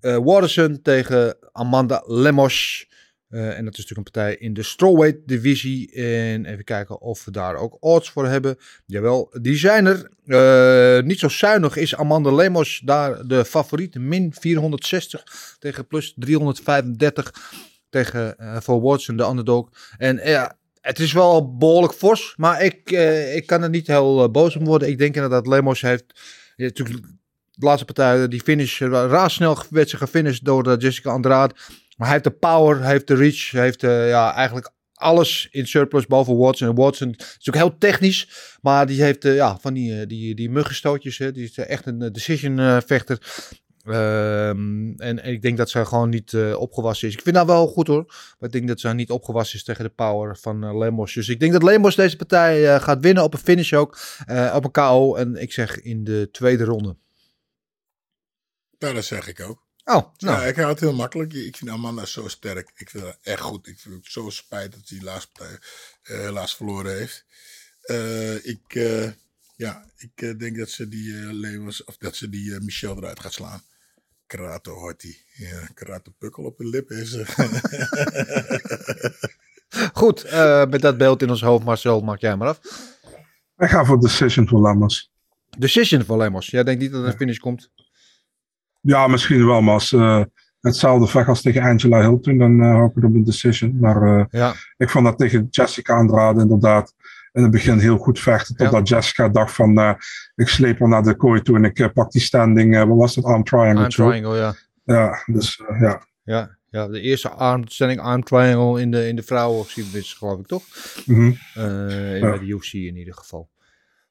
Watterson 0.00 0.82
tegen 0.82 1.36
Amanda 1.52 2.02
Lemos. 2.06 2.90
Eh, 3.32 3.58
en 3.58 3.64
dat 3.64 3.78
is 3.78 3.78
natuurlijk 3.78 3.96
een 3.96 4.12
partij 4.12 4.36
in 4.36 4.54
de 4.54 4.62
strawweight 4.62 5.28
divisie. 5.28 5.92
En 5.92 6.44
even 6.44 6.64
kijken 6.64 7.00
of 7.00 7.24
we 7.24 7.30
daar 7.30 7.56
ook 7.56 7.76
odds 7.80 8.10
voor 8.10 8.26
hebben. 8.26 8.56
Jawel, 8.86 9.34
die 9.40 9.56
zijn 9.56 9.86
er. 9.86 10.10
Eh, 10.26 11.04
niet 11.04 11.18
zo 11.18 11.28
zuinig 11.28 11.76
is 11.76 11.96
Amanda 11.96 12.34
Lemos 12.34 12.82
daar 12.84 13.26
de 13.26 13.44
favoriet. 13.44 13.94
Min 13.94 14.34
460 14.38 15.56
tegen 15.58 15.86
plus 15.86 16.14
335 16.16 17.32
tegen 17.90 18.38
eh, 18.38 18.56
voor 18.60 18.80
Watson, 18.80 19.16
de 19.16 19.26
underdog. 19.26 19.68
En 19.98 20.20
ja, 20.24 20.56
het 20.80 20.98
is 20.98 21.12
wel 21.12 21.56
behoorlijk 21.56 21.94
fors. 21.94 22.34
Maar 22.36 22.62
ik, 22.62 22.90
ik 23.34 23.46
kan 23.46 23.62
er 23.62 23.70
niet 23.70 23.86
heel 23.86 24.30
boos 24.30 24.56
om 24.56 24.64
worden. 24.64 24.88
Ik 24.88 24.98
denk 24.98 25.14
inderdaad 25.14 25.46
Lemos 25.46 25.80
heeft... 25.80 26.04
Natuurlijk, 26.56 27.06
de 27.50 27.66
laatste 27.66 27.84
partij, 27.84 28.28
die 28.28 28.42
finish, 28.42 28.80
razendsnel 28.80 29.58
werd 29.70 29.90
ze 29.90 29.96
gefinished 29.96 30.44
door 30.44 30.76
Jessica 30.76 31.10
Andrade. 31.10 31.54
Maar 32.02 32.10
hij 32.10 32.20
heeft 32.20 32.36
de 32.36 32.46
power, 32.48 32.84
heeft 32.84 33.06
de 33.06 33.14
reach, 33.14 33.50
heeft 33.50 33.82
eh, 33.82 34.08
ja, 34.08 34.34
eigenlijk 34.34 34.72
alles 34.94 35.48
in 35.50 35.66
surplus 35.66 36.06
boven 36.06 36.36
Watson. 36.36 36.68
En 36.68 36.74
Watson 36.74 37.08
is 37.10 37.16
natuurlijk 37.18 37.56
heel 37.56 37.78
technisch, 37.78 38.28
maar 38.60 38.86
die 38.86 39.02
heeft 39.02 39.24
eh, 39.24 39.34
ja, 39.34 39.58
van 39.58 39.74
die, 39.74 40.00
eh, 40.00 40.06
die, 40.06 40.34
die 40.34 40.50
muggenstootjes. 40.50 41.18
Hè. 41.18 41.32
Die 41.32 41.44
is 41.44 41.58
echt 41.58 41.86
een 41.86 42.12
decision 42.12 42.82
vechter. 42.86 43.18
Ehm, 43.84 44.92
en, 44.96 45.24
ik 45.24 45.42
denk 45.42 45.56
dat 45.56 45.70
ze 45.70 45.84
gewoon 45.84 46.08
niet 46.08 46.36
opgewassen 46.56 47.08
is. 47.08 47.14
Ik 47.14 47.22
vind 47.22 47.36
dat 47.36 47.46
wel 47.46 47.66
goed 47.66 47.86
hoor. 47.86 48.04
Maar 48.06 48.48
ik 48.48 48.52
denk 48.52 48.68
dat 48.68 48.80
ze 48.80 48.88
niet 48.88 49.10
opgewassen 49.10 49.58
is 49.58 49.64
tegen 49.64 49.84
de 49.84 49.90
power 49.90 50.36
van 50.36 50.64
eh, 50.64 50.78
Lemos. 50.78 51.14
Dus 51.14 51.28
ik 51.28 51.40
denk 51.40 51.52
dat 51.52 51.62
Lemos 51.62 51.96
deze 51.96 52.16
partij 52.16 52.80
gaat 52.80 53.00
winnen 53.00 53.22
op 53.22 53.34
een 53.34 53.40
finish 53.40 53.72
ook. 53.72 53.98
op 54.54 54.64
een 54.64 54.70
KO. 54.70 55.14
En 55.14 55.36
ik 55.36 55.52
zeg 55.52 55.80
in 55.80 56.04
de 56.04 56.28
tweede 56.32 56.64
ronde. 56.64 56.96
Nou, 58.78 58.94
dat 58.94 59.04
zeg 59.04 59.28
ik 59.28 59.40
ook. 59.40 59.61
Oh, 59.84 59.94
nou. 60.18 60.40
Ja, 60.40 60.42
ik 60.42 60.56
hou 60.56 60.68
het 60.68 60.80
heel 60.80 60.94
makkelijk. 60.94 61.32
Ik 61.32 61.56
vind 61.56 61.70
Amanda 61.70 62.04
zo 62.04 62.28
sterk. 62.28 62.70
Ik 62.76 62.90
vind 62.90 63.04
haar 63.04 63.18
echt 63.22 63.40
goed. 63.40 63.66
Ik 63.66 63.78
vind 63.78 63.94
het 63.94 64.06
zo 64.06 64.30
spijt 64.30 64.72
dat 64.72 64.80
hij 64.88 64.98
die 64.98 65.06
laatste 65.06 65.30
partij 65.32 65.58
eh, 66.02 66.16
helaas 66.16 66.56
verloren 66.56 66.96
heeft. 66.98 67.24
Eh, 67.82 68.46
ik, 68.46 68.74
eh, 68.74 69.10
ja, 69.56 69.84
ik 69.96 70.10
eh, 70.14 70.38
denk 70.38 70.56
dat 70.56 70.70
ze 70.70 70.88
die 70.88 71.14
eh 71.16 71.32
Lewis, 71.32 71.84
of 71.84 71.96
dat 71.96 72.16
ze 72.16 72.28
die 72.28 72.54
eh, 72.54 72.60
Michel 72.60 72.96
eruit 72.96 73.20
gaat 73.20 73.32
slaan. 73.32 73.62
Karate 74.26 74.70
Horty. 74.70 75.16
Ja, 75.34 75.68
karate 75.74 76.10
pukkel 76.18 76.44
op 76.44 76.56
de 76.58 76.66
lip 76.68 76.90
is. 76.90 77.16
Goed, 79.92 80.24
eh, 80.24 80.66
met 80.66 80.80
dat 80.80 80.98
beeld 80.98 81.22
in 81.22 81.30
ons 81.30 81.42
hoofd, 81.42 81.64
Marcel, 81.64 82.00
maak 82.00 82.20
jij 82.20 82.36
maar 82.36 82.48
af. 82.48 82.60
Ik 83.56 83.68
ga 83.68 83.84
voor 83.84 84.00
decision 84.00 84.48
voor 84.48 84.60
Lammers. 84.60 85.10
Decision 85.58 86.04
voor 86.04 86.18
Lemos. 86.18 86.46
Jij 86.46 86.64
denkt 86.64 86.80
niet 86.80 86.92
dat 86.92 87.02
er 87.02 87.06
een 87.06 87.16
finish 87.16 87.38
komt? 87.38 87.70
Ja, 88.82 89.06
misschien 89.06 89.46
wel, 89.46 89.60
maar 89.62 89.74
als 89.74 89.88
ze 89.88 90.30
hetzelfde 90.60 91.06
vecht 91.06 91.28
als 91.28 91.42
tegen 91.42 91.62
Angela 91.62 92.00
Hill 92.00 92.18
toen, 92.20 92.38
dan 92.38 92.60
eh 92.62 92.70
hou 92.70 92.88
ik 92.88 92.94
het 92.94 93.04
op 93.04 93.14
een 93.14 93.24
decision. 93.24 93.78
Maar 93.80 94.18
eh, 94.18 94.24
Ja. 94.30 94.54
ik 94.76 94.90
vond 94.90 95.04
dat 95.04 95.18
tegen 95.18 95.46
Jessica 95.50 95.94
Andrade 95.94 96.40
inderdaad 96.40 96.94
in 97.32 97.42
het 97.42 97.50
begin 97.50 97.78
heel 97.78 97.96
goed 97.98 98.20
vechten. 98.20 98.56
Totdat 98.56 98.88
Jessica 98.88 99.28
dacht 99.28 99.54
van, 99.54 99.78
eh, 99.78 99.92
ik 100.34 100.48
sleep 100.48 100.78
haar 100.78 100.88
naar 100.88 101.02
de 101.02 101.14
kooi 101.16 101.42
toe 101.42 101.56
en 101.56 101.64
ik 101.64 101.78
eh, 101.78 101.88
pak 101.94 102.10
die 102.10 102.20
standing, 102.22 102.76
eh, 102.76 102.84
wat 102.84 102.96
was 102.96 103.14
dat, 103.14 103.24
arm 103.24 103.44
triangle. 103.44 103.80
Arm 103.80 103.88
triangle, 103.90 104.36
ja. 104.36 104.54
Ja, 104.84 105.22
dus 105.26 105.62
eh, 105.68 105.80
ja. 105.80 106.06
Ja, 106.24 106.56
ja, 106.70 106.88
de 106.88 107.00
eerste 107.00 107.28
arm, 107.28 107.68
standing 107.68 108.00
arm 108.00 108.22
triangle 108.24 108.80
in 108.80 108.90
de, 108.90 109.08
in 109.08 109.16
de 109.16 109.22
vrouwengeschiedenis, 109.22 110.12
geloof 110.12 110.38
ik 110.40 110.46
toch? 110.46 110.62
Mhm. 111.06 111.32
Eh, 111.54 112.14
in 112.14 112.20
bij 112.20 112.38
de 112.38 112.44
UFC 112.46 112.72
in 112.72 112.96
ieder 112.96 113.14
geval. 113.14 113.48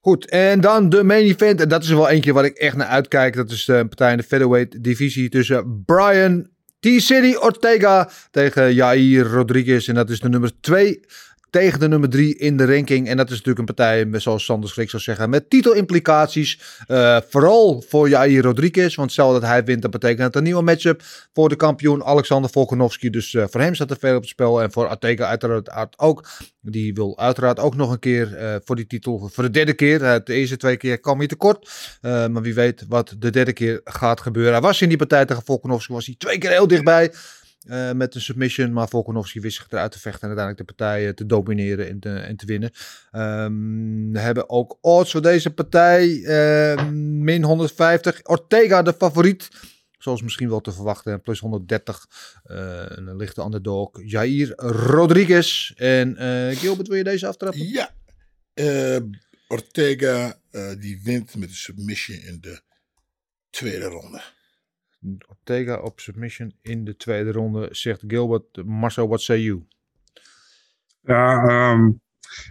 Goed, 0.04 0.30
en 0.30 0.62
dan 0.62 0.90
de 0.90 1.04
main 1.04 1.24
event. 1.26 1.62
En 1.62 1.70
dat 1.70 1.84
is 1.84 1.90
wel 1.90 2.10
eentje 2.10 2.34
waar 2.34 2.46
ik 2.46 2.58
echt 2.58 2.76
naar 2.76 2.88
uitkijk. 2.88 3.36
Dat 3.36 3.52
is 3.52 3.66
de 3.66 3.86
partij 3.88 4.12
in 4.12 4.18
de 4.18 4.24
featherweight 4.24 4.84
divisie 4.84 5.30
tussen 5.30 5.84
Brian 5.86 6.48
T-City 6.80 7.36
Ortega 7.36 8.10
tegen 8.32 8.74
Jair 8.74 9.26
Rodriguez. 9.26 9.88
En 9.88 9.96
dat 9.96 10.10
is 10.10 10.20
de 10.20 10.30
nummer 10.30 10.52
2 10.62 11.00
tegen 11.52 11.80
de 11.80 11.88
nummer 11.88 12.10
3 12.10 12.38
in 12.38 12.58
de 12.58 12.66
ranking. 12.66 13.08
En 13.08 13.18
dat 13.18 13.26
is 13.30 13.38
natuurlijk 13.38 13.60
een 13.60 13.76
partij, 13.76 14.20
zoals 14.20 14.46
Sander 14.46 14.70
Schrik 14.70 14.90
zou 14.90 15.02
zeggen, 15.02 15.30
met 15.30 15.50
titelimplicaties. 15.50 16.60
Eh, 16.88 17.18
vooral 17.30 17.84
voor 17.88 18.10
Jair 18.10 18.42
Rodriguez. 18.42 18.96
Want 18.96 19.12
stel 19.12 19.32
dat 19.32 19.42
hij 19.42 19.64
wint, 19.64 19.82
dan 19.82 19.92
betekent 19.92 20.22
het 20.22 20.36
een 20.36 20.44
nieuwe 20.44 20.62
matchup 20.62 21.04
voor 21.34 21.50
de 21.50 21.56
kampioen 21.56 22.04
Alexander 22.04 22.52
Volkanovski. 22.52 23.10
Dus 23.10 23.34
eh, 23.34 23.44
voor 23.50 23.62
hem 23.62 23.76
staat 23.76 23.92
er 23.92 23.98
veel 24.00 24.16
op 24.16 24.22
het 24.22 24.30
spel. 24.30 24.62
En 24.62 24.72
voor 24.72 24.90
Ortega 24.90 25.26
uiteraard 25.26 26.00
ook. 26.00 26.28
Die 26.62 26.94
wil 26.94 27.20
uiteraard 27.20 27.60
ook 27.60 27.76
nog 27.76 27.92
een 27.92 28.00
keer 28.00 28.36
eh, 28.36 28.56
voor 28.66 28.76
die 28.76 28.88
titel, 28.88 29.30
voor 29.34 29.44
de 29.44 29.52
derde 29.52 29.74
keer. 29.74 30.00
De 30.00 30.34
eerste 30.34 30.58
twee 30.58 30.78
keer 30.78 31.00
kwam 31.00 31.18
hij 31.18 31.28
tekort. 31.28 31.70
Maar 32.02 32.42
wie 32.42 32.54
weet 32.54 32.86
wat 32.88 33.16
de 33.18 33.30
derde 33.30 33.54
keer 33.54 33.82
gaat 33.84 34.22
gebeuren. 34.22 34.52
Hij 34.52 34.62
was 34.62 34.82
in 34.82 34.90
die 34.90 34.98
partij 34.98 35.26
tegen 35.26 35.44
Volkanovski, 35.46 35.94
was 35.94 36.06
hij 36.06 36.16
twee 36.18 36.38
keer 36.38 36.50
heel 36.50 36.68
dichtbij. 36.68 37.12
Eh, 37.68 37.92
met 37.92 38.16
een 38.16 38.22
submission, 38.22 38.74
maar 38.74 38.88
Volkanovski 38.90 39.40
wist 39.40 39.58
zich 39.58 39.66
eruit 39.70 39.92
te 39.92 40.00
vechten 40.00 40.22
en 40.22 40.28
uiteindelijk 40.38 40.68
de 40.68 40.76
partij 40.76 41.14
te 41.14 41.26
domineren 41.26 41.90
en 41.90 42.00
te, 42.00 42.14
en 42.14 42.36
te 42.36 42.46
winnen. 42.46 42.72
Ehm, 43.12 44.12
we 44.12 44.20
hebben 44.20 44.50
ook 44.50 44.78
odds 44.82 45.12
voor 45.12 45.22
deze 45.22 45.54
partij. 45.54 46.24
ehm, 46.24 47.24
min 47.24 47.44
150. 47.44 48.20
Ortega 48.24 48.82
de 48.82 48.94
favoriet. 48.94 49.50
Zoals 49.98 50.22
misschien 50.22 50.50
wel 50.50 50.62
te 50.62 50.72
verwachten. 50.72 51.22
Plus 51.22 51.40
130. 51.40 52.08
eh, 52.44 52.84
een 52.86 53.16
lichte 53.16 53.42
underdog. 53.42 53.90
Jair 54.04 54.54
Rodriguez. 54.56 55.72
En 55.76 56.18
eh, 56.18 56.58
Gilbert, 56.58 56.88
wil 56.88 56.98
je 56.98 57.04
deze 57.04 57.28
aftrappen? 57.28 57.68
Ja. 57.68 57.90
Ortega 59.48 60.40
die 60.80 61.00
wint 61.04 61.36
met 61.36 61.50
een 61.50 61.56
submission 61.56 62.18
in 62.18 62.38
de 62.42 62.62
tweede 63.50 63.86
ronde. 63.86 64.22
Ortega 65.30 65.76
op 65.76 66.00
submission 66.00 66.54
in 66.62 66.86
de 66.86 66.96
tweede 66.96 67.32
ronde. 67.32 67.68
Zegt 67.72 68.04
Gilbert. 68.08 68.66
Marcel, 68.66 69.08
what 69.08 69.22
say 69.22 69.40
you? 69.40 69.66
Ja, 71.02 71.44
ehm, 71.48 71.92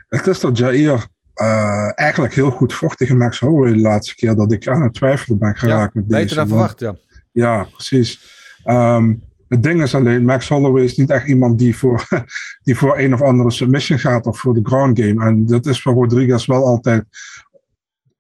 het 0.09 0.27
is 0.27 0.41
dat 0.41 0.59
Jair 0.59 1.07
eh, 1.35 1.93
eigenlijk 1.95 2.35
heel 2.35 2.51
goed 2.51 2.73
vocht 2.73 2.99
tegen 2.99 3.17
Max 3.17 3.39
Holloway 3.39 3.73
de 3.73 3.79
laatste 3.79 4.15
keer 4.15 4.35
dat 4.35 4.53
ik 4.53 4.69
aan 4.69 4.83
het 4.83 4.95
twijfelen 4.95 5.39
ben 5.39 5.57
geraakt 5.57 5.95
met 5.95 6.09
deze. 6.09 6.21
Beter 6.21 6.37
dan 6.37 6.49
verwacht, 6.49 6.81
ja. 6.81 6.97
Ja, 7.33 7.65
precies. 7.65 8.21
Ehm, 8.65 9.15
het 9.49 9.63
ding 9.63 9.83
is 9.83 9.95
alleen, 9.95 10.25
Max 10.25 10.49
Holloway 10.49 10.85
is 10.85 10.97
niet 10.97 11.11
echt 11.11 11.29
iemand 11.29 11.59
die 11.59 11.77
voor, 11.77 12.07
die 12.65 12.77
voor 12.77 12.99
een 12.99 13.15
of 13.15 13.23
andere 13.23 13.51
submission 13.51 13.99
gaat 13.99 14.27
of 14.27 14.39
voor 14.39 14.55
de 14.55 14.61
ground 14.63 15.01
game. 15.01 15.25
En 15.25 15.47
dat 15.47 15.67
is 15.67 15.83
voor 15.83 15.93
Rodriguez 15.93 16.47
wel 16.47 16.67
altijd 16.67 17.05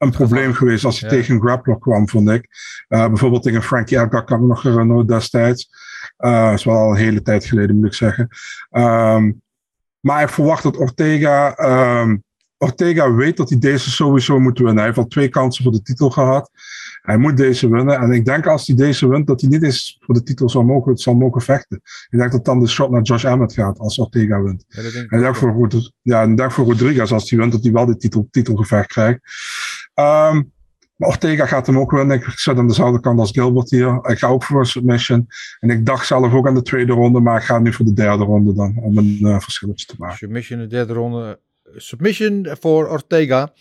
een 0.01 0.11
probleem 0.11 0.53
geweest 0.53 0.85
als 0.85 1.01
hij 1.01 1.11
Ja. 1.11 1.17
tegen 1.17 1.35
een 1.35 1.41
grappler 1.41 1.79
kwam, 1.79 2.09
vond 2.09 2.29
ik. 2.31 2.47
Eh, 2.89 3.07
bijvoorbeeld 3.07 3.43
tegen 3.43 3.63
Frankie 3.63 3.99
Edgar 4.01 4.25
kan 4.25 4.41
ik 4.41 4.47
nog 4.47 4.63
herinneren 4.63 5.07
destijds. 5.07 5.71
Eh, 6.17 6.45
Dat 6.45 6.59
is 6.59 6.65
wel 6.65 6.77
al 6.77 6.91
een 6.91 6.97
hele 6.97 7.23
tijd 7.23 7.45
geleden, 7.45 7.77
moet 7.77 7.87
ik 7.87 7.95
zeggen. 7.95 8.29
Ehm, 8.71 9.33
maar 10.01 10.23
ik 10.23 10.29
verwacht 10.29 10.63
dat 10.63 10.77
Ortega. 10.77 11.55
ehm, 11.57 12.17
Ortega 12.59 13.13
weet 13.15 13.37
dat 13.37 13.49
hij 13.49 13.59
deze 13.59 13.91
sowieso 13.91 14.39
moet 14.41 14.59
winnen. 14.59 14.77
Hij 14.77 14.85
heeft 14.85 14.99
al 14.99 15.07
twee 15.07 15.29
kansen 15.29 15.63
voor 15.65 15.73
de 15.73 15.83
titel 15.83 16.11
gehad. 16.11 16.51
Hij 17.03 17.17
moet 17.17 17.37
deze 17.37 17.69
winnen. 17.69 17.99
En 17.99 18.11
ik 18.11 18.25
denk 18.25 18.47
als 18.47 18.67
hij 18.67 18.77
deze 18.77 19.09
wint, 19.09 19.27
dat 19.27 19.41
hij 19.41 19.51
niet 19.51 19.63
eens 19.63 19.97
voor 20.01 20.15
de 20.15 20.23
titel 20.23 20.49
zal 20.51 20.63
mogen, 20.63 20.97
zal 20.97 21.15
mogen 21.15 21.41
vechten. 21.41 21.81
Ik 22.11 22.19
denk 22.19 22.33
dat 22.33 22.45
dan 22.45 22.61
de 22.61 22.67
shot 22.69 22.91
naar 22.91 23.03
Josh 23.03 23.25
Emmett 23.25 23.53
gaat 23.53 23.79
als 23.79 23.99
Ortega 23.99 24.43
wint. 24.43 24.65
Ja, 24.69 24.83
dat 24.83 24.93
denk 24.93 25.05
ik 25.05 25.11
En 25.11 25.19
ik 25.19 25.27
ook 25.27 25.41
denk 25.41 25.55
voor, 25.71 25.93
ja, 26.03 26.23
en 26.23 26.31
ik 26.31 26.37
denk 26.37 26.53
voor 26.53 26.65
Rodriguez, 26.65 27.13
als 27.13 27.31
hij 27.31 27.39
wint, 27.39 27.53
dat 27.53 27.63
hij 27.63 27.73
wel 27.73 27.87
de 27.87 27.97
titel, 27.97 28.29
titelgevecht 28.31 28.87
krijgt. 28.89 29.21
Ehm, 30.01 30.43
maar 30.97 31.09
Ortega 31.09 31.47
gaat 31.47 31.67
hem 31.67 31.79
ook 31.79 31.91
winnen. 31.91 32.17
Ik 32.17 32.25
zit 32.25 32.57
aan 32.57 32.69
dezelfde 32.69 33.01
kant 33.01 33.21
als 33.21 33.31
Gilbert 33.31 33.71
hier. 33.71 34.01
Ik 34.03 34.19
ga 34.19 34.29
ook 34.29 34.45
voor 34.45 34.61
een 34.61 34.67
submission. 34.67 35.27
En 35.61 35.71
ik 35.71 35.87
dacht 35.87 36.07
zelf 36.07 36.33
ook 36.33 36.47
aan 36.47 36.55
de 36.55 36.63
tweede 36.63 36.93
ronde, 36.93 37.21
maar 37.21 37.37
ik 37.37 37.45
ga 37.45 37.59
nu 37.59 37.73
voor 37.73 37.85
de 37.85 37.93
derde 37.93 38.25
ronde 38.25 38.55
dan, 38.55 38.77
om 38.77 38.99
een 38.99 39.19
uh, 39.21 39.41
verschilletje 39.41 39.87
te 39.87 39.95
maken. 39.99 40.17
Submission 40.17 40.61
in 40.61 40.69
de 40.69 40.75
derde 40.75 40.93
ronde. 40.93 41.41
Submission 41.77 42.49
voor 42.61 42.89
Ortega. 42.89 43.53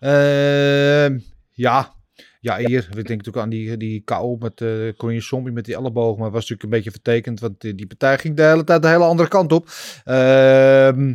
Ehm, 0.00 1.18
ja. 1.50 1.96
Ja, 2.40 2.56
hier. 2.56 2.88
Ik 2.88 2.94
denk 2.94 3.08
natuurlijk 3.08 3.36
aan 3.36 3.48
die, 3.48 3.76
die 3.76 4.02
KO 4.04 4.36
met 4.36 4.60
uh, 4.60 4.92
Korean 4.96 5.22
Zombie 5.22 5.52
met 5.52 5.64
die 5.64 5.74
elleboog. 5.74 6.18
Maar 6.18 6.30
was 6.30 6.40
natuurlijk 6.40 6.62
een 6.62 6.68
beetje 6.68 6.90
vertekend. 6.90 7.40
Want 7.40 7.60
die, 7.60 7.74
die 7.74 7.86
partij 7.86 8.18
ging 8.18 8.36
de 8.36 8.42
hele 8.42 8.64
tijd 8.64 8.82
de 8.82 8.88
hele 8.88 9.04
andere 9.04 9.28
kant 9.28 9.52
op. 9.52 9.68
Ehm 10.04 11.14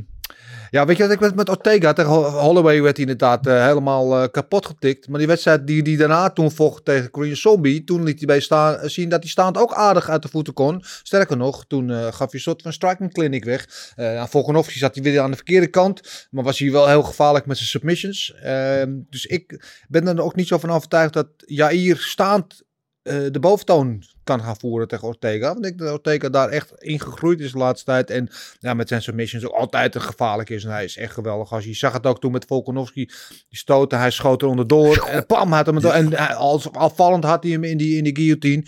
ja, 0.74 0.86
weet 0.86 0.98
je 0.98 1.04
wat 1.04 1.12
ik 1.12 1.20
met, 1.20 1.36
met 1.36 1.50
Ortega 1.50 1.94
tegen 1.94 2.12
Holloway 2.12 2.82
werd 2.82 2.98
hij 2.98 3.06
inderdaad 3.06 3.48
uh, 3.48 3.66
helemaal 3.66 4.22
uh, 4.22 4.28
kapot 4.32 4.66
getikt. 4.66 5.08
Maar 5.08 5.18
die 5.20 5.28
wedstrijd 5.28 5.68
die 5.68 5.84
die 5.84 5.98
daarna 5.98 6.30
toen 6.30 6.52
vocht 6.52 6.86
tegen 6.86 7.10
Korean 7.10 7.36
Zombie, 7.36 7.84
toen 7.84 8.04
liet 8.04 8.18
hij 8.18 8.28
bij 8.28 8.40
staan, 8.40 8.90
zien 8.90 9.10
dat 9.10 9.22
hij 9.22 9.30
staand 9.30 9.58
ook 9.58 9.74
aardig 9.74 10.10
uit 10.10 10.22
de 10.22 10.28
voeten 10.28 10.54
kon. 10.54 10.84
Sterker 11.04 11.38
nog, 11.38 11.66
toen 11.68 11.90
uh, 11.90 12.04
gaf 12.04 12.18
hij 12.18 12.30
een 12.32 12.40
soort 12.40 12.62
van 12.62 12.74
striking 12.74 13.14
clinic 13.14 13.44
weg. 13.44 13.94
Uh, 13.98 14.20
aan 14.20 14.30
Volkanovski 14.30 14.78
zat 14.78 14.96
hij 14.96 15.04
weer 15.04 15.20
aan 15.20 15.30
de 15.30 15.36
verkeerde 15.36 15.68
kant, 15.68 16.28
maar 16.32 16.44
was 16.44 16.60
hij 16.60 16.72
wel 16.72 16.88
heel 16.88 17.04
gevaarlijk 17.04 17.46
met 17.46 17.58
zijn 17.58 17.70
submissions. 17.70 18.36
Uh, 18.46 18.84
dus 19.10 19.26
ik 19.26 19.66
ben 19.88 20.08
er 20.08 20.22
ook 20.22 20.36
niet 20.36 20.48
zo 20.48 20.58
van 20.58 20.72
overtuigd 20.72 21.14
dat 21.14 21.28
Jair 21.38 21.98
staand 21.98 22.63
uh, 23.04 23.32
de 23.32 23.40
boventoon 23.40 24.04
kan 24.24 24.42
gaan 24.42 24.58
voeren 24.58 24.88
tegen 24.88 25.08
Ortega. 25.08 25.46
Want 25.54 25.58
ik 25.58 25.64
denk 25.64 25.80
dat 25.80 25.92
Ortega 25.92 26.30
daar 26.30 26.50
echt 26.50 26.74
in 26.78 27.00
gegroeid 27.00 27.40
is 27.40 27.52
de 27.52 27.58
laatste 27.58 27.86
tijd. 27.86 28.10
En 28.10 28.30
ja, 28.60 28.74
met 28.74 28.88
zijn 28.88 29.02
submissions 29.02 29.46
ook 29.46 29.54
altijd 29.54 29.96
een 29.96 30.02
gevaarlijk 30.02 30.50
is. 30.50 30.64
En 30.64 30.72
hij 30.72 30.84
is 30.84 30.98
echt 30.98 31.14
geweldig. 31.14 31.54
Als 31.54 31.66
je 31.66 31.74
zag 31.74 31.94
het 31.94 32.06
ook 32.06 32.20
toen 32.20 32.32
met 32.32 32.46
Volkanovski. 32.46 33.06
Die 33.50 33.58
stoten, 33.58 34.00
hij 34.00 34.12
schoot 34.12 34.42
er 34.42 34.48
onderdoor. 34.48 34.98
En 34.98 35.26
pam, 35.26 35.52
had 35.52 35.66
hem 35.66 35.80
ja. 35.80 35.94
En 35.94 36.14
hij, 36.14 36.36
als 36.36 36.72
afvallend 36.72 37.24
had 37.24 37.44
hij 37.44 37.52
hem 37.52 37.64
in 37.64 37.78
die, 37.78 37.98
in 37.98 38.04
die 38.04 38.16
guillotine. 38.16 38.64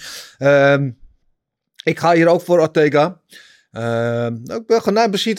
Um, 0.74 0.98
ik 1.84 2.00
ga 2.00 2.14
hier 2.14 2.28
ook 2.28 2.42
voor 2.42 2.60
Ortega. 2.60 3.22
Uh, 3.78 4.26
ik 4.58 4.68
ben 4.68 4.82
gewoon, 4.82 5.10
nee, 5.12 5.34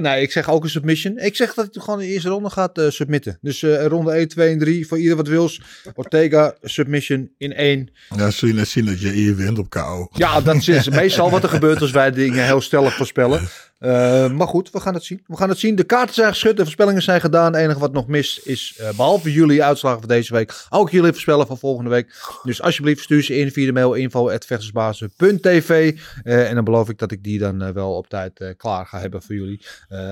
nee, 0.00 0.22
ik 0.22 0.32
zeg 0.32 0.50
ook 0.50 0.62
een 0.62 0.70
submission. 0.70 1.18
Ik 1.18 1.36
zeg 1.36 1.54
dat 1.54 1.68
hij 1.72 1.82
gewoon 1.82 2.00
in 2.00 2.06
de 2.06 2.12
eerste 2.12 2.28
ronde 2.28 2.50
gaat 2.50 2.78
uh, 2.78 2.90
submitten. 2.90 3.38
Dus 3.40 3.62
uh, 3.62 3.86
ronde 3.86 4.12
1, 4.12 4.28
2 4.28 4.52
en 4.52 4.58
3 4.58 4.86
voor 4.86 4.98
ieder 4.98 5.16
wat 5.16 5.28
wils. 5.28 5.62
Ortega, 5.94 6.54
submission 6.62 7.30
in 7.38 7.54
1. 7.54 7.90
Ja, 8.16 8.30
zul 8.30 8.48
je 8.48 8.54
net 8.54 8.68
zien 8.68 8.84
dat 8.84 9.00
je 9.00 9.10
hier 9.10 9.36
wint 9.36 9.58
op 9.58 9.70
KO. 9.70 10.08
Ja, 10.12 10.40
dat 10.40 10.68
is 10.68 10.88
meestal 10.88 11.30
wat 11.30 11.42
er 11.42 11.48
gebeurt 11.48 11.80
als 11.80 11.90
wij 11.90 12.10
dingen 12.10 12.44
heel 12.44 12.60
stellig 12.60 12.94
voorspellen. 12.94 13.40
Uh, 13.82 14.30
maar 14.30 14.46
goed, 14.46 14.70
we 14.70 14.80
gaan 14.80 14.94
het 14.94 15.04
zien. 15.04 15.24
We 15.26 15.36
gaan 15.36 15.48
het 15.48 15.58
zien. 15.58 15.74
De 15.74 15.84
kaarten 15.84 16.14
zijn 16.14 16.28
geschud, 16.28 16.56
de 16.56 16.62
voorspellingen 16.62 17.02
zijn 17.02 17.20
gedaan. 17.20 17.52
Het 17.52 17.62
enige 17.62 17.78
wat 17.78 17.92
nog 17.92 18.06
mist 18.06 18.46
is, 18.46 18.78
uh, 18.80 18.90
behalve 18.96 19.32
jullie 19.32 19.64
uitslagen 19.64 19.98
van 19.98 20.08
deze 20.08 20.32
week, 20.32 20.66
ook 20.70 20.90
jullie 20.90 21.12
voorspellen 21.12 21.46
van 21.46 21.58
volgende 21.58 21.90
week. 21.90 22.14
Dus 22.42 22.62
alsjeblieft 22.62 23.02
stuur 23.02 23.22
ze 23.22 23.36
in 23.36 23.52
via 23.52 23.66
de 23.66 23.72
mail 23.72 23.94
info.vechtersbazen.tv 23.94 25.98
uh, 26.24 26.48
En 26.48 26.54
dan 26.54 26.64
beloof 26.64 26.88
ik 26.88 26.98
dat 26.98 27.10
ik 27.10 27.22
die 27.22 27.38
dan 27.38 27.72
wel 27.72 27.96
op 27.96 28.08
tijd 28.08 28.54
klaar 28.56 28.86
ga 28.86 29.00
hebben 29.00 29.22
voor 29.22 29.34
jullie. 29.34 29.60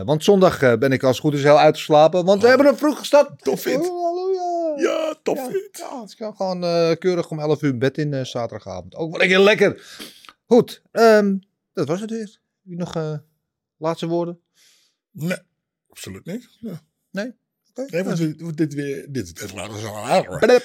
want 0.05 0.25
zondag 0.25 0.79
ben 0.79 0.93
ik 0.93 1.03
als 1.03 1.17
het 1.17 1.27
goed 1.27 1.35
is 1.35 1.43
heel 1.43 1.59
uitgeslapen, 1.59 2.25
want 2.25 2.43
we 2.43 2.49
hebben 2.49 2.67
een 2.67 2.77
vroeg 2.77 2.99
gestart. 2.99 3.43
Tof 3.43 3.61
fit. 3.61 3.77
Oh, 3.77 4.05
halleluja. 4.05 4.73
Ja, 4.77 5.15
tof 5.23 5.39
ja, 5.73 6.01
het 6.01 6.15
kan 6.15 6.37
gewoon 6.37 6.61
keurig 6.99 7.31
om 7.31 7.41
11 7.41 7.63
uur 7.63 7.71
in 7.71 7.79
bed 7.79 7.99
in 7.99 8.27
zaterdagavond. 8.27 8.95
Ook 8.95 9.11
wel 9.11 9.21
lekker 9.21 9.41
lekker. 9.41 9.99
Goed, 10.47 10.83
um, 10.93 11.43
dat 11.73 11.89
was 11.89 12.01
het 12.01 12.11
weer. 12.11 12.39
Wie 12.63 12.77
nog... 12.77 13.21
Laatste 13.81 14.07
woorden? 14.07 14.41
Nee, 15.11 15.39
absoluut 15.89 16.25
niet. 16.25 16.49
Ja. 16.61 16.81
Nee? 17.11 17.35
Okay. 17.71 17.87
Nee, 17.91 18.05
want 18.05 18.41
wordt 18.41 18.57
dit 18.57 18.75
weer. 18.75 19.07
Dit 19.09 19.43
is 19.43 19.53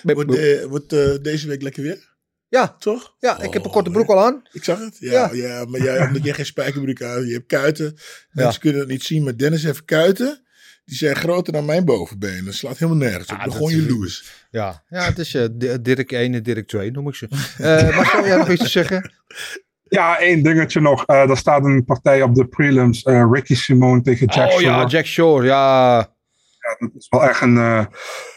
Wordt, 0.03 0.35
uh, 0.35 0.63
wordt 0.63 0.93
uh, 0.93 1.15
deze 1.21 1.47
week 1.47 1.61
lekker 1.61 1.83
weer? 1.83 2.13
Ja, 2.47 2.75
toch? 2.79 3.15
Ja, 3.19 3.37
ik 3.39 3.47
oh, 3.47 3.53
heb 3.53 3.63
een 3.65 3.71
korte 3.71 3.89
broek 3.89 4.09
al 4.09 4.25
aan. 4.25 4.41
Ik 4.51 4.63
zag 4.63 4.79
het. 4.79 4.97
Ja, 4.99 5.11
ja. 5.11 5.29
ja 5.33 5.65
maar 5.65 5.81
jij, 5.81 6.07
omdat 6.07 6.23
jij 6.23 6.33
geen 6.33 6.45
spijkerbroek 6.45 7.01
aan 7.01 7.25
je 7.25 7.33
hebt 7.33 7.47
kuiten. 7.47 7.85
Mensen 8.31 8.53
ja. 8.53 8.59
kunnen 8.59 8.79
het 8.79 8.89
niet 8.89 9.03
zien, 9.03 9.23
maar 9.23 9.37
Dennis 9.37 9.63
heeft 9.63 9.85
kuiten. 9.85 10.43
Die 10.85 10.97
zijn 10.97 11.15
groter 11.15 11.53
dan 11.53 11.65
mijn 11.65 11.85
bovenbenen. 11.85 12.45
Dat 12.45 12.53
slaat 12.53 12.77
helemaal 12.77 13.07
nergens 13.09 13.31
op. 13.31 13.37
Ja, 13.37 13.51
gewoon 13.51 13.75
je 13.75 13.85
loes. 13.85 14.31
Ja. 14.51 14.83
ja, 14.89 15.05
het 15.05 15.19
is 15.19 15.33
uh, 15.33 15.45
Dirk 15.81 16.11
1 16.11 16.33
en 16.33 16.43
Dirk 16.43 16.67
2, 16.67 16.91
noem 16.91 17.07
ik 17.07 17.15
ze. 17.15 17.27
Uh, 17.31 17.95
maar 17.95 18.05
zou 18.05 18.27
jij 18.27 18.37
nog 18.37 18.49
iets 18.49 18.61
te 18.61 18.69
zeggen? 18.69 19.11
Ja, 19.95 20.19
één 20.19 20.43
dingetje 20.43 20.81
nog. 20.81 21.03
Uh, 21.07 21.29
er 21.29 21.37
staat 21.37 21.65
een 21.65 21.85
partij 21.85 22.21
op 22.21 22.35
de 22.35 22.45
prelims. 22.45 23.03
Uh, 23.03 23.25
Ricky 23.31 23.55
Simone 23.55 24.01
tegen 24.01 24.27
Jack 24.27 24.45
oh, 24.45 24.51
Shore. 24.51 24.63
ja, 24.63 24.85
Jack 24.85 25.05
Shore, 25.05 25.45
ja. 25.45 25.97
ja. 25.97 26.75
Dat 26.79 26.89
is 26.97 27.07
wel 27.09 27.23
echt 27.23 27.41
een, 27.41 27.55
uh, 27.55 27.85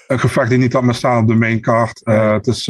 een 0.07 0.19
gevecht 0.19 0.49
die 0.49 0.59
niet 0.59 0.73
had 0.73 0.83
me 0.83 0.93
staan 0.93 1.23
op 1.23 1.29
de 1.29 1.35
main 1.35 1.61
card. 1.61 2.01
het 2.05 2.47
is, 2.47 2.69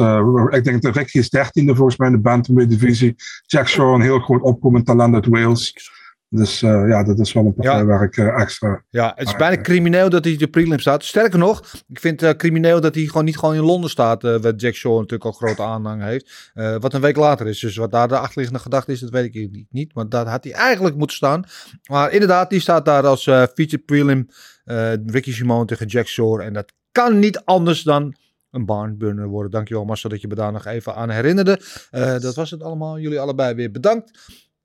ik 0.49 0.63
denk 0.63 0.81
dat 0.81 0.95
Ricky 0.95 1.17
is 1.17 1.29
dertiende 1.29 1.75
volgens 1.75 1.97
mij 1.97 2.07
in 2.07 2.13
de 2.13 2.21
bantamweight 2.21 2.79
divisie. 2.79 3.15
Jack 3.45 3.67
Shore, 3.67 3.95
een 3.95 4.01
heel 4.01 4.19
groot 4.19 4.41
opkomend 4.41 4.85
talent 4.85 5.13
uit 5.13 5.25
Wales. 5.25 5.91
Dus 6.31 6.61
uh, 6.61 6.87
ja, 6.87 7.03
dat 7.03 7.19
is 7.19 7.33
wel 7.33 7.45
een 7.45 7.53
partij 7.53 7.77
ja. 7.77 7.85
waar 7.85 8.03
ik 8.03 8.17
uh, 8.17 8.41
extra... 8.41 8.83
Ja, 8.89 9.13
het 9.15 9.27
is 9.27 9.35
bijna 9.35 9.61
crimineel 9.61 10.09
dat 10.09 10.23
hij 10.23 10.37
de 10.37 10.47
prelim 10.47 10.79
staat. 10.79 11.03
Sterker 11.03 11.39
nog, 11.39 11.63
ik 11.87 11.99
vind 11.99 12.21
het 12.21 12.29
uh, 12.29 12.35
crimineel 12.35 12.81
dat 12.81 12.95
hij 12.95 13.03
gewoon 13.03 13.25
niet 13.25 13.37
gewoon 13.37 13.55
in 13.55 13.61
Londen 13.61 13.89
staat. 13.89 14.21
waar 14.21 14.55
Jack 14.55 14.73
Shaw 14.73 14.93
natuurlijk 14.93 15.23
al 15.23 15.31
grote 15.31 15.63
aanhang 15.63 16.03
heeft. 16.03 16.51
wat 16.53 16.93
een 16.93 17.01
week 17.01 17.15
later 17.15 17.47
is. 17.47 17.59
Dus 17.59 17.75
wat 17.75 17.91
daar 17.91 18.07
de 18.07 18.17
achterliggende 18.17 18.61
gedachte 18.61 18.91
is, 18.91 18.99
dat 18.99 19.09
weet 19.09 19.35
ik 19.35 19.65
niet. 19.69 19.93
Maar 19.95 20.09
daar 20.09 20.27
had 20.27 20.43
hij 20.43 20.53
eigenlijk 20.53 20.95
moeten 20.95 21.15
staan. 21.15 21.43
Maar 21.89 22.11
inderdaad, 22.11 22.49
die 22.49 22.59
staat 22.59 22.85
daar 22.85 23.05
als 23.05 23.23
featured 23.23 23.85
prelim. 23.85 24.27
Ricky 25.05 25.33
Simone 25.33 25.65
tegen 25.65 25.87
Jack 25.87 26.07
Shore. 26.07 26.43
En 26.43 26.53
dat 26.53 26.73
kan 26.91 27.19
niet 27.19 27.41
anders 27.45 27.83
dan 27.83 28.15
een 28.51 28.65
barnburner 28.65 29.27
worden. 29.27 29.51
Dankjewel 29.51 29.85
Marcel 29.85 30.09
dat 30.09 30.21
je 30.21 30.27
me 30.27 30.35
daar 30.35 30.51
nog 30.51 30.65
even 30.65 30.95
aan 30.95 31.09
herinnerde. 31.09 31.61
dat 32.21 32.35
was 32.35 32.51
het 32.51 32.63
allemaal. 32.63 32.99
Jullie 32.99 33.19
allebei 33.19 33.53
weer 33.53 33.71
bedankt. 33.71 34.11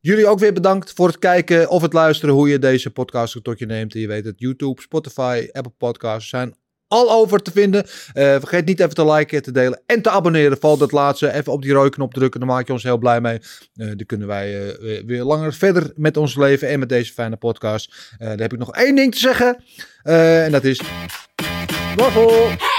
Jullie 0.05 0.27
ook 0.27 0.39
weer 0.39 0.53
bedankt 0.53 0.93
voor 0.95 1.07
het 1.07 1.19
kijken 1.19 1.69
of 1.69 1.83
het 1.83 1.93
luisteren 1.93 2.35
hoe 2.35 2.49
je 2.49 2.59
deze 2.59 2.91
podcast 2.91 3.45
tot 3.45 3.59
je 3.59 3.67
neemt. 3.67 3.95
En 3.95 4.01
je 4.01 4.07
weet 4.07 4.25
het, 4.25 4.35
YouTube, 4.37 4.81
Spotify, 4.81 5.49
Apple 5.53 5.73
Podcasts 5.79 6.29
zijn 6.29 6.55
al 6.89 7.11
over 7.11 7.43
te 7.43 7.51
vinden. 7.51 7.85
Uh, 7.85 7.91
vergeet 8.15 8.65
niet 8.67 8.81
even 8.81 8.95
te 8.95 9.13
liken, 9.13 9.43
te 9.43 9.53
delen 9.53 9.83
en 9.87 10.03
te 10.03 10.11
abonneren. 10.11 10.59
Valt 10.59 10.79
dat 10.79 10.93
laatste. 10.93 11.33
Even 11.33 11.53
op 11.53 11.63
die 11.63 11.73
rode 11.73 11.91
knop 11.91 12.15
drukken, 12.15 12.41
dan 12.41 12.49
maak 12.49 12.67
je 12.67 12.73
ons 12.73 12.83
heel 12.83 12.99
blij 12.99 13.21
mee. 13.21 13.39
Uh, 13.75 13.87
dan 13.87 14.07
kunnen 14.07 14.27
wij 14.27 14.77
uh, 14.81 15.07
weer 15.07 15.25
langer 15.25 15.53
verder 15.53 15.93
met 15.95 16.17
ons 16.17 16.37
leven 16.37 16.69
en 16.69 16.79
met 16.79 16.89
deze 16.89 17.13
fijne 17.13 17.37
podcast. 17.37 18.15
dan 18.19 18.41
heb 18.41 18.53
ik 18.53 18.59
nog 18.59 18.73
één 18.75 18.97
ding 18.97 19.13
te 19.13 19.19
zeggen. 19.19 19.65
en 20.03 20.53
dat 20.53 20.65
is... 20.65 20.81
Waffle! 21.97 22.74